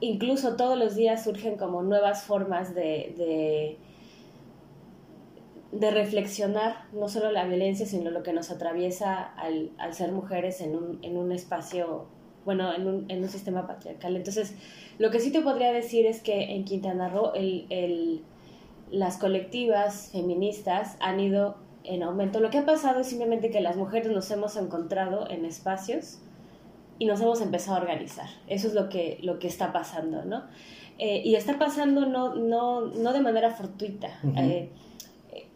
incluso 0.00 0.56
todos 0.56 0.78
los 0.78 0.94
días 0.94 1.24
surgen 1.24 1.56
como 1.56 1.82
nuevas 1.82 2.22
formas 2.22 2.74
de, 2.74 3.76
de, 5.72 5.90
reflexionar 5.90 6.86
no 6.92 7.08
solo 7.08 7.30
la 7.30 7.44
violencia, 7.44 7.86
sino 7.86 8.10
lo 8.10 8.22
que 8.22 8.32
nos 8.32 8.50
atraviesa 8.50 9.22
al, 9.22 9.70
al 9.78 9.94
ser 9.94 10.12
mujeres 10.12 10.60
en 10.60 10.74
un, 10.74 10.98
en 11.02 11.16
un 11.16 11.32
espacio, 11.32 12.06
bueno, 12.44 12.74
en 12.74 12.86
un, 12.86 13.10
en 13.10 13.22
un 13.22 13.28
sistema 13.28 13.66
patriarcal. 13.66 14.16
Entonces, 14.16 14.54
lo 14.98 15.10
que 15.10 15.20
sí 15.20 15.30
te 15.30 15.42
podría 15.42 15.72
decir 15.72 16.06
es 16.06 16.22
que 16.22 16.54
en 16.54 16.64
Quintana 16.64 17.08
Roo 17.08 17.34
el, 17.34 17.66
el, 17.70 18.22
las 18.90 19.18
colectivas 19.18 20.10
feministas 20.12 20.96
han 21.00 21.20
ido 21.20 21.56
en 21.84 22.02
aumento. 22.02 22.40
Lo 22.40 22.50
que 22.50 22.58
ha 22.58 22.66
pasado 22.66 23.00
es 23.00 23.06
simplemente 23.06 23.50
que 23.50 23.60
las 23.60 23.76
mujeres 23.76 24.10
nos 24.10 24.30
hemos 24.30 24.56
encontrado 24.56 25.28
en 25.30 25.44
espacios 25.44 26.20
y 26.98 27.06
nos 27.06 27.20
hemos 27.20 27.40
empezado 27.40 27.76
a 27.76 27.80
organizar. 27.80 28.28
Eso 28.46 28.68
es 28.68 28.74
lo 28.74 28.88
que, 28.88 29.18
lo 29.22 29.38
que 29.38 29.48
está 29.48 29.72
pasando, 29.72 30.24
¿no? 30.24 30.44
Eh, 30.98 31.20
y 31.24 31.34
está 31.34 31.58
pasando 31.58 32.06
no, 32.06 32.34
no, 32.34 32.86
no 32.86 33.12
de 33.12 33.20
manera 33.20 33.50
fortuita. 33.50 34.18
Eh, 34.36 34.70
eh, 35.32 35.46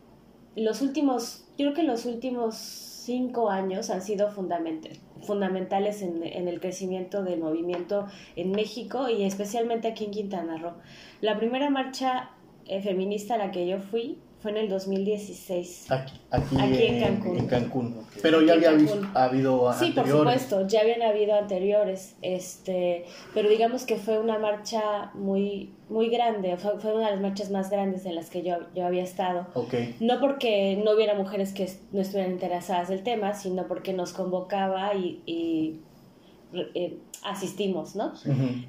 los 0.55 0.83
últimos, 0.83 1.47
yo 1.57 1.67
creo 1.67 1.75
que 1.75 1.83
los 1.83 2.05
últimos 2.05 2.57
cinco 2.57 3.49
años 3.49 3.89
han 3.89 4.03
sido 4.03 4.31
fundament- 4.31 4.99
fundamentales 5.23 6.03
en, 6.03 6.23
en 6.23 6.47
el 6.49 6.61
crecimiento 6.61 7.23
del 7.23 7.41
movimiento 7.41 8.07
en 8.37 8.51
México 8.53 9.09
y 9.09 9.25
especialmente 9.25 9.89
aquí 9.89 10.05
en 10.05 10.11
Quintana 10.11 10.59
Roo. 10.59 10.75
La 11.23 11.39
primera 11.39 11.71
marcha 11.71 12.31
eh, 12.67 12.83
feminista 12.83 13.35
a 13.35 13.39
la 13.39 13.51
que 13.51 13.67
yo 13.67 13.79
fui 13.79 14.19
fue 14.41 14.51
en 14.53 14.57
el 14.57 14.69
2016. 14.69 15.91
Aquí, 15.91 16.13
aquí, 16.31 16.57
Aquí 16.59 16.83
en 16.83 16.95
en, 16.95 17.01
Cancún. 17.03 17.39
en 17.39 17.47
Cancún. 17.47 17.97
Pero 18.23 18.41
ya 18.43 18.55
Aquí 18.55 18.65
había 18.67 18.89
habido 19.15 19.73
Sí, 19.75 19.91
por 19.93 20.05
anteriores. 20.05 20.43
supuesto, 20.43 20.67
ya 20.69 20.81
habían 20.81 21.03
habido 21.03 21.35
anteriores, 21.35 22.17
este, 22.23 23.05
pero 23.35 23.49
digamos 23.49 23.85
que 23.85 23.97
fue 23.97 24.19
una 24.19 24.39
marcha 24.39 25.11
muy, 25.15 25.75
muy 25.89 26.09
grande, 26.09 26.57
fue, 26.57 26.79
fue 26.81 26.95
una 26.95 27.07
de 27.07 27.13
las 27.13 27.21
marchas 27.21 27.51
más 27.51 27.71
grandes 27.71 28.05
en 28.07 28.15
las 28.15 28.31
que 28.31 28.43
yo, 28.43 28.57
yo 28.75 28.87
había 28.87 29.03
estado. 29.03 29.47
Ok, 29.55 29.75
No 30.01 30.21
porque 30.21 30.81
no 30.85 30.93
hubiera 30.93 31.15
mujeres 31.15 31.53
que 31.53 31.71
no 31.93 32.01
estuvieran 32.01 32.33
interesadas 32.33 32.89
del 32.89 33.03
tema, 33.03 33.35
sino 33.35 33.67
porque 33.69 33.93
nos 33.93 34.13
convocaba 34.13 34.95
y, 34.95 35.23
y, 35.27 35.81
eh, 36.75 36.99
asistimos, 37.23 37.95
¿no? 37.97 38.13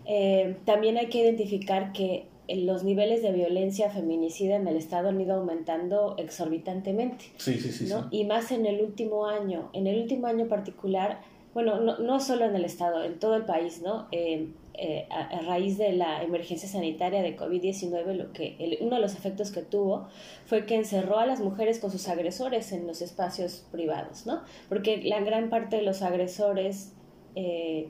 Eh, 0.06 0.58
también 0.66 0.98
hay 0.98 1.08
que 1.08 1.20
identificar 1.20 1.94
que 1.94 2.28
los 2.56 2.84
niveles 2.84 3.22
de 3.22 3.32
violencia 3.32 3.90
feminicida 3.90 4.56
en 4.56 4.68
el 4.68 4.76
Estado 4.78 5.10
han 5.10 5.20
ido 5.22 5.36
aumentando 5.36 6.16
exorbitantemente. 6.18 7.26
sí, 7.38 7.56
sí, 7.60 7.72
sí. 7.72 7.86
¿no? 7.90 8.08
Y 8.12 8.26
más 8.26 8.52
en 8.52 8.66
el 8.66 8.82
último 8.82 9.26
año. 9.26 9.70
En 9.74 9.88
el 9.88 10.02
último 10.02 10.28
año 10.28 10.48
particular, 10.48 11.20
bueno, 11.54 11.80
no, 11.80 11.98
no 12.00 12.20
solo 12.20 12.46
en 12.46 12.56
el 12.56 12.66
Estado, 12.66 13.04
en 13.04 13.20
todo 13.20 13.36
el 13.36 13.46
país, 13.46 13.82
¿no? 13.82 14.08
Eh, 14.12 14.50
eh, 14.74 15.06
a, 15.12 15.20
a 15.38 15.40
raíz 15.42 15.78
de 15.78 15.92
la 15.92 16.24
emergencia 16.24 16.68
sanitaria 16.68 17.22
de 17.22 17.36
COVID-19, 17.38 18.14
lo 18.16 18.32
que 18.32 18.56
el- 18.58 18.78
uno 18.82 18.96
de 18.96 19.02
los 19.02 19.16
efectos 19.16 19.52
que 19.52 19.62
tuvo 19.62 20.08
fue 20.46 20.66
que 20.66 20.76
encerró 20.76 21.20
a 21.20 21.26
las 21.26 21.42
mujeres 21.42 21.80
con 21.80 21.92
sus 21.92 22.08
agresores 22.08 22.72
en 22.72 22.88
los 22.88 23.02
espacios 23.02 23.66
privados, 23.72 24.26
¿no? 24.26 24.42
Porque 24.70 25.02
la 25.04 25.20
gran 25.20 25.50
parte 25.50 25.76
de 25.76 25.82
los 25.82 26.02
agresores 26.02 26.94
eh, 27.36 27.90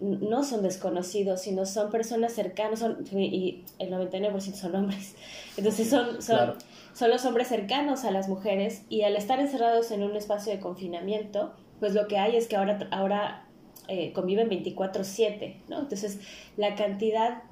no 0.00 0.44
son 0.44 0.62
desconocidos, 0.62 1.42
sino 1.42 1.66
son 1.66 1.90
personas 1.90 2.32
cercanas, 2.32 2.78
son, 2.80 3.04
y 3.12 3.64
el 3.78 3.90
99% 3.90 4.54
son 4.54 4.74
hombres. 4.74 5.14
Entonces 5.56 5.88
son, 5.90 6.22
son, 6.22 6.36
Claro. 6.36 6.54
son 6.94 7.10
los 7.10 7.24
hombres 7.26 7.48
cercanos 7.48 8.04
a 8.04 8.10
las 8.10 8.28
mujeres 8.28 8.82
y 8.88 9.02
al 9.02 9.16
estar 9.16 9.38
encerrados 9.40 9.90
en 9.90 10.02
un 10.02 10.16
espacio 10.16 10.52
de 10.52 10.60
confinamiento, 10.60 11.52
pues 11.80 11.94
lo 11.94 12.08
que 12.08 12.18
hay 12.18 12.36
es 12.36 12.48
que 12.48 12.56
ahora, 12.56 12.88
ahora 12.90 13.46
eh, 13.88 14.12
conviven 14.12 14.48
24/7, 14.48 15.62
¿no? 15.68 15.80
Entonces, 15.80 16.20
la 16.56 16.74
cantidad 16.76 17.42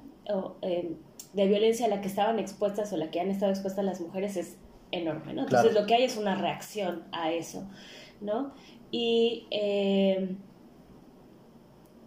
eh, 0.61 0.95
de 1.33 1.47
violencia 1.47 1.85
a 1.85 1.89
la 1.89 2.01
que 2.01 2.07
estaban 2.07 2.39
expuestas 2.39 2.91
o 2.93 2.97
la 2.97 3.11
que 3.11 3.19
han 3.19 3.29
estado 3.29 3.51
expuestas 3.51 3.83
las 3.85 4.01
mujeres 4.01 4.37
es 4.37 4.57
enorme, 4.91 5.33
¿no? 5.33 5.43
Entonces, 5.43 5.73
lo 5.73 5.85
que 5.85 5.95
hay 5.95 6.03
es 6.03 6.17
una 6.17 6.35
reacción 6.35 7.03
a 7.11 7.31
eso, 7.31 7.67
¿no? 8.21 8.53
Y, 8.91 9.45
eh, 9.51 10.35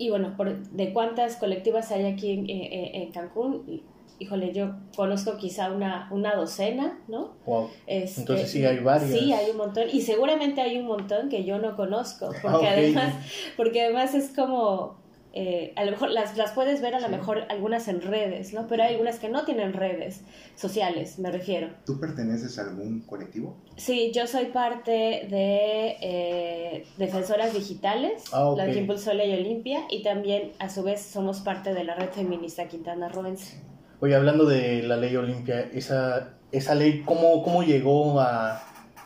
y 0.07 0.11
bueno, 0.11 0.35
de 0.73 0.93
cuántas 0.93 1.37
colectivas 1.37 1.91
hay 1.93 2.07
aquí 2.07 2.33
en, 2.33 2.47
en 2.49 3.13
Cancún, 3.13 3.83
híjole, 4.23 4.53
yo 4.53 4.75
conozco 4.97 5.37
quizá 5.37 5.73
una, 5.73 6.09
una 6.13 6.35
docena, 6.35 7.01
¿no? 7.09 7.35
Wow. 7.45 7.69
Este, 7.87 8.21
Entonces 8.21 8.51
sí 8.51 8.65
hay 8.65 8.79
varias. 8.79 9.11
Sí, 9.11 9.33
hay 9.33 9.51
un 9.51 9.57
montón. 9.57 9.85
Y 9.93 10.03
seguramente 10.03 10.61
hay 10.61 10.79
un 10.79 10.87
montón 10.87 11.29
que 11.29 11.45
yo 11.45 11.59
no 11.59 11.77
conozco. 11.77 12.31
Porque 12.43 12.69
además, 12.69 13.15
porque 13.57 13.83
además 13.83 14.15
es 14.15 14.31
como. 14.35 15.02
Eh, 15.35 15.73
a 15.77 15.85
lo 15.85 15.93
mejor 15.93 16.11
las, 16.11 16.37
las 16.37 16.53
puedes 16.53 16.83
ver 16.83 16.95
a 16.95 17.01
lo 17.01 17.09
mejor 17.09 17.45
algunas 17.49 17.89
en 17.89 18.03
redes, 18.03 18.53
¿no? 18.53 18.67
Pero 18.67 18.83
hay 18.83 18.91
algunas 18.93 19.19
que 19.19 19.31
no 19.31 19.45
tienen 19.45 19.73
redes 19.73 20.21
sociales, 20.57 21.19
me 21.19 21.31
refiero. 21.31 21.71
¿Tú 21.87 21.99
perteneces 21.99 22.59
a 22.59 22.63
algún 22.63 23.01
colectivo? 23.01 23.57
Sí, 23.77 24.13
yo 24.15 24.27
soy 24.27 24.47
parte 24.47 24.91
de 25.31 25.97
eh, 26.03 26.87
Defensoras 26.99 27.55
Digitales, 27.55 28.25
ah, 28.33 28.53
la 28.57 28.67
que 28.67 28.81
impulsó 28.81 29.15
Ley 29.15 29.33
Olimpia, 29.33 29.85
y 29.89 30.03
también 30.03 30.53
a 30.59 30.69
su 30.69 30.83
vez 30.83 31.01
somos 31.01 31.41
parte 31.41 31.73
de 31.73 31.85
la 31.85 31.95
red 31.95 32.11
feminista 32.11 32.69
Quintana 32.69 33.09
Roense. 33.09 33.57
Oye, 34.01 34.15
hablando 34.15 34.45
de 34.45 34.83
la 34.83 34.97
ley 34.97 35.17
Olimpia, 35.17 35.61
esa, 35.73 36.35
esa 36.51 36.75
ley, 36.75 37.03
¿cómo, 37.07 37.43
¿cómo 37.43 37.63
llegó 37.63 38.21
a... 38.21 38.63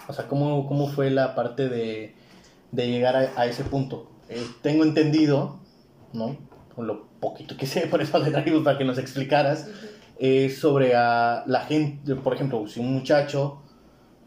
O 0.09 0.13
sea, 0.13 0.27
¿cómo, 0.27 0.67
cómo 0.67 0.89
fue 0.89 1.11
la 1.11 1.35
parte 1.35 1.69
de, 1.69 2.15
de 2.73 2.89
llegar 2.89 3.15
a, 3.37 3.47
ese 3.47 3.63
punto? 3.65 4.11
Eh, 4.29 4.43
tengo 4.63 4.85
entendido, 4.85 5.59
¿no? 6.13 6.37
Con 6.75 6.87
lo 6.87 7.07
poquito 7.21 7.57
que 7.57 7.67
sé, 7.67 7.87
por 7.91 8.03
eso 8.03 8.19
le 8.19 8.31
traigo 8.31 8.63
para 8.63 8.79
que 8.79 8.85
nos 8.85 8.99
explicaras, 8.99 9.69
eh, 10.19 10.49
sobre 10.49 10.95
a 10.95 11.45
la 11.47 11.61
gente, 11.61 12.15
por 12.17 12.35
ejemplo, 12.35 12.67
si 12.67 12.81
un 12.81 12.93
muchacho 12.93 13.63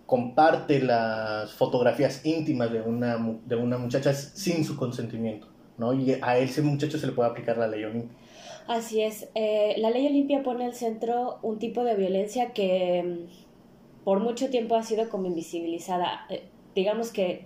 comparte 0.06 0.82
las 0.82 1.54
fotografías 1.54 2.26
íntimas 2.26 2.72
de 2.72 2.82
una, 2.82 3.18
de 3.46 3.56
una 3.56 3.78
muchacha 3.78 4.14
sin 4.14 4.66
su 4.66 4.76
consentimiento, 4.76 5.48
¿no? 5.78 5.94
Y 5.94 6.18
a 6.22 6.38
ese 6.38 6.62
muchacho 6.64 6.98
se 6.98 7.08
le 7.08 7.14
puede 7.14 7.30
aplicar 7.30 7.58
la 7.58 7.68
ley 7.68 7.84
Olimpia. 7.84 8.18
Así 8.68 9.02
es. 9.02 9.28
Eh, 9.34 9.76
la 9.78 9.90
ley 9.90 10.08
Olimpia 10.08 10.44
pone 10.44 10.66
al 10.66 10.74
centro 10.74 11.40
un 11.42 11.58
tipo 11.58 11.84
de 11.84 11.96
violencia 11.96 12.54
que 12.54 13.04
mm, 13.04 14.04
por 14.04 14.20
mucho 14.20 14.50
tiempo 14.50 14.76
ha 14.76 14.84
sido 14.84 15.10
como 15.10 15.28
invisibilizada. 15.28 16.26
Eh, 16.30 16.44
digamos 16.76 17.12
que 17.12 17.46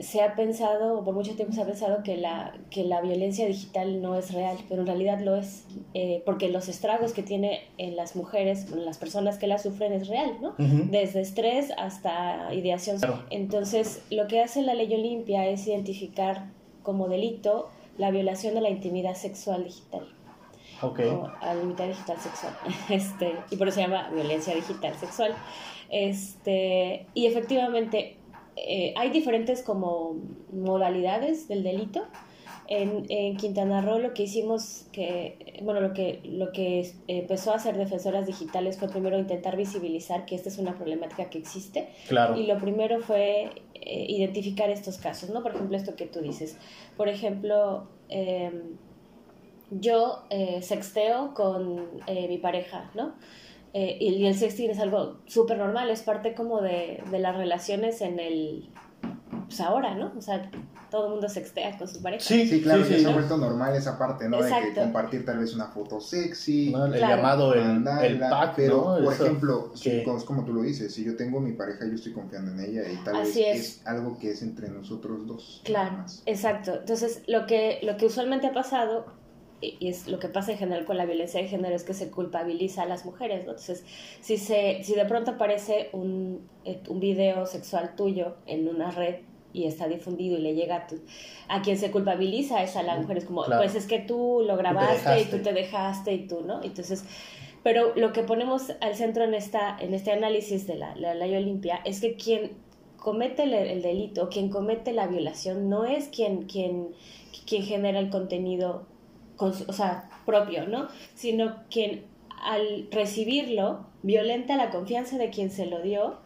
se 0.00 0.22
ha 0.22 0.34
pensado, 0.34 0.98
o 0.98 1.04
por 1.04 1.14
mucho 1.14 1.34
tiempo 1.34 1.54
se 1.54 1.60
ha 1.60 1.66
pensado 1.66 2.02
que 2.02 2.16
la, 2.16 2.54
que 2.70 2.84
la 2.84 3.00
violencia 3.02 3.46
digital 3.46 4.00
no 4.00 4.16
es 4.16 4.32
real, 4.32 4.56
pero 4.68 4.80
en 4.80 4.86
realidad 4.86 5.20
lo 5.20 5.36
es, 5.36 5.66
eh, 5.92 6.22
porque 6.24 6.48
los 6.48 6.68
estragos 6.68 7.12
que 7.12 7.22
tiene 7.22 7.62
en 7.76 7.94
las 7.96 8.16
mujeres, 8.16 8.72
en 8.72 8.86
las 8.86 8.98
personas 8.98 9.38
que 9.38 9.46
la 9.46 9.58
sufren 9.58 9.92
es 9.92 10.08
real, 10.08 10.38
¿no? 10.40 10.54
Desde 10.58 11.20
estrés 11.20 11.72
hasta 11.76 12.54
ideación. 12.54 12.98
Entonces, 13.30 14.02
lo 14.10 14.26
que 14.28 14.40
hace 14.40 14.62
la 14.62 14.74
ley 14.74 14.92
Olimpia 14.94 15.46
es 15.46 15.66
identificar 15.66 16.46
como 16.82 17.08
delito 17.08 17.68
la 17.98 18.10
violación 18.10 18.54
de 18.54 18.62
la 18.62 18.70
intimidad 18.70 19.14
sexual 19.14 19.64
digital 19.64 20.08
okay. 20.82 21.10
a 21.40 21.54
la 21.54 21.86
digital 21.86 22.18
sexual. 22.18 22.54
Este, 22.88 23.36
y 23.50 23.56
por 23.56 23.68
eso 23.68 23.76
se 23.76 23.82
llama 23.82 24.08
violencia 24.10 24.54
digital 24.54 24.94
sexual. 24.94 25.34
Este, 25.88 27.06
y 27.14 27.26
efectivamente 27.26 28.16
eh, 28.56 28.94
hay 28.96 29.10
diferentes 29.10 29.62
como 29.62 30.16
modalidades 30.52 31.48
del 31.48 31.62
delito. 31.62 32.04
En, 32.68 33.04
en, 33.08 33.36
Quintana 33.36 33.82
Roo 33.82 33.98
lo 33.98 34.14
que 34.14 34.22
hicimos, 34.22 34.86
que, 34.92 35.60
bueno, 35.62 35.80
lo 35.80 35.92
que, 35.92 36.20
lo 36.24 36.52
que 36.52 36.90
empezó 37.06 37.52
a 37.52 37.56
hacer 37.56 37.76
Defensoras 37.76 38.26
Digitales 38.26 38.78
fue 38.78 38.88
primero 38.88 39.18
intentar 39.18 39.56
visibilizar 39.56 40.24
que 40.24 40.36
esta 40.36 40.48
es 40.48 40.58
una 40.58 40.74
problemática 40.76 41.28
que 41.28 41.38
existe. 41.38 41.88
Claro. 42.08 42.36
Y 42.36 42.46
lo 42.46 42.58
primero 42.58 43.00
fue 43.00 43.50
eh, 43.74 44.06
identificar 44.08 44.70
estos 44.70 44.96
casos, 44.96 45.30
¿no? 45.30 45.42
Por 45.42 45.54
ejemplo, 45.54 45.76
esto 45.76 45.96
que 45.96 46.06
tú 46.06 46.20
dices. 46.20 46.56
Por 46.96 47.08
ejemplo, 47.08 47.88
eh, 48.08 48.50
yo 49.80 50.24
eh, 50.30 50.60
sexteo 50.62 51.34
con 51.34 51.88
eh, 52.06 52.28
mi 52.28 52.38
pareja, 52.38 52.90
¿no? 52.94 53.14
Eh, 53.74 53.96
y, 54.00 54.26
el 54.26 54.34
sexting 54.34 54.70
es 54.70 54.78
algo 54.78 55.18
súper 55.26 55.58
normal, 55.58 55.90
es 55.90 56.02
parte 56.02 56.34
como 56.34 56.60
de, 56.60 57.02
de, 57.10 57.18
las 57.18 57.36
relaciones 57.36 58.00
en 58.02 58.20
el... 58.20 58.68
Pues 59.46 59.60
ahora, 59.60 59.94
¿no? 59.94 60.12
O 60.16 60.20
sea, 60.20 60.50
todo 60.92 61.06
el 61.06 61.12
mundo 61.12 61.28
sextea 61.28 61.78
con 61.78 61.88
su 61.88 62.02
pareja. 62.02 62.22
Sí, 62.22 62.46
sí, 62.46 62.60
claro, 62.60 62.84
sí, 62.84 63.00
se 63.00 63.08
ha 63.08 63.14
vuelto 63.14 63.38
normal 63.38 63.74
esa 63.74 63.98
parte, 63.98 64.28
¿no? 64.28 64.42
De 64.42 64.50
que 64.50 64.74
compartir 64.78 65.24
tal 65.24 65.38
vez 65.38 65.54
una 65.54 65.68
foto 65.68 65.98
sexy. 66.02 66.70
El 66.70 67.00
llamado 67.00 67.54
el, 67.54 67.82
el, 68.02 68.18
pack, 68.18 68.52
Pero, 68.56 68.98
por 69.02 69.14
ejemplo, 69.14 69.72
como 70.26 70.44
tú 70.44 70.52
lo 70.52 70.60
dices, 70.60 70.92
si 70.92 71.02
yo 71.02 71.16
tengo 71.16 71.40
mi 71.40 71.52
pareja, 71.52 71.86
yo 71.86 71.94
estoy 71.94 72.12
confiando 72.12 72.52
en 72.52 72.60
ella 72.60 72.82
y 72.92 73.02
tal 73.04 73.22
vez 73.22 73.36
es. 73.36 73.86
algo 73.86 74.18
que 74.18 74.32
es 74.32 74.42
entre 74.42 74.68
nosotros 74.68 75.26
dos. 75.26 75.62
Claro, 75.64 76.04
exacto. 76.26 76.74
Entonces, 76.80 77.22
lo 77.26 77.46
que, 77.46 77.78
lo 77.82 77.96
que 77.96 78.04
usualmente 78.04 78.46
ha 78.48 78.52
pasado 78.52 79.06
y 79.62 79.88
es 79.88 80.08
lo 80.08 80.18
que 80.18 80.28
pasa 80.28 80.52
en 80.52 80.58
general 80.58 80.84
con 80.84 80.98
la 80.98 81.06
violencia 81.06 81.40
de 81.40 81.48
género 81.48 81.74
es 81.74 81.84
que 81.84 81.94
se 81.94 82.10
culpabiliza 82.10 82.82
a 82.82 82.86
las 82.86 83.04
mujeres, 83.04 83.44
¿no? 83.44 83.52
Entonces, 83.52 83.84
si, 84.20 84.36
se, 84.36 84.82
si 84.82 84.94
de 84.94 85.04
pronto 85.04 85.32
aparece 85.32 85.88
un, 85.92 86.48
eh, 86.64 86.80
un 86.88 87.00
video 87.00 87.46
sexual 87.46 87.94
tuyo 87.96 88.34
en 88.46 88.68
una 88.68 88.90
red 88.90 89.16
y 89.52 89.66
está 89.66 89.86
difundido 89.86 90.38
y 90.38 90.40
le 90.40 90.54
llega 90.54 90.76
a, 90.76 90.86
tu, 90.86 91.00
a 91.48 91.62
quien 91.62 91.78
se 91.78 91.90
culpabiliza 91.90 92.62
es 92.62 92.76
a 92.76 92.82
la 92.82 92.96
mujer, 92.96 93.18
es 93.18 93.24
como, 93.24 93.44
pues 93.44 93.74
es 93.74 93.86
que 93.86 94.00
tú 94.00 94.42
lo 94.46 94.56
grabaste 94.56 95.20
y 95.20 95.24
tú 95.26 95.38
te 95.38 95.52
dejaste 95.52 96.12
y 96.12 96.26
tú, 96.26 96.40
¿no? 96.40 96.62
Entonces, 96.62 97.04
pero 97.62 97.94
lo 97.94 98.12
que 98.12 98.22
ponemos 98.22 98.72
al 98.80 98.96
centro 98.96 99.24
en, 99.24 99.34
esta, 99.34 99.76
en 99.78 99.94
este 99.94 100.10
análisis 100.10 100.66
de 100.66 100.74
la, 100.74 100.96
la 100.96 101.14
ley 101.14 101.36
Olimpia 101.36 101.80
es 101.84 102.00
que 102.00 102.16
quien 102.16 102.52
comete 102.96 103.44
el, 103.44 103.54
el, 103.54 103.82
delito, 103.82 104.28
quien 104.28 104.48
comete 104.48 104.92
la 104.92 105.06
violación, 105.06 105.68
no 105.68 105.84
es 105.84 106.08
quien, 106.08 106.44
quien, 106.44 106.88
quien 107.46 107.62
genera 107.62 107.98
el 107.98 108.10
contenido 108.10 108.86
o 109.46 109.72
sea, 109.72 110.08
propio, 110.24 110.66
¿no? 110.66 110.88
Sino 111.14 111.56
quien 111.70 112.04
al 112.42 112.88
recibirlo 112.90 113.86
violenta 114.02 114.56
la 114.56 114.70
confianza 114.70 115.16
de 115.16 115.30
quien 115.30 115.50
se 115.50 115.66
lo 115.66 115.80
dio 115.80 116.16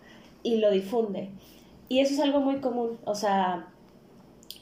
y 0.42 0.56
lo 0.56 0.70
difunde. 0.70 1.30
Y 1.88 2.00
eso 2.00 2.14
es 2.14 2.20
algo 2.20 2.40
muy 2.40 2.56
común, 2.60 2.98
o 3.04 3.14
sea, 3.14 3.68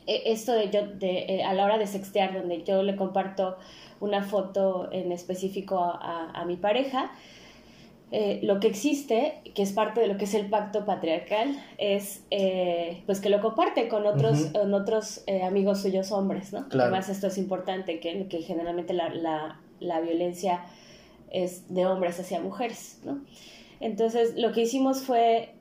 e, 0.07 0.33
esto 0.33 0.53
de 0.53 0.71
yo, 0.71 0.87
de, 0.87 1.27
eh, 1.29 1.45
a 1.45 1.55
la 1.55 1.65
hora 1.65 1.79
de 1.79 1.87
sextear, 1.87 2.35
donde 2.35 2.65
yo 2.65 2.83
le 2.83 2.97
comparto 2.97 3.57
una 4.01 4.23
foto 4.23 4.89
en 4.93 5.13
específico 5.13 5.79
a, 5.79 6.31
a 6.35 6.45
mi 6.45 6.57
pareja, 6.57 7.13
eh, 8.11 8.41
lo 8.43 8.61
que 8.61 8.69
existe, 8.69 9.41
que 9.55 9.63
es 9.63 9.73
parte 9.73 10.01
de 10.01 10.07
lo 10.07 10.17
que 10.17 10.25
es 10.25 10.35
el 10.35 10.49
pacto 10.49 10.85
patriarcal, 10.85 11.61
es 11.79 12.23
eh, 12.31 13.03
pues 13.07 13.21
que 13.21 13.29
lo 13.29 13.41
comparte 13.41 13.89
con 13.89 14.07
otros, 14.07 14.51
otros 14.55 15.25
eh, 15.27 15.43
amigos 15.43 15.83
suyos 15.83 16.13
hombres, 16.13 16.53
¿no? 16.53 16.67
Además 16.71 17.09
esto 17.09 17.27
es 17.27 17.39
importante, 17.39 18.01
que, 18.01 18.29
que 18.29 18.43
generalmente 18.43 18.93
la, 18.93 19.09
la, 19.09 19.61
la, 19.81 20.01
violencia 20.01 20.65
es 21.31 21.75
de 21.75 21.87
hombres 21.87 22.21
hacia 22.21 22.41
mujeres, 22.41 23.01
¿no? 23.05 23.21
Entonces 23.81 24.37
lo 24.37 24.53
que 24.53 24.63
hicimos 24.63 25.03
fue 25.03 25.55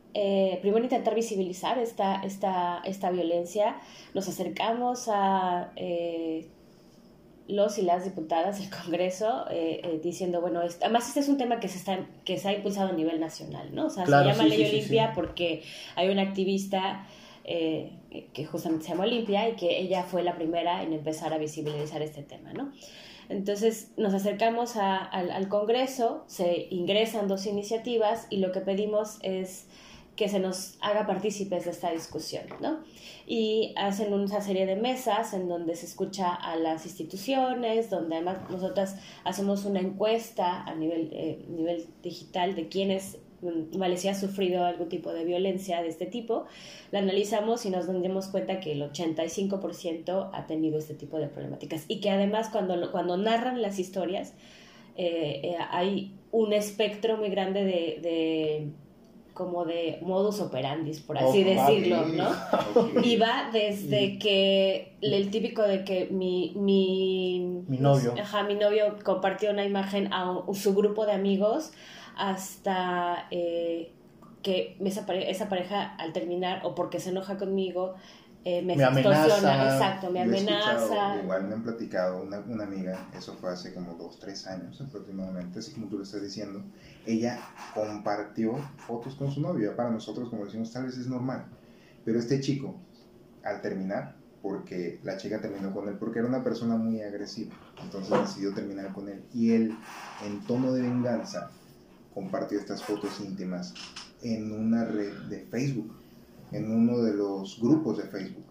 primero 0.61 0.83
intentar 0.83 1.15
visibilizar 1.15 1.79
esta, 1.79 2.21
esta, 2.21 2.83
esta 2.85 3.09
violencia, 3.09 3.77
nos 4.13 4.27
acercamos 4.27 5.07
a 5.07 5.71
los 7.47 7.77
y 7.77 7.81
las 7.81 8.05
diputadas 8.05 8.59
del 8.59 8.69
Congreso 8.69 9.45
eh, 9.49 9.81
eh, 9.83 9.99
diciendo, 10.01 10.41
bueno, 10.41 10.61
además 10.81 11.07
este 11.07 11.19
es 11.19 11.29
un 11.29 11.37
tema 11.37 11.59
que 11.59 11.67
se, 11.67 11.77
está, 11.77 11.99
que 12.23 12.37
se 12.37 12.47
ha 12.47 12.53
impulsado 12.53 12.89
a 12.89 12.93
nivel 12.93 13.19
nacional, 13.19 13.73
¿no? 13.73 13.87
O 13.87 13.89
sea, 13.89 14.05
se 14.05 14.11
llama 14.11 14.45
Ley 14.45 14.63
Olimpia 14.63 15.11
porque 15.13 15.63
hay 15.95 16.09
una 16.09 16.21
activista 16.21 17.05
eh, 17.43 17.91
que 18.33 18.45
justamente 18.45 18.85
se 18.85 18.91
llama 18.91 19.03
Olimpia 19.03 19.49
y 19.49 19.55
que 19.55 19.79
ella 19.79 20.03
fue 20.03 20.23
la 20.23 20.35
primera 20.35 20.83
en 20.83 20.93
empezar 20.93 21.33
a 21.33 21.37
visibilizar 21.37 22.01
este 22.01 22.23
tema, 22.23 22.53
¿no? 22.53 22.71
Entonces 23.29 23.91
nos 23.97 24.13
acercamos 24.13 24.75
al, 24.75 25.31
al 25.31 25.47
Congreso, 25.47 26.23
se 26.27 26.67
ingresan 26.69 27.27
dos 27.27 27.45
iniciativas 27.45 28.27
y 28.29 28.37
lo 28.37 28.51
que 28.51 28.61
pedimos 28.61 29.17
es 29.21 29.67
que 30.15 30.29
se 30.29 30.39
nos 30.39 30.77
haga 30.81 31.07
partícipes 31.07 31.65
de 31.65 31.71
esta 31.71 31.91
discusión, 31.91 32.43
¿no? 32.61 32.79
Y 33.25 33.73
hacen 33.77 34.13
una 34.13 34.41
serie 34.41 34.65
de 34.65 34.75
mesas 34.75 35.33
en 35.33 35.47
donde 35.47 35.75
se 35.75 35.85
escucha 35.85 36.33
a 36.33 36.55
las 36.55 36.85
instituciones, 36.85 37.89
donde 37.89 38.15
además 38.15 38.37
nosotras 38.49 38.97
hacemos 39.23 39.65
una 39.65 39.79
encuesta 39.79 40.63
a 40.63 40.75
nivel, 40.75 41.09
eh, 41.13 41.43
nivel 41.49 41.87
digital 42.03 42.55
de 42.55 42.67
quienes 42.67 43.17
mm, 43.41 43.77
vale, 43.77 43.97
si 43.97 44.07
ha 44.07 44.13
sufrido 44.13 44.65
algún 44.65 44.87
tipo 44.87 45.11
de 45.13 45.25
violencia 45.25 45.81
de 45.81 45.87
este 45.87 46.05
tipo, 46.05 46.45
la 46.91 46.99
analizamos 46.99 47.65
y 47.65 47.71
nos 47.71 47.87
damos 47.87 48.27
cuenta 48.27 48.59
que 48.59 48.73
el 48.73 48.83
85% 48.83 50.29
ha 50.31 50.45
tenido 50.45 50.77
este 50.77 50.93
tipo 50.93 51.17
de 51.17 51.27
problemáticas 51.27 51.85
y 51.87 52.01
que 52.01 52.11
además 52.11 52.49
cuando, 52.49 52.91
cuando 52.91 53.17
narran 53.17 53.63
las 53.63 53.79
historias 53.79 54.33
eh, 54.95 55.41
eh, 55.43 55.57
hay 55.71 56.13
un 56.31 56.53
espectro 56.53 57.17
muy 57.17 57.29
grande 57.29 57.63
de 57.63 58.73
como 59.33 59.65
de 59.65 59.99
modus 60.01 60.39
operandis, 60.39 60.99
por 60.99 61.17
así 61.17 61.43
decirlo, 61.43 62.05
¿no? 62.05 63.01
Y 63.03 63.17
va 63.17 63.49
desde 63.51 64.19
que 64.19 64.95
el 65.01 65.31
típico 65.31 65.63
de 65.63 65.83
que 65.83 66.07
mi, 66.11 66.53
mi, 66.55 67.63
mi 67.67 67.77
novio. 67.77 68.13
Ajá, 68.19 68.43
mi 68.43 68.55
novio 68.55 68.95
compartió 69.03 69.51
una 69.51 69.65
imagen 69.65 70.13
a 70.13 70.43
su 70.53 70.73
grupo 70.75 71.05
de 71.05 71.13
amigos 71.13 71.71
hasta 72.15 73.27
eh, 73.31 73.91
que 74.43 74.77
esa 74.83 75.05
pareja, 75.05 75.29
esa 75.29 75.49
pareja 75.49 75.95
al 75.95 76.13
terminar 76.13 76.61
o 76.63 76.75
porque 76.75 76.99
se 76.99 77.09
enoja 77.09 77.37
conmigo 77.37 77.95
eh, 78.45 78.61
me, 78.61 78.75
me 78.75 78.83
amenaza. 78.83 79.73
exacto, 79.73 80.11
me 80.11 80.21
amenaza. 80.21 81.21
igual 81.21 81.47
me 81.47 81.53
han 81.53 81.63
platicado 81.63 82.23
una, 82.23 82.39
una, 82.39 82.65
amiga, 82.65 83.07
eso 83.17 83.35
fue 83.39 83.51
hace 83.51 83.73
como 83.73 83.93
dos, 83.93 84.19
tres 84.19 84.45
años 84.47 84.81
aproximadamente, 84.81 85.59
así 85.59 85.71
como 85.71 85.87
tú 85.87 85.97
lo 85.97 86.03
estás 86.03 86.21
diciendo, 86.21 86.61
ella 87.05 87.39
compartió 87.73 88.55
fotos 88.85 89.15
con 89.15 89.31
su 89.31 89.39
novio, 89.39 89.75
para 89.77 89.91
nosotros 89.91 90.29
como 90.29 90.43
decimos 90.43 90.73
tal 90.73 90.85
vez 90.85 90.97
es 90.97 91.07
normal, 91.07 91.45
pero 92.03 92.19
este 92.19 92.41
chico, 92.41 92.75
al 93.43 93.61
terminar, 93.61 94.15
porque 94.41 94.99
la 95.03 95.15
chica 95.15 95.39
terminó 95.39 95.73
con 95.73 95.87
él, 95.87 95.95
porque 95.97 96.19
era 96.19 96.27
una 96.27 96.43
persona 96.43 96.75
muy 96.75 97.01
agresiva, 97.01 97.53
entonces 97.81 98.19
decidió 98.19 98.53
terminar 98.53 98.91
con 98.91 99.07
él, 99.07 99.23
y 99.33 99.53
él, 99.53 99.73
en 100.25 100.41
tono 100.41 100.73
de 100.73 100.81
venganza, 100.81 101.49
compartió 102.13 102.59
estas 102.59 102.83
fotos 102.83 103.21
íntimas 103.21 103.73
en 104.21 104.51
una 104.51 104.83
red 104.83 105.13
de 105.29 105.39
Facebook 105.39 106.02
en 106.53 106.71
uno 106.71 107.01
de 107.01 107.13
los 107.13 107.59
grupos 107.59 107.97
de 107.97 108.03
Facebook. 108.03 108.45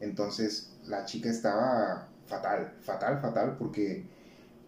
Entonces 0.00 0.72
la 0.86 1.04
chica 1.04 1.30
estaba 1.30 2.08
fatal, 2.26 2.74
fatal, 2.80 3.20
fatal, 3.20 3.56
porque 3.58 4.06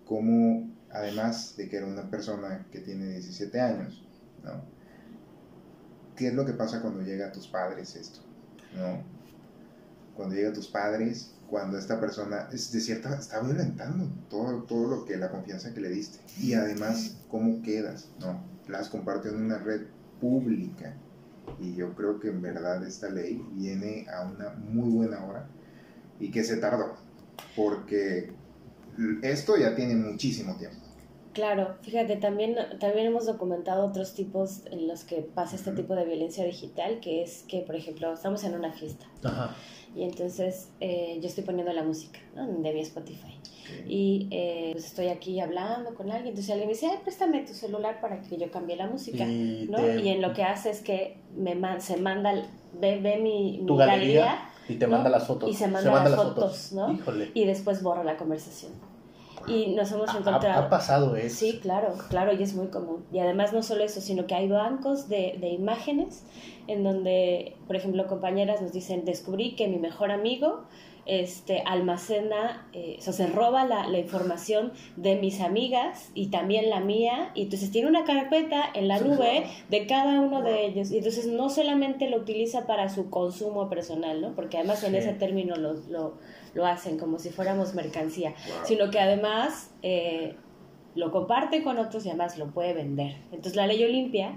como 0.06 0.70
además 0.90 1.56
de 1.56 1.68
que 1.68 1.76
era 1.76 1.86
una 1.86 2.10
persona 2.10 2.66
que 2.70 2.80
tiene 2.80 3.06
17 3.06 3.60
años, 3.60 4.04
¿no? 4.42 4.62
¿Qué 6.16 6.28
es 6.28 6.34
lo 6.34 6.44
que 6.44 6.52
pasa 6.52 6.82
cuando 6.82 7.02
llega 7.02 7.28
a 7.28 7.32
tus 7.32 7.48
padres 7.48 7.96
esto? 7.96 8.20
¿No? 8.76 9.02
Cuando 10.14 10.34
llega 10.34 10.50
a 10.50 10.52
tus 10.52 10.68
padres, 10.68 11.34
cuando 11.48 11.78
esta 11.78 11.98
persona 12.00 12.48
es 12.52 12.70
de 12.72 12.80
cierta 12.80 13.14
está 13.14 13.40
violentando 13.40 14.10
todo, 14.28 14.62
todo 14.64 14.88
lo 14.88 15.04
que 15.04 15.16
la 15.16 15.30
confianza 15.30 15.72
que 15.72 15.80
le 15.80 15.88
diste 15.88 16.18
y 16.38 16.54
además 16.54 17.16
cómo 17.28 17.62
quedas, 17.62 18.08
¿no? 18.20 18.42
Las 18.68 18.88
compartió 18.88 19.30
en 19.30 19.42
una 19.42 19.58
red 19.58 19.86
pública 20.20 20.94
y 21.60 21.74
yo 21.74 21.94
creo 21.94 22.18
que 22.18 22.28
en 22.28 22.42
verdad 22.42 22.86
esta 22.86 23.08
ley 23.08 23.44
viene 23.52 24.06
a 24.08 24.26
una 24.26 24.50
muy 24.50 24.90
buena 24.90 25.24
hora 25.24 25.48
y 26.18 26.30
que 26.30 26.44
se 26.44 26.56
tardó, 26.58 26.94
porque 27.56 28.32
esto 29.22 29.56
ya 29.56 29.74
tiene 29.74 29.96
muchísimo 29.96 30.56
tiempo. 30.56 30.78
Claro, 31.32 31.76
fíjate, 31.80 32.16
también, 32.16 32.56
también 32.78 33.06
hemos 33.06 33.24
documentado 33.24 33.86
otros 33.86 34.12
tipos 34.12 34.66
en 34.66 34.86
los 34.86 35.04
que 35.04 35.22
pasa 35.22 35.56
este 35.56 35.72
tipo 35.72 35.94
de 35.94 36.04
violencia 36.04 36.44
digital, 36.44 37.00
que 37.00 37.22
es 37.22 37.44
que, 37.48 37.60
por 37.60 37.74
ejemplo, 37.74 38.12
estamos 38.12 38.44
en 38.44 38.54
una 38.54 38.72
fiesta 38.72 39.06
y 39.94 40.04
entonces 40.04 40.68
eh, 40.80 41.18
yo 41.20 41.28
estoy 41.28 41.44
poniendo 41.44 41.72
la 41.72 41.82
música 41.82 42.18
de 42.34 42.72
mi 42.72 42.80
Spotify 42.80 43.38
y 43.86 44.28
eh, 44.30 44.70
pues 44.72 44.86
estoy 44.86 45.08
aquí 45.08 45.40
hablando 45.40 45.94
con 45.94 46.10
alguien, 46.10 46.28
entonces 46.28 46.50
alguien 46.50 46.68
me 46.68 46.74
dice, 46.74 46.88
Ay, 46.88 46.98
préstame 47.02 47.42
tu 47.42 47.54
celular 47.54 48.00
para 48.00 48.20
que 48.20 48.36
yo 48.36 48.50
cambie 48.50 48.76
la 48.76 48.86
música, 48.86 49.24
y, 49.24 49.68
¿no? 49.70 49.98
y 49.98 50.08
en 50.08 50.22
lo 50.22 50.32
que 50.32 50.42
hace 50.42 50.70
es 50.70 50.80
que 50.80 51.18
me 51.36 51.54
se 51.80 51.96
manda, 51.96 52.32
ve, 52.80 53.00
ve 53.00 53.18
mi, 53.18 53.62
tu 53.66 53.76
galería, 53.76 54.48
y 54.68 54.76
te 54.76 54.86
manda 54.86 55.10
las 55.10 55.26
fotos. 55.26 55.50
Y 55.50 55.54
se 55.54 55.68
manda, 55.68 55.92
las, 56.04 56.14
fotos, 56.14 56.72
¿no? 56.72 56.98
Y 57.34 57.44
después 57.44 57.82
borra 57.82 58.04
la 58.04 58.16
conversación. 58.16 58.72
Y 59.48 59.74
nos 59.74 59.90
hemos 59.90 60.08
encontrado... 60.14 60.66
Ha, 60.66 60.68
pasado 60.68 61.16
eso. 61.16 61.36
Sí, 61.36 61.58
claro, 61.60 61.94
claro, 62.08 62.32
y 62.32 62.42
es 62.42 62.54
muy 62.54 62.68
común. 62.68 63.04
Y 63.12 63.18
además 63.18 63.52
no 63.52 63.62
solo 63.62 63.82
eso, 63.82 64.00
sino 64.00 64.26
que 64.26 64.36
hay 64.36 64.48
bancos 64.48 65.08
de, 65.08 65.36
de 65.40 65.48
imágenes 65.48 66.22
en 66.68 66.84
donde, 66.84 67.56
por 67.66 67.74
ejemplo, 67.74 68.06
compañeras 68.06 68.62
nos 68.62 68.72
dicen, 68.72 69.04
descubrí 69.04 69.56
que 69.56 69.66
mi 69.66 69.78
mejor 69.78 70.12
amigo 70.12 70.64
este, 71.04 71.62
almacena, 71.66 72.68
eh, 72.72 72.96
o 72.98 73.02
sea, 73.02 73.12
se 73.12 73.26
roba 73.26 73.64
la, 73.64 73.88
la, 73.88 73.98
información 73.98 74.72
de 74.96 75.16
mis 75.16 75.40
amigas 75.40 76.10
y 76.14 76.28
también 76.28 76.70
la 76.70 76.80
mía, 76.80 77.32
y 77.34 77.42
entonces 77.42 77.70
tiene 77.72 77.88
una 77.88 78.04
carpeta 78.04 78.64
en 78.74 78.86
la 78.86 79.00
nube 79.00 79.46
de 79.68 79.86
cada 79.86 80.20
uno 80.20 80.42
de 80.42 80.64
ellos, 80.64 80.92
y 80.92 80.98
entonces 80.98 81.26
no 81.26 81.50
solamente 81.50 82.08
lo 82.08 82.18
utiliza 82.18 82.66
para 82.66 82.88
su 82.88 83.10
consumo 83.10 83.68
personal, 83.68 84.20
¿no? 84.20 84.34
Porque 84.34 84.58
además 84.58 84.84
en 84.84 84.94
ese 84.94 85.12
término 85.12 85.56
lo, 85.56 85.74
lo, 85.88 86.14
lo, 86.54 86.66
hacen 86.66 86.98
como 86.98 87.18
si 87.18 87.30
fuéramos 87.30 87.74
mercancía, 87.74 88.34
sino 88.64 88.90
que 88.90 89.00
además 89.00 89.72
eh, 89.82 90.36
lo 90.94 91.10
comparte 91.10 91.62
con 91.62 91.78
otros 91.78 92.04
y 92.06 92.10
además 92.10 92.38
lo 92.38 92.52
puede 92.52 92.74
vender. 92.74 93.16
Entonces 93.32 93.56
la 93.56 93.66
ley 93.66 93.82
Olimpia 93.82 94.36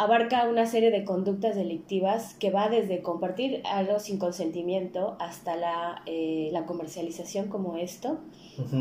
abarca 0.00 0.48
una 0.48 0.64
serie 0.64 0.90
de 0.90 1.04
conductas 1.04 1.54
delictivas 1.54 2.32
que 2.32 2.50
va 2.50 2.70
desde 2.70 3.02
compartir 3.02 3.60
algo 3.70 3.98
sin 3.98 4.18
consentimiento 4.18 5.16
hasta 5.20 5.56
la, 5.56 6.02
eh, 6.06 6.48
la 6.52 6.64
comercialización 6.64 7.48
como 7.48 7.76
esto. 7.76 8.18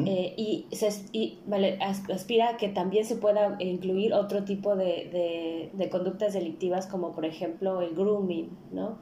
Eh, 0.05 0.33
y, 0.37 0.67
se, 0.71 0.89
y 1.11 1.39
vale, 1.45 1.77
aspira 1.81 2.51
a 2.51 2.57
que 2.57 2.69
también 2.69 3.03
se 3.03 3.17
pueda 3.17 3.57
incluir 3.59 4.13
otro 4.13 4.45
tipo 4.45 4.77
de, 4.77 5.09
de, 5.11 5.69
de 5.73 5.89
conductas 5.89 6.33
delictivas 6.33 6.87
como 6.87 7.11
por 7.11 7.25
ejemplo 7.25 7.81
el 7.81 7.95
grooming, 7.95 8.49
¿no? 8.71 8.99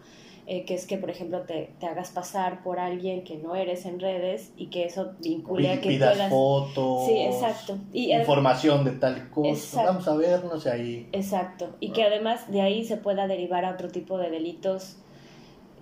Eh, 0.50 0.64
que 0.64 0.76
es 0.76 0.86
que, 0.86 0.98
por 0.98 1.10
ejemplo, 1.10 1.42
te, 1.42 1.74
te, 1.78 1.88
hagas 1.88 2.12
pasar 2.12 2.64
por 2.64 2.80
alguien 2.80 3.26
que 3.26 3.36
no 3.36 3.54
eres 3.54 3.86
en 3.86 4.00
redes 4.00 4.54
y 4.56 4.68
que 4.68 4.86
eso 4.86 5.12
vincule 5.20 5.70
a 5.70 5.82
que 5.82 5.90
pidas 5.90 6.30
fotos, 6.30 7.06
sí, 7.06 7.20
exacto. 7.20 7.78
Y, 7.92 8.14
información 8.14 8.86
de 8.86 8.92
tal 8.92 9.30
cosa, 9.30 9.84
vamos 9.84 10.08
a 10.08 10.16
vernos 10.16 10.66
ahí. 10.66 11.10
Exacto, 11.12 11.76
y 11.82 11.92
que 11.92 12.04
además 12.04 12.50
de 12.50 12.62
ahí 12.62 12.86
se 12.86 12.96
pueda 12.96 13.28
derivar 13.28 13.66
a 13.66 13.72
otro 13.72 13.90
tipo 13.90 14.18
de 14.18 14.30
delitos 14.30 14.96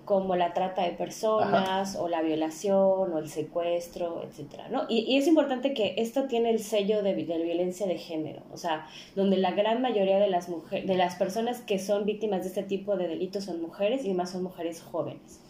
como 0.06 0.36
la 0.36 0.54
trata 0.54 0.84
de 0.84 0.92
personas 0.92 1.96
o 1.96 2.08
la 2.08 2.22
violación 2.22 3.12
o 3.12 3.18
el 3.18 3.28
secuestro, 3.28 4.22
etcétera, 4.22 4.68
¿no? 4.70 4.84
Y, 4.88 5.00
y, 5.00 5.18
es 5.18 5.26
importante 5.26 5.74
que 5.74 5.94
esto 5.98 6.28
tiene 6.28 6.50
el 6.50 6.60
sello 6.60 7.02
de, 7.02 7.14
de, 7.14 7.42
violencia 7.42 7.88
de 7.88 7.98
género, 7.98 8.42
o 8.52 8.56
sea, 8.56 8.86
donde 9.16 9.36
la 9.36 9.50
gran 9.50 9.82
mayoría 9.82 10.20
de 10.20 10.28
las 10.28 10.48
mujeres, 10.48 10.86
de 10.86 10.94
las 10.96 11.16
personas 11.16 11.60
que 11.60 11.80
son 11.80 12.06
víctimas 12.06 12.42
de 12.42 12.48
este 12.48 12.62
tipo 12.62 12.96
de 12.96 13.08
delitos 13.08 13.44
son 13.44 13.60
mujeres 13.60 14.04
y 14.04 14.14
más 14.14 14.30
son 14.30 14.44
mujeres 14.44 14.80
jóvenes. 14.80 15.40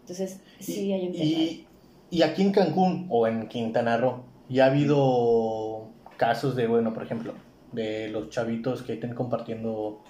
Entonces, 0.00 0.40
sí 0.58 0.90
hay 0.90 1.06
un 1.06 1.12
tema. 1.12 1.24
Y, 1.24 1.66
y 2.10 2.22
aquí 2.22 2.40
en 2.40 2.52
Cancún 2.52 3.06
o 3.10 3.26
en 3.26 3.48
Quintana 3.48 3.98
Roo, 3.98 4.24
ya 4.48 4.64
ha 4.64 4.70
habido 4.70 5.88
casos 6.16 6.56
de, 6.56 6.66
bueno, 6.66 6.94
por 6.94 7.02
ejemplo, 7.02 7.34
de 7.72 8.08
los 8.08 8.30
chavitos 8.30 8.82
que 8.82 8.94
estén 8.94 9.14
compartiendo, 9.14 10.00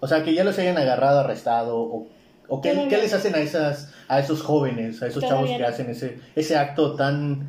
o 0.00 0.06
sea, 0.08 0.24
que 0.24 0.32
ya 0.32 0.42
los 0.42 0.58
hayan 0.58 0.78
agarrado, 0.78 1.20
arrestado 1.20 1.78
o 1.78 2.06
¿O 2.52 2.60
qué, 2.60 2.86
qué, 2.90 2.98
les 2.98 3.14
hacen 3.14 3.32
a, 3.36 3.38
esas, 3.38 3.92
a 4.08 4.18
esos 4.18 4.42
jóvenes, 4.42 5.00
a 5.02 5.06
esos 5.06 5.22
chavos 5.22 5.48
que 5.48 5.64
hacen 5.64 5.88
ese, 5.88 6.18
ese 6.34 6.56
acto 6.56 6.96
tan, 6.96 7.48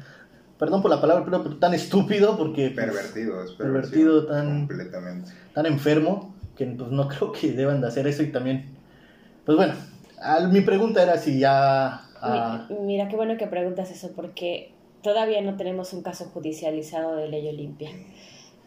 perdón 0.59 0.83
por 0.83 0.91
la 0.91 1.01
palabra, 1.01 1.25
pero, 1.25 1.57
tan 1.57 1.73
estúpido 1.73 2.37
porque... 2.37 2.69
Pues, 2.69 2.85
pervertido, 2.85 3.43
es 3.43 3.51
pervertido, 3.53 4.27
tan... 4.27 4.67
Completamente. 4.67 5.31
Tan 5.55 5.65
enfermo 5.65 6.35
que 6.55 6.67
pues 6.67 6.91
no 6.91 7.07
creo 7.09 7.31
que 7.31 7.51
deban 7.51 7.81
de 7.81 7.87
hacer 7.87 8.05
eso 8.05 8.21
y 8.21 8.31
también... 8.31 8.77
Pues 9.43 9.57
bueno, 9.57 9.73
mi 10.51 10.61
pregunta 10.61 11.01
era 11.01 11.17
si 11.17 11.39
ya... 11.39 12.03
Ah, 12.21 12.67
mira, 12.81 13.07
qué 13.07 13.15
bueno 13.15 13.37
que 13.37 13.47
preguntas 13.47 13.89
eso 13.89 14.11
porque 14.15 14.71
todavía 15.01 15.41
no 15.41 15.57
tenemos 15.57 15.93
un 15.93 16.03
caso 16.03 16.25
judicializado 16.25 17.15
de 17.15 17.27
ley 17.27 17.49
Olimpia. 17.49 17.89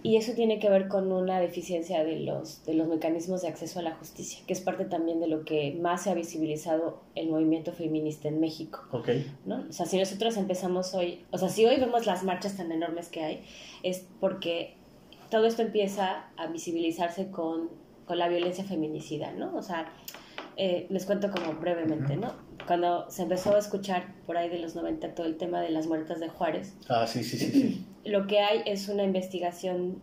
Y 0.06 0.18
eso 0.18 0.34
tiene 0.34 0.58
que 0.58 0.68
ver 0.68 0.88
con 0.88 1.10
una 1.10 1.40
deficiencia 1.40 2.04
de 2.04 2.20
los, 2.20 2.62
de 2.66 2.74
los 2.74 2.86
mecanismos 2.88 3.40
de 3.40 3.48
acceso 3.48 3.78
a 3.78 3.82
la 3.82 3.94
justicia, 3.94 4.44
que 4.46 4.52
es 4.52 4.60
parte 4.60 4.84
también 4.84 5.18
de 5.18 5.28
lo 5.28 5.46
que 5.46 5.78
más 5.80 6.02
se 6.02 6.10
ha 6.10 6.14
visibilizado 6.14 7.00
el 7.14 7.30
movimiento 7.30 7.72
feminista 7.72 8.28
en 8.28 8.38
México. 8.38 8.82
Okay. 8.92 9.34
¿no? 9.46 9.64
O 9.66 9.72
sea, 9.72 9.86
si 9.86 9.96
nosotros 9.96 10.36
empezamos 10.36 10.92
hoy, 10.92 11.24
o 11.30 11.38
sea, 11.38 11.48
si 11.48 11.64
hoy 11.64 11.80
vemos 11.80 12.04
las 12.04 12.22
marchas 12.22 12.54
tan 12.58 12.70
enormes 12.70 13.08
que 13.08 13.22
hay, 13.22 13.44
es 13.82 14.06
porque 14.20 14.74
todo 15.30 15.46
esto 15.46 15.62
empieza 15.62 16.26
a 16.36 16.48
visibilizarse 16.48 17.30
con, 17.30 17.70
con 18.04 18.18
la 18.18 18.28
violencia 18.28 18.62
feminicida, 18.62 19.32
¿no? 19.32 19.56
O 19.56 19.62
sea, 19.62 19.90
eh, 20.58 20.86
les 20.90 21.06
cuento 21.06 21.30
como 21.30 21.54
brevemente, 21.54 22.18
¿no? 22.18 22.34
Cuando 22.66 23.10
se 23.10 23.22
empezó 23.22 23.54
a 23.54 23.58
escuchar 23.58 24.14
por 24.26 24.36
ahí 24.36 24.48
de 24.48 24.58
los 24.58 24.74
90 24.74 25.14
todo 25.14 25.26
el 25.26 25.36
tema 25.36 25.60
de 25.60 25.70
las 25.70 25.86
muertas 25.86 26.20
de 26.20 26.28
Juárez. 26.28 26.74
Ah, 26.88 27.06
sí, 27.06 27.22
sí, 27.24 27.38
sí. 27.38 27.50
sí. 27.50 27.86
Lo 28.04 28.26
que 28.26 28.40
hay 28.40 28.62
es 28.66 28.88
una 28.88 29.02
investigación 29.02 30.00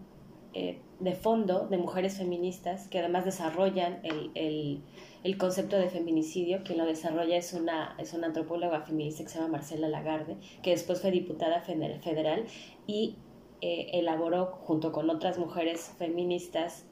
eh, 0.53 0.79
de 0.99 1.15
fondo 1.15 1.67
de 1.67 1.77
mujeres 1.77 2.17
feministas 2.17 2.87
que 2.89 2.99
además 2.99 3.25
desarrollan 3.25 3.99
el, 4.03 4.31
el, 4.35 4.81
el, 5.23 5.37
concepto 5.37 5.77
de 5.77 5.89
feminicidio. 5.89 6.61
Quien 6.63 6.77
lo 6.77 6.85
desarrolla 6.85 7.37
es 7.37 7.53
una, 7.53 7.95
es 7.97 8.13
una 8.13 8.27
antropóloga 8.27 8.81
feminista 8.81 9.23
que 9.23 9.29
se 9.29 9.39
llama 9.39 9.53
Marcela 9.53 9.87
Lagarde, 9.87 10.37
que 10.61 10.71
después 10.71 11.01
fue 11.01 11.09
diputada 11.09 11.61
federal 11.61 12.45
y 12.85 13.15
eh, 13.61 13.91
elaboró 13.93 14.47
junto 14.47 14.91
con 14.91 15.09
otras 15.09 15.39
mujeres 15.39 15.93
feministas 15.97 16.85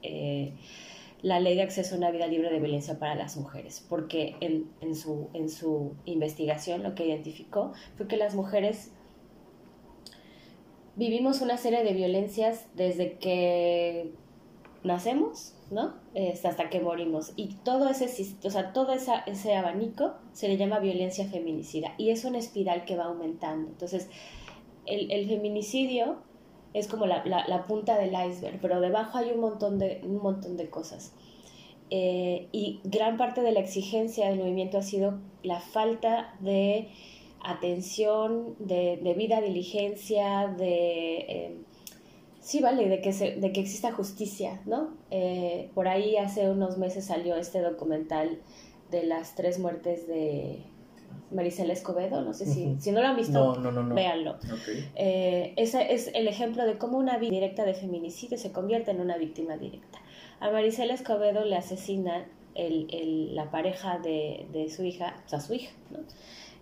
la 1.22 1.40
ley 1.40 1.56
de 1.56 1.64
acceso 1.64 1.96
a 1.96 1.98
una 1.98 2.12
vida 2.12 2.28
libre 2.28 2.50
de 2.50 2.60
violencia 2.60 3.00
para 3.00 3.16
las 3.16 3.38
mujeres, 3.38 3.86
porque 3.90 4.36
en, 4.40 4.70
en, 4.82 4.96
su, 4.96 5.30
en 5.34 5.50
su 5.50 5.96
investigación 6.06 6.84
lo 6.84 6.96
que 6.96 7.06
identificó 7.06 7.74
fue 7.98 8.08
que 8.08 8.18
las 8.18 8.36
mujeres 8.36 8.92
vivimos 10.96 11.42
una 11.42 11.58
serie 11.58 11.84
de 11.84 11.94
violencias 11.94 12.68
desde 12.76 13.18
que 13.18 14.14
nacemos 14.84 15.56
¿no? 15.72 15.94
Este, 16.14 16.48
hasta 16.48 16.70
que 16.70 16.80
morimos. 16.80 17.34
Y 17.36 17.56
todo 17.64 17.90
ese, 17.90 18.06
o 18.44 18.50
sea, 18.50 18.74
todo 18.74 18.94
esa, 18.94 19.20
ese 19.20 19.56
abanico 19.56 20.14
se 20.34 20.48
le 20.48 20.58
llama 20.58 20.80
violencia 20.80 21.28
feminicida 21.28 21.94
y 21.98 22.10
es 22.10 22.26
una 22.26 22.40
espiral 22.40 22.86
que 22.86 22.96
va 22.96 23.06
aumentando. 23.06 23.70
Entonces, 23.70 24.10
el, 24.86 25.12
el 25.12 25.28
feminicidio 25.28 26.18
es 26.74 26.88
como 26.88 27.06
la, 27.06 27.24
la, 27.26 27.68
punta 27.68 27.98
del 27.98 28.14
iceberg, 28.30 28.60
pero 28.62 28.80
debajo 28.80 29.18
hay 29.18 29.32
un 29.32 29.40
montón 29.40 29.80
de, 29.80 30.02
un 30.04 30.18
montón 30.18 30.58
de 30.58 30.70
cosas. 30.70 31.14
Eh, 31.90 32.48
y 32.52 32.80
gran 32.84 33.18
parte 33.18 33.42
de 33.42 33.52
la 33.52 33.60
exigencia 33.60 34.30
del 34.30 34.40
movimiento 34.40 34.78
ha 34.78 34.84
sido 34.84 35.20
la 35.42 35.60
falta 35.60 36.36
de 36.40 36.90
atención, 37.42 38.56
de 38.60 39.00
debida 39.02 39.42
diligencia, 39.42 40.48
de... 40.48 41.16
Eh, 41.18 41.58
sí, 42.42 42.60
vale, 42.60 42.88
de 42.88 43.02
que, 43.02 43.14
se, 43.14 43.36
de 43.38 43.52
que 43.52 43.62
exista 43.62 43.92
justicia, 43.92 44.62
¿no? 44.66 44.94
Eh, 45.10 45.72
por 45.74 45.88
ahí 45.88 46.18
hace 46.18 46.50
unos 46.50 46.78
meses 46.78 47.06
salió 47.06 47.36
este 47.36 47.62
documental 47.62 48.40
de 48.92 49.04
las 49.04 49.36
tres 49.36 49.58
muertes 49.60 50.08
de 50.08 50.64
Marisela 51.32 51.74
Escobedo, 51.74 52.22
no 52.22 52.34
sé 52.34 52.46
si, 52.46 52.76
si 52.80 52.92
no 52.92 53.02
lo 53.02 53.08
han 53.08 53.16
visto, 53.16 53.56
véanlo. 53.94 54.38
Eh, 54.96 55.54
ese 55.58 55.94
es 55.94 56.10
el 56.14 56.28
ejemplo 56.28 56.66
de 56.66 56.78
cómo 56.78 56.98
una 56.98 57.18
víctima 57.18 57.40
directa 57.40 57.66
de 57.66 57.74
feminicidio 57.74 58.38
se 58.38 58.52
convierte 58.52 58.92
en 58.92 59.00
una 59.00 59.18
víctima 59.18 59.58
directa. 59.58 60.00
A 60.40 60.50
Marisela 60.50 60.94
Escobedo 60.94 61.46
le 61.46 61.56
asesina 61.56 62.26
el, 62.56 63.36
la 63.36 63.52
pareja 63.52 64.00
de, 64.00 64.48
de, 64.52 64.70
su 64.70 64.84
hija, 64.84 65.22
o 65.26 65.30
sea, 65.30 65.40
su 65.40 65.54
hija, 65.54 65.72
¿no? 65.92 66.00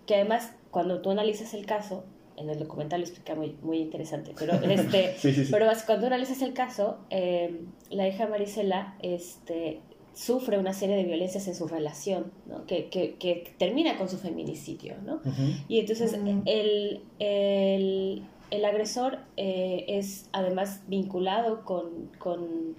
que 0.06 0.14
además 0.14 0.52
cuando 0.70 1.00
tú 1.00 1.10
analizas 1.10 1.54
el 1.54 1.66
caso, 1.66 2.04
en 2.36 2.48
el 2.48 2.58
documental 2.58 3.00
lo 3.00 3.06
explica 3.06 3.34
muy, 3.34 3.56
muy 3.62 3.78
interesante, 3.78 4.32
pero, 4.38 4.54
este, 4.62 5.16
pero 5.50 5.66
cuando 5.86 6.06
analizas 6.06 6.40
el 6.42 6.54
caso, 6.54 6.98
eh, 7.10 7.62
la 7.90 8.08
hija 8.08 8.26
Marisela 8.26 8.96
este, 9.00 9.80
sufre 10.18 10.58
una 10.58 10.72
serie 10.72 10.96
de 10.96 11.04
violencias 11.04 11.46
en 11.46 11.54
su 11.54 11.68
relación, 11.68 12.32
¿no? 12.46 12.66
que, 12.66 12.88
que, 12.88 13.14
que, 13.14 13.54
termina 13.56 13.96
con 13.96 14.08
su 14.08 14.18
feminicidio. 14.18 14.96
¿no? 15.04 15.20
Y 15.68 15.78
entonces 15.78 16.12
el, 16.12 17.02
el, 17.20 18.24
el, 18.50 18.64
agresor 18.64 19.20
eh, 19.36 19.84
es 19.86 20.28
además 20.32 20.82
vinculado 20.88 21.64
con, 21.64 22.10
con, 22.18 22.74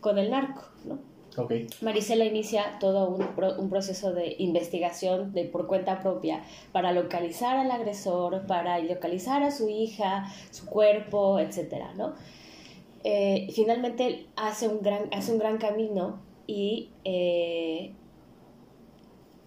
con 0.00 0.18
el 0.18 0.30
narco. 0.30 0.62
¿no? 0.84 0.98
Okay. 1.36 1.68
Marisela 1.82 2.24
inicia 2.24 2.78
todo 2.80 3.08
un, 3.10 3.28
un, 3.58 3.70
proceso 3.70 4.12
de 4.12 4.34
investigación 4.40 5.32
de, 5.32 5.44
por 5.44 5.68
cuenta 5.68 6.00
propia 6.00 6.42
para 6.72 6.90
localizar 6.90 7.58
al 7.58 7.70
agresor, 7.70 8.44
para 8.48 8.80
localizar 8.80 9.44
a 9.44 9.52
su 9.52 9.68
hija, 9.68 10.26
su 10.50 10.66
cuerpo, 10.66 11.38
etc. 11.38 11.74
¿no? 11.96 12.14
Eh, 13.04 13.46
finalmente 13.54 14.26
hace 14.34 14.66
un, 14.66 14.82
gran, 14.82 15.08
hace 15.12 15.30
un 15.30 15.38
gran 15.38 15.58
camino 15.58 16.31
y 16.52 16.90
eh, 17.04 17.94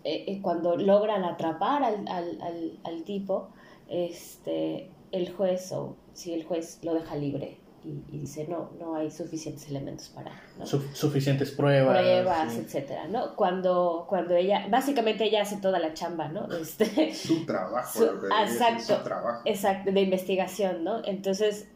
eh, 0.03 0.26
eh, 0.27 0.40
cuando 0.41 0.76
logran 0.76 1.23
atrapar 1.23 1.84
al, 1.84 2.07
al, 2.07 2.80
al, 2.84 3.03
tipo, 3.03 3.49
este, 3.88 4.90
el 5.11 5.32
juez 5.32 5.72
o 5.72 5.98
si 6.14 6.34
el 6.34 6.45
juez 6.45 6.80
lo 6.82 6.95
deja 6.95 7.15
libre 7.15 7.60
y, 7.84 8.18
dice 8.18 8.48
no, 8.48 8.72
no 8.80 8.95
hay 8.95 9.11
suficientes 9.11 9.69
elementos 9.69 10.10
para... 10.10 10.32
suficientes 10.65 11.52
pruebas. 11.52 11.99
Pruebas, 11.99 12.56
etcétera, 12.56 13.07
¿no? 13.07 13.36
Cuando, 13.36 14.07
cuando 14.10 14.36
ella, 14.36 14.65
básicamente 14.72 15.26
ella 15.26 15.44
hace 15.44 15.57
toda 15.57 15.77
la 15.77 15.94
chamba, 15.94 16.27
¿no? 16.30 16.52
Este, 16.57 17.14
su 17.14 17.45
trabajo. 17.45 18.03
exacto, 18.41 18.95
exacto, 19.45 19.91
de 19.91 20.02
investigación, 20.02 20.84
¿no? 20.84 21.06
Entonces, 21.06 21.68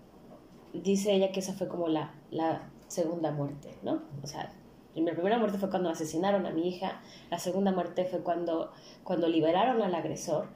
dice 0.73 1.13
ella 1.13 1.31
que 1.31 1.41
esa 1.41 1.53
fue 1.53 1.67
como 1.67 1.87
la, 1.87 2.15
la 2.31 2.67
segunda 2.87 3.31
muerte, 3.31 3.77
¿no? 3.83 4.01
O 4.23 4.25
sea, 4.25 4.51
mi 4.95 5.11
primera 5.11 5.37
muerte 5.37 5.57
fue 5.57 5.69
cuando 5.69 5.89
asesinaron 5.89 6.45
a 6.45 6.51
mi 6.51 6.67
hija, 6.67 7.01
la 7.29 7.39
segunda 7.39 7.71
muerte 7.71 8.05
fue 8.05 8.19
cuando, 8.21 8.71
cuando 9.03 9.27
liberaron 9.27 9.81
al 9.81 9.95
agresor. 9.95 10.47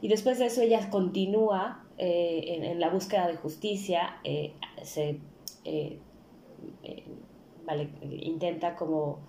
Y 0.00 0.08
después 0.08 0.38
de 0.38 0.46
eso 0.46 0.62
ella 0.62 0.88
continúa 0.90 1.84
eh, 1.98 2.60
en, 2.62 2.80
la 2.80 2.88
búsqueda 2.88 3.26
de 3.26 3.36
justicia, 3.36 4.18
eh, 4.24 4.54
se 4.82 5.18
eh, 5.64 5.98
vale, 7.66 7.90
intenta 8.22 8.76
como 8.76 9.20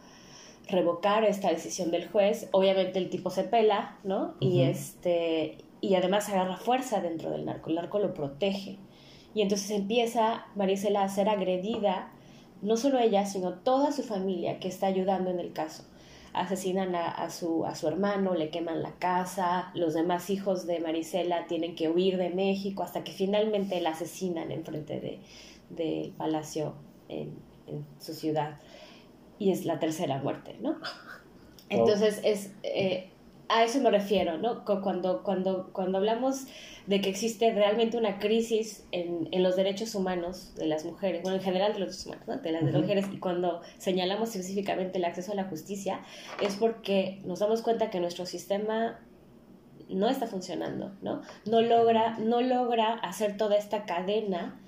revocar 0.69 1.23
esta 1.25 1.49
decisión 1.49 1.91
del 1.91 2.07
juez. 2.07 2.47
Obviamente 2.51 2.99
el 2.99 3.09
tipo 3.09 3.29
se 3.29 3.43
pela, 3.43 3.97
¿no? 4.03 4.35
Y 4.39 4.61
este 4.61 5.57
y 5.81 5.95
además 5.95 6.29
agarra 6.29 6.57
fuerza 6.57 7.01
dentro 7.01 7.31
del 7.31 7.45
narco. 7.45 7.69
El 7.69 7.75
narco 7.75 7.99
lo 7.99 8.13
protege. 8.13 8.77
Y 9.33 9.41
entonces 9.41 9.71
empieza 9.71 10.45
Marisela 10.55 11.03
a 11.03 11.09
ser 11.09 11.27
agredida 11.27 12.11
no 12.61 12.77
solo 12.77 12.99
ella, 12.99 13.25
sino 13.25 13.53
toda 13.53 13.91
su 13.91 14.03
familia 14.03 14.59
que 14.59 14.67
está 14.67 14.87
ayudando 14.87 15.29
en 15.29 15.39
el 15.39 15.53
caso. 15.53 15.83
Asesinan 16.33 16.95
a, 16.95 17.29
su, 17.29 17.65
a 17.65 17.75
su 17.75 17.89
hermano, 17.89 18.35
le 18.35 18.49
queman 18.49 18.81
la 18.81 18.93
casa, 18.93 19.71
los 19.73 19.93
demás 19.93 20.29
hijos 20.29 20.65
de 20.65 20.79
Marisela 20.79 21.45
tienen 21.47 21.75
que 21.75 21.89
huir 21.89 22.17
de 22.17 22.29
México 22.29 22.83
hasta 22.83 23.03
que 23.03 23.11
finalmente 23.11 23.81
la 23.81 23.89
asesinan 23.89 24.49
enfrente 24.51 25.01
del 25.01 25.19
de 25.69 26.13
palacio 26.17 26.73
en, 27.09 27.35
su 27.99 28.13
ciudad. 28.13 28.59
Y 29.39 29.51
es 29.51 29.65
la 29.65 29.79
tercera 29.79 30.21
muerte, 30.21 30.57
¿no? 30.61 30.77
Entonces, 31.69 32.21
es, 32.23 32.53
eh, 32.63 33.09
a 33.51 33.63
eso 33.63 33.81
me 33.81 33.91
refiero, 33.91 34.37
¿no? 34.37 34.63
Cuando, 34.63 35.23
cuando, 35.23 35.71
cuando 35.73 35.97
hablamos 35.97 36.45
de 36.87 37.01
que 37.01 37.09
existe 37.09 37.53
realmente 37.53 37.97
una 37.97 38.17
crisis 38.17 38.87
en, 38.91 39.27
en, 39.31 39.43
los 39.43 39.55
derechos 39.55 39.93
humanos 39.93 40.55
de 40.55 40.67
las 40.67 40.85
mujeres, 40.85 41.21
bueno, 41.21 41.37
en 41.37 41.43
general 41.43 41.73
de 41.73 41.79
los 41.79 41.89
derechos 41.89 42.05
humanos, 42.05 42.27
¿no? 42.27 42.37
de 42.37 42.51
las 42.51 42.63
mujeres, 42.63 43.05
y 43.11 43.17
cuando 43.17 43.61
señalamos 43.77 44.29
específicamente 44.29 44.97
el 44.97 45.05
acceso 45.05 45.33
a 45.33 45.35
la 45.35 45.43
justicia, 45.43 46.01
es 46.41 46.55
porque 46.55 47.21
nos 47.25 47.39
damos 47.39 47.61
cuenta 47.61 47.89
que 47.89 47.99
nuestro 47.99 48.25
sistema 48.25 48.99
no 49.89 50.07
está 50.07 50.27
funcionando, 50.27 50.95
¿no? 51.01 51.21
No 51.45 51.61
logra, 51.61 52.17
no 52.17 52.41
logra 52.41 52.93
hacer 52.93 53.35
toda 53.35 53.57
esta 53.57 53.85
cadena 53.85 54.61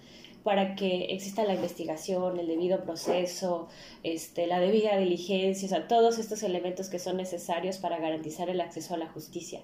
para 0.43 0.75
que 0.75 1.05
exista 1.05 1.45
la 1.45 1.55
investigación, 1.55 2.37
el 2.37 2.47
debido 2.47 2.83
proceso, 2.83 3.69
este, 4.03 4.45
la 4.47 4.59
debida 4.59 4.97
diligencia, 4.97 5.65
o 5.65 5.69
sea, 5.69 5.87
todos 5.87 6.19
estos 6.19 6.43
elementos 6.43 6.89
que 6.89 6.99
son 6.99 7.17
necesarios 7.17 7.77
para 7.77 7.99
garantizar 7.99 8.49
el 8.49 8.59
acceso 8.59 8.93
a 8.93 8.97
la 8.97 9.07
justicia. 9.07 9.61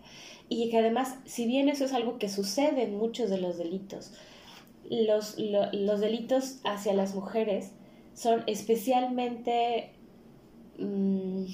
Y 0.48 0.70
que 0.70 0.78
además, 0.78 1.16
si 1.26 1.46
bien 1.46 1.70
eso 1.70 1.86
es 1.86 1.94
algo 1.94 2.18
que 2.18 2.30
sucede 2.30 2.84
en 2.84 2.98
muchos 2.98 3.30
de 3.30 3.40
los 3.40 3.58
delitos, 3.58 4.14
los, 4.90 5.38
los 5.38 6.00
delitos 6.00 6.60
hacia 6.64 6.94
las 6.94 7.14
mujeres 7.14 7.72
son 8.14 8.44
especialmente... 8.48 9.92
Mm, 10.78 11.46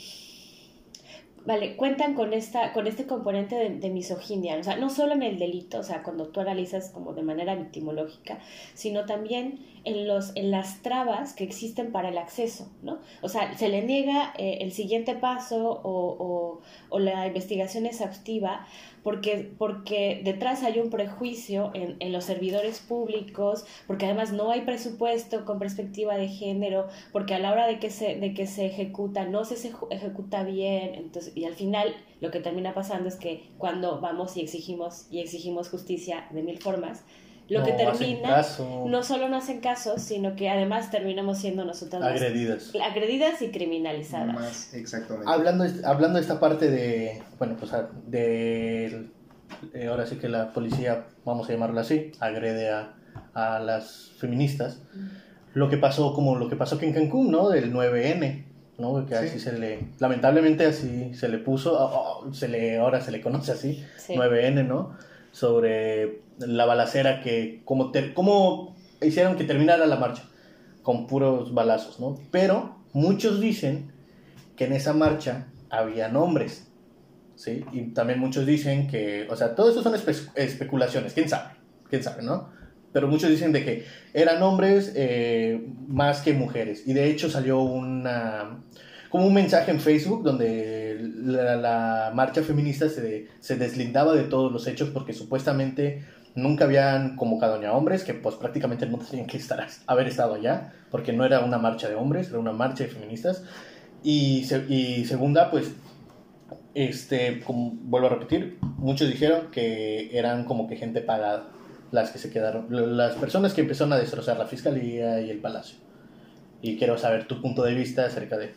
vale, 1.45 1.75
cuentan 1.75 2.15
con, 2.15 2.33
esta, 2.33 2.73
con 2.73 2.87
este 2.87 3.05
componente 3.05 3.69
de, 3.69 3.89
misoginia, 3.89 4.57
o 4.57 4.63
sea, 4.63 4.77
no 4.77 4.89
solo 4.89 5.13
en 5.13 5.23
el 5.23 5.37
delito, 5.37 5.79
o 5.79 5.83
sea, 5.83 6.03
cuando 6.03 6.27
tú 6.27 6.39
analizas 6.39 6.89
como 6.89 7.13
de 7.13 7.21
manera 7.21 7.55
victimológica, 7.55 8.39
sino 8.73 9.05
también 9.05 9.59
en, 9.83 10.07
los, 10.07 10.35
en 10.35 10.51
las 10.51 10.81
trabas 10.81 11.33
que 11.33 11.43
existen 11.43 11.91
para 11.91 12.09
el 12.09 12.17
acceso, 12.17 12.69
¿no? 12.81 12.99
O 13.21 13.29
sea, 13.29 13.55
se 13.57 13.69
le 13.69 13.83
niega 13.83 14.33
eh, 14.37 14.57
el 14.61 14.71
siguiente 14.71 15.15
paso 15.15 15.69
o, 15.83 16.15
o, 16.19 16.61
o 16.89 16.99
la 16.99 17.27
investigación 17.27 17.85
exhaustiva 17.85 18.65
porque, 19.05 19.53
porque 19.59 20.19
detrás 20.23 20.63
hay 20.63 20.79
un 20.79 20.89
prejuicio 20.89 21.69
en, 21.75 21.95
en, 21.99 22.11
los 22.11 22.23
servidores 22.23 22.79
públicos, 22.79 23.63
porque 23.85 24.07
además 24.07 24.33
no 24.33 24.49
hay 24.49 24.61
presupuesto 24.61 25.45
con 25.45 25.59
perspectiva 25.59 26.17
de 26.17 26.27
género, 26.27 26.87
porque 27.11 27.35
a 27.35 27.39
la 27.39 27.51
hora 27.51 27.67
de 27.67 27.77
que 27.77 27.91
se, 27.91 28.15
de 28.15 28.33
que 28.33 28.47
se 28.47 28.65
ejecuta 28.65 29.25
no 29.25 29.45
se, 29.45 29.71
ejecuta 29.91 30.43
bien, 30.43 30.95
entonces, 30.95 31.37
y 31.37 31.45
al 31.45 31.53
final 31.53 31.93
lo 32.19 32.31
que 32.31 32.39
termina 32.39 32.73
pasando 32.73 33.07
es 33.07 33.15
que 33.15 33.43
cuando 33.59 34.01
vamos 34.01 34.35
y 34.37 34.41
exigimos, 34.41 35.05
y 35.11 35.19
exigimos 35.19 35.69
justicia 35.69 36.27
de 36.31 36.41
mil 36.41 36.57
formas, 36.57 37.03
lo 37.47 37.63
que 37.63 37.73
termina 37.73 38.43
no 38.87 39.03
solo 39.03 39.29
no 39.29 39.37
hacen 39.37 39.59
caso, 39.59 39.99
sino 39.99 40.35
que 40.35 40.49
además 40.49 40.89
terminamos 40.89 41.37
siendo 41.37 41.63
nosotras 41.63 42.01
agredidas. 42.01 42.71
agredidas 42.83 43.41
y 43.41 43.51
criminalizadas. 43.51 44.33
Más, 44.33 44.73
exactamente. 44.73 45.31
Hablando, 45.31 45.65
hablando 45.83 46.17
de 46.17 46.21
esta 46.21 46.39
parte 46.39 46.69
de, 46.69 47.21
bueno, 47.37 47.55
pues 47.59 47.71
de, 48.07 49.09
eh, 49.73 49.87
ahora 49.87 50.05
sí 50.07 50.15
que 50.15 50.27
la 50.27 50.53
policía, 50.53 51.05
vamos 51.23 51.47
a 51.49 51.53
llamarlo 51.53 51.79
así, 51.79 52.11
agrede 52.19 52.71
a, 52.71 52.93
a 53.33 53.59
las 53.59 54.11
feministas. 54.17 54.81
Lo 55.53 55.69
que 55.69 55.77
pasó, 55.77 56.13
como 56.13 56.35
lo 56.35 56.49
que 56.49 56.55
pasó 56.55 56.75
aquí 56.75 56.85
en 56.85 56.93
Cancún, 56.93 57.31
¿no? 57.31 57.49
Del 57.49 57.71
9N. 57.71 58.45
¿no? 58.77 59.05
Que 59.05 59.15
así 59.15 59.39
se 59.39 59.57
le, 59.57 59.87
lamentablemente 59.99 60.65
así 60.65 61.13
se 61.13 61.29
le 61.29 61.37
puso, 61.37 62.29
se 62.33 62.49
le, 62.49 62.77
ahora 62.77 62.99
se 62.99 63.11
le 63.11 63.21
conoce 63.21 63.53
así, 63.53 63.83
9N, 64.09 64.67
¿no? 64.67 64.97
Sobre 65.31 66.24
la 66.39 66.65
balacera 66.65 67.21
que, 67.21 67.61
como, 67.65 67.91
como 68.13 68.75
hicieron 69.01 69.35
que 69.35 69.43
terminara 69.43 69.85
la 69.85 69.97
marcha, 69.97 70.23
con 70.81 71.07
puros 71.07 71.53
balazos, 71.53 71.99
¿no? 71.99 72.19
Pero 72.31 72.77
muchos 72.93 73.39
dicen 73.39 73.91
que 74.55 74.65
en 74.65 74.73
esa 74.73 74.93
marcha 74.93 75.47
había 75.69 76.09
nombres, 76.09 76.71
¿sí? 77.35 77.65
Y 77.71 77.93
también 77.93 78.19
muchos 78.19 78.45
dicen 78.45 78.87
que, 78.87 79.27
o 79.29 79.35
sea, 79.35 79.55
todo 79.55 79.71
eso 79.71 79.81
son 79.83 79.95
especulaciones, 80.35 81.13
quién 81.13 81.29
sabe, 81.29 81.55
quién 81.89 82.03
sabe, 82.03 82.23
¿no? 82.23 82.55
pero 82.95 83.09
muchos 83.09 83.29
dicen 83.29 83.51
de 83.51 83.65
que 83.65 83.83
eran 84.13 84.41
hombres 84.41 84.93
eh, 84.95 85.67
más 85.85 86.21
que 86.21 86.31
mujeres. 86.31 86.83
Y 86.87 86.93
de 86.93 87.09
hecho 87.09 87.29
salió 87.29 87.59
una 87.59 88.63
como 89.09 89.27
un 89.27 89.33
mensaje 89.33 89.71
en 89.71 89.81
Facebook 89.81 90.23
donde 90.23 90.97
la, 91.25 92.13
marcha 92.15 92.41
feminista 92.41 92.87
se, 92.87 93.27
se, 93.41 93.57
deslindaba 93.57 94.13
de 94.13 94.23
todos 94.23 94.49
los 94.49 94.65
hechos 94.65 94.91
porque 94.91 95.11
supuestamente 95.11 96.05
nunca 96.35 96.65
habían 96.65 97.15
convocado 97.15 97.57
ni 97.57 97.65
a 97.65 97.73
hombres, 97.73 98.03
que 98.03 98.13
pues 98.13 98.35
prácticamente 98.35 98.85
no 98.85 98.97
tenían 98.97 99.27
que 99.27 99.37
estar, 99.37 99.65
haber 99.87 100.07
estado 100.07 100.35
allá, 100.35 100.73
porque 100.91 101.13
no 101.13 101.25
era 101.25 101.39
una 101.39 101.57
marcha 101.57 101.87
de 101.87 101.95
hombres, 101.95 102.29
era 102.29 102.39
una 102.39 102.51
marcha 102.51 102.83
de 102.83 102.89
feministas. 102.89 103.43
Y, 104.03 104.45
y 104.69 105.05
segunda, 105.05 105.49
pues, 105.49 105.71
este, 106.73 107.39
como 107.41 107.71
vuelvo 107.71 108.07
a 108.07 108.11
repetir, 108.11 108.59
muchos 108.77 109.09
dijeron 109.09 109.49
que 109.49 110.15
eran 110.17 110.43
como 110.45 110.67
que 110.67 110.75
gente 110.75 111.01
pagada 111.01 111.47
las 111.91 112.11
que 112.11 112.19
se 112.19 112.29
quedaron, 112.29 112.67
las 112.97 113.15
personas 113.15 113.53
que 113.53 113.61
empezaron 113.61 113.93
a 113.93 113.97
destrozar 113.97 114.37
la 114.37 114.45
fiscalía 114.45 115.21
y 115.21 115.29
el 115.29 115.39
palacio. 115.39 115.77
Y 116.61 116.77
quiero 116.77 116.97
saber 116.97 117.27
tu 117.27 117.41
punto 117.41 117.63
de 117.63 117.73
vista 117.73 118.05
acerca 118.05 118.37
de 118.37 118.53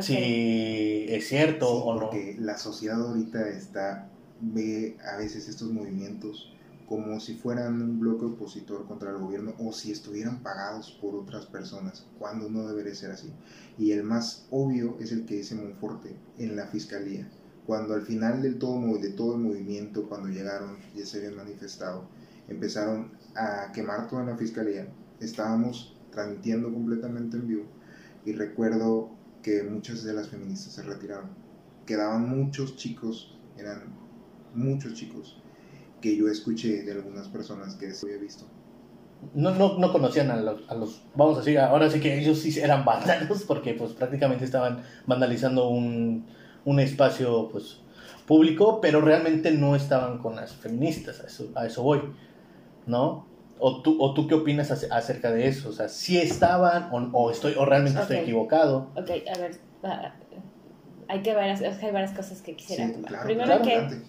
si 0.00 1.06
es 1.08 1.28
cierto 1.28 1.68
o 1.68 1.94
no. 1.94 2.00
Porque 2.00 2.36
la 2.38 2.56
sociedad 2.56 3.00
ahorita 3.00 3.48
está, 3.48 4.08
ve 4.40 4.96
a 5.04 5.18
veces 5.18 5.48
estos 5.48 5.70
movimientos 5.70 6.51
como 6.92 7.18
si 7.20 7.36
fueran 7.36 7.80
un 7.80 7.98
bloque 7.98 8.26
opositor 8.26 8.86
contra 8.86 9.12
el 9.12 9.16
gobierno 9.16 9.54
o 9.58 9.72
si 9.72 9.90
estuvieran 9.90 10.42
pagados 10.42 10.98
por 11.00 11.14
otras 11.14 11.46
personas, 11.46 12.04
cuando 12.18 12.50
no 12.50 12.68
debería 12.68 12.94
ser 12.94 13.12
así. 13.12 13.32
Y 13.78 13.92
el 13.92 14.02
más 14.02 14.46
obvio 14.50 14.98
es 15.00 15.10
el 15.10 15.24
que 15.24 15.36
dice 15.36 15.54
Monforte 15.54 16.14
en 16.36 16.54
la 16.54 16.66
fiscalía. 16.66 17.26
Cuando 17.66 17.94
al 17.94 18.02
final 18.02 18.42
del 18.42 18.58
todo, 18.58 18.98
de 18.98 19.08
todo 19.08 19.36
el 19.36 19.40
movimiento, 19.40 20.06
cuando 20.06 20.28
llegaron, 20.28 20.76
ya 20.94 21.06
se 21.06 21.16
habían 21.16 21.36
manifestado, 21.36 22.10
empezaron 22.46 23.12
a 23.34 23.72
quemar 23.72 24.06
toda 24.06 24.24
la 24.24 24.36
fiscalía, 24.36 24.86
estábamos 25.18 25.96
transmitiendo 26.10 26.70
completamente 26.70 27.38
en 27.38 27.48
vivo 27.48 27.64
y 28.26 28.34
recuerdo 28.34 29.12
que 29.42 29.62
muchas 29.62 30.04
de 30.04 30.12
las 30.12 30.28
feministas 30.28 30.74
se 30.74 30.82
retiraron. 30.82 31.30
Quedaban 31.86 32.28
muchos 32.28 32.76
chicos, 32.76 33.38
eran 33.56 33.94
muchos 34.54 34.92
chicos, 34.92 35.41
que 36.02 36.14
yo 36.14 36.28
escuché 36.28 36.82
de 36.82 36.92
algunas 36.92 37.28
personas 37.28 37.76
que 37.76 37.92
se 37.92 38.06
había 38.06 38.18
visto. 38.18 38.44
No, 39.34 39.52
no, 39.52 39.78
no 39.78 39.92
conocían 39.92 40.30
a 40.30 40.36
los, 40.36 40.68
a 40.68 40.74
los, 40.74 41.04
vamos 41.14 41.36
a 41.36 41.38
decir, 41.38 41.58
ahora 41.58 41.88
sí 41.88 42.00
que 42.00 42.18
ellos 42.18 42.40
sí 42.40 42.58
eran 42.60 42.84
vándalos, 42.84 43.44
porque 43.44 43.72
pues 43.72 43.92
prácticamente 43.92 44.44
estaban 44.44 44.82
vandalizando 45.06 45.68
un, 45.68 46.26
un 46.66 46.80
espacio 46.80 47.48
pues 47.50 47.78
público, 48.26 48.80
pero 48.82 49.00
realmente 49.00 49.50
no 49.52 49.74
estaban 49.76 50.18
con 50.18 50.36
las 50.36 50.52
feministas, 50.52 51.20
a 51.20 51.26
eso, 51.28 51.50
a 51.54 51.66
eso 51.66 51.82
voy. 51.82 52.02
¿no? 52.86 53.26
¿O 53.58 53.80
tú, 53.80 53.96
¿O 54.02 54.12
tú 54.12 54.26
qué 54.26 54.34
opinas 54.34 54.70
acerca 54.70 55.30
de 55.30 55.46
eso? 55.46 55.68
O 55.68 55.72
sea, 55.72 55.88
si 55.88 56.18
estaban 56.18 56.88
o, 56.92 57.30
estoy, 57.30 57.54
o 57.56 57.64
realmente 57.64 58.00
estoy 58.00 58.16
equivocado. 58.16 58.90
Ok, 58.96 59.10
a 59.32 59.38
ver, 59.38 59.60
hay, 61.08 61.22
que 61.22 61.34
varias, 61.34 61.62
hay 61.62 61.92
varias 61.92 62.12
cosas 62.12 62.42
que 62.42 62.56
quisiera 62.56 62.92
tomar. 62.92 63.24
Primero 63.24 63.62
que 63.62 64.02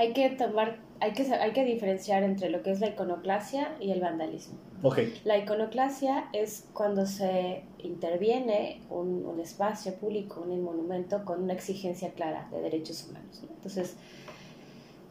hay 0.00 0.14
que 0.14 0.30
tomar, 0.30 0.78
hay 1.00 1.12
que, 1.12 1.30
hay 1.30 1.52
que 1.52 1.62
diferenciar 1.62 2.22
entre 2.22 2.48
lo 2.48 2.62
que 2.62 2.70
es 2.70 2.80
la 2.80 2.88
iconoclasia 2.88 3.76
y 3.80 3.90
el 3.90 4.00
vandalismo. 4.00 4.54
Okay. 4.82 5.12
La 5.24 5.36
iconoclasia 5.36 6.30
es 6.32 6.66
cuando 6.72 7.04
se 7.04 7.64
interviene 7.82 8.80
un, 8.88 9.26
un 9.26 9.40
espacio 9.40 9.94
público, 9.96 10.40
un 10.40 10.64
monumento, 10.64 11.22
con 11.26 11.42
una 11.42 11.52
exigencia 11.52 12.12
clara 12.14 12.48
de 12.50 12.62
derechos 12.62 13.08
humanos. 13.08 13.42
Entonces, 13.42 13.96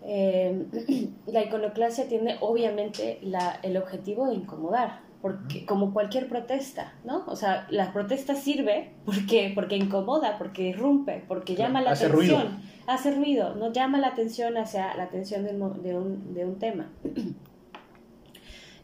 eh, 0.06 0.66
la 1.28 1.44
iconoclasia 1.44 2.08
tiene 2.08 2.38
obviamente 2.42 3.20
la, 3.22 3.60
el 3.62 3.78
objetivo 3.78 4.28
de 4.28 4.34
incomodar, 4.34 5.02
porque 5.22 5.66
como 5.66 5.94
cualquier 5.94 6.30
protesta, 6.30 6.94
¿no? 7.04 7.26
O 7.28 7.36
sea, 7.36 7.68
la 7.70 7.92
protesta 7.92 8.36
sirve 8.36 8.92
porque, 9.06 9.52
porque 9.54 9.76
incomoda, 9.76 10.38
porque 10.38 10.70
irrumpe, 10.70 11.24
porque 11.28 11.56
llama 11.56 11.82
la 11.82 11.92
atención, 11.92 12.62
hace 12.88 13.12
ruido, 13.12 13.56
no 13.56 13.72
llama 13.74 13.98
la 13.98 14.08
atención 14.08 14.58
hacia 14.58 14.96
la 14.96 15.04
atención 15.04 15.44
de 15.44 15.52
un, 15.52 15.84
de 15.84 15.98
un, 15.98 16.34
de 16.34 16.46
un 16.46 16.58
tema. 16.58 16.90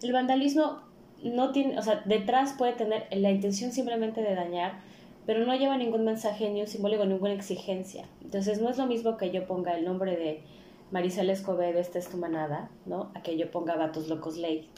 El 0.01 0.11
vandalismo 0.11 0.81
no 1.23 1.51
tiene, 1.51 1.79
o 1.79 1.81
sea, 1.81 2.01
detrás 2.05 2.53
puede 2.53 2.73
tener 2.73 3.07
la 3.11 3.31
intención 3.31 3.71
simplemente 3.71 4.21
de 4.21 4.35
dañar, 4.35 4.79
pero 5.25 5.45
no 5.45 5.55
lleva 5.55 5.77
ningún 5.77 6.03
mensaje 6.03 6.49
ni 6.49 6.61
un 6.61 6.67
simbólico, 6.67 7.05
ninguna 7.05 7.33
exigencia. 7.33 8.05
Entonces 8.21 8.61
no 8.61 8.69
es 8.69 8.77
lo 8.77 8.85
mismo 8.87 9.17
que 9.17 9.31
yo 9.31 9.47
ponga 9.47 9.75
el 9.77 9.85
nombre 9.85 10.17
de 10.17 10.43
Marisela 10.91 11.31
Escobedo, 11.31 11.79
esta 11.79 11.97
es 11.97 12.09
tu 12.09 12.17
manada, 12.17 12.69
¿no? 12.85 13.11
A 13.15 13.23
que 13.23 13.37
yo 13.37 13.49
ponga 13.49 13.75
Gatos 13.75 14.07
Locos 14.09 14.37
Ley. 14.37 14.69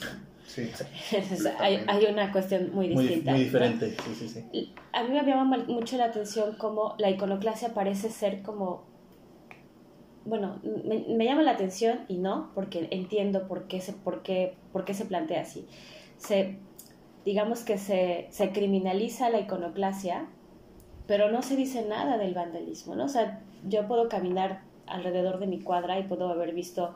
Sí, 0.47 0.71
hay, 1.59 1.83
hay, 1.87 2.05
una 2.05 2.31
cuestión 2.31 2.73
muy 2.73 2.87
distinta. 2.87 3.31
Muy, 3.31 3.41
diferente, 3.41 3.91
sí, 3.91 4.15
sí, 4.15 4.29
sí. 4.29 4.73
A 4.93 5.03
mí 5.03 5.09
me 5.09 5.21
llama 5.23 5.65
mucho 5.67 5.97
la 5.97 6.05
atención 6.05 6.55
cómo 6.57 6.95
la 6.97 7.09
iconoclasia 7.09 7.73
parece 7.73 8.09
ser 8.09 8.41
como... 8.41 8.85
Bueno, 10.23 10.59
me, 10.63 11.25
llama 11.25 11.41
la 11.41 11.51
atención 11.51 11.99
y 12.07 12.17
no, 12.17 12.51
porque 12.55 12.87
entiendo 12.91 13.47
por 13.47 13.67
qué 13.67 13.81
se, 13.81 13.91
por 13.91 14.23
qué, 14.23 14.55
por 14.71 14.85
qué 14.85 14.93
se 14.93 15.05
plantea 15.05 15.41
así. 15.41 15.67
Se, 16.17 16.57
digamos 17.25 17.63
que 17.63 17.77
se, 17.77 18.27
se 18.29 18.51
criminaliza 18.51 19.29
la 19.29 19.41
iconoclasia, 19.41 20.27
pero 21.07 21.29
no 21.29 21.41
se 21.41 21.57
dice 21.57 21.85
nada 21.87 22.17
del 22.17 22.33
vandalismo, 22.33 22.95
¿no? 22.95 23.05
O 23.05 23.09
sea, 23.09 23.41
yo 23.67 23.85
puedo 23.87 24.07
caminar 24.07 24.61
alrededor 24.85 25.39
de 25.39 25.47
mi 25.47 25.59
cuadra 25.59 25.99
y 25.99 26.03
puedo 26.03 26.29
haber 26.29 26.53
visto 26.53 26.95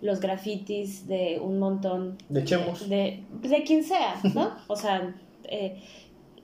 los 0.00 0.20
grafitis 0.20 1.06
de 1.06 1.40
un 1.42 1.58
montón 1.58 2.16
de 2.28 2.44
chemos 2.44 2.88
de, 2.88 3.24
de, 3.42 3.62
quien 3.64 3.84
sea 3.84 4.20
no 4.34 4.56
o 4.66 4.76
sea 4.76 5.14
eh, 5.44 5.82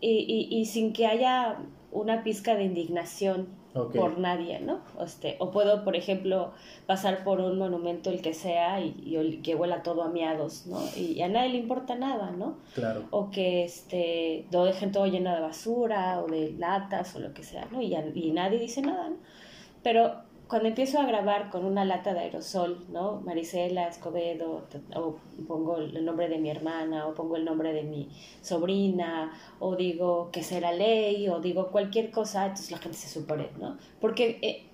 y, 0.01 0.49
y, 0.51 0.67
sin 0.67 0.93
que 0.93 1.07
haya 1.07 1.57
una 1.91 2.23
pizca 2.23 2.55
de 2.55 2.65
indignación 2.65 3.49
por 3.95 4.19
nadie 4.19 4.61
no 4.61 4.81
este, 5.03 5.37
o 5.39 5.51
puedo 5.51 5.85
por 5.85 5.97
ejemplo 5.97 6.53
pasar 6.87 7.25
por 7.25 7.41
un 7.41 7.59
monumento 7.59 8.11
el 8.11 8.21
que 8.23 8.35
sea 8.35 8.81
y, 8.81 8.95
y, 9.05 9.39
que 9.39 9.55
huela 9.55 9.83
todo 9.83 10.03
a 10.03 10.09
miados 10.09 10.67
no 10.67 10.81
y 10.97 11.21
a 11.23 11.29
nadie 11.29 11.51
le 11.51 11.59
importa 11.59 11.95
nada 11.95 12.31
no 12.31 12.57
claro. 12.75 13.05
O 13.11 13.31
que 13.31 13.65
este 13.65 14.47
lo 14.51 14.65
dejen 14.65 14.93
todo 14.93 15.07
lleno 15.07 15.35
de 15.35 15.41
basura 15.41 16.23
o 16.23 16.27
de 16.27 16.53
latas 16.53 17.15
o 17.17 17.21
lo 17.21 17.33
que 17.35 17.43
sea 17.43 17.67
no 17.71 17.83
y, 17.83 17.95
y 18.15 18.31
nadie 18.33 18.59
dice 18.59 18.83
nada 18.83 19.11
no 19.11 19.17
pero 19.83 20.26
cuando 20.49 20.69
empiezo 20.69 21.01
a 21.01 21.07
grabar 21.07 21.51
con 21.51 21.65
una 21.65 21.85
lata 21.85 22.15
de 22.15 22.21
aerosol, 22.21 22.87
¿no? 22.93 23.21
Marisela 23.23 23.89
Escobedo, 23.89 24.65
o 24.95 25.17
pongo 25.49 25.79
el 25.79 26.05
nombre 26.05 26.29
de 26.29 26.39
mi 26.39 26.51
hermana, 26.51 27.07
o 27.09 27.15
pongo 27.15 27.37
el 27.37 27.45
nombre 27.45 27.73
de 27.73 27.83
mi 27.83 28.09
sobrina, 28.43 29.33
o 29.59 29.75
digo 29.75 30.31
que 30.31 30.45
será 30.45 30.71
ley, 30.73 31.29
o 31.29 31.41
digo 31.41 31.73
cualquier 31.73 32.13
cosa, 32.13 32.47
entonces 32.47 32.71
la 32.71 32.79
gente 32.79 32.97
se 32.97 33.09
supone, 33.09 33.49
¿no? 33.59 33.77
Porque 34.01 34.39
eh, 34.43 34.67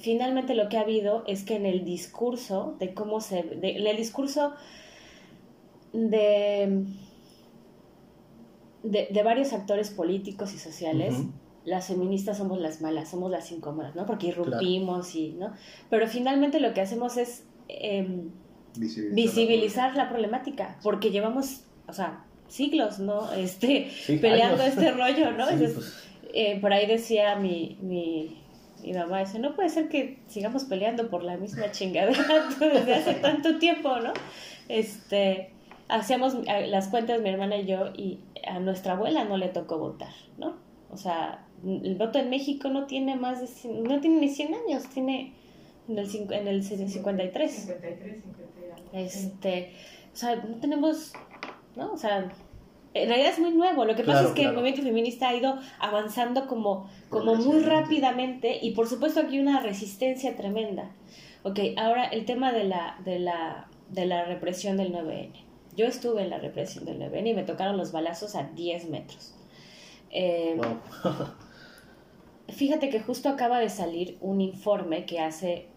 finalmente 0.00 0.54
lo 0.54 0.68
que 0.68 0.76
ha 0.76 0.82
habido 0.82 1.24
es 1.26 1.44
que 1.44 1.56
en 1.56 1.64
el 1.64 1.84
discurso 1.84 2.76
de 2.78 2.92
cómo 2.92 3.20
se... 3.20 3.42
De, 3.42 3.78
en 3.78 3.86
el 3.86 3.96
discurso 3.96 4.52
de, 5.94 6.84
de, 8.82 9.22
varios 9.22 9.54
actores 9.54 9.88
políticos 9.88 10.52
y 10.52 10.58
sociales, 10.58 11.14
las 11.66 11.88
feministas 11.88 12.38
somos 12.38 12.60
las 12.60 12.80
malas, 12.80 13.10
somos 13.10 13.30
las 13.30 13.50
incómodas, 13.50 13.94
¿no? 13.96 14.06
Porque 14.06 14.28
irrumpimos 14.28 15.14
y, 15.14 15.32
¿no? 15.32 15.52
Pero 15.90 16.06
finalmente 16.06 16.60
lo 16.60 16.72
que 16.72 16.80
hacemos 16.80 17.16
es 17.16 17.44
em, 17.68 18.30
visibilizar, 18.76 19.96
la, 19.96 20.08
problemática, 20.08 20.78
porque 20.82 21.10
llevamos, 21.10 21.64
o 21.88 21.92
sea, 21.92 22.24
siglos, 22.46 23.00
¿no? 23.00 23.32
Este, 23.32 23.90
peleando 24.20 24.62
este 24.62 24.92
rollo, 24.92 25.32
¿no? 25.32 25.46
Pues. 25.56 25.92
eh, 26.32 26.60
por 26.60 26.72
ahí 26.72 26.86
decía 26.86 27.34
mi, 27.34 27.76
mi, 27.82 28.40
mi 28.84 28.92
mamá, 28.92 29.20
dice, 29.20 29.40
no 29.40 29.56
puede 29.56 29.68
ser 29.68 29.88
que 29.88 30.20
sigamos 30.28 30.64
peleando 30.64 31.10
por 31.10 31.24
la 31.24 31.36
misma 31.36 31.72
chingadera 31.72 32.48
desde 32.60 32.94
hace 32.94 33.14
tanto 33.14 33.58
tiempo, 33.58 33.98
¿no? 33.98 34.12
Este, 34.68 35.50
hacíamos 35.88 36.36
las 36.46 36.86
cuentas 36.88 37.20
mi 37.20 37.28
hermana 37.30 37.56
y 37.56 37.66
yo 37.66 37.92
y 37.96 38.20
a 38.46 38.60
nuestra 38.60 38.92
abuela 38.92 39.24
no 39.24 39.36
le 39.36 39.48
tocó 39.48 39.78
votar, 39.78 40.12
¿no? 40.38 40.56
O 40.90 40.96
sea, 40.96 41.45
el 41.64 41.94
voto 41.96 42.18
en 42.18 42.30
México 42.30 42.68
no 42.68 42.86
tiene 42.86 43.16
más 43.16 43.40
de, 43.40 43.70
no 43.70 44.00
tiene 44.00 44.20
ni 44.20 44.28
100 44.28 44.54
años, 44.54 44.84
tiene 44.92 45.32
en 45.88 45.98
el, 45.98 46.32
en 46.32 46.48
el 46.48 46.62
53. 46.62 47.52
53, 47.52 48.16
Este, 48.92 49.72
o 50.12 50.16
sea, 50.16 50.36
no 50.36 50.56
tenemos, 50.56 51.12
¿no? 51.76 51.92
O 51.92 51.96
sea, 51.96 52.30
en 52.94 53.08
realidad 53.08 53.32
es 53.32 53.38
muy 53.38 53.52
nuevo. 53.52 53.84
Lo 53.84 53.94
que 53.94 54.04
pasa 54.04 54.24
es 54.24 54.30
que 54.30 54.44
el 54.44 54.52
movimiento 54.52 54.82
feminista 54.82 55.28
ha 55.28 55.34
ido 55.34 55.58
avanzando 55.78 56.46
como, 56.46 56.88
como 57.08 57.34
muy 57.34 57.60
rápidamente 57.60 58.58
y 58.60 58.72
por 58.72 58.88
supuesto 58.88 59.20
aquí 59.20 59.38
una 59.38 59.60
resistencia 59.60 60.36
tremenda. 60.36 60.90
Ok, 61.42 61.60
ahora 61.76 62.04
el 62.04 62.24
tema 62.24 62.52
de 62.52 62.64
la, 62.64 62.98
de 63.04 63.18
la, 63.18 63.68
de 63.90 64.06
la 64.06 64.24
represión 64.24 64.76
del 64.76 64.92
9N. 64.92 65.32
Yo 65.76 65.86
estuve 65.86 66.22
en 66.22 66.30
la 66.30 66.38
represión 66.38 66.86
del 66.86 66.98
9N 66.98 67.28
y 67.28 67.34
me 67.34 67.42
tocaron 67.42 67.76
los 67.76 67.92
balazos 67.92 68.34
a 68.34 68.44
10 68.44 68.88
metros. 68.88 69.34
Eh, 70.10 70.58
Fíjate 72.48 72.90
que 72.90 73.00
justo 73.00 73.28
acaba 73.28 73.58
de 73.58 73.68
salir 73.68 74.18
un 74.20 74.40
informe 74.40 75.04
que 75.04 75.20
hace 75.20 75.68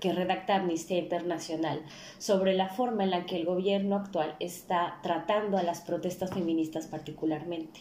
que 0.00 0.12
redacta 0.12 0.56
Amnistía 0.56 0.98
Internacional 0.98 1.82
sobre 2.18 2.54
la 2.54 2.68
forma 2.68 3.04
en 3.04 3.10
la 3.10 3.24
que 3.24 3.36
el 3.36 3.46
gobierno 3.46 3.96
actual 3.96 4.36
está 4.38 4.98
tratando 5.02 5.56
a 5.56 5.62
las 5.62 5.80
protestas 5.80 6.30
feministas 6.30 6.86
particularmente. 6.86 7.80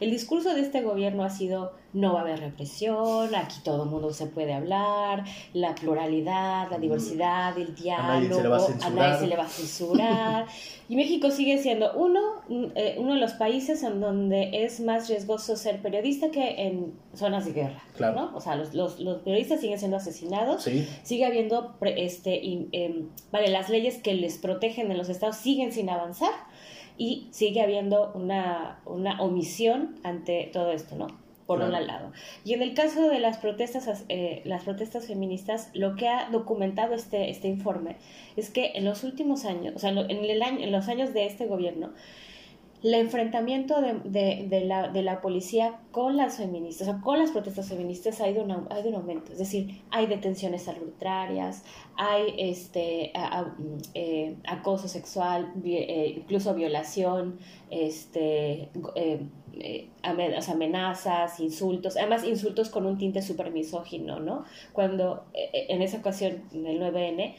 El 0.00 0.10
discurso 0.10 0.54
de 0.54 0.60
este 0.60 0.82
gobierno 0.82 1.24
ha 1.24 1.30
sido 1.30 1.72
no 1.94 2.12
va 2.12 2.20
a 2.20 2.22
haber 2.22 2.40
represión, 2.40 3.34
aquí 3.34 3.60
todo 3.64 3.84
el 3.84 3.88
mundo 3.88 4.12
se 4.12 4.26
puede 4.26 4.52
hablar, 4.52 5.24
la 5.54 5.74
pluralidad, 5.74 6.70
la 6.70 6.78
diversidad, 6.78 7.56
el 7.56 7.74
diálogo, 7.74 8.68
a 8.82 8.90
nadie 8.90 9.18
se 9.20 9.26
le 9.26 9.36
va 9.36 9.44
a 9.44 9.48
censurar. 9.48 10.46
y 10.88 10.96
México 10.96 11.30
sigue 11.30 11.58
siendo 11.62 11.92
uno, 11.94 12.20
eh, 12.74 12.96
uno 12.98 13.14
de 13.14 13.20
los 13.20 13.32
países 13.32 13.82
en 13.82 14.00
donde 14.00 14.64
es 14.64 14.80
más 14.80 15.08
riesgoso 15.08 15.56
ser 15.56 15.80
periodista 15.80 16.30
que 16.30 16.66
en 16.66 16.92
zonas 17.14 17.46
de 17.46 17.52
guerra. 17.52 17.82
Claro. 17.96 18.32
O 18.34 18.40
sea, 18.40 18.54
los, 18.54 18.74
los, 18.74 19.00
los, 19.00 19.22
periodistas 19.22 19.60
siguen 19.60 19.78
siendo 19.78 19.96
asesinados, 19.96 20.68
sigue 21.02 21.24
habiendo, 21.24 21.74
este, 21.80 22.68
em, 22.72 23.08
vale, 23.32 23.48
las 23.48 23.70
leyes 23.70 23.96
que 23.96 24.12
les 24.12 24.36
protegen 24.36 24.90
en 24.90 24.98
los 24.98 25.08
estados 25.08 25.36
siguen 25.36 25.72
sin 25.72 25.88
avanzar 25.88 26.32
y 26.98 27.28
sigue 27.30 27.62
habiendo 27.62 28.12
una, 28.14 28.80
una 28.84 29.22
omisión 29.22 29.98
ante 30.02 30.50
todo 30.52 30.72
esto, 30.72 30.96
¿no? 30.96 31.06
Por 31.46 31.62
un 31.62 31.72
lado. 31.72 32.12
Y 32.44 32.52
en 32.52 32.60
el 32.60 32.74
caso 32.74 33.08
de 33.08 33.20
las 33.20 33.38
protestas, 33.38 34.04
eh, 34.10 34.42
las 34.44 34.64
protestas 34.64 35.06
feministas, 35.06 35.70
lo 35.72 35.96
que 35.96 36.06
ha 36.06 36.28
documentado 36.28 36.94
este, 36.94 37.30
este 37.30 37.48
informe 37.48 37.96
es 38.36 38.50
que 38.50 38.72
en 38.74 38.84
los 38.84 39.02
últimos 39.02 39.46
años, 39.46 39.74
o 39.74 39.78
sea, 39.78 39.88
en, 39.88 39.98
el 39.98 40.42
año, 40.42 40.58
en 40.58 40.72
los 40.72 40.88
años 40.88 41.14
de 41.14 41.24
este 41.24 41.46
gobierno, 41.46 41.94
el 42.82 42.94
enfrentamiento 42.94 43.80
de, 43.80 43.94
de, 44.04 44.46
de, 44.48 44.64
la, 44.64 44.88
de, 44.88 45.02
la, 45.02 45.20
policía 45.20 45.80
con 45.90 46.16
las 46.16 46.36
feministas, 46.36 46.86
o 46.88 47.00
con 47.00 47.18
las 47.18 47.32
protestas 47.32 47.68
feministas 47.68 48.20
ha 48.20 48.28
ido, 48.28 48.44
un 48.44 48.52
aumento. 48.52 49.32
Es 49.32 49.38
decir, 49.38 49.82
hay 49.90 50.06
detenciones 50.06 50.68
arbitrarias, 50.68 51.64
hay 51.96 52.34
este, 52.38 53.12
eh, 53.94 54.36
acoso 54.46 54.86
sexual, 54.86 55.52
eh, 55.64 56.14
incluso 56.18 56.54
violación, 56.54 57.38
este, 57.70 58.70
eh, 58.94 59.88
amenazas, 60.02 61.40
insultos, 61.40 61.96
además 61.96 62.22
insultos 62.24 62.68
con 62.68 62.86
un 62.86 62.96
tinte 62.96 63.22
súper 63.22 63.50
misógino, 63.50 64.20
¿no? 64.20 64.44
Cuando 64.72 65.24
en 65.34 65.82
esa 65.82 65.98
ocasión, 65.98 66.44
en 66.52 66.66
el 66.66 66.80
9N, 66.80 67.34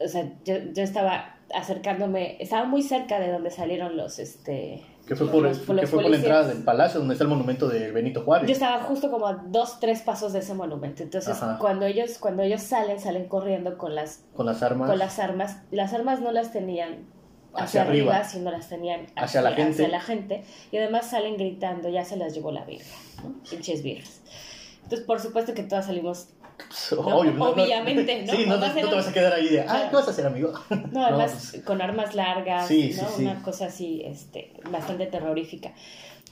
o 0.00 0.08
sea, 0.08 0.32
yo, 0.44 0.54
yo 0.72 0.82
estaba 0.82 1.33
acercándome, 1.54 2.36
estaba 2.40 2.64
muy 2.64 2.82
cerca 2.82 3.18
de 3.20 3.30
donde 3.30 3.50
salieron 3.50 3.96
los, 3.96 4.18
este... 4.18 4.82
¿Qué 5.06 5.16
fue 5.16 5.26
por, 5.28 5.42
la 5.42 6.16
entrada 6.16 6.48
del 6.48 6.64
palacio 6.64 6.98
donde 6.98 7.14
está 7.14 7.24
el 7.24 7.30
monumento 7.30 7.68
de 7.68 7.90
Benito 7.90 8.22
Juárez? 8.22 8.48
Yo 8.48 8.54
estaba 8.54 8.82
justo 8.84 9.10
como 9.10 9.26
a 9.26 9.34
dos, 9.34 9.78
tres 9.78 10.00
pasos 10.00 10.32
de 10.32 10.38
ese 10.38 10.54
monumento. 10.54 11.02
Entonces, 11.02 11.36
cuando 11.58 11.84
ellos, 11.84 12.16
cuando 12.18 12.42
ellos 12.42 12.62
salen, 12.62 12.98
salen 12.98 13.28
corriendo 13.28 13.76
con 13.76 13.94
las, 13.94 14.24
con 14.34 14.46
las 14.46 14.62
armas. 14.62 14.88
Con 14.88 14.98
las 14.98 15.18
armas. 15.18 15.58
Las 15.70 15.92
armas 15.92 16.20
no 16.20 16.32
las 16.32 16.52
tenían 16.52 17.06
hacia, 17.54 17.82
arriba, 17.82 18.24
sino 18.24 18.50
las 18.50 18.70
tenían 18.70 19.06
hacia, 19.14 19.42
la 19.42 19.52
gente. 19.52 19.72
hacia 19.72 19.88
la 19.88 20.00
gente. 20.00 20.44
Y 20.72 20.78
además 20.78 21.10
salen 21.10 21.36
gritando, 21.36 21.90
ya 21.90 22.04
se 22.04 22.16
las 22.16 22.34
llevó 22.34 22.50
la 22.50 22.64
virga, 22.64 22.86
¿no? 23.22 23.34
Pinches. 23.48 23.82
Entonces, 23.84 25.06
por 25.06 25.20
supuesto 25.20 25.54
que 25.54 25.64
todas 25.64 25.86
salimos 25.86 26.28
obviamente, 26.98 28.24
¿no? 28.24 28.32
Sí, 28.32 28.46
no, 28.46 28.60
te 28.60 28.94
vas 28.94 29.08
a 29.08 29.12
quedar 29.12 29.32
ahí 29.32 29.48
de, 29.48 29.60
ah, 29.62 29.88
¿qué 29.90 29.96
vas 29.96 30.08
a 30.08 30.10
hacer, 30.10 30.26
amigo? 30.26 30.52
No, 30.92 31.04
además 31.06 31.50
pues, 31.52 31.64
con 31.64 31.80
armas 31.82 32.14
largas, 32.14 32.70
¿no? 32.70 33.16
Una 33.18 33.42
cosa 33.42 33.66
así, 33.66 34.02
este, 34.04 34.52
bastante 34.70 35.06
terrorífica. 35.06 35.72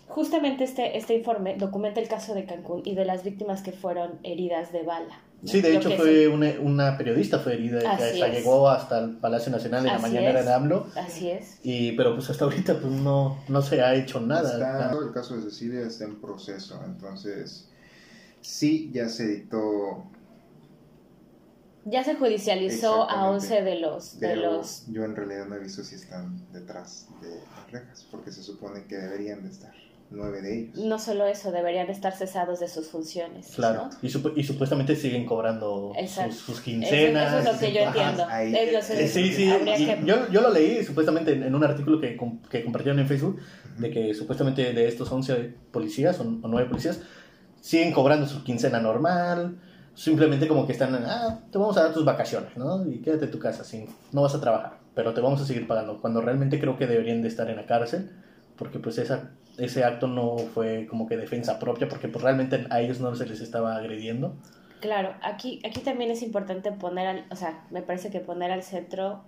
Justamente 0.09 0.65
este, 0.65 0.99
este 0.99 1.15
informe 1.15 1.57
documenta 1.57 2.01
el 2.01 2.09
caso 2.09 2.35
de 2.35 2.45
Cancún 2.45 2.83
y 2.85 2.95
de 2.95 3.05
las 3.05 3.25
víctimas 3.25 3.63
que 3.63 3.73
fueron 3.73 4.19
heridas 4.23 4.73
de 4.73 4.83
bala. 4.83 5.21
Sí, 5.45 5.61
de 5.61 5.77
hecho 5.77 5.91
fue 5.93 6.29
una, 6.29 6.53
una, 6.61 6.97
periodista 6.97 7.41
fue 7.41 7.55
herida 7.55 7.97
que 7.97 8.31
llegó 8.31 8.69
hasta 8.69 9.01
el 9.01 9.17
Palacio 9.17 9.51
Nacional 9.51 9.85
en 9.87 9.93
la 9.93 9.99
mañana 9.99 10.43
de 10.43 10.53
AMLO. 10.53 10.87
Así 10.95 11.31
es. 11.31 11.59
Y, 11.65 11.93
pero 11.93 12.15
pues 12.15 12.31
hasta 12.31 12.45
ahorita 12.45 12.79
pues 12.79 12.93
no, 12.93 13.43
no 13.49 13.63
se 13.63 13.83
ha 13.83 13.95
hecho 13.95 14.21
nada. 14.21 14.93
el 14.93 15.13
caso 15.13 15.35
de 15.37 15.43
Cecilia 15.43 15.81
está 15.81 16.05
en 16.05 16.21
proceso, 16.21 16.81
entonces 16.85 17.72
sí 18.43 18.91
ya 18.93 19.09
se 19.09 19.27
dictó. 19.27 20.05
Ya 21.85 22.05
se 22.05 22.15
judicializó 22.15 23.11
a 23.11 23.29
11 23.31 23.63
de 23.63 23.81
los, 23.81 24.21
de 24.21 24.37
los... 24.37 24.85
Yo 24.87 25.05
en 25.05 25.17
realidad 25.17 25.47
no 25.49 25.57
he 25.57 25.59
visto 25.59 25.83
si 25.83 25.97
están 25.97 26.41
detrás 26.53 27.09
de 27.21 27.41
las 27.57 27.73
rejas, 27.73 28.07
porque 28.09 28.31
se 28.31 28.43
supone 28.43 28.85
que 28.85 28.97
deberían 28.97 29.43
de 29.43 29.49
estar 29.49 29.73
nueve 30.13 30.43
de 30.43 30.59
ellos. 30.61 30.77
No 30.77 30.99
solo 30.99 31.27
eso, 31.27 31.51
deberían 31.51 31.91
estar 31.91 32.15
cesados 32.15 32.61
de 32.61 32.69
sus 32.69 32.89
funciones. 32.89 33.53
Claro, 33.57 33.91
y, 34.01 34.07
y, 34.07 34.45
supuestamente 34.45 34.95
siguen 34.95 35.27
cobrando 35.27 35.93
sus, 36.31 36.61
quincenas. 36.61 37.33
Eso, 37.33 37.51
es 37.51 37.55
lo 37.55 37.61
que 37.61 37.73
yo 37.73 37.81
entiendo. 37.81 38.27
sí, 39.09 39.33
sí, 39.33 39.51
yo, 40.05 40.31
yo, 40.31 40.41
lo 40.41 40.51
leí 40.51 40.85
supuestamente 40.85 41.33
en, 41.33 41.55
un 41.55 41.65
artículo 41.65 42.01
que, 42.01 42.17
que 42.51 42.63
compartieron 42.63 43.01
en 43.01 43.09
Facebook, 43.09 43.41
de 43.79 43.91
que 43.91 44.15
supuestamente 44.15 44.73
de 44.73 44.87
estos 44.87 45.11
11 45.11 45.55
policías 45.73 46.21
o, 46.21 46.23
o 46.23 46.49
9 46.49 46.69
policías, 46.69 47.01
siguen 47.63 47.93
cobrando 47.93 48.27
su 48.27 48.43
quincena 48.43 48.81
normal, 48.81 49.57
simplemente 49.95 50.49
como 50.49 50.67
que 50.67 50.73
están, 50.73 50.95
ah, 51.07 51.39
te 51.51 51.59
vamos 51.59 51.77
a 51.77 51.85
dar 51.85 51.95
tus 51.95 52.05
vacaciones, 52.05 52.57
¿no? 52.57 52.85
Y 52.87 53.01
quédate 53.01 53.27
en 53.27 53.31
tu 53.31 53.39
casa, 53.39 53.63
sin, 53.63 53.87
no 54.11 54.23
vas 54.23 54.35
a 54.35 54.41
trabajar, 54.41 54.79
pero 54.95 55.15
te 55.15 55.21
vamos 55.21 55.41
a 55.41 55.47
seguir 55.47 55.69
pagando, 55.69 56.01
cuando 56.01 56.21
realmente 56.21 56.59
creo 56.59 56.77
que 56.77 56.89
deberían 56.89 57.23
de 57.23 57.29
estar 57.29 57.49
en 57.49 57.57
la 57.57 57.67
cárcel, 57.67 58.11
porque 58.57 58.81
pues 58.81 58.99
esa, 58.99 59.31
ese 59.59 59.85
acto 59.85 60.09
no 60.09 60.39
fue 60.39 60.89
como 60.91 61.07
que 61.07 61.17
defensa 61.17 61.61
propia, 61.61 61.89
porque 61.89 62.09
pues 62.09 62.25
realmente 62.25 62.67
a 62.69 62.81
ellos 62.81 63.01
no 63.01 63.15
se 63.15 63.27
les 63.27 63.41
estaba 63.41 63.77
agrediendo. 63.77 64.35
Claro, 64.81 65.15
aquí, 65.23 65.63
aquí 65.65 65.81
también 65.81 66.11
es 66.11 66.23
importante 66.23 66.73
poner, 66.73 67.07
al, 67.07 67.27
o 67.31 67.37
sea, 67.37 67.65
me 67.71 67.83
parece 67.83 68.11
que 68.11 68.19
poner 68.19 68.51
al 68.51 68.65
centro 68.65 69.23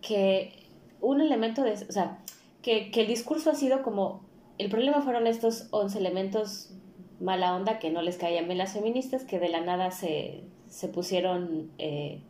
que 0.00 0.68
un 1.00 1.20
elemento 1.20 1.64
de, 1.64 1.72
o 1.72 1.92
sea, 1.92 2.18
que, 2.62 2.92
que 2.92 3.00
el 3.00 3.08
discurso 3.08 3.50
ha 3.50 3.56
sido 3.56 3.82
como, 3.82 4.24
el 4.58 4.70
problema 4.70 5.02
fueron 5.02 5.26
estos 5.26 5.66
11 5.72 5.98
elementos 5.98 6.70
mala 7.20 7.54
onda 7.54 7.78
que 7.78 7.90
no 7.90 8.02
les 8.02 8.16
caían 8.16 8.46
bien 8.46 8.58
las 8.58 8.72
feministas, 8.72 9.24
que 9.24 9.38
de 9.38 9.48
la 9.48 9.60
nada 9.60 9.90
se, 9.90 10.44
se 10.68 10.88
pusieron 10.88 11.70
eh, 11.78 12.20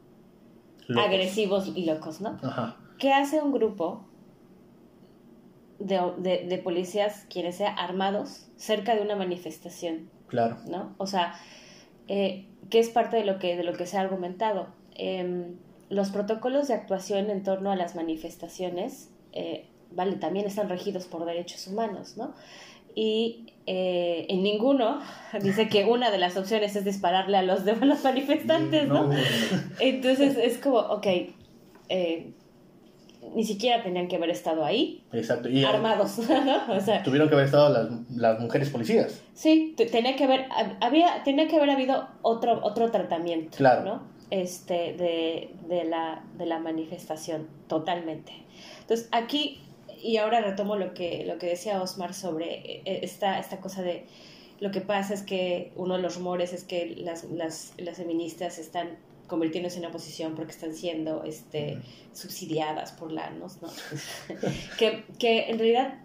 agresivos 0.97 1.73
y 1.75 1.85
locos, 1.85 2.21
¿no? 2.21 2.39
¿Qué 2.99 3.13
hace 3.13 3.43
un 3.43 3.53
grupo 3.53 4.05
de, 5.79 6.47
de, 6.49 6.59
policías, 6.59 7.27
quienes 7.31 7.57
sean 7.57 7.79
armados, 7.79 8.47
cerca 8.57 8.95
de 8.95 9.03
una 9.03 9.17
manifestación? 9.17 10.11
Claro. 10.29 10.57
¿No? 10.69 10.95
O 10.99 11.07
sea, 11.07 11.35
eh, 12.09 12.47
¿qué 12.71 12.79
es 12.79 12.89
parte 12.89 13.17
de 13.17 13.25
lo 13.25 13.39
que, 13.39 13.57
de 13.57 13.65
lo 13.65 13.73
que 13.73 13.87
se 13.87 13.97
ha 13.97 14.01
argumentado? 14.01 14.69
Em, 14.95 15.57
los 15.89 16.11
protocolos 16.11 16.69
de 16.69 16.75
actuación 16.75 17.31
en 17.31 17.43
torno 17.43 17.71
a 17.71 17.77
las 17.77 17.95
manifestaciones, 17.95 19.11
eh, 19.33 19.69
vale, 19.91 20.17
también 20.17 20.47
están 20.47 20.69
regidos 20.69 21.07
por 21.07 21.25
derechos 21.25 21.67
humanos, 21.67 22.17
¿no? 22.17 22.35
Y 22.95 23.47
eh, 23.67 24.27
en 24.29 24.43
ninguno 24.43 25.01
dice 25.43 25.69
que 25.69 25.85
una 25.85 26.11
de 26.11 26.19
las 26.19 26.37
opciones 26.37 26.77
es 26.77 26.85
dispararle 26.85 27.37
a 27.39 27.43
los 27.43 27.65
demás 27.67 28.05
manifestantes, 28.05 28.89
¿no? 28.89 29.11
Entonces 29.81 30.37
es 30.37 30.59
como, 30.59 30.79
ok, 30.79 31.07
eh, 31.89 32.33
ni 33.35 33.45
siquiera 33.45 33.83
tenían 33.83 34.07
que 34.07 34.17
haber 34.17 34.31
estado 34.31 34.65
ahí. 34.65 35.03
Exacto. 35.13 35.49
Y, 35.49 35.65
armados, 35.65 36.19
¿no? 36.29 36.75
O 36.75 36.81
sea, 36.81 37.03
tuvieron 37.03 37.29
que 37.29 37.35
haber 37.35 37.47
estado 37.47 37.71
las, 37.71 37.89
las 38.11 38.41
mujeres 38.41 38.71
policías. 38.71 39.23
Sí, 39.33 39.75
tenía 39.77 40.15
que 40.17 40.25
haber, 40.25 40.47
había, 40.81 41.23
tenía 41.25 41.49
que 41.49 41.57
haber 41.57 41.71
habido 41.71 42.09
otro, 42.23 42.61
otro 42.63 42.91
tratamiento, 42.91 43.57
claro. 43.57 43.85
¿no? 43.85 44.15
Este, 44.31 44.95
de, 44.95 45.55
de, 45.69 45.85
la, 45.85 46.25
de 46.37 46.47
la 46.47 46.59
manifestación, 46.59 47.49
totalmente. 47.69 48.33
Entonces, 48.81 49.09
aquí 49.13 49.61
y 50.05 50.19
ahora 50.19 50.43
retomo 50.43 50.77
lo 50.77 50.93
que, 50.93 51.25
lo 51.25 51.39
que 51.39 51.47
decía 51.47 51.81
Osmar 51.81 52.13
sobre 52.13 52.83
eh, 52.85 53.01
esta, 53.03 53.39
esta 53.39 53.61
cosa 53.61 53.83
de 53.83 54.07
lo 54.61 54.71
que 54.71 54.81
pasa 54.81 55.15
es 55.15 55.23
que 55.23 55.73
uno 55.77 55.97
de 55.97 56.03
los 56.03 56.17
rumores 56.17 56.53
es 56.53 56.65
que 56.65 56.95
las, 56.97 57.25
las, 57.25 57.73
las 57.79 57.97
feministas 57.97 58.59
están 58.59 58.99
convirtiéndose 59.27 59.79
en 59.79 59.87
oposición 59.87 60.35
porque 60.35 60.53
están 60.53 60.75
siendo 60.75 61.25
este, 61.25 61.79
subsidiadas 62.13 62.93
por 62.93 63.11
la 63.11 63.31
¿no? 63.31 63.49
que, 64.79 65.05
que 65.19 65.51
en 65.51 65.59
realidad 65.59 65.99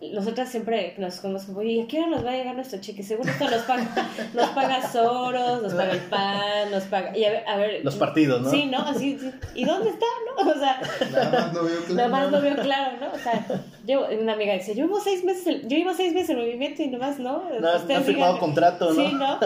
nosotras 0.00 0.48
siempre 0.48 0.94
nos 0.96 1.20
conocemos, 1.20 1.62
¿y 1.62 1.80
a 1.80 1.86
qué 1.86 1.98
hora 1.98 2.08
nos 2.08 2.24
va 2.24 2.30
a 2.30 2.36
llegar 2.36 2.54
nuestro 2.54 2.80
cheque? 2.80 3.02
Seguro 3.02 3.30
esto 3.30 3.44
nos 3.50 3.62
paga, 3.62 4.08
nos 4.34 4.48
paga 4.50 4.90
Soros, 4.90 5.62
nos 5.62 5.74
paga 5.74 5.92
el 5.92 6.00
PAN, 6.00 6.70
nos 6.70 6.84
paga... 6.84 7.16
Y 7.16 7.24
a 7.24 7.56
ver, 7.56 7.84
Los 7.84 7.96
partidos, 7.96 8.40
¿no? 8.40 8.50
Sí, 8.50 8.66
¿no? 8.66 8.78
Así, 8.78 9.18
¿y 9.54 9.64
dónde 9.64 9.90
está, 9.90 10.06
no? 10.26 10.50
O 10.50 10.54
sea... 10.54 10.80
Nada 11.10 11.30
más 11.30 11.52
no 11.52 11.62
veo 11.64 11.84
claro. 11.84 11.94
Nada 11.94 12.08
más 12.08 12.30
no 12.30 12.40
veo 12.40 12.56
claro, 12.56 12.96
¿no? 12.98 13.12
O 13.12 13.18
sea, 13.18 13.46
yo, 13.86 14.06
una 14.20 14.32
amiga 14.32 14.54
dice, 14.54 14.74
yo 14.74 14.86
llevo 14.86 15.00
seis 15.00 15.24
meses, 15.24 15.62
yo 15.62 15.76
llevo 15.76 15.92
seis 15.92 16.14
meses 16.14 16.30
en 16.30 16.38
movimiento 16.38 16.82
y 16.82 16.88
nomás, 16.88 17.18
¿no? 17.18 17.42
No, 17.60 17.78
no 17.78 18.00
firmado 18.00 18.38
contrato, 18.38 18.92
¿no? 18.92 18.94
Sí, 18.94 19.14
¿no? 19.14 19.38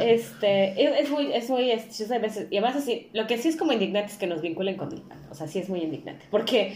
Este, 0.00 1.00
es, 1.00 1.10
muy, 1.10 1.32
es 1.32 1.48
muy, 1.48 1.70
es, 1.70 2.08
veces, 2.20 2.46
y 2.50 2.56
además 2.58 2.76
así, 2.76 3.08
lo 3.12 3.26
que 3.26 3.38
sí 3.38 3.48
es 3.48 3.56
como 3.56 3.72
indignante 3.72 4.12
es 4.12 4.18
que 4.18 4.26
nos 4.26 4.42
vinculen 4.42 4.76
con 4.76 4.92
el 4.92 5.00
PAN, 5.00 5.18
o 5.30 5.34
sea, 5.34 5.46
sí 5.46 5.58
es 5.58 5.68
muy 5.68 5.80
indignante, 5.80 6.26
porque, 6.30 6.74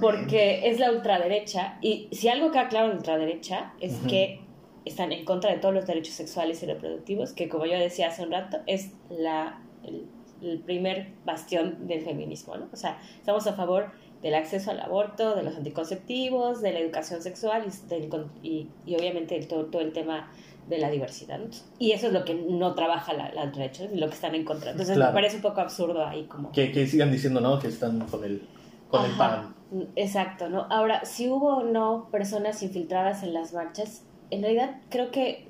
porque 0.00 0.68
es 0.68 0.78
la 0.78 0.90
ultraderecha 0.90 1.78
y 1.80 2.08
si 2.18 2.28
algo 2.28 2.50
queda 2.50 2.68
claro 2.68 2.90
en 2.90 2.96
ultraderecha 2.98 3.72
es 3.80 3.96
que 4.08 4.40
están 4.84 5.12
en 5.12 5.24
contra 5.24 5.50
de 5.52 5.58
todos 5.58 5.74
los 5.74 5.86
derechos 5.86 6.14
sexuales 6.14 6.62
y 6.62 6.66
reproductivos, 6.66 7.32
que 7.32 7.48
como 7.48 7.66
yo 7.66 7.78
decía 7.78 8.08
hace 8.08 8.22
un 8.22 8.32
rato, 8.32 8.58
es 8.66 8.92
la, 9.10 9.60
el, 9.84 10.06
el 10.42 10.58
primer 10.60 11.08
bastión 11.24 11.86
del 11.86 12.02
feminismo, 12.02 12.56
¿no? 12.56 12.68
O 12.72 12.76
sea, 12.76 12.98
estamos 13.18 13.46
a 13.46 13.52
favor 13.52 13.90
del 14.22 14.34
acceso 14.34 14.70
al 14.70 14.80
aborto, 14.80 15.36
de 15.36 15.42
los 15.44 15.56
anticonceptivos, 15.56 16.60
de 16.60 16.72
la 16.72 16.80
educación 16.80 17.22
sexual 17.22 17.64
y, 17.66 17.88
del, 17.88 18.08
y, 18.42 18.66
y 18.84 18.96
obviamente 18.96 19.38
todo, 19.44 19.66
todo, 19.66 19.82
el 19.82 19.92
tema 19.92 20.32
de 20.68 20.78
la 20.78 20.90
diversidad. 20.90 21.40
Y 21.78 21.92
eso 21.92 22.08
es 22.08 22.12
lo 22.12 22.24
que 22.24 22.34
no 22.34 22.74
trabaja 22.74 23.12
la, 23.12 23.32
la 23.32 23.46
derecha, 23.46 23.84
es 23.84 23.92
lo 23.92 24.08
que 24.08 24.14
están 24.14 24.34
en 24.34 24.44
contra. 24.44 24.72
Entonces 24.72 24.96
Claro. 24.96 25.12
me 25.12 25.14
parece 25.14 25.36
un 25.36 25.42
poco 25.42 25.60
absurdo 25.60 26.04
ahí 26.04 26.24
como... 26.24 26.50
Que, 26.52 26.72
que 26.72 26.86
sigan 26.86 27.12
diciendo, 27.12 27.40
¿no? 27.40 27.58
Que 27.58 27.68
están 27.68 28.00
con 28.00 28.24
el, 28.24 28.42
con 28.88 29.04
el 29.04 29.12
pan. 29.16 29.54
Exacto, 29.96 30.48
¿no? 30.48 30.66
Ahora, 30.70 31.04
si 31.04 31.28
hubo 31.28 31.58
o 31.58 31.62
no 31.64 32.08
personas 32.10 32.62
infiltradas 32.62 33.22
en 33.22 33.34
las 33.34 33.52
marchas, 33.52 34.04
en 34.30 34.42
realidad 34.42 34.80
creo 34.88 35.10
que 35.10 35.46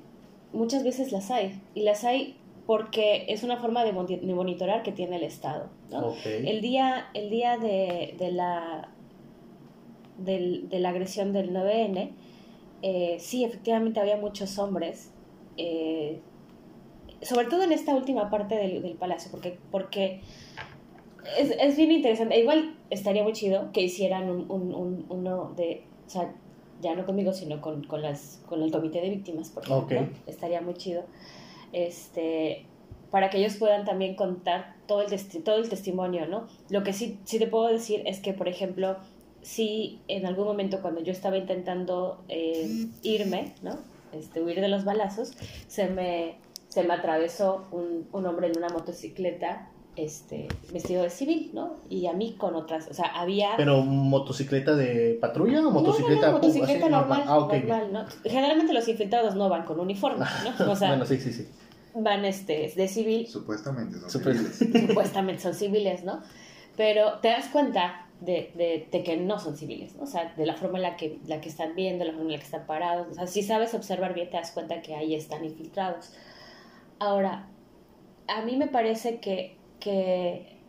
muchas 0.53 0.83
veces 0.83 1.11
las 1.11 1.31
hay. 1.31 1.61
Y 1.73 1.83
las 1.83 2.03
hay 2.03 2.35
porque 2.65 3.25
es 3.29 3.43
una 3.43 3.57
forma 3.57 3.83
de, 3.83 3.93
moni- 3.93 4.19
de 4.19 4.33
monitorar 4.33 4.83
que 4.83 4.91
tiene 4.91 5.15
el 5.15 5.23
Estado, 5.23 5.69
¿no? 5.89 6.09
El 6.47 6.61
día, 6.61 7.07
el 7.13 7.29
día 7.29 7.57
de, 7.57 8.15
de 8.19 8.31
la, 8.31 8.89
del- 10.17 10.69
de 10.69 10.79
la 10.79 10.89
agresión 10.89 11.33
del 11.33 11.51
9N, 11.53 12.11
eh, 12.81 13.17
sí, 13.19 13.43
efectivamente 13.43 13.99
había 13.99 14.17
muchos 14.17 14.57
hombres, 14.59 15.11
eh, 15.57 16.21
sobre 17.21 17.47
todo 17.47 17.63
en 17.63 17.71
esta 17.71 17.95
última 17.95 18.29
parte 18.29 18.55
del, 18.55 18.81
del 18.81 18.93
palacio, 18.95 19.31
porque, 19.31 19.57
porque 19.71 20.21
es, 21.37 21.51
es 21.59 21.77
bien 21.77 21.91
interesante. 21.91 22.39
Igual 22.39 22.75
estaría 22.89 23.23
muy 23.23 23.33
chido 23.33 23.71
que 23.71 23.81
hicieran 23.81 24.29
un, 24.29 24.49
un- 24.49 24.73
un- 24.73 25.05
uno 25.09 25.53
de, 25.55 25.83
o 26.07 26.09
sea, 26.09 26.33
ya 26.81 26.95
no 26.95 27.05
conmigo, 27.05 27.33
sino 27.33 27.61
con, 27.61 27.83
con, 27.83 28.01
las, 28.01 28.41
con 28.47 28.61
el 28.63 28.71
comité 28.71 29.01
de 29.01 29.09
víctimas, 29.09 29.49
por 29.49 29.63
ejemplo. 29.63 29.99
Estaría 30.27 30.61
muy 30.61 30.73
chido. 30.75 31.03
Este, 31.73 32.65
para 33.11 33.29
que 33.29 33.37
ellos 33.39 33.55
puedan 33.57 33.85
también 33.85 34.15
contar 34.15 34.75
todo 34.87 35.01
el, 35.01 35.07
testi- 35.09 35.43
todo 35.43 35.57
el 35.57 35.69
testimonio, 35.69 36.27
¿no? 36.27 36.47
Lo 36.69 36.83
que 36.83 36.93
sí, 36.93 37.19
sí 37.25 37.39
te 37.39 37.47
puedo 37.47 37.67
decir 37.67 38.03
es 38.05 38.19
que, 38.19 38.33
por 38.33 38.47
ejemplo, 38.47 38.97
sí, 39.41 39.99
en 40.07 40.25
algún 40.25 40.45
momento 40.45 40.81
cuando 40.81 41.01
yo 41.01 41.11
estaba 41.11 41.37
intentando 41.37 42.23
eh, 42.29 42.85
irme, 43.03 43.53
¿no? 43.61 43.77
Este, 44.13 44.41
huir 44.41 44.59
de 44.61 44.67
los 44.69 44.85
balazos, 44.85 45.33
se 45.67 45.87
me, 45.89 46.35
se 46.67 46.83
me 46.83 46.93
atravesó 46.93 47.65
un, 47.71 48.07
un 48.11 48.25
hombre 48.25 48.47
en 48.47 48.57
una 48.57 48.69
motocicleta 48.69 49.69
este, 50.03 50.47
vestido 50.71 51.03
de 51.03 51.09
civil, 51.09 51.51
¿no? 51.53 51.77
Y 51.89 52.07
a 52.07 52.13
mí 52.13 52.35
con 52.37 52.55
otras, 52.55 52.87
o 52.89 52.93
sea, 52.93 53.05
había... 53.07 53.51
¿Pero 53.57 53.81
motocicleta 53.81 54.75
de 54.75 55.17
patrulla 55.19 55.59
o 55.59 55.61
No, 55.63 55.69
no, 55.69 55.73
no, 55.75 55.81
motocicleta? 55.81 56.31
motocicleta 56.31 56.83
así, 56.85 56.91
normal, 56.91 57.23
Ah, 57.25 57.37
ok. 57.39 57.53
normal, 57.53 57.93
¿no? 57.93 58.05
Generalmente 58.23 58.73
los 58.73 58.87
infiltrados 58.87 59.35
no 59.35 59.49
van 59.49 59.63
con 59.65 59.79
uniforme, 59.79 60.25
¿no? 60.59 60.65
O 60.71 60.75
sea, 60.75 60.89
bueno, 60.89 61.05
sí, 61.05 61.17
sí, 61.19 61.31
sí. 61.33 61.47
van 61.95 62.25
este, 62.25 62.71
de 62.75 62.87
civil, 62.87 63.27
Supuestamente 63.27 63.99
son 63.99 64.09
civiles. 64.09 64.57
supuestamente 64.87 65.41
son 65.43 65.53
civiles, 65.53 66.03
¿no? 66.03 66.21
Pero 66.77 67.19
te 67.19 67.27
das 67.29 67.47
cuenta 67.47 68.05
de, 68.21 68.51
de, 68.55 68.87
de 68.91 69.03
que 69.03 69.17
no 69.17 69.39
son 69.39 69.55
civiles, 69.57 69.95
¿no? 69.95 70.03
O 70.03 70.07
sea, 70.07 70.33
de 70.35 70.45
la 70.45 70.55
forma 70.55 70.77
en 70.77 70.83
la 70.83 70.95
que, 70.97 71.19
la 71.27 71.41
que 71.41 71.49
están 71.49 71.75
viendo, 71.75 72.05
la 72.05 72.11
forma 72.11 72.27
en 72.27 72.31
la 72.33 72.37
que 72.39 72.45
están 72.45 72.65
parados. 72.65 73.07
O 73.11 73.13
sea, 73.13 73.27
si 73.27 73.43
sabes 73.43 73.73
observar 73.73 74.13
bien, 74.13 74.29
te 74.29 74.37
das 74.37 74.51
cuenta 74.51 74.81
que 74.81 74.95
ahí 74.95 75.15
están 75.15 75.43
infiltrados. 75.45 76.11
Ahora, 76.99 77.47
a 78.27 78.41
mí 78.43 78.57
me 78.57 78.67
parece 78.67 79.19
que, 79.19 79.57
que 79.79 80.59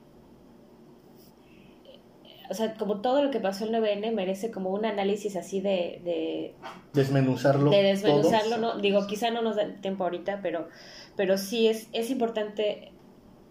o 2.50 2.54
sea, 2.54 2.74
como 2.74 3.00
todo 3.00 3.22
lo 3.22 3.30
que 3.30 3.38
pasó 3.38 3.64
el 3.64 3.70
9N 3.70 4.12
merece 4.12 4.50
como 4.50 4.70
un 4.70 4.84
análisis 4.84 5.36
así 5.36 5.60
de, 5.60 6.00
de, 6.04 6.54
Desmenuzarlo. 6.92 7.70
de 7.70 7.80
desmenuzarlo. 7.84 8.56
¿no? 8.58 8.78
Digo, 8.78 9.06
quizá 9.06 9.30
no 9.30 9.40
nos 9.40 9.54
da 9.54 9.72
tiempo 9.80 10.02
ahorita, 10.02 10.40
pero, 10.42 10.68
pero 11.16 11.38
sí 11.38 11.68
es, 11.68 11.88
es 11.92 12.10
importante 12.10 12.90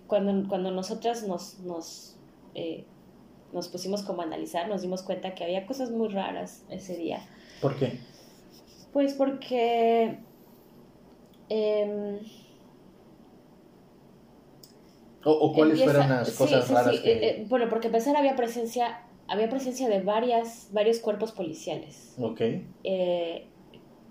cuando, 0.06 0.50
cuando 0.50 0.72
nosotras 0.72 1.26
nos, 1.26 1.60
nos, 1.60 2.18
eh, 2.56 2.84
nos 3.54 3.70
pusimos 3.70 4.04
como 4.04 4.22
a 4.22 4.26
analizar, 4.26 4.68
nos 4.68 4.82
dimos 4.82 5.02
cuenta 5.02 5.34
que 5.34 5.46
había 5.46 5.66
cosas 5.66 5.92
muy 5.92 6.10
raras 6.10 6.66
ese 6.70 6.98
día. 6.98 7.22
¿Por 7.62 7.78
qué? 7.78 8.00
Pues 8.92 9.14
porque... 9.14 10.18
em, 11.48 12.20
¿O, 15.26 15.32
o 15.32 15.54
cuáles 15.54 15.80
empieza- 15.80 16.00
fueron 16.00 16.18
las 16.18 16.32
cosas 16.32 16.66
sí, 16.66 16.74
raras 16.74 16.96
sí, 16.96 17.02
que...? 17.04 17.12
eh, 17.12 17.30
eh, 17.42 17.46
bueno, 17.50 17.68
porque 17.70 17.88
empezar 17.88 18.16
había 18.16 18.36
presencia, 18.36 19.02
había 19.28 19.50
presencia 19.50 19.88
de 19.90 20.02
varias, 20.02 20.70
varios 20.72 21.00
cuerpos 21.00 21.32
policiales. 21.32 22.16
Ok. 22.20 22.42
eh, 22.84 23.46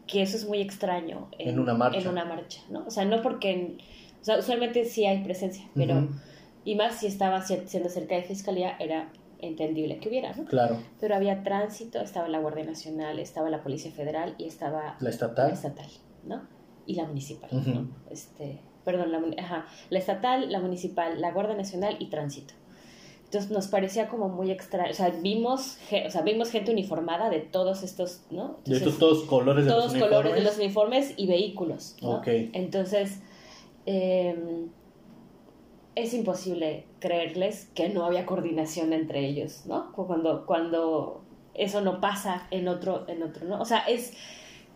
que 0.06 0.22
eso 0.22 0.38
es 0.38 0.46
muy 0.48 0.62
extraño 0.62 1.28
En 1.38 1.58
una 1.58 1.74
marcha. 1.74 1.98
en 2.00 2.08
una 2.08 2.24
marcha, 2.24 2.62
¿no? 2.70 2.86
O 2.86 2.90
sea, 2.90 3.04
no 3.04 3.20
porque, 3.20 3.50
en- 3.52 3.78
o 4.22 4.24
sea, 4.24 4.38
usualmente 4.38 4.86
sí 4.86 5.04
hay 5.04 5.22
presencia, 5.22 5.68
pero, 5.74 6.08
y 6.64 6.76
más 6.76 6.94
si 7.00 7.06
estaba 7.06 7.42
siendo 7.42 7.90
cerca 7.90 8.14
de 8.16 8.22
fiscalía, 8.22 8.74
era 8.78 9.12
entendible 9.38 9.98
que 9.98 10.08
hubiera, 10.08 10.32
¿no? 10.34 10.46
Claro. 10.46 10.78
Pero 10.98 11.14
había 11.14 11.42
tránsito, 11.42 12.00
estaba 12.00 12.26
la 12.28 12.38
Guardia 12.38 12.64
Nacional, 12.64 13.18
estaba 13.18 13.50
la 13.50 13.62
Policía 13.62 13.92
Federal 13.92 14.34
y 14.38 14.46
estaba 14.46 14.82
La 14.82 14.96
la 15.00 15.10
estatal. 15.10 15.52
estatal, 15.52 15.86
¿no? 16.24 16.48
Y 16.86 16.94
la 16.94 17.04
municipal. 17.04 17.50
¿no? 17.52 17.88
Este, 18.10 18.60
perdón, 18.88 19.12
la, 19.12 19.20
ajá, 19.42 19.66
la 19.90 19.98
estatal, 19.98 20.50
la 20.50 20.60
municipal, 20.60 21.20
la 21.20 21.30
Guardia 21.32 21.54
Nacional 21.56 21.96
y 21.98 22.06
tránsito. 22.06 22.54
Entonces 23.26 23.50
nos 23.50 23.66
parecía 23.68 24.08
como 24.08 24.30
muy 24.30 24.50
extraño, 24.50 24.90
o 24.90 24.94
sea, 24.94 25.10
vimos, 25.10 25.76
ge- 25.88 26.06
o 26.06 26.10
sea, 26.10 26.22
vimos 26.22 26.50
gente 26.50 26.70
uniformada 26.72 27.28
de 27.28 27.40
todos 27.40 27.82
estos, 27.82 28.22
¿no? 28.30 28.56
De 28.64 28.76
estos 28.78 28.98
todos 28.98 29.24
colores 29.24 29.66
de 29.66 29.70
todos 29.70 29.92
los 29.92 30.02
colores 30.02 30.32
de 30.32 30.40
uniformes. 30.40 30.44
los 30.44 30.56
uniformes 30.64 31.14
y 31.18 31.26
vehículos. 31.26 31.96
¿no? 32.00 32.12
Ok. 32.12 32.26
Entonces, 32.54 33.18
eh, 33.84 34.34
es 35.94 36.14
imposible 36.14 36.84
creerles 37.00 37.68
que 37.74 37.88
no 37.88 38.04
había 38.04 38.24
coordinación 38.24 38.92
entre 38.92 39.26
ellos, 39.26 39.66
¿no? 39.66 39.92
Cu- 39.92 40.06
Cuando, 40.06 40.46
cuando 40.46 41.20
eso 41.54 41.80
no 41.80 42.00
pasa 42.00 42.46
en 42.50 42.68
otro, 42.68 43.04
en 43.08 43.22
otro, 43.22 43.44
¿no? 43.46 43.60
O 43.60 43.64
sea, 43.64 43.80
es 43.80 44.12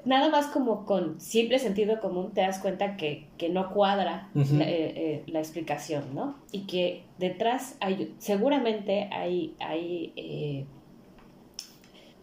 nada 0.05 0.29
más 0.31 0.47
como 0.49 0.85
con 0.85 1.21
simple 1.21 1.59
sentido 1.59 2.01
común 2.01 2.33
te 2.33 2.41
das 2.41 2.59
cuenta 2.59 2.97
que, 2.97 3.29
que 3.39 3.49
no 3.49 3.71
cuadra 3.73 4.29
la, 4.35 4.43
eh, 4.65 4.93
eh, 4.97 5.23
la 5.27 5.39
explicación, 5.41 6.15
¿no? 6.15 6.37
Y 6.51 6.67
que 6.67 7.05
detrás 7.19 7.77
hay, 7.81 8.15
seguramente 8.19 9.09
hay, 9.13 9.55
hay 9.61 10.13
eh, 10.17 10.67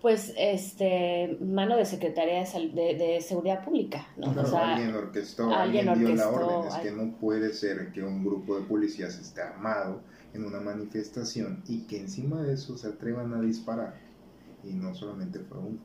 pues, 0.02 0.34
este, 0.38 1.38
mano 1.42 1.76
de 1.76 1.86
Secretaría 1.86 2.40
de, 2.40 2.46
Sal- 2.46 2.74
de, 2.74 2.96
de 2.96 3.22
Seguridad 3.22 3.64
Pública, 3.66 4.08
¿no? 4.18 4.32
Claro, 4.32 4.48
O 4.48 4.52
sea, 4.52 4.76
alguien 4.76 4.96
orquestó, 4.96 5.54
alguien 5.54 5.90
alguien, 5.90 6.08
dio 6.08 6.16
la 6.16 6.30
orquestó, 6.30 6.58
orden. 6.58 6.68
Es 6.70 6.74
al- 6.76 6.82
que 6.84 6.92
no 6.92 7.18
puede 7.18 7.54
ser 7.54 7.92
que 7.92 8.02
un 8.04 8.24
grupo 8.24 8.58
de 8.58 8.66
policías 8.66 9.20
esté 9.20 9.42
armado 9.42 10.02
en 10.34 10.46
una 10.46 10.62
manifestación 10.62 11.64
y 11.68 11.82
que 11.88 12.00
encima 12.00 12.42
de 12.44 12.54
eso 12.54 12.78
se 12.78 12.88
atrevan 12.88 13.34
a 13.34 13.42
disparar. 13.42 13.96
Y 14.64 14.74
no 14.74 14.94
solamente 14.94 15.40
fue 15.40 15.58
uno. 15.58 15.80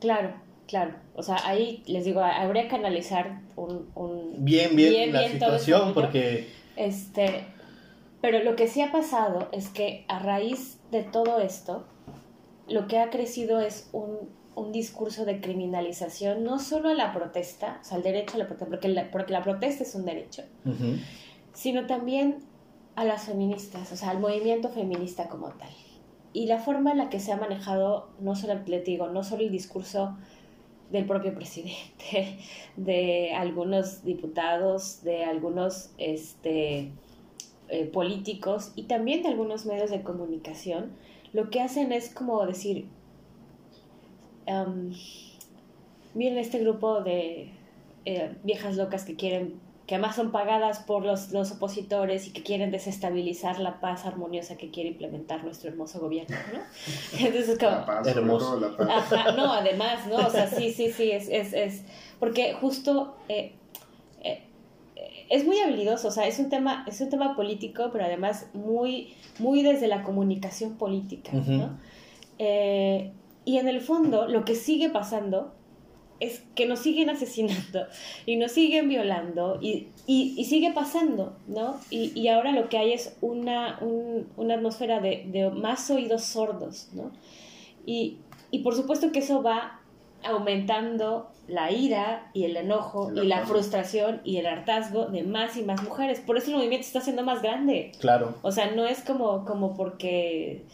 Claro, 0.00 0.34
claro. 0.66 0.94
O 1.14 1.22
sea, 1.22 1.36
ahí 1.44 1.82
les 1.86 2.04
digo, 2.04 2.20
habría 2.20 2.68
que 2.68 2.76
analizar 2.76 3.40
un... 3.56 3.90
un 3.94 4.44
Bien, 4.44 4.74
bien, 4.74 4.90
Bien, 4.90 5.12
la 5.12 5.20
bien, 5.20 5.32
situación, 5.32 5.94
porque 5.94 6.48
este, 6.76 7.46
pero 8.20 8.42
lo 8.42 8.56
que 8.56 8.68
sí 8.68 8.80
ha 8.80 8.90
pasado 8.90 9.48
es 9.52 9.68
que 9.68 10.04
a 10.08 10.18
raíz 10.18 10.78
de 10.90 11.02
todo 11.02 11.40
esto, 11.40 11.84
lo 12.68 12.86
que 12.86 12.98
ha 12.98 13.10
crecido 13.10 13.60
es 13.60 13.88
un, 13.92 14.30
un 14.54 14.72
discurso 14.72 15.24
de 15.24 15.40
criminalización, 15.40 16.42
no 16.44 16.58
solo 16.58 16.88
a 16.88 16.94
la 16.94 17.12
protesta, 17.12 17.78
o 17.80 17.84
sea, 17.84 17.96
al 17.96 18.02
derecho 18.02 18.36
a 18.36 18.38
la 18.38 18.46
protesta, 18.46 18.66
porque 18.66 18.88
la, 18.88 19.10
porque 19.10 19.32
la 19.32 19.42
protesta 19.42 19.82
es 19.82 19.94
un 19.94 20.04
derecho, 20.04 20.42
sino 21.52 21.86
también 21.86 22.38
a 22.96 23.04
las 23.04 23.24
feministas, 23.24 23.92
o 23.92 23.96
sea, 23.96 24.10
al 24.10 24.20
movimiento 24.20 24.68
feminista 24.68 25.28
como 25.28 25.48
tal. 25.50 25.70
Y 26.32 26.46
la 26.46 26.58
forma 26.58 26.90
en 26.90 26.98
la 26.98 27.10
que 27.10 27.20
se 27.20 27.30
ha 27.30 27.36
manejado, 27.36 28.08
no 28.18 28.34
solo, 28.34 28.58
les 28.66 28.84
digo, 28.84 29.08
no 29.08 29.22
solo 29.22 29.42
el 29.42 29.52
discurso 29.52 30.16
del 30.90 31.06
propio 31.06 31.34
presidente, 31.34 32.38
de 32.76 33.32
algunos 33.32 34.04
diputados, 34.04 35.02
de 35.02 35.24
algunos 35.24 35.90
este, 35.98 36.90
eh, 37.68 37.84
políticos 37.86 38.72
y 38.76 38.84
también 38.84 39.22
de 39.22 39.28
algunos 39.28 39.66
medios 39.66 39.90
de 39.90 40.02
comunicación, 40.02 40.92
lo 41.32 41.50
que 41.50 41.60
hacen 41.60 41.92
es 41.92 42.14
como 42.14 42.44
decir, 42.46 42.86
am, 44.46 44.92
miren 46.14 46.38
este 46.38 46.58
grupo 46.60 47.02
de 47.02 47.50
eh, 48.04 48.36
viejas 48.44 48.76
locas 48.76 49.04
que 49.04 49.16
quieren, 49.16 49.54
que 49.86 49.96
además 49.96 50.16
son 50.16 50.32
pagadas 50.32 50.78
por 50.78 51.04
los, 51.04 51.30
los 51.32 51.52
opositores 51.52 52.26
y 52.26 52.32
que 52.32 52.42
quieren 52.42 52.70
desestabilizar 52.70 53.60
la 53.60 53.80
paz 53.80 54.06
armoniosa 54.06 54.56
que 54.56 54.70
quiere 54.70 54.90
implementar 54.90 55.44
nuestro 55.44 55.70
hermoso 55.70 56.00
gobierno, 56.00 56.36
¿no? 56.52 56.60
Entonces 57.18 57.50
es 57.50 57.58
como, 57.58 57.70
La 57.70 57.86
paz, 57.86 58.06
Hermoso. 58.06 58.60
la 58.60 58.76
paz. 58.76 59.12
Ajá, 59.12 59.32
no, 59.32 59.52
además, 59.52 60.06
¿no? 60.06 60.16
O 60.16 60.30
sea, 60.30 60.46
sí, 60.48 60.72
sí, 60.72 60.90
sí, 60.90 61.10
es, 61.10 61.28
es, 61.28 61.52
es 61.52 61.82
porque 62.18 62.54
justo 62.54 63.16
eh, 63.28 63.52
eh, 64.22 64.42
es 65.28 65.44
muy 65.44 65.58
habilidoso, 65.58 66.08
o 66.08 66.10
sea, 66.10 66.26
es 66.26 66.38
un 66.38 66.48
tema, 66.48 66.84
es 66.88 67.00
un 67.02 67.10
tema 67.10 67.36
político, 67.36 67.90
pero 67.92 68.04
además 68.04 68.46
muy, 68.54 69.14
muy 69.38 69.62
desde 69.62 69.86
la 69.86 70.02
comunicación 70.02 70.76
política. 70.76 71.32
¿no? 71.32 71.78
Eh, 72.38 73.12
y 73.44 73.58
en 73.58 73.68
el 73.68 73.82
fondo, 73.82 74.28
lo 74.28 74.46
que 74.46 74.54
sigue 74.54 74.88
pasando 74.88 75.52
es 76.24 76.42
que 76.54 76.66
nos 76.66 76.80
siguen 76.80 77.10
asesinando 77.10 77.86
y 78.26 78.36
nos 78.36 78.52
siguen 78.52 78.88
violando 78.88 79.58
y, 79.60 79.88
y, 80.06 80.44
sigue 80.44 80.72
pasando, 80.72 81.36
¿no? 81.46 81.80
Y, 81.90 82.12
y, 82.18 82.28
ahora 82.28 82.52
lo 82.52 82.68
que 82.68 82.78
hay 82.78 82.92
es 82.92 83.16
una, 83.20 83.78
una 84.36 84.54
atmósfera 84.54 85.00
de, 85.00 85.24
de, 85.26 85.50
más 85.50 85.90
oídos 85.90 86.24
sordos, 86.24 86.88
¿no? 86.92 87.12
Y, 87.86 88.18
y 88.50 88.60
por 88.60 88.74
supuesto 88.74 89.12
que 89.12 89.20
eso 89.20 89.42
va 89.42 89.80
aumentando 90.22 91.30
la 91.46 91.70
ira 91.70 92.30
y 92.32 92.44
el 92.44 92.56
enojo 92.56 93.12
y 93.14 93.26
la 93.26 93.44
frustración 93.44 94.22
y 94.24 94.38
el 94.38 94.46
hartazgo 94.46 95.06
de 95.06 95.22
más 95.22 95.56
y 95.56 95.62
más 95.62 95.82
mujeres. 95.82 96.20
Por 96.20 96.38
eso 96.38 96.50
el 96.50 96.56
movimiento 96.56 96.86
está 96.86 97.00
siendo 97.00 97.22
más 97.22 97.42
grande. 97.42 97.92
Claro. 98.00 98.34
O 98.42 98.50
sea, 98.50 98.70
no 98.70 98.86
es 98.86 99.02
como, 99.02 99.44
como 99.44 99.74
porque 99.74 100.64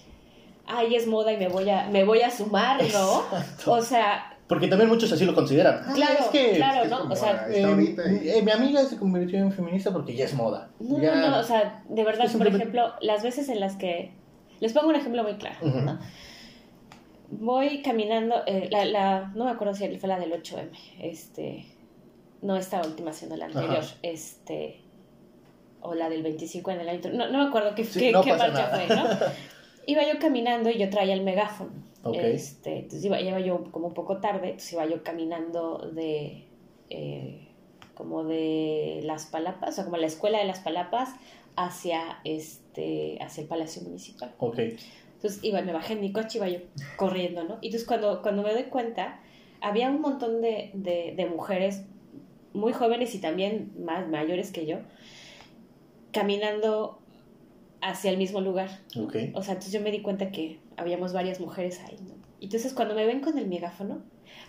ay, 0.66 0.94
es 0.94 1.06
moda 1.06 1.32
y 1.32 1.36
me 1.36 1.48
voy 1.48 1.68
a, 1.68 1.89
me 1.89 2.05
voy 2.05 2.22
a 2.22 2.31
sumar, 2.31 2.82
¿no? 2.93 3.22
O 3.66 3.82
sea... 3.82 4.36
Porque 4.51 4.66
también 4.66 4.90
muchos 4.90 5.12
así 5.12 5.24
lo 5.24 5.32
consideran. 5.32 5.81
Ah, 5.86 5.93
claro, 5.94 6.28
claro, 6.56 6.89
¿no? 6.89 7.12
O 7.12 7.14
sea, 7.14 7.47
eh, 7.48 7.94
eh, 8.24 8.43
mi 8.43 8.51
amiga 8.51 8.85
se 8.85 8.97
convirtió 8.97 9.39
en 9.39 9.52
feminista 9.52 9.93
porque 9.93 10.12
ya 10.16 10.24
es 10.24 10.35
moda. 10.35 10.70
No, 10.81 10.98
no, 10.98 11.31
no, 11.31 11.39
o 11.39 11.43
sea, 11.44 11.85
de 11.89 12.02
verdad, 12.02 12.28
por 12.36 12.48
ejemplo, 12.48 12.93
las 13.01 13.22
veces 13.22 13.48
en 13.48 13.60
las 13.60 13.77
que... 13.77 14.10
Les 14.59 14.72
pongo 14.72 14.89
un 14.89 14.97
ejemplo 14.97 15.22
muy 15.22 15.35
claro, 15.35 15.56
¿no? 15.62 16.01
Voy 17.31 17.81
caminando, 17.82 18.43
eh, 18.48 18.66
la, 18.72 18.85
la, 18.86 19.32
no 19.36 19.44
me 19.44 19.52
acuerdo 19.52 19.72
si 19.72 19.86
fue 19.98 20.09
la 20.09 20.18
del 20.18 20.32
8M, 20.32 20.70
este, 21.01 21.64
no 22.43 22.56
esta 22.56 22.82
última, 22.82 23.12
sino 23.12 23.36
la 23.36 23.44
anterior, 23.44 23.85
este, 24.02 24.81
o 25.81 25.94
la 25.94 26.09
del 26.09 26.24
25 26.24 26.72
en 26.72 26.81
el 26.81 26.89
año, 26.89 27.01
no, 27.12 27.31
no 27.31 27.39
me 27.39 27.44
acuerdo 27.44 27.77
qué, 27.77 27.85
qué, 27.85 28.12
qué 28.24 28.32
marcha 28.35 28.66
fue, 28.66 28.89
¿no? 28.89 29.05
iba 29.86 30.02
yo 30.02 30.18
caminando 30.18 30.70
y 30.70 30.78
yo 30.78 30.90
traía 30.90 31.14
el 31.14 31.22
megáfono. 31.22 31.70
Este, 32.05 32.77
entonces 32.77 33.05
iba, 33.05 33.20
iba, 33.20 33.40
yo 33.40 33.70
como 33.70 33.89
un 33.89 33.94
poco 33.94 34.18
tarde, 34.18 34.51
entonces 34.51 34.72
iba 34.72 34.86
yo 34.86 35.02
caminando 35.02 35.90
de 35.94 36.44
eh, 36.89 37.48
como 37.94 38.24
de 38.24 39.01
las 39.05 39.27
palapas, 39.27 39.70
o 39.70 39.72
sea, 39.72 39.85
como 39.85 39.98
la 39.98 40.06
escuela 40.06 40.39
de 40.39 40.47
las 40.47 40.60
palapas 40.60 41.10
hacia 41.56 42.20
este 42.24 43.18
hacia 43.20 43.43
el 43.43 43.48
Palacio 43.48 43.82
Municipal. 43.82 44.35
Okay. 44.39 44.77
Entonces 45.16 45.44
iba, 45.44 45.60
me 45.60 45.72
bajé 45.72 45.93
en 45.93 46.01
mi 46.01 46.12
coche, 46.12 46.39
iba 46.39 46.48
yo 46.48 46.60
corriendo, 46.97 47.44
¿no? 47.44 47.59
Y 47.60 47.66
entonces 47.66 47.86
cuando, 47.86 48.22
cuando 48.22 48.43
me 48.43 48.55
doy 48.55 48.64
cuenta, 48.64 49.20
había 49.60 49.90
un 49.90 50.01
montón 50.01 50.40
de, 50.40 50.70
de, 50.72 51.12
de 51.14 51.27
mujeres 51.27 51.82
muy 52.55 52.72
jóvenes 52.72 53.14
y 53.14 53.18
también 53.18 53.72
más 53.85 54.09
mayores 54.09 54.51
que 54.51 54.64
yo, 54.64 54.78
caminando 56.12 56.98
hacia 57.82 58.10
el 58.10 58.16
mismo 58.16 58.40
lugar. 58.40 58.70
Okay. 58.97 59.32
O 59.35 59.43
sea, 59.43 59.52
entonces 59.55 59.72
yo 59.72 59.81
me 59.81 59.90
di 59.90 60.01
cuenta 60.01 60.31
que 60.31 60.59
habíamos 60.81 61.12
varias 61.12 61.40
mujeres 61.40 61.81
ahí, 61.81 61.97
¿no? 62.02 62.15
Entonces 62.40 62.73
cuando 62.73 62.94
me 62.94 63.07
ven 63.07 63.20
con 63.20 63.39
el 63.39 63.48
megáfono, 63.48 64.02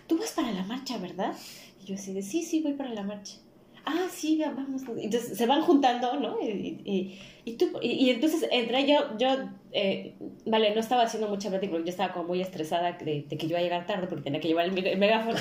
tú 0.06 0.18
vas 0.18 0.32
para 0.32 0.50
la 0.52 0.64
marcha, 0.64 0.98
¿verdad? 0.98 1.34
Y 1.80 1.86
yo 1.86 1.94
así 1.94 2.12
de, 2.12 2.22
sí, 2.22 2.42
sí, 2.42 2.60
voy 2.62 2.72
para 2.72 2.92
la 2.94 3.02
marcha 3.02 3.36
ah, 3.84 4.06
sí, 4.10 4.40
vamos. 4.44 4.82
Entonces 4.96 5.36
se 5.36 5.46
van 5.46 5.62
juntando, 5.62 6.18
¿no? 6.18 6.38
Y, 6.40 7.18
y, 7.44 7.52
tú, 7.54 7.70
y, 7.80 8.10
entonces 8.10 8.46
entré 8.50 8.86
yo, 8.86 9.16
yo 9.18 9.28
eh, 9.72 10.14
vale, 10.46 10.74
no 10.74 10.80
estaba 10.80 11.02
haciendo 11.02 11.28
mucha 11.28 11.50
porque 11.50 11.68
yo 11.68 11.82
estaba 11.84 12.12
como 12.12 12.28
muy 12.28 12.40
estresada 12.40 12.92
de, 12.92 13.24
que 13.24 13.36
yo 13.36 13.50
iba 13.50 13.58
a 13.58 13.62
llegar 13.62 13.86
tarde 13.86 14.06
porque 14.06 14.24
tenía 14.24 14.40
que 14.40 14.48
llevar 14.48 14.66
el, 14.66 14.98
megáfono, 14.98 15.38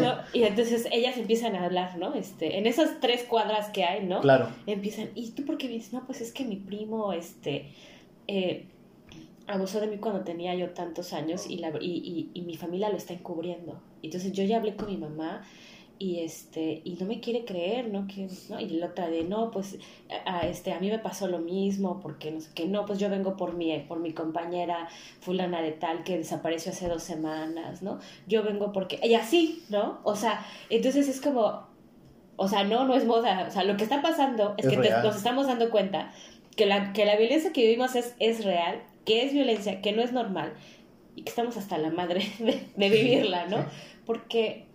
¿no? 0.00 0.18
Y 0.32 0.42
entonces 0.42 0.86
ellas 0.92 1.16
empiezan 1.16 1.56
a 1.56 1.64
hablar, 1.64 1.96
¿no? 1.98 2.14
Este, 2.14 2.58
en 2.58 2.66
esas 2.66 3.00
tres 3.00 3.24
cuadras 3.24 3.70
que 3.70 3.84
hay, 3.84 4.04
¿no? 4.04 4.20
Claro. 4.20 4.48
Empiezan, 4.66 5.08
¿y 5.14 5.30
tú 5.30 5.44
por 5.44 5.58
qué 5.58 5.68
vienes? 5.68 5.92
No, 5.92 6.04
pues 6.06 6.20
es 6.20 6.32
que 6.32 6.44
mi 6.44 6.56
primo, 6.56 7.12
este... 7.12 7.70
Eh, 8.26 8.66
abusó 9.48 9.80
de 9.80 9.88
mí 9.88 9.96
cuando 9.98 10.22
tenía 10.22 10.54
yo 10.54 10.70
tantos 10.70 11.12
años 11.12 11.46
y, 11.48 11.56
la, 11.58 11.72
y, 11.80 12.30
y, 12.32 12.42
mi 12.42 12.56
familia 12.56 12.90
lo 12.90 12.96
está 12.96 13.14
encubriendo. 13.14 13.80
Entonces 14.02 14.32
yo 14.32 14.44
ya 14.44 14.58
hablé 14.58 14.76
con 14.76 14.88
mi 14.88 14.96
mamá 14.96 15.42
y 15.98 16.20
este 16.20 16.80
y 16.84 16.96
no 17.00 17.06
me 17.06 17.20
quiere 17.20 17.44
creer 17.44 17.88
no 17.88 18.06
que 18.06 18.28
no 18.48 18.60
y 18.60 18.68
la 18.68 18.86
otra 18.86 19.08
de 19.08 19.24
no 19.24 19.50
pues 19.50 19.78
a, 20.24 20.46
este 20.46 20.72
a 20.72 20.78
mí 20.78 20.90
me 20.90 20.98
pasó 20.98 21.26
lo 21.26 21.38
mismo 21.40 21.98
porque 22.00 22.30
no 22.30 22.40
sé 22.40 22.50
qué 22.54 22.66
no 22.66 22.86
pues 22.86 22.98
yo 22.98 23.10
vengo 23.10 23.36
por 23.36 23.54
mi 23.54 23.76
por 23.80 23.98
mi 23.98 24.12
compañera 24.12 24.88
fulana 25.20 25.60
de 25.60 25.72
tal 25.72 26.04
que 26.04 26.16
desapareció 26.16 26.70
hace 26.72 26.88
dos 26.88 27.02
semanas 27.02 27.82
no 27.82 27.98
yo 28.26 28.44
vengo 28.44 28.72
porque 28.72 29.00
y 29.02 29.14
así 29.14 29.64
no 29.70 29.98
o 30.04 30.14
sea 30.14 30.46
entonces 30.70 31.08
es 31.08 31.20
como 31.20 31.66
o 32.36 32.48
sea 32.48 32.62
no 32.62 32.84
no 32.84 32.94
es 32.94 33.04
moda 33.04 33.46
o 33.48 33.50
sea 33.50 33.64
lo 33.64 33.76
que 33.76 33.82
está 33.82 34.00
pasando 34.00 34.54
es, 34.56 34.68
que 34.68 34.76
nos 34.76 35.16
estamos 35.16 35.48
dando 35.48 35.70
cuenta 35.70 36.12
que 36.54 36.66
la 36.66 36.92
que 36.92 37.06
la 37.06 37.16
violencia 37.16 37.52
que 37.52 37.62
vivimos 37.62 37.96
es 37.96 38.14
es 38.20 38.44
real 38.44 38.82
que 39.08 39.24
es 39.24 39.32
violencia 39.32 39.80
que 39.80 39.92
no 39.92 40.02
es 40.02 40.12
normal 40.12 40.52
y 41.16 41.22
que 41.22 41.30
estamos 41.30 41.56
hasta 41.56 41.78
la 41.78 41.90
madre 41.90 42.20
de, 42.38 42.68
de 42.76 42.90
vivirla 42.90 43.46
no 43.46 43.64
porque 44.04 44.68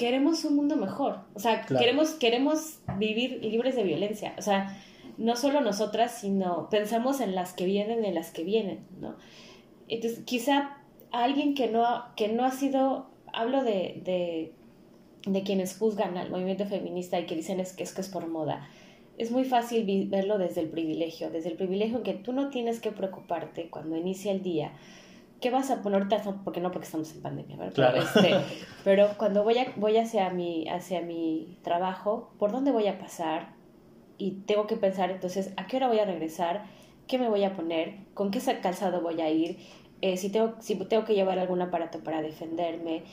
queremos 0.00 0.46
un 0.46 0.56
mundo 0.56 0.76
mejor. 0.76 1.18
O 1.34 1.40
sea, 1.40 1.66
queremos, 1.66 2.12
queremos 2.12 2.78
vivir 2.96 3.44
libres 3.44 3.76
de 3.76 3.82
violencia. 3.82 4.34
O 4.38 4.42
sea, 4.42 4.82
no 5.18 5.36
solo 5.36 5.60
nosotras, 5.60 6.16
sino 6.18 6.70
pensamos 6.70 7.20
en 7.20 7.34
las 7.34 7.52
que 7.52 7.66
vienen, 7.66 8.06
en 8.06 8.14
las 8.14 8.30
que 8.30 8.42
vienen, 8.42 8.86
¿no? 8.98 9.16
Entonces, 9.88 10.20
quizá 10.24 10.78
alguien 11.10 11.54
que 11.54 11.68
no, 11.68 12.04
que 12.16 12.28
no 12.28 12.46
ha 12.46 12.50
sido, 12.50 13.10
hablo 13.34 13.62
de, 13.62 14.00
de, 14.02 14.54
de 15.30 15.42
quienes 15.42 15.76
juzgan 15.76 16.16
al 16.16 16.30
movimiento 16.30 16.64
feminista 16.64 17.20
y 17.20 17.26
que 17.26 17.36
dicen 17.36 17.60
es 17.60 17.74
que 17.74 17.82
es 17.82 17.92
que 17.92 18.00
es 18.00 18.08
por 18.08 18.26
moda. 18.26 18.70
Es 19.20 19.30
muy 19.30 19.44
fácil 19.44 20.08
verlo 20.08 20.38
desde 20.38 20.62
el 20.62 20.68
privilegio, 20.68 21.30
desde 21.30 21.50
el 21.50 21.56
privilegio 21.56 21.98
en 21.98 22.02
que 22.02 22.14
tú 22.14 22.32
no 22.32 22.48
tienes 22.48 22.80
que 22.80 22.90
preocuparte 22.90 23.68
cuando 23.68 23.96
inicia 23.96 24.32
el 24.32 24.42
día 24.42 24.72
¿qué 25.40 25.50
vas 25.50 25.70
a 25.70 25.82
poner? 25.82 26.06
Porque 26.44 26.60
no, 26.60 26.70
porque 26.70 26.86
estamos 26.86 27.12
en 27.14 27.22
pandemia, 27.22 27.56
¿verdad? 27.56 27.74
Claro. 27.74 28.02
Pero, 28.14 28.38
este, 28.38 28.54
pero 28.84 29.08
cuando 29.16 29.42
voy, 29.42 29.58
a, 29.58 29.72
voy 29.76 29.96
hacia, 29.96 30.30
mi, 30.30 30.68
hacia 30.68 31.00
mi 31.00 31.58
trabajo, 31.62 32.30
¿por 32.38 32.52
dónde 32.52 32.70
voy 32.70 32.86
a 32.86 32.98
pasar? 32.98 33.54
Y 34.18 34.32
tengo 34.46 34.66
que 34.66 34.76
pensar, 34.76 35.10
entonces, 35.10 35.52
¿a 35.56 35.66
qué 35.66 35.78
hora 35.78 35.88
voy 35.88 35.98
a 35.98 36.04
regresar? 36.04 36.64
¿Qué 37.06 37.18
me 37.18 37.28
voy 37.28 37.44
a 37.44 37.56
poner? 37.56 37.96
¿Con 38.14 38.30
qué 38.30 38.40
calzado 38.62 39.00
voy 39.00 39.20
a 39.20 39.30
ir? 39.30 39.58
Eh, 40.02 40.16
si, 40.16 40.30
tengo, 40.30 40.54
si 40.60 40.76
tengo 40.76 41.04
que 41.04 41.14
llevar 41.14 41.38
algún 41.38 41.60
aparato 41.60 42.00
para 42.00 42.22
defenderme. 42.22 43.04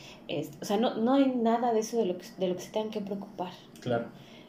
o 0.62 0.66
sea, 0.66 0.78
no, 0.78 0.96
no 0.96 1.16
hay 1.16 1.28
nada 1.36 1.74
de 1.74 1.80
eso 1.80 1.98
de 1.98 2.06
lo, 2.06 2.18
que, 2.18 2.26
de 2.38 2.48
lo 2.48 2.56
que 2.56 2.62
se 2.62 2.72
tengan 2.72 2.92
que 2.92 3.02
preocupar. 3.02 3.52
Claro 3.82 4.08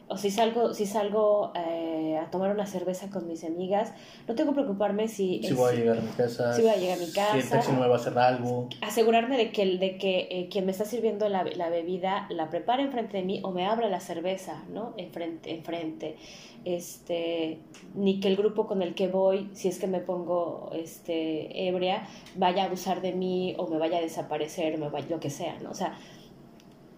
o 0.09 0.17
si 0.17 0.31
salgo, 0.31 0.73
si 0.73 0.87
salgo 0.87 1.53
eh, 1.55 2.17
a 2.17 2.31
tomar 2.31 2.51
una 2.51 2.65
cerveza 2.65 3.09
con 3.11 3.27
mis 3.27 3.43
amigas, 3.43 3.93
no 4.27 4.33
tengo 4.33 4.51
que 4.51 4.61
preocuparme 4.61 5.07
si... 5.07 5.41
Si 5.43 5.53
voy 5.53 5.71
a 5.71 5.75
llegar 5.75 5.97
a 5.99 6.01
mi 6.01 6.09
casa. 6.09 6.53
Si 6.53 6.63
voy 6.63 6.71
a 6.71 6.77
llegar 6.77 6.97
a 6.97 7.01
mi 7.01 7.11
casa. 7.11 7.33
Si 7.33 7.39
el 7.39 7.49
taxi 7.49 7.71
me 7.73 7.87
va 7.87 7.93
a 7.93 7.97
hacer 7.97 8.17
algo. 8.17 8.67
Asegurarme 8.81 9.37
de 9.37 9.51
que, 9.51 9.77
de 9.77 9.97
que 9.99 10.27
eh, 10.31 10.47
quien 10.49 10.65
me 10.65 10.71
está 10.71 10.85
sirviendo 10.85 11.29
la, 11.29 11.43
la, 11.43 11.69
bebida 11.69 12.27
la 12.31 12.49
prepare 12.49 12.81
enfrente 12.83 13.17
de 13.17 13.23
mí 13.23 13.39
o 13.43 13.51
me 13.51 13.67
abra 13.67 13.87
la 13.87 13.99
cerveza, 13.99 14.63
¿no? 14.73 14.95
Enfrente, 14.97 15.53
enfrente. 15.53 16.17
Este, 16.65 17.59
ni 17.93 18.19
que 18.19 18.29
el 18.29 18.35
grupo 18.35 18.65
con 18.65 18.81
el 18.81 18.95
que 18.95 19.07
voy, 19.07 19.49
si 19.53 19.67
es 19.67 19.77
que 19.77 19.87
me 19.87 19.99
pongo 19.99 20.71
este, 20.73 21.67
ebria, 21.67 22.07
vaya 22.35 22.63
a 22.63 22.65
abusar 22.65 23.01
de 23.01 23.13
mí 23.13 23.53
o 23.57 23.67
me 23.67 23.77
vaya 23.77 23.99
a 23.99 24.01
desaparecer, 24.01 24.75
o 24.75 24.77
me 24.79 24.89
vaya, 24.89 25.05
lo 25.09 25.19
que 25.19 25.29
sea, 25.29 25.57
¿no? 25.59 25.69
O 25.69 25.75
sea, 25.75 25.97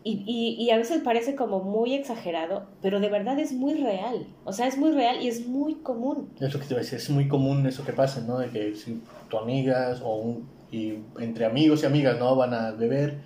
y, 0.04 0.24
y, 0.26 0.64
y, 0.64 0.72
a 0.72 0.78
veces 0.78 1.02
parece 1.04 1.36
como 1.36 1.60
muy 1.60 1.94
exagerado, 1.94 2.66
pero 2.82 3.00
de 3.00 3.10
verdad 3.10 3.38
es 3.40 3.52
muy 3.52 3.76
real. 3.76 4.26
O 4.46 4.54
sea, 4.54 4.68
es 4.68 4.78
muy 4.78 4.92
real 4.92 5.22
y 5.22 5.28
es 5.28 5.46
muy 5.46 5.76
común. 5.76 6.30
Es 6.40 6.54
lo 6.54 6.60
que 6.60 6.66
te 6.66 6.74
iba 6.74 6.80
a 6.80 6.84
decir, 6.84 6.98
es 6.98 7.10
muy 7.12 7.28
común 7.28 7.68
eso 7.68 7.86
que 7.86 7.94
pasa, 7.94 8.22
¿no? 8.22 8.40
De 8.40 8.50
que 8.50 8.76
si 8.76 9.02
tu 9.30 9.38
amigas 9.38 10.02
o 10.04 10.16
un, 10.16 10.50
y 10.72 11.00
entre 11.20 11.46
amigos 11.46 11.84
y 11.84 11.86
amigas, 11.86 12.18
¿no? 12.18 12.36
Van 12.36 12.54
a 12.54 12.72
beber, 12.72 13.20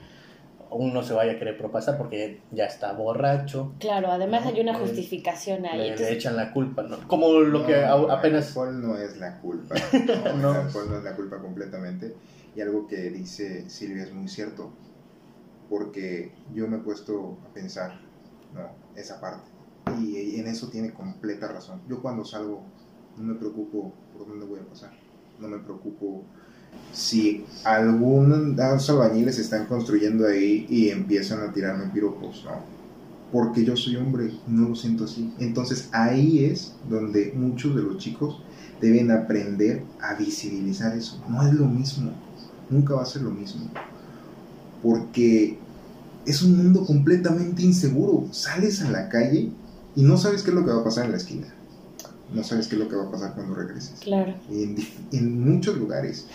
uno 0.69 1.01
se 1.01 1.13
vaya 1.13 1.33
a 1.33 1.39
querer 1.39 1.57
propasar 1.57 1.97
porque 1.97 2.41
ya 2.51 2.65
está 2.65 2.91
borracho. 2.91 3.73
Claro, 3.79 4.11
además 4.11 4.45
hay 4.45 4.59
una 4.59 4.73
justificación 4.73 5.65
ahí. 5.65 5.95
Le, 5.95 6.11
echan 6.11 6.35
la 6.35 6.51
culpa, 6.51 6.83
¿no? 6.83 7.07
Como 7.07 7.39
lo 7.39 7.65
que 7.65 7.85
apenas... 7.85 8.51
El 8.51 8.61
alcohol 8.63 8.81
no 8.81 8.97
es 8.97 9.17
la 9.17 9.39
culpa. 9.39 9.75
No, 10.41 10.51
El 10.51 10.57
alcohol 10.57 10.87
no 10.89 10.97
es 10.97 11.03
la 11.05 11.15
culpa 11.15 11.37
completamente. 11.37 12.13
Y 12.53 12.61
algo 12.61 12.87
que 12.87 12.97
dice 13.11 13.69
Silvia 13.69 14.03
es 14.03 14.13
muy 14.13 14.27
cierto 14.27 14.73
porque 15.69 16.31
yo 16.53 16.67
me 16.67 16.77
he 16.77 16.79
puesto 16.79 17.37
a 17.49 17.53
pensar 17.53 17.99
esa 18.95 19.19
parte. 19.19 19.49
Y 19.99 20.39
en 20.39 20.47
eso 20.47 20.69
tiene 20.69 20.93
completa 20.93 21.47
razón. 21.47 21.81
Yo 21.87 22.01
cuando 22.01 22.25
salgo 22.25 22.63
no 23.17 23.23
me 23.23 23.35
preocupo 23.35 23.93
por 24.17 24.27
dónde 24.27 24.45
voy 24.45 24.59
a 24.59 24.67
pasar. 24.67 24.91
No 25.39 25.47
me 25.47 25.59
preocupo 25.59 26.23
si 26.91 27.45
algunos 27.63 28.89
albañiles 28.89 29.39
están 29.39 29.65
construyendo 29.65 30.27
ahí 30.27 30.65
y 30.69 30.89
empiezan 30.89 31.47
a 31.47 31.53
tirarme 31.53 31.91
piropos, 31.93 32.43
¿no? 32.45 32.75
Porque 33.31 33.63
yo 33.63 33.75
soy 33.75 33.95
hombre, 33.97 34.31
no 34.47 34.69
lo 34.69 34.75
siento 34.75 35.05
así. 35.05 35.33
Entonces 35.39 35.89
ahí 35.91 36.45
es 36.45 36.75
donde 36.89 37.33
muchos 37.35 37.75
de 37.75 37.81
los 37.81 37.97
chicos 37.97 38.41
deben 38.81 39.11
aprender 39.11 39.83
a 40.01 40.15
visibilizar 40.15 40.95
eso. 40.95 41.23
No 41.29 41.45
es 41.45 41.53
lo 41.53 41.65
mismo, 41.65 42.11
nunca 42.69 42.95
va 42.95 43.03
a 43.03 43.05
ser 43.05 43.21
lo 43.23 43.31
mismo 43.31 43.69
porque 44.85 45.57
es 46.27 46.43
un 46.43 46.57
mundo 46.57 46.85
completamente 46.85 47.63
inseguro. 47.63 48.27
Sales 48.31 48.83
a 48.83 48.91
la 48.91 49.09
calle 49.09 49.49
y 49.95 50.03
no 50.03 50.17
sabes 50.17 50.43
qué 50.43 50.51
es 50.51 50.55
lo 50.55 50.63
que 50.63 50.71
va 50.71 50.81
a 50.81 50.83
pasar 50.83 51.05
en 51.05 51.11
la 51.11 51.17
esquina. 51.17 51.47
No 52.31 52.43
sabes 52.43 52.67
qué 52.67 52.75
es 52.75 52.81
lo 52.81 52.87
que 52.87 52.95
va 52.95 53.05
a 53.05 53.11
pasar 53.11 53.33
cuando 53.33 53.55
regreses. 53.55 53.99
Claro. 54.01 54.35
En, 54.51 54.75
en 55.11 55.41
muchos 55.41 55.75
lugares. 55.77 56.27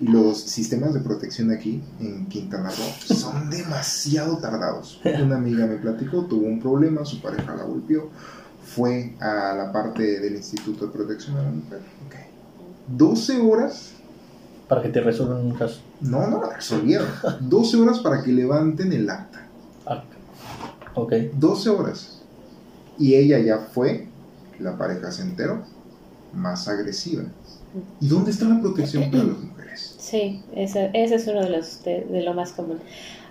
Y 0.00 0.06
los 0.06 0.40
sistemas 0.40 0.94
de 0.94 1.00
protección 1.00 1.50
aquí 1.50 1.82
en 1.98 2.26
Quintana 2.26 2.70
Roo 2.70 3.16
son 3.16 3.50
demasiado 3.50 4.38
tardados. 4.38 5.00
Una 5.04 5.36
amiga 5.36 5.66
me 5.66 5.76
platicó, 5.78 6.24
tuvo 6.26 6.46
un 6.46 6.60
problema, 6.60 7.04
su 7.04 7.20
pareja 7.20 7.56
la 7.56 7.64
golpeó, 7.64 8.10
fue 8.64 9.16
a 9.18 9.54
la 9.56 9.72
parte 9.72 10.20
del 10.20 10.36
Instituto 10.36 10.86
de 10.86 10.92
Protección 10.92 11.36
a 11.36 11.42
la 11.42 11.50
Mujer. 11.50 11.80
Okay. 12.06 12.26
12 12.96 13.40
horas. 13.40 13.97
Para 14.68 14.82
que 14.82 14.88
te 14.90 15.00
resuelvan 15.00 15.46
un 15.46 15.54
caso. 15.54 15.80
No, 16.00 16.26
no 16.26 16.40
la 16.40 16.56
resolvieron. 16.56 17.08
12 17.40 17.76
horas 17.78 17.98
para 18.00 18.22
que 18.22 18.32
levanten 18.32 18.92
el 18.92 19.08
acta. 19.08 19.46
Ah, 19.86 20.04
ok. 20.94 21.12
12 21.34 21.70
horas. 21.70 22.20
Y 22.98 23.14
ella 23.14 23.38
ya 23.38 23.58
fue, 23.58 24.08
la 24.58 24.76
pareja 24.76 25.10
se 25.10 25.22
enteró, 25.22 25.62
más 26.32 26.68
agresiva. 26.68 27.24
¿Y 28.00 28.08
dónde 28.08 28.30
está 28.30 28.46
la 28.46 28.60
protección 28.60 29.10
para 29.10 29.24
las 29.24 29.38
mujeres? 29.38 29.94
Sí, 29.98 30.42
ese, 30.54 30.90
ese 30.94 31.14
es 31.14 31.26
uno 31.28 31.42
de 31.42 31.50
los 31.50 31.84
de, 31.84 32.22
lo 32.24 32.34
más 32.34 32.52
común. 32.52 32.78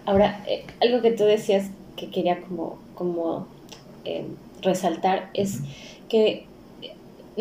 Ahora, 0.05 0.43
eh, 0.47 0.65
algo 0.81 1.01
que 1.01 1.11
tú 1.11 1.23
decías 1.23 1.69
que 1.95 2.09
quería 2.09 2.41
como, 2.41 2.77
como 2.95 3.47
eh, 4.05 4.25
resaltar 4.61 5.29
es 5.33 5.59
que 6.07 6.47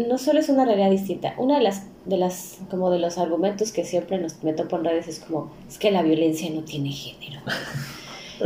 no 0.05 0.19
solo 0.19 0.41
es 0.41 0.49
una 0.49 0.65
realidad 0.65 0.91
distinta. 0.91 1.35
Una 1.39 1.57
de 1.57 1.65
las, 1.65 1.87
de 2.05 2.19
las, 2.19 2.59
como 2.71 2.91
de 2.91 2.99
los 2.99 3.19
argumentos 3.19 3.73
que 3.73 3.85
siempre 3.85 4.19
nos 4.19 4.43
meto 4.43 4.69
por 4.69 4.83
redes 4.83 5.09
es 5.09 5.21
como, 5.21 5.51
es 5.69 5.79
que 5.79 5.91
la 5.91 6.03
violencia 6.03 6.51
no 6.51 6.63
tiene 6.63 6.91
género. 6.91 7.41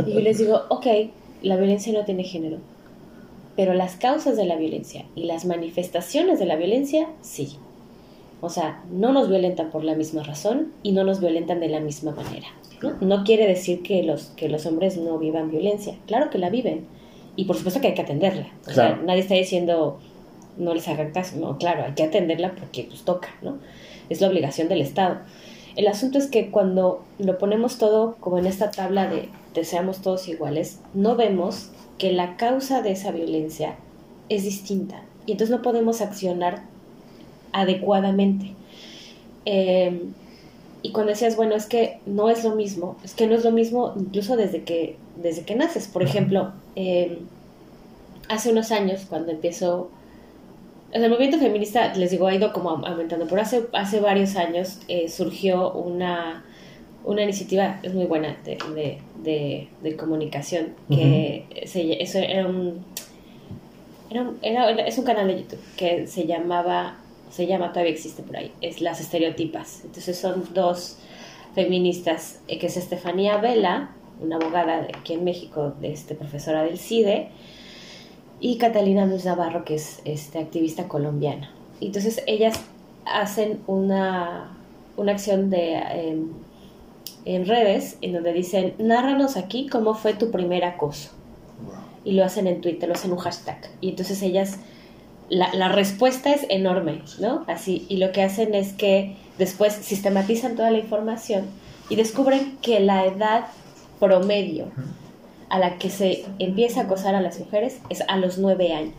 Y 0.07 0.13
yo 0.13 0.21
les 0.21 0.37
digo, 0.37 0.61
ok, 0.69 0.87
la 1.41 1.57
violencia 1.57 1.91
no 1.91 2.05
tiene 2.05 2.23
género, 2.23 2.59
pero 3.57 3.73
las 3.73 3.97
causas 3.97 4.37
de 4.37 4.45
la 4.45 4.55
violencia 4.55 5.03
y 5.15 5.25
las 5.25 5.43
manifestaciones 5.43 6.39
de 6.39 6.45
la 6.45 6.55
violencia, 6.55 7.09
sí. 7.19 7.57
O 8.39 8.47
sea, 8.47 8.81
no 8.89 9.11
nos 9.11 9.27
violentan 9.27 9.69
por 9.69 9.83
la 9.83 9.93
misma 9.93 10.23
razón 10.23 10.71
y 10.81 10.93
no 10.93 11.03
nos 11.03 11.19
violentan 11.19 11.59
de 11.59 11.67
la 11.67 11.81
misma 11.81 12.11
manera. 12.11 12.47
¿no? 13.01 13.23
quiere 13.25 13.45
decir 13.47 13.83
que 13.83 14.01
los, 14.01 14.27
que 14.37 14.47
los 14.47 14.65
hombres 14.65 14.97
no 14.97 15.17
vivan 15.19 15.51
violencia. 15.51 15.97
Claro 16.07 16.29
que 16.29 16.37
la 16.37 16.49
viven. 16.49 16.85
Y 17.35 17.45
por 17.45 17.57
supuesto 17.57 17.81
que 17.81 17.87
hay 17.87 17.93
que 17.93 18.01
atenderla. 18.01 18.47
O 18.67 18.71
sea, 18.71 18.99
nadie 19.03 19.21
está 19.21 19.35
diciendo 19.35 19.99
no 20.57 20.73
les 20.73 20.87
hagan 20.87 21.11
caso. 21.11 21.37
No, 21.37 21.57
claro, 21.57 21.83
hay 21.83 21.93
que 21.93 22.03
atenderla 22.03 22.55
porque 22.55 22.85
pues 22.89 23.03
toca, 23.03 23.29
¿no? 23.41 23.59
Es 24.09 24.21
la 24.21 24.27
obligación 24.27 24.67
del 24.67 24.81
Estado. 24.81 25.19
El 25.75 25.87
asunto 25.87 26.17
es 26.17 26.27
que 26.27 26.51
cuando 26.51 27.03
lo 27.17 27.37
ponemos 27.37 27.77
todo 27.77 28.15
como 28.19 28.37
en 28.37 28.45
esta 28.45 28.71
tabla 28.71 29.07
de, 29.07 29.29
de 29.53 29.63
seamos 29.63 30.01
todos 30.01 30.27
iguales, 30.27 30.79
no 30.93 31.15
vemos 31.15 31.71
que 31.97 32.11
la 32.11 32.35
causa 32.35 32.81
de 32.81 32.91
esa 32.91 33.11
violencia 33.11 33.75
es 34.29 34.43
distinta. 34.43 35.03
Y 35.25 35.33
entonces 35.33 35.55
no 35.55 35.61
podemos 35.61 36.01
accionar 36.01 36.63
adecuadamente. 37.53 38.53
Em, 39.45 40.13
y 40.83 40.91
cuando 40.91 41.11
decías, 41.11 41.35
bueno, 41.35 41.55
es 41.55 41.65
que 41.65 41.99
no 42.05 42.29
es 42.29 42.43
lo 42.43 42.55
mismo, 42.55 42.97
es 43.03 43.13
que 43.13 43.27
no 43.27 43.35
es 43.35 43.43
lo 43.43 43.51
mismo 43.51 43.93
incluso 43.95 44.35
desde 44.35 44.63
que, 44.63 44.97
desde 45.21 45.43
que 45.43 45.55
naces. 45.55 45.87
Por 45.87 46.03
ejemplo, 46.03 46.53
em, 46.75 47.19
hace 48.29 48.51
unos 48.51 48.71
años, 48.71 49.05
cuando 49.07 49.31
empezó, 49.31 49.89
el 50.91 51.09
movimiento 51.09 51.37
feminista, 51.39 51.93
les 51.95 52.11
digo, 52.11 52.27
ha 52.27 52.35
ido 52.35 52.51
como 52.53 52.69
aumentando, 52.69 53.25
pero 53.27 53.41
hace, 53.41 53.63
hace 53.73 53.99
varios 53.99 54.35
años 54.35 54.79
eh, 54.87 55.07
surgió 55.09 55.71
una, 55.73 56.43
una 57.03 57.23
iniciativa, 57.23 57.79
es 57.83 57.93
muy 57.93 58.05
buena, 58.05 58.37
de, 58.43 58.57
de, 59.23 59.67
de, 59.81 59.95
comunicación, 59.95 60.73
que 60.89 61.45
eso 61.51 62.19
era 62.19 62.47
un, 62.47 62.83
era, 64.09 64.31
era, 64.41 64.85
es 64.85 64.97
un 64.97 65.05
canal 65.05 65.27
de 65.27 65.41
YouTube 65.41 65.61
que 65.77 66.07
se 66.07 66.25
llamaba 66.27 66.97
se 67.31 67.47
llama, 67.47 67.69
todavía 67.69 67.93
existe 67.93 68.23
por 68.23 68.35
ahí, 68.35 68.51
es 68.61 68.81
Las 68.81 68.99
Estereotipas. 68.99 69.83
Entonces 69.85 70.17
son 70.17 70.43
dos 70.53 70.97
feministas, 71.55 72.41
eh, 72.47 72.59
que 72.59 72.67
es 72.67 72.77
Estefanía 72.77 73.37
Vela, 73.37 73.91
una 74.19 74.35
abogada 74.35 74.81
de 74.81 74.89
aquí 74.95 75.13
en 75.13 75.23
México, 75.23 75.73
de 75.79 75.91
este, 75.93 76.13
profesora 76.13 76.63
del 76.63 76.77
CIDE, 76.77 77.29
y 78.41 78.57
Catalina 78.57 79.05
Luz 79.05 79.23
Navarro, 79.23 79.63
que 79.63 79.75
es 79.75 80.01
este, 80.03 80.39
activista 80.39 80.87
colombiana. 80.87 81.51
Entonces 81.79 82.21
ellas 82.27 82.59
hacen 83.05 83.61
una, 83.67 84.57
una 84.97 85.11
acción 85.13 85.49
de, 85.49 85.75
em, 85.75 86.29
en 87.25 87.45
redes 87.45 87.97
en 88.01 88.13
donde 88.13 88.33
dicen, 88.33 88.73
nárranos 88.79 89.37
aquí 89.37 89.67
cómo 89.67 89.93
fue 89.93 90.15
tu 90.15 90.31
primer 90.31 90.65
acoso. 90.65 91.11
Y 92.03 92.13
lo 92.13 92.25
hacen 92.25 92.47
en 92.47 92.61
Twitter, 92.61 92.89
lo 92.89 92.95
hacen 92.95 93.11
un 93.11 93.19
hashtag. 93.19 93.69
Y 93.79 93.89
entonces 93.89 94.21
ellas 94.23 94.57
la, 95.31 95.69
respuesta 95.69 96.33
es 96.33 96.45
enorme, 96.49 97.03
¿no? 97.19 97.45
Así, 97.47 97.85
y 97.87 97.97
lo 97.97 98.11
que 98.11 98.21
hacen 98.21 98.53
es 98.53 98.73
que 98.73 99.15
después 99.37 99.73
sistematizan 99.73 100.55
toda 100.55 100.71
la 100.71 100.79
información 100.79 101.45
y 101.89 101.95
descubren 101.95 102.57
que 102.61 102.79
la 102.81 103.05
edad 103.05 103.45
promedio 103.99 104.71
a 105.51 105.59
la 105.59 105.77
que 105.77 105.89
se 105.89 106.25
empieza 106.39 106.81
a 106.81 106.83
acosar 106.85 107.13
a 107.13 107.21
las 107.21 107.37
mujeres 107.37 107.79
es 107.89 108.01
a 108.07 108.17
los 108.17 108.37
nueve 108.37 108.73
años 108.73 108.95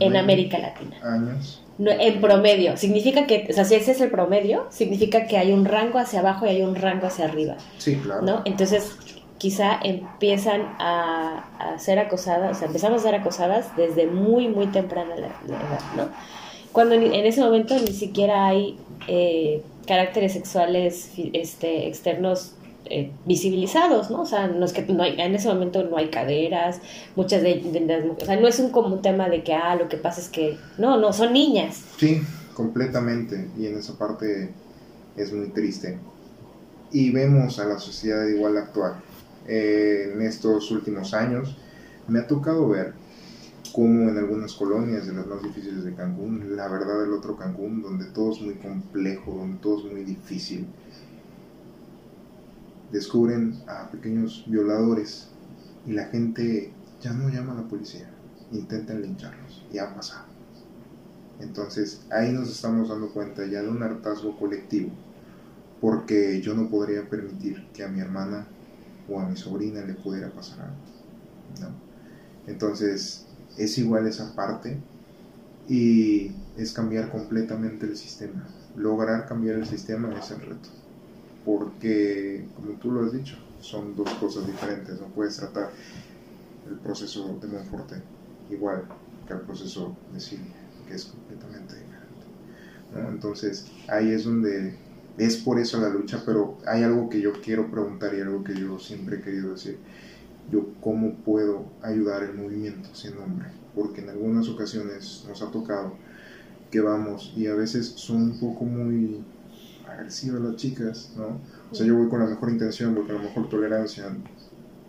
en 0.00 0.16
América 0.16 0.58
Latina. 0.58 0.96
Años. 1.02 1.62
en 1.78 2.20
promedio. 2.20 2.76
Significa 2.76 3.26
que, 3.26 3.46
o 3.50 3.52
sea, 3.52 3.64
si 3.64 3.74
ese 3.74 3.92
es 3.92 4.00
el 4.00 4.10
promedio, 4.10 4.66
significa 4.70 5.26
que 5.26 5.36
hay 5.36 5.52
un 5.52 5.64
rango 5.64 5.98
hacia 5.98 6.20
abajo 6.20 6.46
y 6.46 6.50
hay 6.50 6.62
un 6.62 6.74
rango 6.74 7.06
hacia 7.06 7.26
arriba. 7.26 7.56
Sí, 7.78 7.96
claro. 7.96 8.22
¿no? 8.22 8.42
Entonces, 8.44 8.96
quizá 9.38 9.78
empiezan 9.82 10.62
a, 10.78 11.76
ser 11.78 11.98
acosadas, 11.98 12.56
o 12.56 12.58
sea, 12.58 12.68
empezamos 12.68 13.00
a 13.00 13.04
ser 13.04 13.14
acosadas 13.14 13.76
desde 13.76 14.06
muy, 14.06 14.48
muy 14.48 14.66
temprana 14.68 15.14
la, 15.16 15.26
edad, 15.26 15.80
¿no? 15.96 16.08
Cuando 16.72 16.94
en, 16.94 17.14
ese 17.14 17.40
momento 17.40 17.74
ni 17.78 17.92
siquiera 17.92 18.46
hay 18.46 18.78
eh, 19.08 19.62
caracteres 19.86 20.32
sexuales 20.32 21.12
este, 21.32 21.86
externos 21.86 22.55
eh, 22.90 23.12
visibilizados, 23.24 24.10
¿no? 24.10 24.22
O 24.22 24.26
sea, 24.26 24.48
no 24.48 24.64
es 24.64 24.72
que 24.72 24.82
no 24.82 25.02
hay, 25.02 25.20
en 25.20 25.34
ese 25.34 25.48
momento 25.48 25.82
no 25.84 25.96
hay 25.96 26.08
caderas, 26.08 26.80
muchas 27.14 27.42
de, 27.42 27.60
de, 27.60 28.14
o 28.18 28.24
sea, 28.24 28.36
no 28.40 28.48
es 28.48 28.58
un 28.58 28.70
común 28.70 29.02
tema 29.02 29.28
de 29.28 29.42
que, 29.42 29.54
ah, 29.54 29.76
lo 29.76 29.88
que 29.88 29.96
pasa 29.96 30.20
es 30.20 30.28
que, 30.28 30.58
no, 30.78 30.98
no, 30.98 31.12
son 31.12 31.32
niñas. 31.32 31.82
Sí, 31.98 32.20
completamente, 32.54 33.48
y 33.58 33.66
en 33.66 33.78
esa 33.78 33.98
parte 33.98 34.52
es 35.16 35.32
muy 35.32 35.48
triste. 35.48 35.98
Y 36.92 37.10
vemos 37.10 37.58
a 37.58 37.64
la 37.64 37.78
sociedad 37.78 38.26
igual 38.26 38.56
actual 38.56 38.94
eh, 39.46 40.10
en 40.12 40.22
estos 40.22 40.70
últimos 40.70 41.14
años, 41.14 41.56
me 42.08 42.20
ha 42.20 42.26
tocado 42.26 42.68
ver 42.68 42.94
cómo 43.72 44.08
en 44.08 44.16
algunas 44.16 44.54
colonias 44.54 45.06
de 45.06 45.12
las 45.12 45.26
más 45.26 45.42
difíciles 45.42 45.84
de 45.84 45.94
Cancún, 45.94 46.56
la 46.56 46.68
verdad 46.68 47.00
del 47.00 47.12
otro 47.12 47.36
Cancún, 47.36 47.82
donde 47.82 48.06
todo 48.06 48.32
es 48.32 48.40
muy 48.40 48.54
complejo, 48.54 49.32
donde 49.32 49.58
todo 49.58 49.86
es 49.86 49.92
muy 49.92 50.02
difícil, 50.04 50.66
descubren 52.92 53.54
a 53.66 53.90
pequeños 53.90 54.44
violadores 54.46 55.28
y 55.86 55.92
la 55.92 56.06
gente 56.06 56.72
ya 57.00 57.12
no 57.12 57.28
llama 57.28 57.52
a 57.52 57.62
la 57.62 57.68
policía, 57.68 58.10
intentan 58.52 59.02
lincharlos, 59.02 59.64
y 59.72 59.78
ha 59.78 59.94
pasado. 59.94 60.24
Entonces 61.40 62.02
ahí 62.10 62.32
nos 62.32 62.50
estamos 62.50 62.88
dando 62.88 63.12
cuenta 63.12 63.44
ya 63.46 63.62
de 63.62 63.68
un 63.68 63.82
hartazgo 63.82 64.38
colectivo, 64.38 64.90
porque 65.80 66.40
yo 66.40 66.54
no 66.54 66.70
podría 66.70 67.08
permitir 67.08 67.66
que 67.72 67.84
a 67.84 67.88
mi 67.88 68.00
hermana 68.00 68.46
o 69.08 69.20
a 69.20 69.28
mi 69.28 69.36
sobrina 69.36 69.82
le 69.82 69.94
pudiera 69.94 70.30
pasar 70.30 70.60
algo. 70.60 70.76
¿no? 71.60 71.86
Entonces, 72.46 73.26
es 73.56 73.78
igual 73.78 74.06
esa 74.06 74.34
parte 74.34 74.78
y 75.68 76.32
es 76.56 76.72
cambiar 76.72 77.10
completamente 77.10 77.86
el 77.86 77.96
sistema. 77.96 78.46
Lograr 78.76 79.26
cambiar 79.26 79.56
el 79.56 79.66
sistema 79.66 80.16
es 80.18 80.30
el 80.30 80.40
reto. 80.40 80.68
Porque, 81.46 82.44
como 82.56 82.72
tú 82.78 82.90
lo 82.90 83.06
has 83.06 83.12
dicho, 83.12 83.36
son 83.60 83.94
dos 83.94 84.10
cosas 84.14 84.46
diferentes. 84.46 85.00
No 85.00 85.06
puedes 85.06 85.36
tratar 85.36 85.70
el 86.68 86.76
proceso 86.80 87.38
de 87.40 87.46
Monforte 87.46 88.02
igual 88.50 88.84
que 89.26 89.34
el 89.34 89.40
proceso 89.40 89.96
de 90.12 90.20
Silvia, 90.20 90.54
que 90.86 90.94
es 90.94 91.06
completamente 91.06 91.74
diferente. 91.74 93.10
Entonces, 93.10 93.66
ahí 93.88 94.10
es 94.10 94.24
donde 94.24 94.74
es 95.18 95.36
por 95.36 95.58
eso 95.58 95.80
la 95.80 95.88
lucha, 95.88 96.22
pero 96.26 96.58
hay 96.66 96.82
algo 96.82 97.08
que 97.08 97.20
yo 97.20 97.32
quiero 97.40 97.70
preguntar 97.70 98.14
y 98.14 98.20
algo 98.20 98.44
que 98.44 98.54
yo 98.54 98.78
siempre 98.78 99.18
he 99.18 99.22
querido 99.22 99.52
decir. 99.52 99.78
Yo, 100.50 100.66
¿cómo 100.80 101.14
puedo 101.24 101.64
ayudar 101.82 102.22
el 102.22 102.34
movimiento 102.34 102.94
siendo 102.94 103.24
hombre? 103.24 103.48
Porque 103.74 104.00
en 104.00 104.10
algunas 104.10 104.48
ocasiones 104.48 105.24
nos 105.28 105.42
ha 105.42 105.50
tocado 105.50 105.94
que 106.70 106.80
vamos 106.80 107.32
y 107.36 107.46
a 107.46 107.54
veces 107.54 107.86
son 107.96 108.22
un 108.22 108.38
poco 108.38 108.64
muy 108.64 109.24
agresivas 109.96 110.40
las 110.40 110.56
chicas, 110.56 111.14
¿no? 111.16 111.40
O 111.70 111.74
sea, 111.74 111.86
yo 111.86 111.96
voy 111.96 112.08
con 112.08 112.20
la 112.20 112.26
mejor 112.26 112.50
intención, 112.50 112.94
voy 112.94 113.04
con 113.04 113.16
la 113.16 113.22
mejor 113.22 113.48
tolerancia. 113.48 114.16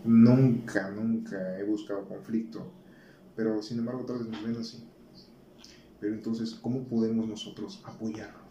Nunca, 0.03 0.89
nunca 0.91 1.59
he 1.59 1.63
buscado 1.63 2.05
conflicto, 2.05 2.65
pero 3.35 3.61
sin 3.61 3.79
embargo 3.79 4.05
vez 4.05 4.27
nos 4.27 4.43
ven 4.43 4.55
así. 4.57 4.83
Pero 5.99 6.13
entonces, 6.13 6.53
¿cómo 6.55 6.83
podemos 6.83 7.27
nosotros 7.27 7.81
apoyarnos? 7.83 8.41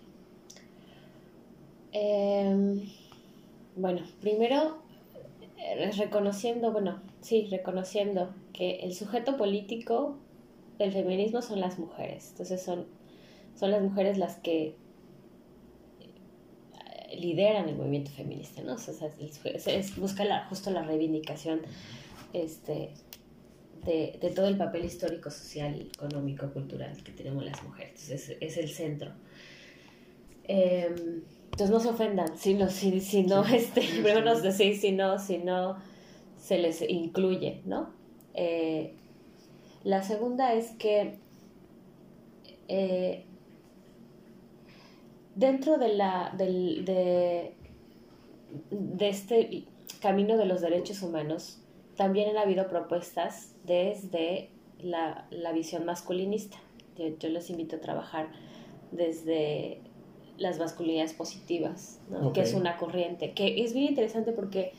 Em, 1.92 2.82
bueno, 3.76 4.00
primero 4.20 4.82
eh, 5.56 5.90
reconociendo, 5.96 6.72
bueno, 6.72 7.00
sí, 7.20 7.46
reconociendo 7.50 8.34
que 8.52 8.80
el 8.80 8.94
sujeto 8.94 9.36
político 9.36 10.16
del 10.78 10.92
feminismo 10.92 11.42
son 11.42 11.60
las 11.60 11.78
mujeres. 11.78 12.30
Entonces 12.32 12.62
son, 12.62 12.86
son 13.54 13.70
las 13.70 13.82
mujeres 13.82 14.18
las 14.18 14.36
que 14.36 14.74
lideran 17.16 17.68
el 17.68 17.76
movimiento 17.76 18.10
feminista, 18.10 18.62
¿no? 18.62 18.74
O 18.74 18.78
sea, 18.78 19.08
es, 19.18 19.66
es, 19.66 19.96
busca 19.96 20.24
la, 20.24 20.46
justo 20.48 20.70
la 20.70 20.82
reivindicación 20.82 21.60
este, 22.32 22.90
de, 23.84 24.18
de, 24.20 24.30
todo 24.30 24.46
el 24.48 24.56
papel 24.56 24.84
histórico, 24.84 25.30
social, 25.30 25.88
económico, 25.94 26.50
cultural 26.52 27.02
que 27.02 27.12
tenemos 27.12 27.44
las 27.44 27.62
mujeres. 27.62 28.10
Es, 28.10 28.36
es 28.40 28.56
el 28.56 28.68
centro. 28.68 29.12
Eh, 30.44 30.94
entonces 31.56 31.70
no 31.70 31.80
se 31.80 31.88
ofendan, 31.88 32.36
si 32.36 32.54
no, 32.54 32.68
si, 32.68 33.00
si 33.00 33.22
no, 33.22 33.44
este, 33.46 33.82
no 34.02 34.40
decir, 34.40 34.76
si 34.76 34.92
no, 34.92 35.18
si 35.18 35.38
no 35.38 35.76
se 36.36 36.58
les 36.58 36.82
incluye, 36.82 37.62
¿no? 37.64 37.94
Eh, 38.34 38.94
la 39.82 40.02
segunda 40.02 40.52
es 40.52 40.72
que 40.72 41.18
eh, 42.68 43.24
dentro 45.36 45.78
de, 45.78 45.94
la, 45.94 46.34
de, 46.36 47.54
de 48.70 49.08
este 49.08 49.64
camino 50.00 50.36
de 50.36 50.46
los 50.46 50.60
derechos 50.60 51.02
humanos, 51.02 51.62
también 51.96 52.30
han 52.30 52.38
habido 52.38 52.68
propuestas 52.68 53.54
desde 53.64 54.50
la, 54.80 55.26
la 55.30 55.52
visión 55.52 55.84
masculinista. 55.84 56.58
Yo, 56.96 57.16
yo, 57.18 57.28
los 57.28 57.50
invito 57.50 57.76
a 57.76 57.80
trabajar 57.80 58.28
desde 58.90 59.80
las 60.38 60.58
masculinidades 60.58 61.14
positivas, 61.14 62.00
que 62.34 62.42
es 62.42 62.54
una 62.54 62.76
corriente, 62.76 63.32
que 63.32 63.62
es 63.62 63.72
bien 63.72 63.86
interesante 63.86 64.32
porque 64.32 64.72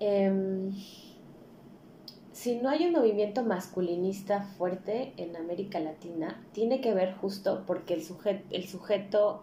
em, 0.00 0.72
si 2.32 2.56
no 2.56 2.70
hay 2.70 2.86
un 2.86 2.92
movimiento 2.92 3.44
masculinista 3.44 4.42
fuerte 4.42 5.12
en 5.16 5.36
América 5.36 5.80
Latina, 5.80 6.42
tiene 6.52 6.80
que 6.80 6.94
ver 6.94 7.14
justo 7.14 7.64
porque 7.66 7.94
el, 7.94 8.02
sujeto, 8.02 8.44
el 8.50 8.66
sujeto, 8.66 9.42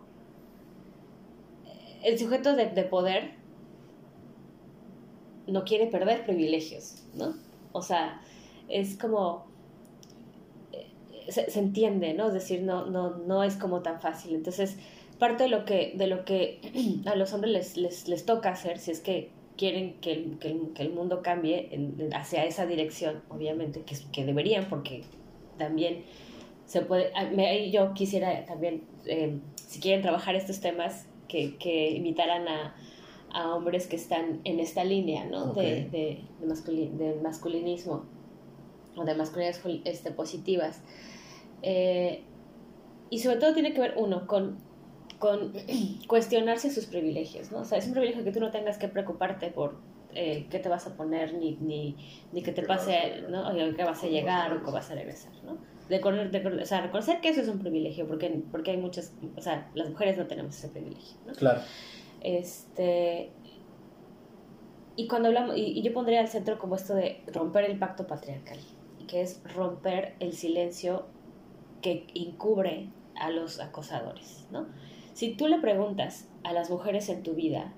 el 2.06 2.19
sujeto 2.19 2.56
de, 2.56 2.68
poder 2.84 3.32
no 5.48 5.64
quiere 5.64 5.88
perder 5.88 6.26
privilegios, 6.26 7.03
¿no? 7.14 7.36
O 7.72 7.82
sea, 7.82 8.22
es 8.69 8.98
como 8.98 9.45
eh, 10.72 10.88
se, 11.30 11.60
entiende, 11.60 12.14
¿no? 12.14 12.27
Es 12.27 12.34
decir, 12.34 12.61
no, 12.61 12.86
no, 12.86 13.18
no 13.18 13.44
es 13.44 13.56
como 13.56 13.82
tan 13.82 13.99
fácil. 13.99 14.36
Entonces, 14.36 14.77
parte 15.19 15.44
de 15.44 15.49
lo 15.49 15.65
que, 15.65 15.94
de 15.95 16.07
lo 16.07 16.26
que 16.26 16.61
a 17.06 17.15
los 17.15 17.34
hombres 17.34 17.53
les, 17.53 17.77
les, 17.77 18.07
les 18.07 18.26
toca 18.26 18.49
hacer, 18.49 18.77
si 18.77 18.91
es 18.91 19.02
que 19.02 19.32
quieren 19.57 19.95
que 20.02 20.11
el, 20.14 20.38
que 20.40 20.84
el, 20.84 20.91
mundo 20.91 21.22
cambie 21.22 21.69
hacia 22.14 22.45
esa 22.45 22.65
dirección, 22.65 23.23
obviamente, 23.30 23.82
que, 23.82 23.95
que 24.11 24.26
deberían, 24.26 24.65
porque 24.69 25.03
también 25.57 26.03
se 26.65 26.82
puede, 26.82 27.11
yo 27.72 27.94
quisiera 27.94 28.45
también, 28.45 28.84
eh, 29.06 29.40
si 29.56 29.80
quieren 29.80 30.02
trabajar 30.02 30.36
estos 30.36 30.60
temas, 30.60 31.07
que, 31.28 31.58
que 31.58 31.92
invitaran 31.92 32.48
a, 32.48 32.76
a, 33.32 33.54
hombres 33.54 33.88
que 33.88 33.96
están 33.96 34.42
en 34.44 34.60
esta 34.60 34.84
línea, 34.84 35.26
¿no? 35.26 35.54
De, 35.54 35.90
de, 35.90 36.24
de, 36.40 37.20
masculinismo 37.22 38.06
o 38.96 39.04
de 39.04 39.16
masculinidades 39.16 39.62
este, 39.86 40.12
positivas. 40.12 40.82
Eh, 41.62 42.24
y 43.10 43.20
sobre 43.20 43.38
todo 43.38 43.54
tiene 43.54 43.74
que 43.74 43.82
ver, 43.82 43.94
uno, 43.98 44.28
con 44.28 44.58
con 45.20 45.54
cuestionarse 46.08 46.70
sus 46.70 46.86
privilegios, 46.86 47.52
¿no? 47.52 47.60
O 47.60 47.66
sea, 47.66 47.78
es 47.78 47.88
un 47.88 47.94
privilegio 47.94 48.24
que 48.24 48.32
tú 48.32 48.40
no 48.40 48.52
tengas 48.52 48.78
que 48.78 48.88
preocuparte 48.88 49.50
por 49.50 49.78
eh, 50.14 50.48
qué 50.50 50.60
te 50.60 50.70
vas 50.70 50.88
a 50.88 50.96
poner, 50.96 51.34
ni, 51.34 51.58
ni, 51.62 51.96
ni 52.32 52.42
que 52.42 52.52
te 52.52 52.64
pase, 52.64 53.24
¿no? 53.30 53.50
O 53.50 53.76
qué 53.76 53.84
vas 53.84 54.04
a 54.04 54.08
llegar 54.08 54.54
o 54.54 54.64
qué 54.64 54.72
vas 54.72 54.92
a 54.92 54.96
regresar, 54.96 55.34
¿no? 55.44 55.58
De, 55.90 55.99
de, 55.99 56.62
o 56.62 56.66
sea, 56.66 56.82
reconocer 56.82 57.22
que 57.22 57.30
eso 57.30 57.41
es 57.41 57.48
un 57.48 57.60
privilegio, 57.60 58.07
porque, 58.07 58.41
porque 58.52 58.72
hay 58.72 58.78
muchas, 58.78 59.14
o 59.36 59.41
sea, 59.41 59.70
las 59.76 59.90
mujeres 59.90 60.18
no 60.18 60.26
tenemos 60.26 60.57
ese 60.57 60.70
privilegio, 60.70 61.18
¿no? 61.28 61.34
Claro. 61.34 61.62
Este, 62.22 63.30
y 64.95 65.07
cuando 65.07 65.28
hablamos, 65.28 65.57
y, 65.57 65.78
y 65.78 65.82
yo 65.84 65.94
pondría 65.94 66.22
al 66.22 66.28
centro 66.28 66.57
como 66.57 66.76
esto 66.76 66.95
de 66.95 67.22
romper 67.28 67.66
el 67.66 67.78
pacto 67.78 68.07
patriarcal, 68.07 68.57
que 69.07 69.22
es 69.22 69.41
romper 69.53 70.16
el 70.20 70.34
silencio 70.34 71.06
que 71.82 72.07
encubre 72.16 72.90
a 73.16 73.30
los 73.30 73.60
acosadores, 73.60 74.48
¿no? 74.52 74.68
Si 75.14 75.36
tú 75.36 75.48
le 75.48 75.60
preguntas 75.60 76.28
a 76.44 76.52
las 76.52 76.70
mujeres 76.70 77.10
en 77.10 77.24
tu 77.24 77.36
vida, 77.36 77.74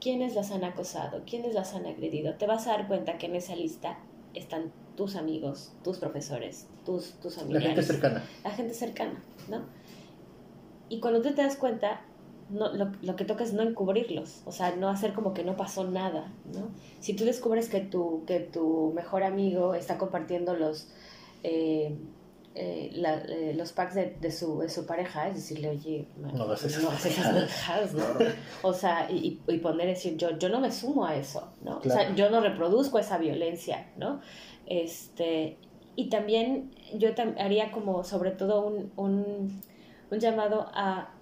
¿quiénes 0.00 0.34
las 0.34 0.50
han 0.50 0.64
acosado? 0.64 1.22
¿Quiénes 1.26 1.54
las 1.54 1.74
han 1.74 1.86
agredido? 1.86 2.34
Te 2.34 2.46
vas 2.46 2.66
a 2.66 2.72
dar 2.72 2.88
cuenta 2.88 3.18
que 3.18 3.26
en 3.26 3.36
esa 3.36 3.56
lista 3.56 3.98
están 4.34 4.72
tus 4.96 5.16
amigos, 5.16 5.72
tus 5.82 5.98
profesores, 5.98 6.66
tus, 6.84 7.14
tus 7.14 7.36
familiares. 7.36 7.68
La 7.68 7.74
gente 7.74 7.92
cercana. 7.92 8.24
La 8.44 8.50
gente 8.50 8.74
cercana, 8.74 9.22
¿no? 9.48 9.62
Y 10.88 11.00
cuando 11.00 11.22
tú 11.22 11.34
te 11.34 11.42
das 11.42 11.56
cuenta, 11.56 12.02
no, 12.50 12.72
lo, 12.74 12.92
lo, 13.00 13.16
que 13.16 13.24
toca 13.24 13.44
es 13.44 13.52
no 13.52 13.62
encubrirlos, 13.62 14.42
o 14.44 14.52
sea, 14.52 14.76
no 14.76 14.88
hacer 14.88 15.14
como 15.14 15.32
que 15.32 15.44
no 15.44 15.56
pasó 15.56 15.84
nada, 15.84 16.32
¿no? 16.52 16.70
Si 17.00 17.14
tú 17.14 17.24
descubres 17.24 17.68
que 17.68 17.80
tu, 17.80 18.24
que 18.26 18.40
tu 18.40 18.92
mejor 18.94 19.22
amigo 19.22 19.74
está 19.74 19.98
compartiendo 19.98 20.54
los... 20.54 20.88
Eh, 21.42 21.96
eh, 22.54 22.90
la, 22.92 23.14
eh, 23.14 23.54
los 23.56 23.72
packs 23.72 23.94
de, 23.94 24.14
de, 24.20 24.30
su, 24.30 24.58
de 24.58 24.68
su 24.68 24.84
pareja, 24.84 25.26
es 25.28 25.36
decirle, 25.36 25.70
oye, 25.70 26.06
no, 26.18 26.30
no 26.32 26.52
haces 26.52 26.82
no 26.82 26.92
esas 26.92 27.94
¿no? 27.94 28.04
O 28.60 28.74
sea, 28.74 29.10
y, 29.10 29.40
y, 29.48 29.58
poner, 29.58 29.86
decir, 29.86 30.18
yo, 30.18 30.36
yo 30.38 30.50
no 30.50 30.60
me 30.60 30.70
sumo 30.70 31.06
a 31.06 31.16
eso, 31.16 31.50
¿no? 31.62 31.80
Claro. 31.80 32.00
O 32.00 32.04
sea, 32.04 32.14
yo 32.14 32.28
no 32.28 32.42
reproduzco 32.42 32.98
esa 32.98 33.16
violencia, 33.16 33.90
¿no? 33.96 34.20
Este, 34.66 35.56
y 35.96 36.08
también 36.08 36.70
yo 36.94 37.10
haría 37.38 37.70
como, 37.70 38.04
sobre 38.04 38.30
todo, 38.30 38.66
un, 38.66 38.92
un, 38.96 39.60
un 40.10 40.18
llamado 40.18 40.70
a 40.74 41.14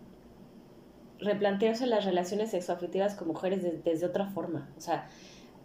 replantearse 1.19 1.87
las 1.87 2.05
relaciones 2.05 2.51
sexoafectivas 2.51 3.15
con 3.15 3.29
mujeres 3.29 3.63
de, 3.63 3.73
desde 3.85 4.07
otra 4.07 4.27
forma, 4.27 4.71
o 4.77 4.81
sea, 4.81 5.09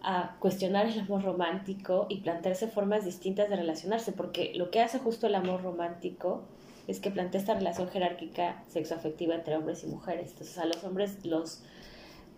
a 0.01 0.35
cuestionar 0.39 0.85
el 0.85 0.99
amor 0.99 1.23
romántico 1.23 2.05
y 2.09 2.21
plantearse 2.21 2.67
formas 2.67 3.05
distintas 3.05 3.49
de 3.49 3.55
relacionarse, 3.55 4.11
porque 4.11 4.53
lo 4.55 4.69
que 4.69 4.81
hace 4.81 4.99
justo 4.99 5.27
el 5.27 5.35
amor 5.35 5.63
romántico 5.63 6.43
es 6.87 6.99
que 6.99 7.09
plantea 7.09 7.41
esta 7.41 7.55
relación 7.55 7.87
jerárquica 7.87 8.63
sexoafectiva 8.67 9.33
entre 9.33 9.55
hombres 9.55 9.83
y 9.83 9.87
mujeres. 9.87 10.31
Entonces 10.31 10.57
a 10.59 10.65
los 10.65 10.83
hombres 10.83 11.25
los... 11.25 11.63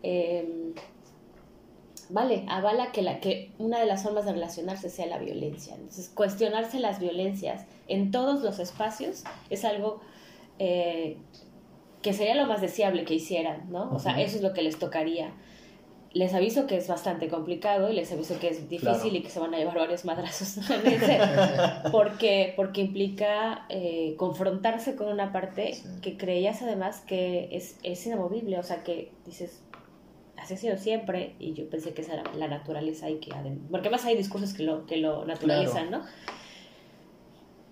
Eh, 0.03 0.73
vale, 2.09 2.45
avala 2.47 2.91
que, 2.91 3.01
la, 3.01 3.19
que 3.19 3.51
una 3.57 3.79
de 3.79 3.85
las 3.85 4.03
formas 4.03 4.25
de 4.25 4.33
relacionarse 4.33 4.89
sea 4.89 5.05
la 5.07 5.17
violencia. 5.17 5.75
Entonces 5.75 6.09
cuestionarse 6.09 6.79
las 6.79 6.99
violencias 6.99 7.65
en 7.87 8.11
todos 8.11 8.41
los 8.41 8.59
espacios 8.59 9.23
es 9.49 9.65
algo... 9.65 10.01
Eh, 10.59 11.17
que 12.01 12.13
sería 12.13 12.35
lo 12.35 12.45
más 12.45 12.61
deseable 12.61 13.03
que 13.03 13.15
hicieran, 13.15 13.69
¿no? 13.69 13.91
O 13.91 13.99
sea, 13.99 14.21
eso 14.21 14.37
es 14.37 14.43
lo 14.43 14.53
que 14.53 14.61
les 14.61 14.79
tocaría 14.79 15.33
les 16.17 16.33
aviso 16.33 16.65
que 16.65 16.77
es 16.77 16.87
bastante 16.87 17.27
complicado 17.27 17.91
y 17.91 17.95
les 17.95 18.11
aviso 18.11 18.39
que 18.39 18.49
es 18.49 18.69
difícil 18.69 18.79
claro. 18.79 19.15
y 19.15 19.21
que 19.21 19.29
se 19.29 19.39
van 19.39 19.53
a 19.53 19.57
llevar 19.57 19.77
varios 19.77 20.03
madrazos 20.05 20.57
porque, 21.91 22.53
porque 22.55 22.81
implica 22.81 23.65
eh, 23.69 24.15
confrontarse 24.17 24.95
con 24.95 25.09
una 25.09 25.31
parte 25.31 25.73
sí. 25.73 25.83
que 26.01 26.17
creías 26.17 26.61
además 26.61 27.01
que 27.01 27.49
es, 27.51 27.77
es 27.83 28.05
inamovible, 28.07 28.57
o 28.57 28.63
sea 28.63 28.83
que 28.83 29.11
dices, 29.25 29.61
así 30.37 30.53
ha 30.53 30.57
sido 30.57 30.77
siempre 30.77 31.35
y 31.39 31.53
yo 31.53 31.69
pensé 31.69 31.93
que 31.93 32.01
esa 32.01 32.13
era 32.13 32.23
la 32.35 32.47
naturaleza 32.47 33.09
y 33.09 33.17
que 33.19 33.31
porque 33.71 33.89
más 33.89 34.05
hay 34.05 34.15
discursos 34.15 34.53
que 34.53 34.63
lo, 34.63 34.85
que 34.85 34.97
lo 34.97 35.25
naturalizan, 35.25 35.87
claro. 35.87 36.03
¿no? 36.03 36.09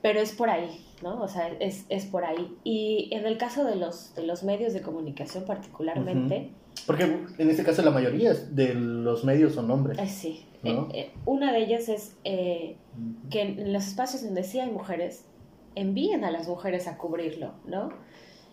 Pero 0.02 0.20
es 0.20 0.34
por 0.34 0.50
ahí, 0.50 0.86
¿no? 1.02 1.22
O 1.22 1.28
sea, 1.28 1.48
es, 1.60 1.86
es 1.90 2.06
por 2.06 2.26
ahí. 2.26 2.56
Y 2.64 3.10
en 3.12 3.26
el 3.26 3.38
caso 3.38 3.64
de 3.64 3.76
los, 3.76 4.14
de 4.14 4.24
los 4.24 4.44
medios 4.44 4.74
de 4.74 4.82
comunicación 4.82 5.46
particularmente, 5.46 6.36
uh 6.36 6.62
-huh 6.62 6.66
porque 6.86 7.04
en 7.38 7.50
este 7.50 7.64
caso 7.64 7.82
la 7.82 7.92
mayoría 7.92 8.34
de 8.34 8.76
los 8.76 9.24
medios 9.24 9.54
son 9.54 9.72
hombres. 9.72 9.98
Eh, 9.98 10.08
sí. 10.08 10.46
¿no? 10.64 10.90
Eh, 10.94 11.00
eh, 11.00 11.12
una 11.26 11.52
de 11.52 11.60
ellas 11.60 11.90
es 11.90 12.16
que 12.24 13.42
en 13.42 13.74
los 13.74 13.88
espacios 13.88 14.24
donde 14.24 14.44
sí 14.44 14.60
hay 14.60 14.72
mujeres, 14.72 15.26
envíen 15.74 16.24
a 16.24 16.32
las 16.32 16.48
mujeres 16.48 16.88
a 16.88 16.98
cubrirlo, 16.98 17.54
¿no? 17.66 17.90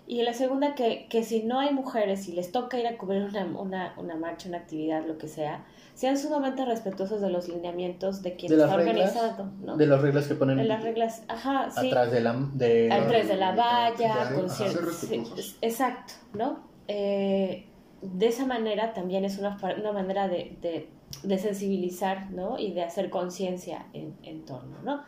Y 0.06 0.22
la 0.22 0.34
segunda, 0.34 0.74
que, 0.74 1.06
que 1.08 1.22
si 1.22 1.42
no 1.42 1.60
hay 1.60 1.72
mujeres 1.72 2.28
y 2.28 2.32
les 2.32 2.50
toca 2.52 2.78
ir 2.78 2.86
a 2.86 2.98
cubrir 2.98 3.22
una, 3.22 3.44
una, 3.44 3.94
una 3.96 4.16
marcha, 4.16 4.48
una 4.48 4.58
actividad, 4.58 5.06
lo 5.06 5.16
que 5.16 5.28
sea, 5.28 5.64
sean 5.94 6.18
sumamente 6.18 6.64
respetuosos 6.64 7.20
de 7.20 7.30
los 7.30 7.48
lineamientos 7.48 8.22
de 8.22 8.34
quien 8.34 8.50
de 8.50 8.62
está 8.62 8.76
reglas, 8.76 9.16
organizado, 9.16 9.52
¿no? 9.62 9.76
De 9.76 9.86
las 9.86 10.00
reglas 10.00 10.26
que 10.26 10.34
ponen. 10.34 10.56
De 10.56 10.64
las 10.64 10.82
reglas, 10.82 11.22
ajá, 11.28 11.70
sí. 11.70 11.88
Atrás 11.88 12.10
de 12.10 12.20
la, 12.20 12.48
de, 12.54 12.92
atrás 12.92 13.28
de 13.28 13.36
la 13.36 13.54
valla, 13.54 14.34
con 14.34 14.50
ciertos. 14.50 14.96
Sí, 14.96 15.22
exacto, 15.60 16.14
¿no? 16.34 16.60
Eh, 16.88 17.66
de 18.02 18.26
esa 18.26 18.44
manera 18.44 18.92
también 18.92 19.24
es 19.24 19.38
una, 19.38 19.56
una 19.78 19.92
manera 19.92 20.28
de, 20.28 20.56
de, 20.60 20.88
de, 21.22 21.38
sensibilizar 21.38 22.30
¿no? 22.32 22.58
y 22.58 22.72
de 22.72 22.82
hacer 22.82 23.10
conciencia 23.10 23.86
en, 23.92 24.16
en, 24.24 24.44
torno, 24.44 24.82
¿no? 24.82 25.02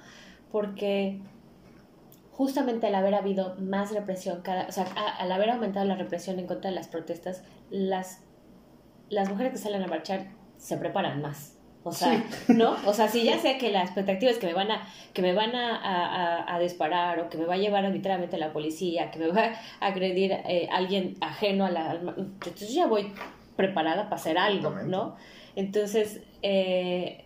Porque 0.53 1.21
justamente 2.37 2.89
al 2.89 2.95
haber 2.97 3.15
habido 3.15 3.55
más 3.59 3.93
represión, 3.93 4.43
cada, 4.43 4.67
o 4.67 4.73
sea, 4.73 4.87
a, 4.97 5.17
al 5.17 5.31
haber 5.31 5.51
aumentado 5.51 5.87
la 5.87 5.95
represión 5.95 6.39
en 6.39 6.47
contra 6.47 6.71
de 6.71 6.77
las 6.77 6.89
protestas, 6.89 7.45
las, 7.71 8.25
las 9.09 9.29
mujeres 9.29 9.53
que 9.53 9.59
salen 9.59 9.83
a 9.83 9.87
marchar 9.87 10.27
se 10.57 10.77
preparan 10.77 11.23
más, 11.23 11.57
O 11.85 11.93
sea, 11.93 12.25
¿no? 12.49 12.77
O 12.87 12.93
sea, 12.93 13.09
si 13.09 13.23
ya 13.25 13.39
sé 13.39 13.57
que 13.59 13.71
la 13.71 13.83
expectativa 13.83 14.33
es 14.33 14.39
que 14.39 14.47
me 14.47 14.55
van 14.55 14.71
a, 14.71 14.89
que 15.13 15.23
me 15.23 15.33
van 15.33 15.55
a, 15.55 16.55
a, 16.55 16.59
disparar 16.59 17.21
o 17.21 17.29
que 17.29 17.39
me 17.39 17.45
va 17.45 17.55
a 17.55 17.59
llevar 17.59 17.85
arbitrariamente 17.85 18.37
la 18.37 18.53
policía, 18.53 19.11
que 19.11 19.19
me 19.19 19.29
va 19.29 19.53
a 19.81 19.87
agredir 19.87 20.33
eh, 20.33 20.69
alguien 20.73 21.17
ajeno 21.21 21.67
a 21.67 21.71
la... 21.71 21.93
Entonces 22.17 22.75
ya 22.75 22.87
voy 22.87 23.13
preparada 23.55 24.05
para 24.05 24.17
hacer 24.17 24.39
algo, 24.39 24.71
¿no? 24.71 25.17
Entonces, 25.55 26.23
eh, 26.43 27.25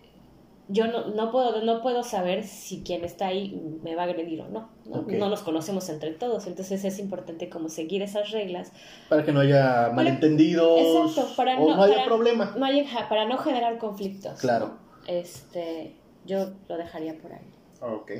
yo 0.71 0.85
no, 0.85 1.07
no, 1.07 1.31
puedo, 1.31 1.63
no 1.63 1.81
puedo 1.81 2.03
saber 2.03 2.43
si 2.43 2.83
quien 2.83 3.03
está 3.03 3.27
ahí 3.27 3.59
me 3.83 3.95
va 3.95 4.03
a 4.03 4.05
agredir 4.05 4.41
o 4.41 4.49
no. 4.49 4.69
¿no? 4.85 5.01
no 5.01 5.29
nos 5.29 5.41
conocemos 5.41 5.89
entre 5.89 6.11
todos, 6.11 6.45
entonces 6.45 6.85
es 6.85 6.99
importante 6.99 7.49
como 7.49 7.69
seguir 7.69 8.03
esas 8.03 8.29
reglas. 8.31 8.71
Para 9.09 9.25
que 9.25 9.31
no 9.31 9.39
haya 9.39 9.91
malentendidos 9.93 11.09
exacto, 11.09 11.35
para 11.35 11.59
o 11.59 11.75
no, 11.75 11.83
haya 11.83 12.05
problema. 12.05 12.55
No 12.57 12.67
para 13.09 13.25
no 13.25 13.37
generar 13.39 13.79
conflictos. 13.79 14.39
Claro. 14.39 14.77
Este, 15.07 15.95
yo 16.25 16.51
lo 16.67 16.77
dejaría 16.77 17.17
por 17.17 17.33
ahí. 17.33 17.51
Ok. 17.81 18.11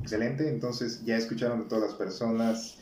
Excelente, 0.00 0.48
entonces 0.48 1.02
ya 1.06 1.16
escucharon 1.16 1.60
de 1.60 1.68
todas 1.68 1.84
las 1.84 1.94
personas 1.94 2.78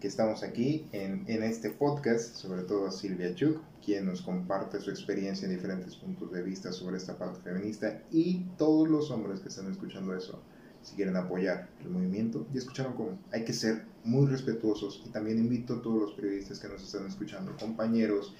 que 0.00 0.08
estamos 0.08 0.42
aquí 0.42 0.86
en, 0.92 1.24
en 1.26 1.42
este 1.42 1.70
podcast, 1.70 2.34
sobre 2.36 2.62
todo 2.62 2.86
a 2.86 2.92
Silvia 2.92 3.34
Chuk, 3.34 3.60
quien 3.84 4.06
nos 4.06 4.22
comparte 4.22 4.80
su 4.80 4.90
experiencia 4.90 5.46
en 5.46 5.54
diferentes 5.54 5.96
puntos 5.96 6.30
de 6.32 6.42
vista 6.42 6.72
sobre 6.72 6.98
esta 6.98 7.18
parte 7.18 7.40
feminista 7.40 8.02
y 8.10 8.44
todos 8.56 8.88
los 8.88 9.10
hombres 9.10 9.40
que 9.40 9.48
están 9.48 9.70
escuchando 9.70 10.14
eso, 10.14 10.40
si 10.82 10.94
quieren 10.94 11.16
apoyar 11.16 11.68
el 11.82 11.90
movimiento, 11.90 12.46
ya 12.52 12.60
escucharon 12.60 12.92
cómo 12.94 13.18
hay 13.32 13.44
que 13.44 13.52
ser 13.52 13.84
muy 14.04 14.26
respetuosos 14.26 15.02
y 15.04 15.10
también 15.10 15.38
invito 15.38 15.74
a 15.74 15.82
todos 15.82 16.00
los 16.00 16.12
periodistas 16.12 16.60
que 16.60 16.68
nos 16.68 16.82
están 16.82 17.06
escuchando, 17.06 17.56
compañeros, 17.56 18.34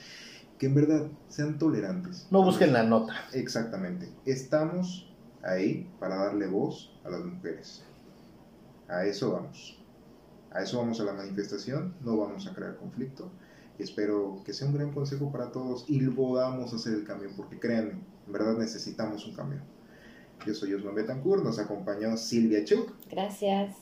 que 0.59 0.67
en 0.67 0.75
verdad 0.75 1.09
sean 1.29 1.59
tolerantes. 1.59 2.27
No 2.31 2.45
busquen 2.45 2.73
la 2.73 2.83
nota. 2.83 3.15
Exactamente. 3.33 4.09
Estamos 4.27 5.13
ahí 5.43 5.89
para 5.99 6.17
darle 6.17 6.47
voz 6.47 6.93
a 7.05 7.11
las 7.11 7.25
mujeres. 7.25 7.85
A 8.89 9.05
eso 9.05 9.33
vamos. 9.33 9.78
A 10.59 10.63
eso 10.65 10.79
vamos 10.79 11.01
a 11.01 11.05
la 11.05 11.13
manifestación, 11.13 11.95
no 12.01 12.17
vamos 12.17 12.49
a 12.49 12.53
crear 12.53 12.77
conflicto 12.77 13.31
Espero 13.79 14.43
que 14.45 14.53
sea 14.53 14.67
un 14.67 14.75
gran 14.75 14.91
consejo 14.91 15.31
para 15.31 15.53
todos 15.53 15.85
y 15.87 16.01
podamos 16.09 16.75
hacer 16.75 16.95
el 16.95 17.05
cambio, 17.05 17.31
porque 17.37 17.61
créanme, 17.61 17.93
en 18.27 18.33
verdad 18.33 18.59
necesitamos 18.59 19.25
un 19.25 19.35
cambio. 19.35 19.61
Yo 20.45 20.53
soy 20.53 20.75
Osman 20.75 20.97
Betancourt, 20.97 21.45
nos 21.45 21.61
acompañó 21.61 22.17
Silvia 22.17 22.65
Chuk. 22.65 22.91
Gracias. 23.09 23.77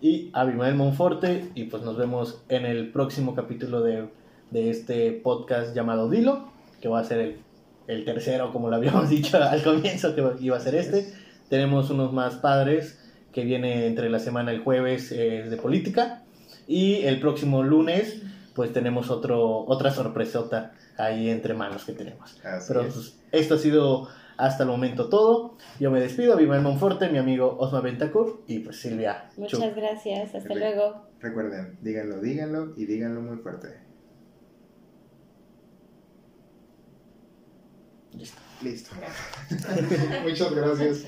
Y 0.00 0.30
Abimael 0.34 0.76
Monforte, 0.76 1.50
y 1.56 1.64
pues 1.64 1.82
nos 1.82 1.96
vemos 1.96 2.44
en 2.48 2.64
el 2.64 2.92
próximo 2.92 3.34
capítulo 3.34 3.82
de, 3.82 4.08
de 4.52 4.70
este 4.70 5.10
podcast 5.10 5.74
llamado 5.74 6.08
Dilo, 6.08 6.52
que 6.80 6.88
va 6.88 7.00
a 7.00 7.04
ser 7.04 7.18
el, 7.18 7.40
el, 7.88 8.04
tercero, 8.04 8.52
como 8.52 8.70
lo 8.70 8.76
habíamos 8.76 9.08
dicho 9.10 9.36
al 9.36 9.64
comienzo, 9.64 10.14
que 10.14 10.22
iba 10.38 10.56
a 10.56 10.60
ser 10.60 10.76
este. 10.76 11.12
Tenemos 11.48 11.90
unos 11.90 12.12
más 12.12 12.36
padres 12.36 12.99
que 13.32 13.44
viene 13.44 13.86
entre 13.86 14.10
la 14.10 14.18
semana 14.18 14.50
el 14.52 14.60
jueves 14.60 15.12
eh, 15.12 15.46
de 15.48 15.56
política 15.56 16.22
y 16.66 17.02
el 17.02 17.20
próximo 17.20 17.62
lunes 17.62 18.22
pues 18.54 18.72
tenemos 18.72 19.10
otro, 19.10 19.64
otra 19.66 19.90
sorpresota 19.90 20.72
ahí 20.96 21.30
entre 21.30 21.54
manos 21.54 21.84
que 21.84 21.92
tenemos. 21.92 22.38
Pero 22.68 22.82
pues, 22.82 23.18
esto 23.32 23.54
ha 23.54 23.58
sido 23.58 24.08
hasta 24.36 24.64
el 24.64 24.68
momento 24.68 25.08
todo. 25.08 25.56
Yo 25.78 25.90
me 25.90 26.00
despido, 26.00 26.36
Viva 26.36 26.60
Monforte, 26.60 27.08
mi 27.08 27.18
amigo 27.18 27.56
Osma 27.58 27.80
Bentacur 27.80 28.42
y 28.46 28.60
pues 28.60 28.80
Silvia. 28.80 29.30
Muchas 29.36 29.74
gracias, 29.74 30.34
hasta 30.34 30.54
luego. 30.54 31.06
Recuerden, 31.20 31.78
díganlo, 31.82 32.20
díganlo 32.20 32.72
y 32.76 32.86
díganlo 32.86 33.20
muy 33.20 33.38
fuerte. 33.38 33.68
Listo. 38.12 38.40
Listo. 38.62 38.90
Muchas 40.22 40.54
gracias. 40.54 41.06